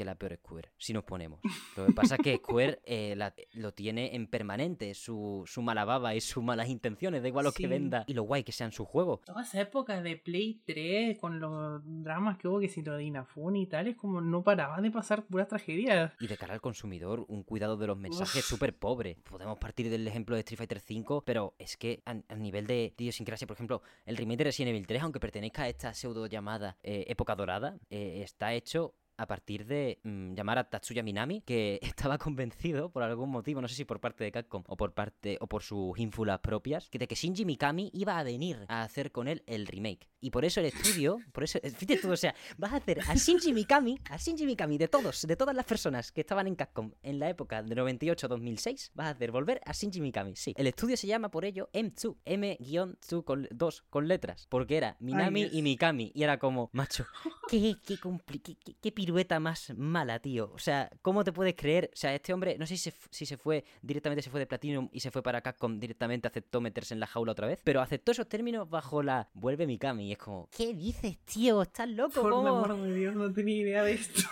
que 0.00 0.04
la 0.06 0.14
peor 0.14 0.34
Square, 0.36 0.70
si 0.78 0.94
nos 0.94 1.04
ponemos. 1.04 1.40
Lo 1.76 1.86
que 1.86 1.92
pasa 1.92 2.14
es 2.14 2.22
que 2.22 2.36
Square 2.38 2.80
eh, 2.86 3.14
lo 3.52 3.74
tiene 3.74 4.14
en 4.14 4.28
permanente, 4.28 4.94
su, 4.94 5.44
su 5.46 5.60
mala 5.60 5.84
baba 5.84 6.14
y 6.14 6.22
sus 6.22 6.42
malas 6.42 6.70
intenciones, 6.70 7.20
da 7.20 7.28
igual 7.28 7.44
lo 7.44 7.52
que 7.52 7.66
venda 7.66 8.04
y 8.06 8.14
lo 8.14 8.22
guay 8.22 8.42
que 8.42 8.50
sean 8.50 8.72
sus 8.72 8.88
juegos. 8.88 9.20
Toda 9.26 9.42
esa 9.42 9.60
época 9.60 10.00
de 10.00 10.16
Play 10.16 10.62
3, 10.64 11.18
con 11.18 11.38
los 11.38 11.82
dramas 11.84 12.38
que 12.38 12.48
hubo, 12.48 12.60
que 12.60 12.70
si 12.70 12.80
lo 12.82 12.96
de 12.96 13.04
y 13.04 13.66
tal, 13.66 13.88
es 13.88 13.96
como 13.96 14.22
no 14.22 14.42
paraba 14.42 14.80
de 14.80 14.90
pasar 14.90 15.26
puras 15.26 15.48
tragedias. 15.48 16.14
Y 16.18 16.28
de 16.28 16.38
cara 16.38 16.54
al 16.54 16.62
consumidor, 16.62 17.26
un 17.28 17.42
cuidado 17.42 17.76
de 17.76 17.86
los 17.86 17.98
mensajes 17.98 18.42
súper 18.42 18.78
pobre. 18.78 19.18
Podemos 19.28 19.58
partir 19.58 19.90
del 19.90 20.08
ejemplo 20.08 20.34
de 20.34 20.40
Street 20.40 20.56
Fighter 20.56 20.80
V, 20.88 21.22
pero 21.26 21.54
es 21.58 21.76
que 21.76 22.02
a, 22.06 22.14
nivel 22.36 22.66
de 22.66 22.94
idiosincrasia, 22.96 23.46
por 23.46 23.56
ejemplo, 23.56 23.82
el 24.06 24.16
remake 24.16 24.38
de 24.38 24.44
Resident 24.44 24.70
Evil 24.70 24.86
3, 24.86 25.02
aunque 25.02 25.20
pertenezca 25.20 25.64
a 25.64 25.68
esta 25.68 25.92
pseudo 25.92 26.26
llamada 26.26 26.78
eh, 26.82 27.04
época 27.08 27.36
dorada, 27.36 27.76
eh, 27.90 28.22
está 28.22 28.54
hecho 28.54 28.94
a 29.20 29.26
partir 29.26 29.66
de 29.66 30.00
mm, 30.02 30.32
llamar 30.32 30.56
a 30.58 30.64
Tatsuya 30.64 31.02
Minami, 31.02 31.42
que 31.42 31.78
estaba 31.82 32.16
convencido 32.16 32.90
por 32.90 33.02
algún 33.02 33.30
motivo, 33.30 33.60
no 33.60 33.68
sé 33.68 33.74
si 33.74 33.84
por 33.84 34.00
parte 34.00 34.24
de 34.24 34.32
Capcom 34.32 34.64
o 34.66 34.76
por 34.76 34.94
parte 34.94 35.36
o 35.40 35.46
por 35.46 35.62
sus 35.62 35.98
ínfulas 35.98 36.40
propias, 36.40 36.88
de 36.90 37.06
que 37.06 37.14
Shinji 37.14 37.44
Mikami 37.44 37.90
iba 37.92 38.18
a 38.18 38.22
venir 38.22 38.64
a 38.68 38.82
hacer 38.82 39.12
con 39.12 39.28
él 39.28 39.42
el 39.46 39.66
remake. 39.66 40.08
Y 40.20 40.30
por 40.30 40.44
eso 40.44 40.60
el 40.60 40.66
estudio, 40.66 41.18
por 41.32 41.44
eso, 41.44 41.58
fíjate 41.76 41.98
tú, 41.98 42.10
o 42.10 42.16
sea, 42.16 42.34
vas 42.56 42.72
a 42.72 42.76
hacer 42.76 43.00
a 43.06 43.14
Shinji 43.14 43.52
Mikami, 43.52 43.98
a 44.08 44.16
Shinji 44.16 44.46
Mikami 44.46 44.78
de 44.78 44.88
todos, 44.88 45.26
de 45.26 45.36
todas 45.36 45.54
las 45.54 45.66
personas 45.66 46.12
que 46.12 46.22
estaban 46.22 46.46
en 46.46 46.54
Capcom 46.54 46.92
en 47.02 47.18
la 47.18 47.28
época 47.28 47.62
de 47.62 47.76
98-2006, 47.76 48.90
vas 48.94 49.06
a 49.06 49.10
hacer 49.10 49.32
volver 49.32 49.60
a 49.66 49.72
Shinji 49.72 50.00
Mikami. 50.00 50.34
Sí, 50.34 50.54
el 50.56 50.66
estudio 50.66 50.96
se 50.96 51.06
llama 51.06 51.30
por 51.30 51.44
ello 51.44 51.68
M2, 51.74 52.16
M-2 52.24 53.24
con 53.24 53.48
2 53.50 53.84
con 53.90 54.08
letras, 54.08 54.46
porque 54.48 54.78
era 54.78 54.96
Minami 55.00 55.48
y 55.52 55.60
Mikami 55.60 56.10
y 56.14 56.22
era 56.22 56.38
como, 56.38 56.70
macho, 56.72 57.04
qué 57.48 57.76
qué, 57.84 57.98
qué, 57.98 58.56
qué, 58.56 58.76
qué 58.80 58.92
más 59.40 59.72
mala, 59.76 60.18
tío. 60.18 60.50
O 60.54 60.58
sea, 60.58 60.90
¿cómo 61.02 61.24
te 61.24 61.32
puedes 61.32 61.54
creer? 61.54 61.90
O 61.92 61.96
sea, 61.96 62.14
este 62.14 62.32
hombre, 62.32 62.56
no 62.58 62.66
sé 62.66 62.76
si 62.76 62.90
se, 62.90 62.96
si 63.10 63.26
se 63.26 63.36
fue 63.36 63.64
directamente, 63.82 64.22
se 64.22 64.30
fue 64.30 64.40
de 64.40 64.46
Platinum 64.46 64.88
y 64.92 65.00
se 65.00 65.10
fue 65.10 65.22
para 65.22 65.40
Capcom 65.40 65.78
directamente, 65.78 66.28
aceptó 66.28 66.60
meterse 66.60 66.94
en 66.94 67.00
la 67.00 67.06
jaula 67.06 67.32
otra 67.32 67.46
vez, 67.46 67.60
pero 67.64 67.80
aceptó 67.80 68.12
esos 68.12 68.28
términos 68.28 68.68
bajo 68.68 69.02
la 69.02 69.28
vuelve 69.34 69.66
Mikami. 69.66 70.08
Y 70.08 70.12
es 70.12 70.18
como, 70.18 70.48
¿qué 70.50 70.74
dices, 70.74 71.18
tío? 71.24 71.62
¿Estás 71.62 71.88
loco? 71.88 72.22
Por 72.22 72.32
el 72.32 72.46
amor 72.48 72.80
de 72.80 72.94
Dios, 72.94 73.14
no 73.14 73.32
tenía 73.32 73.56
idea 73.56 73.84
de 73.84 73.92
esto. 73.92 74.22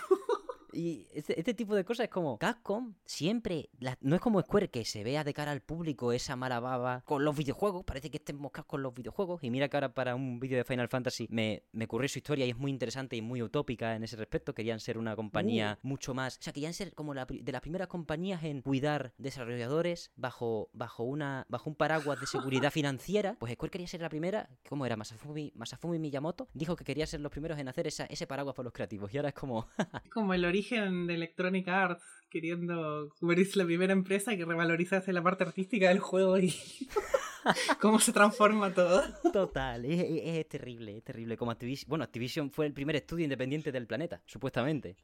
Y 0.73 1.07
este, 1.13 1.39
este, 1.39 1.53
tipo 1.53 1.75
de 1.75 1.83
cosas 1.83 2.05
es 2.05 2.09
como 2.09 2.37
Capcom 2.37 2.93
siempre, 3.05 3.69
no 4.01 4.15
es 4.15 4.21
como 4.21 4.41
Square 4.41 4.69
que 4.69 4.85
se 4.85 5.03
vea 5.03 5.23
de 5.23 5.33
cara 5.33 5.51
al 5.51 5.61
público 5.61 6.11
esa 6.11 6.35
mala 6.35 6.59
baba 6.59 7.03
con 7.05 7.23
los 7.23 7.35
videojuegos, 7.35 7.83
parece 7.83 8.09
que 8.09 8.17
estén 8.17 8.37
moscados 8.37 8.67
con 8.67 8.83
los 8.83 8.93
videojuegos. 8.93 9.43
Y 9.43 9.49
mira 9.49 9.67
que 9.67 9.77
ahora 9.77 9.93
para 9.93 10.15
un 10.15 10.39
vídeo 10.39 10.57
de 10.57 10.63
Final 10.63 10.87
Fantasy 10.87 11.27
me, 11.29 11.63
me 11.71 11.85
ocurrió 11.85 12.07
su 12.09 12.19
historia 12.19 12.45
y 12.45 12.51
es 12.51 12.57
muy 12.57 12.71
interesante 12.71 13.15
y 13.15 13.21
muy 13.21 13.41
utópica 13.41 13.95
en 13.95 14.03
ese 14.03 14.15
respecto. 14.15 14.53
Querían 14.53 14.79
ser 14.79 14.97
una 14.97 15.15
compañía 15.15 15.79
uh. 15.83 15.87
mucho 15.87 16.13
más, 16.13 16.37
o 16.37 16.41
sea, 16.41 16.53
querían 16.53 16.73
ser 16.73 16.93
como 16.93 17.13
la, 17.13 17.25
de 17.25 17.51
las 17.51 17.61
primeras 17.61 17.87
compañías 17.87 18.43
en 18.43 18.61
cuidar 18.61 19.13
desarrolladores 19.17 20.11
bajo, 20.15 20.69
bajo, 20.73 21.03
una, 21.03 21.45
bajo 21.49 21.69
un 21.69 21.75
paraguas 21.75 22.19
de 22.19 22.27
seguridad 22.27 22.71
financiera. 22.71 23.35
Pues 23.39 23.53
Square 23.53 23.71
quería 23.71 23.87
ser 23.87 24.01
la 24.01 24.09
primera, 24.09 24.49
¿cómo 24.67 24.85
era? 24.85 24.95
Masafumi, 24.95 25.51
Masafumi 25.55 25.99
Miyamoto 25.99 26.47
dijo 26.53 26.75
que 26.75 26.83
quería 26.83 27.07
ser 27.07 27.21
los 27.21 27.31
primeros 27.31 27.57
en 27.59 27.67
hacer 27.67 27.87
esa, 27.87 28.05
ese 28.05 28.27
paraguas 28.27 28.55
para 28.55 28.65
los 28.65 28.73
creativos. 28.73 29.13
Y 29.13 29.17
ahora 29.17 29.29
es 29.29 29.35
como... 29.35 29.67
como 30.13 30.33
el 30.33 30.45
origen 30.45 30.58
de 31.07 31.13
Electronic 31.13 31.67
Arts 31.69 32.18
queriendo 32.29 33.13
convertirse 33.19 33.57
la 33.57 33.65
primera 33.65 33.93
empresa 33.93 34.35
que 34.35 34.45
revalorizase 34.45 35.11
la 35.13 35.23
parte 35.23 35.43
artística 35.43 35.89
del 35.89 35.99
juego 35.99 36.37
y 36.37 36.53
cómo 37.81 37.99
se 37.99 38.13
transforma 38.13 38.73
todo. 38.73 39.03
Total, 39.31 39.85
es, 39.85 40.47
terrible, 40.47 40.97
es 40.97 41.03
terrible. 41.03 41.37
Como 41.37 41.51
Activision, 41.51 41.89
bueno, 41.89 42.03
Activision 42.03 42.51
fue 42.51 42.65
el 42.65 42.73
primer 42.73 42.95
estudio 42.95 43.23
independiente 43.23 43.71
del 43.71 43.87
planeta, 43.87 44.21
supuestamente. 44.25 44.97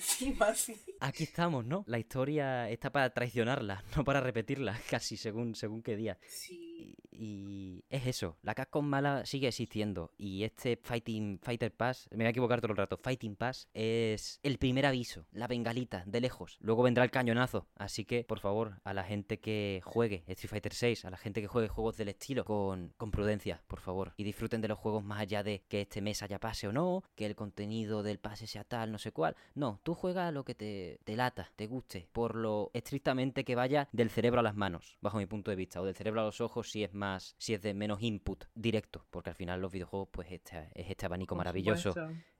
Sí, 0.00 0.36
sí. 0.54 0.74
Aquí 1.00 1.24
estamos, 1.24 1.64
¿no? 1.64 1.84
La 1.86 1.98
historia 1.98 2.68
está 2.70 2.90
para 2.90 3.10
traicionarla, 3.10 3.82
no 3.96 4.04
para 4.04 4.20
repetirla, 4.20 4.78
casi 4.88 5.16
según, 5.16 5.54
según 5.54 5.82
qué 5.82 5.96
día. 5.96 6.18
Sí 6.26 6.96
y 7.18 7.84
es 7.90 8.06
eso, 8.06 8.38
la 8.42 8.54
Capcom 8.54 8.86
mala 8.86 9.26
sigue 9.26 9.48
existiendo 9.48 10.12
y 10.16 10.44
este 10.44 10.76
Fighting 10.76 11.40
Fighter 11.42 11.74
Pass, 11.74 12.08
me 12.12 12.18
voy 12.18 12.26
a 12.26 12.30
equivocar 12.30 12.60
todo 12.60 12.70
el 12.70 12.78
rato, 12.78 12.96
Fighting 12.96 13.34
Pass 13.34 13.68
es 13.74 14.38
el 14.44 14.58
primer 14.58 14.86
aviso, 14.86 15.26
la 15.32 15.48
bengalita 15.48 16.04
de 16.06 16.20
lejos, 16.20 16.58
luego 16.68 16.82
vendrá 16.82 17.02
el 17.02 17.10
cañonazo, 17.10 17.66
así 17.76 18.04
que 18.04 18.24
por 18.24 18.40
favor 18.40 18.74
a 18.84 18.92
la 18.92 19.02
gente 19.02 19.40
que 19.40 19.80
juegue 19.84 20.22
Street 20.26 20.50
Fighter 20.50 20.74
6, 20.74 21.06
a 21.06 21.10
la 21.10 21.16
gente 21.16 21.40
que 21.40 21.46
juegue 21.46 21.68
juegos 21.68 21.96
del 21.96 22.08
estilo 22.08 22.44
con, 22.44 22.92
con 22.98 23.10
prudencia, 23.10 23.62
por 23.66 23.80
favor, 23.80 24.12
y 24.18 24.24
disfruten 24.24 24.60
de 24.60 24.68
los 24.68 24.78
juegos 24.78 25.02
más 25.02 25.20
allá 25.20 25.42
de 25.42 25.62
que 25.66 25.80
este 25.80 26.02
mes 26.02 26.22
haya 26.22 26.38
pase 26.38 26.68
o 26.68 26.72
no, 26.72 27.02
que 27.16 27.24
el 27.24 27.34
contenido 27.36 28.02
del 28.02 28.18
pase 28.18 28.46
sea 28.46 28.64
tal, 28.64 28.92
no 28.92 28.98
sé 28.98 29.12
cuál, 29.12 29.34
no, 29.54 29.80
tú 29.82 29.94
juega 29.94 30.30
lo 30.30 30.44
que 30.44 30.54
te, 30.54 31.00
te 31.04 31.16
lata, 31.16 31.50
te 31.56 31.66
guste, 31.66 32.06
por 32.12 32.34
lo 32.34 32.70
estrictamente 32.74 33.44
que 33.44 33.54
vaya 33.54 33.88
del 33.92 34.10
cerebro 34.10 34.40
a 34.40 34.42
las 34.42 34.54
manos, 34.54 34.98
bajo 35.00 35.16
mi 35.16 35.24
punto 35.24 35.50
de 35.50 35.56
vista, 35.56 35.80
o 35.80 35.86
del 35.86 35.94
cerebro 35.94 36.20
a 36.20 36.24
los 36.24 36.42
ojos 36.42 36.70
si 36.70 36.84
es 36.84 36.92
más 36.92 37.34
si 37.38 37.54
es 37.54 37.62
de 37.62 37.72
menos 37.72 38.02
input 38.02 38.44
directo, 38.54 39.06
porque 39.08 39.30
al 39.30 39.36
final 39.36 39.62
los 39.62 39.72
videojuegos 39.72 40.10
pues 40.12 40.30
este, 40.30 40.68
es 40.74 40.90
este 40.90 41.06
abanico 41.06 41.34
maravilloso 41.34 41.94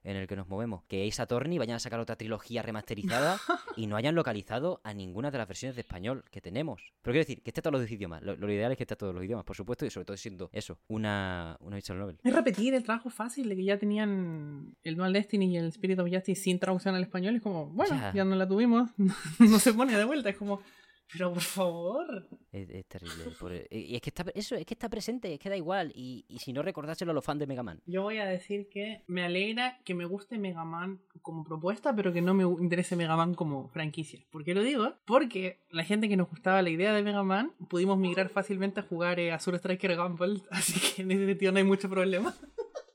en 0.05 0.16
el 0.16 0.26
que 0.26 0.36
nos 0.36 0.48
movemos. 0.48 0.84
Que 0.88 1.06
Ace 1.06 1.20
Attorney 1.20 1.59
vayan 1.59 1.76
a 1.76 1.80
sacar 1.80 2.00
otra 2.00 2.16
trilogía 2.16 2.62
remasterizada 2.62 3.38
y 3.76 3.86
no 3.86 3.96
hayan 3.96 4.14
localizado 4.19 4.81
a 4.85 4.93
ninguna 4.93 5.31
de 5.31 5.39
las 5.39 5.49
versiones 5.49 5.77
de 5.77 5.82
español 5.82 6.24
que 6.31 6.40
tenemos. 6.40 6.82
Pero 7.03 7.12
quiero 7.12 7.27
decir, 7.27 7.43
que 7.43 7.51
esté 7.51 7.62
todos 7.62 7.81
los 7.81 7.90
idiomas. 7.90 8.23
Lo, 8.23 8.53
ideal 8.53 8.73
es 8.73 8.77
que 8.77 8.85
esté 8.85 8.97
todos 8.97 9.15
los 9.15 9.24
idiomas, 9.24 9.45
por 9.45 9.57
supuesto, 9.57 9.86
y 9.86 9.90
sobre 9.90 10.05
todo 10.05 10.16
siendo 10.16 10.51
eso, 10.53 10.78
una, 10.89 11.57
una 11.61 11.77
visual 11.77 11.99
novel. 11.99 12.19
Es 12.23 12.32
repetir 12.32 12.74
el 12.74 12.82
trabajo 12.82 13.11
fácil 13.11 13.49
de 13.49 13.57
que 13.57 13.65
ya 13.65 13.78
tenían 13.78 14.77
el 14.82 14.97
Dual 14.97 15.12
Destiny 15.12 15.47
y 15.47 15.57
el 15.57 15.69
Spirit 15.69 15.99
of 15.99 16.09
Justice 16.11 16.43
sin 16.43 16.59
traducción 16.59 16.95
al 16.95 17.03
español. 17.03 17.36
Es 17.36 17.43
como, 17.43 17.66
bueno, 17.66 17.97
ya, 17.97 18.12
ya 18.12 18.24
no 18.24 18.36
la 18.36 18.47
tuvimos, 18.47 18.90
no 19.39 19.59
se 19.59 19.73
pone 19.73 19.97
de 19.97 20.05
vuelta. 20.05 20.28
Es 20.28 20.36
como, 20.36 20.61
pero 21.12 21.32
por 21.32 21.43
favor. 21.43 22.28
Es, 22.52 22.86
terrible. 22.86 23.66
y 23.70 23.94
es 23.94 24.01
que 24.01 24.10
está 24.10 24.24
eso, 24.35 24.55
es 24.55 24.66
que 24.66 24.74
está 24.74 24.89
presente, 24.89 25.32
es 25.32 25.39
que 25.39 25.48
da 25.48 25.56
igual. 25.56 25.93
Y, 25.94 26.24
si 26.39 26.52
no 26.52 26.62
recordárselo 26.62 27.10
a 27.10 27.14
los 27.14 27.24
fans 27.24 27.40
de 27.40 27.47
Mega 27.47 27.62
Man. 27.62 27.80
Yo 27.86 28.02
voy 28.02 28.18
a 28.18 28.26
decir 28.26 28.68
que 28.68 29.02
me 29.06 29.24
alegra 29.24 29.80
que 29.85 29.94
me 29.94 30.05
guste 30.05 30.39
Mega 30.39 30.64
Man 30.64 31.01
como 31.22 31.44
propuesta, 31.44 31.94
pero 31.94 32.12
que 32.12 32.22
no 32.22 32.35
me 32.35 32.44
interese 32.44 32.97
Mega 32.97 33.16
Man 33.16 33.35
como 33.35 33.68
franquicia. 33.68 34.24
¿Por 34.30 34.44
qué 34.44 34.55
lo 34.55 34.62
digo? 34.62 34.94
Porque 35.05 35.60
la 35.70 35.85
gente 35.85 36.09
que 36.09 36.16
nos 36.16 36.28
gustaba 36.28 36.62
la 36.62 36.70
idea 36.70 36.93
de 36.93 37.02
Mega 37.02 37.22
Man, 37.22 37.52
pudimos 37.68 37.98
migrar 37.98 38.28
fácilmente 38.28 38.80
a 38.80 38.82
jugar 38.82 39.20
a 39.20 39.35
Azure 39.35 39.59
Striker 39.59 39.97
Gumball, 39.97 40.43
así 40.51 40.78
que 40.80 41.02
en 41.02 41.10
ese 41.10 41.26
sentido 41.26 41.52
no 41.52 41.59
hay 41.59 41.64
mucho 41.64 41.89
problema. 41.89 42.35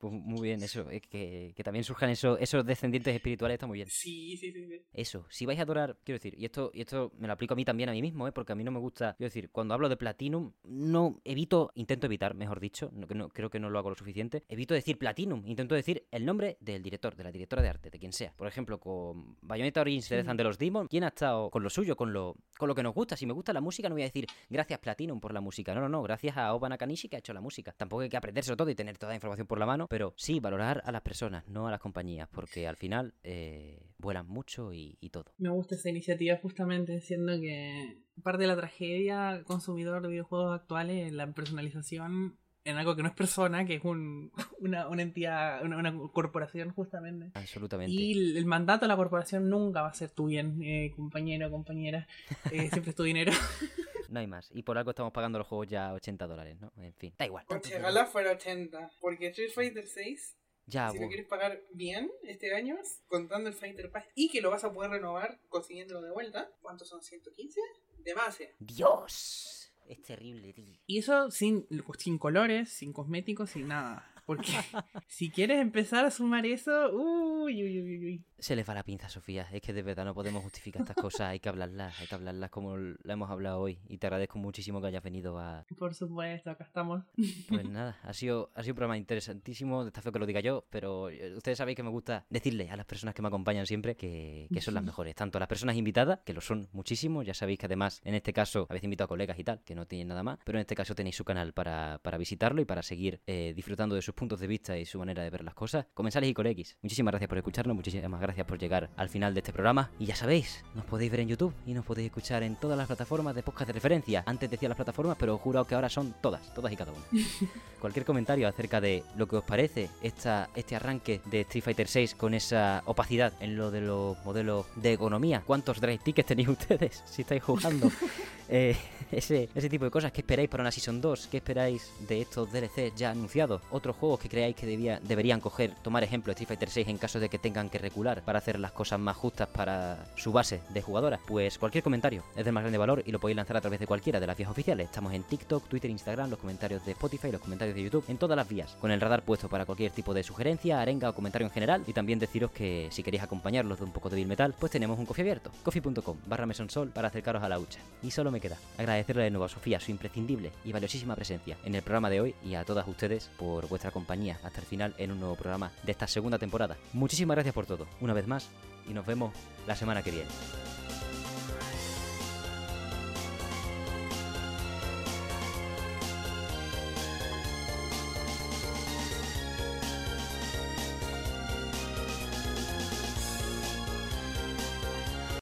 Pues 0.04 0.16
muy 0.16 0.42
bien, 0.42 0.62
eso, 0.62 0.86
que, 1.10 1.54
que 1.56 1.64
también 1.64 1.86
surjan 1.86 2.10
eso, 2.10 2.38
esos 2.38 2.66
descendientes 2.66 3.16
espirituales 3.16 3.56
está 3.56 3.68
muy 3.68 3.78
bien. 3.78 3.88
Sí, 3.90 4.36
sí, 4.36 4.52
sí, 4.52 4.82
Eso, 4.92 5.26
si 5.30 5.46
vais 5.46 5.58
a 5.60 5.62
adorar, 5.62 5.98
quiero 6.04 6.18
decir, 6.18 6.36
y 6.38 6.44
esto, 6.44 6.72
y 6.74 6.82
esto 6.82 7.14
me 7.18 7.26
lo 7.26 7.32
aplico 7.32 7.54
a 7.54 7.56
mí 7.56 7.64
también 7.64 7.88
a 7.88 7.94
mí 7.94 8.02
mismo, 8.02 8.28
¿eh? 8.28 8.34
porque 8.34 8.52
a 8.52 8.56
mí 8.56 8.66
no 8.66 8.72
me 8.72 8.80
gusta, 8.80 9.16
quiero 9.16 9.30
decir, 9.30 9.50
cuando 9.50 9.74
hablo 9.74 9.88
de 9.88 9.96
Platinum, 9.96 10.52
no 10.66 11.22
evito, 11.24 11.72
intento 11.76 12.08
evitar, 12.08 12.36
mejor 12.36 12.60
dicho, 12.60 12.92
no, 12.92 13.08
no, 13.16 13.30
creo 13.30 13.50
que 13.50 13.62
no 13.62 13.70
lo 13.70 13.80
hago 13.80 13.92
lo 13.92 13.96
suficiente, 13.96 14.44
evito 14.50 14.74
decir 14.74 14.98
Platinum, 14.98 15.42
intento 15.46 15.74
decir 15.74 16.06
el 16.12 16.26
nombre 16.26 16.58
del 16.60 16.84
director, 16.84 17.16
de 17.16 17.24
la 17.24 17.32
directora 17.32 17.62
de 17.62 17.70
arte, 17.70 17.90
de 17.90 17.98
quien 17.98 18.12
sea. 18.12 18.34
Por 18.36 18.50
ejemplo, 18.50 18.82
con 18.82 19.38
Bayonetta 19.42 19.80
Origins 19.80 20.08
sí. 20.08 20.16
de 20.16 20.44
los 20.44 20.58
Demons, 20.58 20.90
¿quién 20.90 21.06
ha 21.06 21.08
estado 21.08 21.50
con 21.50 21.64
lo 21.64 21.70
suyo, 21.70 21.96
con 21.96 22.12
lo, 22.12 22.36
con 22.58 22.68
lo 22.68 22.76
que 22.76 22.84
nos 22.84 22.94
gusta? 22.94 23.16
Si 23.16 23.26
me 23.26 23.32
gusta 23.32 23.54
la 23.54 23.62
música, 23.62 23.88
no 23.88 23.96
voy 23.96 24.02
a 24.02 24.08
decir 24.08 24.28
gracias 24.50 24.80
Platinum 24.80 25.22
por 25.22 25.34
la 25.34 25.40
música, 25.40 25.74
no, 25.74 25.80
no, 25.80 25.88
no, 25.88 26.04
gracias 26.04 26.36
a 26.36 26.54
Oba 26.54 26.68
Nakanishi 26.68 27.08
que 27.08 27.16
ha 27.16 27.20
hecho 27.20 27.32
la 27.32 27.40
música. 27.40 27.72
Tampoco 27.72 28.02
hay 28.02 28.10
que 28.10 28.18
aprenderse 28.18 28.54
todo 28.58 28.70
y 28.70 28.76
tener 28.76 28.98
toda 28.98 29.12
la 29.12 29.16
información 29.16 29.48
por 29.48 29.60
la 29.60 29.66
mano, 29.66 29.88
pero 29.94 30.12
sí, 30.18 30.40
valorar 30.40 30.82
a 30.88 30.92
las 30.92 31.04
personas, 31.04 31.48
no 31.48 31.68
a 31.68 31.70
las 31.70 31.80
compañías, 31.80 32.28
porque 32.28 32.68
al 32.68 32.76
final 32.78 33.14
eh, 33.22 33.92
vuelan 34.00 34.28
mucho 34.28 34.74
y, 34.74 34.98
todo. 35.12 35.36
Me 35.38 35.52
gusta 35.52 35.76
esa 35.76 35.88
iniciativa 35.88 36.36
justamente, 36.42 37.00
siendo 37.00 37.40
que 37.40 38.00
parte 38.24 38.42
de 38.42 38.48
la 38.48 38.56
tragedia 38.56 39.44
consumidor 39.46 40.02
de 40.02 40.08
videojuegos 40.08 40.60
actuales, 40.60 41.14
la 41.14 41.32
personalización 41.32 42.40
en 42.66 42.78
algo 42.78 42.96
que 42.96 43.04
no 43.04 43.10
es 43.10 43.14
persona, 43.14 43.66
que 43.66 43.76
es 43.76 43.84
un, 43.84 44.32
una, 44.60 44.88
una, 44.88 45.04
entidad, 45.04 45.64
una, 45.64 45.96
corporación 46.12 46.72
justamente. 46.72 47.30
Absolutamente. 47.36 47.94
Y 47.94 48.36
el, 48.36 48.48
mandato 48.48 48.86
de 48.86 48.88
la 48.88 48.98
corporación 48.98 49.48
nunca 49.48 49.84
va 49.84 49.90
a 49.90 49.94
ser 49.94 50.10
tu 50.10 50.26
bien, 50.26 50.60
eh, 50.64 50.92
compañero 50.96 51.52
compañera, 51.52 52.08
eh, 52.52 52.68
siempre 52.72 52.90
es 52.90 52.96
tu 52.96 53.04
dinero. 53.04 53.32
no 54.14 54.20
hay 54.20 54.28
más. 54.28 54.50
Y 54.54 54.64
por 54.64 54.78
algo 54.78 54.92
estamos 54.92 55.12
pagando 55.12 55.40
los 55.40 55.48
juegos 55.48 55.68
ya 55.68 55.94
80 55.94 56.28
dólares, 56.28 56.58
¿no? 56.60 56.72
En 56.78 56.94
fin, 56.94 57.14
da 57.18 57.26
igual. 57.26 57.46
Ojalá 57.50 58.06
fuera 58.06 58.32
80, 58.32 58.92
porque 59.02 59.28
Street 59.28 59.52
Fighter 59.52 59.86
6 59.86 60.38
ya, 60.66 60.92
si 60.92 61.00
lo 61.00 61.08
quieres 61.08 61.28
pagar 61.28 61.62
bien 61.74 62.10
este 62.24 62.54
año, 62.56 62.78
contando 63.08 63.50
el 63.50 63.56
Fighter 63.56 63.92
Pass 63.92 64.06
y 64.16 64.30
que 64.30 64.40
lo 64.42 64.50
vas 64.50 64.64
a 64.64 64.72
poder 64.72 64.92
renovar 64.92 65.40
consiguiéndolo 65.50 66.02
de 66.02 66.12
vuelta, 66.12 66.50
¿cuántos 66.62 66.88
son? 66.88 67.02
¿115? 67.02 67.56
De 67.98 68.14
base. 68.14 68.56
¡Dios! 68.60 69.74
Es 69.86 70.02
terrible, 70.02 70.54
tío. 70.54 70.80
Y 70.86 71.00
eso 71.00 71.30
sin, 71.32 71.68
sin 71.98 72.18
colores, 72.18 72.70
sin 72.70 72.94
cosméticos, 72.94 73.50
sin 73.50 73.68
nada. 73.68 74.13
Porque 74.26 74.52
si 75.08 75.30
quieres 75.30 75.60
empezar 75.60 76.06
a 76.06 76.12
sumar 76.12 76.46
eso, 76.46 76.90
uy, 76.92 77.64
uy, 77.64 77.82
uy, 77.82 78.06
uy. 78.06 78.26
Se 78.40 78.56
les 78.56 78.68
va 78.68 78.74
la 78.74 78.84
pinza, 78.84 79.08
Sofía. 79.08 79.48
Es 79.52 79.62
que 79.62 79.72
de 79.72 79.82
verdad 79.84 80.04
no 80.04 80.14
podemos 80.14 80.44
justificar 80.44 80.82
estas 80.82 80.98
cosas. 80.98 81.30
Hay 81.30 81.40
que 81.40 81.50
hablarlas, 81.50 81.98
hay 82.00 82.08
que 82.08 82.16
hablarlas 82.16 82.50
como 82.50 82.78
la 82.78 83.14
hemos 83.14 83.30
hablado 83.30 83.62
hoy. 83.62 83.80
Y 83.88 84.00
te 84.00 84.08
agradezco 84.08 84.38
muchísimo 84.38 84.82
que 84.82 84.88
hayas 84.88 85.04
venido 85.04 85.40
a. 85.40 85.66
Por 85.78 85.96
supuesto, 85.96 86.52
acá 86.52 86.66
estamos. 86.66 87.04
Pues 87.48 87.66
nada, 87.70 87.98
ha 88.04 88.14
sido, 88.14 88.52
ha 88.54 88.62
sido 88.62 88.74
un 88.74 88.76
programa 88.76 88.98
interesantísimo. 88.98 89.88
Está 89.88 90.02
feo 90.02 90.12
que 90.12 90.20
lo 90.20 90.26
diga 90.26 90.42
yo, 90.42 90.66
pero 90.70 91.10
eh, 91.10 91.34
ustedes 91.36 91.58
sabéis 91.58 91.78
que 91.78 91.84
me 91.84 91.90
gusta 91.90 92.26
decirle 92.30 92.70
a 92.70 92.76
las 92.76 92.86
personas 92.86 93.16
que 93.16 93.22
me 93.22 93.30
acompañan 93.30 93.66
siempre 93.66 93.96
que, 93.96 94.48
que 94.54 94.62
son 94.62 94.74
las 94.74 94.84
mejores. 94.84 95.16
Tanto 95.16 95.38
a 95.38 95.40
las 95.40 95.48
personas 95.48 95.78
invitadas, 95.78 96.20
que 96.26 96.34
lo 96.34 96.42
son 96.42 96.68
muchísimo. 96.74 97.24
Ya 97.24 97.34
sabéis 97.34 97.60
que 97.60 97.68
además, 97.68 98.02
en 98.04 98.16
este 98.16 98.34
caso, 98.34 98.68
habéis 98.70 98.84
invitado 98.84 99.06
a 99.06 99.10
colegas 99.10 99.40
y 99.40 99.46
tal, 99.46 99.64
que 99.64 99.74
no 99.74 99.86
tienen 99.86 100.10
nada 100.10 100.24
más. 100.24 100.40
Pero 100.44 100.58
en 100.58 100.62
este 100.62 100.76
caso 100.76 100.96
tenéis 100.96 101.16
su 101.16 101.24
canal 101.24 101.54
para, 101.54 102.00
para 102.04 102.18
visitarlo 102.18 102.62
y 102.62 102.66
para 102.66 102.82
seguir 102.82 103.22
eh, 103.26 103.54
disfrutando 103.56 103.96
de 103.96 104.02
sus 104.14 104.20
puntos 104.20 104.40
de 104.40 104.48
vista 104.48 104.78
y 104.78 104.86
su 104.86 105.00
manera 105.00 105.24
de 105.24 105.30
ver 105.32 105.44
las 105.44 105.56
cosas. 105.56 105.88
Comensales 105.94 106.30
y 106.30 106.34
colegas, 106.34 106.78
muchísimas 106.84 107.12
gracias 107.12 107.28
por 107.28 107.38
escucharnos, 107.40 107.76
muchísimas 107.76 108.22
gracias 108.22 108.46
por 108.46 108.60
llegar 108.60 108.90
al 108.96 109.10
final 109.10 109.34
de 109.34 109.40
este 109.40 109.52
programa. 109.52 109.90
Y 109.98 110.06
ya 110.06 110.16
sabéis, 110.16 110.64
nos 110.76 110.86
podéis 110.86 111.12
ver 111.12 111.22
en 111.22 111.30
YouTube 111.30 111.54
y 111.66 111.74
nos 111.74 111.84
podéis 111.84 112.08
escuchar 112.08 112.44
en 112.44 112.56
todas 112.56 112.78
las 112.78 112.88
plataformas 112.88 113.34
de 113.34 113.42
podcast 113.42 113.68
de 113.68 113.74
referencia. 113.74 114.24
Antes 114.28 114.52
decía 114.52 114.70
las 114.70 114.76
plataformas, 114.76 115.18
pero 115.20 115.38
juro 115.38 115.66
que 115.66 115.74
ahora 115.74 115.90
son 115.90 116.14
todas, 116.22 116.54
todas 116.54 116.72
y 116.72 116.76
cada 116.76 116.92
una. 116.92 117.02
Cualquier 117.82 118.06
comentario 118.06 118.48
acerca 118.48 118.80
de 118.80 119.04
lo 119.18 119.28
que 119.28 119.38
os 119.38 119.44
parece 119.44 119.90
esta, 120.02 120.50
este 120.56 120.76
arranque 120.76 121.22
de 121.26 121.42
Street 121.42 121.64
Fighter 121.64 121.88
6 121.88 122.16
con 122.16 122.34
esa 122.34 122.84
opacidad 122.86 123.34
en 123.40 123.58
lo 123.58 123.72
de 123.72 123.82
los 123.82 124.18
modelos 124.24 124.68
de 124.76 124.94
economía. 124.94 125.44
¿Cuántos 125.46 125.82
drive 125.82 125.98
tickets 125.98 126.28
tenéis 126.28 126.50
ustedes 126.50 127.04
si 127.08 127.24
estáis 127.24 127.44
jugando? 127.44 127.92
Eh, 128.50 128.76
ese, 129.12 129.50
ese 129.56 129.70
tipo 129.70 129.86
de 129.86 129.90
cosas. 129.90 130.12
¿Qué 130.12 130.22
esperáis 130.22 130.50
para 130.50 130.62
una 130.62 130.72
Season 130.72 131.00
2? 131.00 131.28
¿Qué 131.28 131.38
esperáis 131.38 131.92
de 132.08 132.22
estos 132.22 132.52
DLCs 132.52 132.96
ya 132.96 133.12
anunciados? 133.12 133.62
¿Otros 133.72 133.96
juegos 134.04 134.20
que 134.20 134.28
creáis 134.28 134.58
que 134.58 134.66
debía, 134.66 135.00
deberían 135.02 135.40
coger, 135.40 135.76
tomar 135.82 136.04
ejemplo 136.04 136.34
Street 136.34 136.50
Fighter 136.50 136.70
6 136.70 136.90
en 136.90 136.98
caso 136.98 137.22
de 137.22 137.30
que 137.30 137.40
tengan 137.40 137.70
que 137.70 137.78
recular 137.78 138.22
para 138.22 138.40
hacer 138.40 138.60
las 138.60 138.74
cosas 138.74 139.00
más 139.00 139.16
justas 139.16 139.48
para 139.48 140.08
su 140.18 140.34
base 140.34 140.60
de 140.74 140.82
jugadoras? 140.82 141.22
Pues 141.26 141.58
cualquier 141.58 141.86
comentario 141.86 142.22
es 142.36 142.44
de 142.44 142.52
más 142.52 142.64
grande 142.64 142.78
valor 142.78 143.02
y 143.06 143.14
lo 143.14 143.22
podéis 143.22 143.38
lanzar 143.38 143.56
a 143.56 143.62
través 143.62 143.80
de 143.80 143.88
cualquiera 143.88 144.20
de 144.20 144.28
las 144.28 144.36
vías 144.36 144.50
oficiales. 144.50 144.88
Estamos 144.88 145.14
en 145.14 145.24
TikTok, 145.24 145.70
Twitter, 145.70 145.90
Instagram, 145.90 146.30
los 146.30 146.40
comentarios 146.40 146.86
de 146.86 146.92
Spotify, 146.92 147.32
los 147.32 147.40
comentarios 147.40 147.78
de 147.78 147.82
YouTube, 147.82 148.04
en 148.10 148.18
todas 148.18 148.36
las 148.36 148.50
vías, 148.50 148.76
con 148.82 148.92
el 148.92 149.00
radar 149.00 149.24
puesto 149.24 149.48
para 149.48 149.66
cualquier 149.66 149.94
tipo 149.94 150.14
de 150.14 150.22
sugerencia, 150.22 150.82
arenga 150.82 151.10
o 151.10 151.16
comentario 151.16 151.48
en 151.48 151.54
general. 151.54 151.86
Y 151.88 151.94
también 151.94 152.20
deciros 152.20 152.52
que 152.52 152.90
si 152.92 153.04
queréis 153.04 153.24
acompañarlos 153.24 153.80
de 153.80 153.86
un 153.86 153.94
poco 153.94 154.10
de 154.10 154.18
Bill 154.18 154.28
Metal, 154.28 154.54
pues 154.60 154.74
tenemos 154.74 155.00
un 155.00 155.06
coffee 155.06 155.22
abierto, 155.22 155.50
coffee.com 155.64 156.18
barra 156.28 156.46
mesonsol 156.46 156.90
para 156.90 157.08
acercaros 157.08 157.42
a 157.42 157.48
la 157.48 157.58
hucha. 157.58 157.80
Y 158.02 158.12
solo 158.12 158.32
me 158.32 158.42
queda 158.42 158.58
agradecerle 158.78 159.24
de 159.24 159.32
nuevo 159.32 159.46
a 159.46 159.50
Sofía 159.50 159.80
su 159.80 159.92
imprescindible 159.92 160.52
y 160.66 160.74
valiosísima 160.74 161.16
presencia 161.16 161.58
en 161.64 161.76
el 161.76 161.84
programa 161.84 162.10
de 162.10 162.20
hoy 162.20 162.36
y 162.44 162.56
a 162.56 162.66
todas 162.66 162.86
ustedes 162.86 163.30
por 163.38 163.70
vuestra 163.70 163.93
compañía 163.94 164.40
hasta 164.44 164.60
el 164.60 164.66
final 164.66 164.94
en 164.98 165.12
un 165.12 165.20
nuevo 165.20 165.36
programa 165.36 165.72
de 165.84 165.92
esta 165.92 166.08
segunda 166.08 166.38
temporada. 166.38 166.76
Muchísimas 166.92 167.36
gracias 167.36 167.54
por 167.54 167.66
todo, 167.66 167.88
una 168.02 168.14
vez 168.14 168.28
más, 168.28 168.50
y 168.90 168.94
nos 168.94 169.06
vemos 169.06 169.34
la 169.66 169.76
semana 169.76 170.04
que 170.04 170.12
viene. 170.12 170.83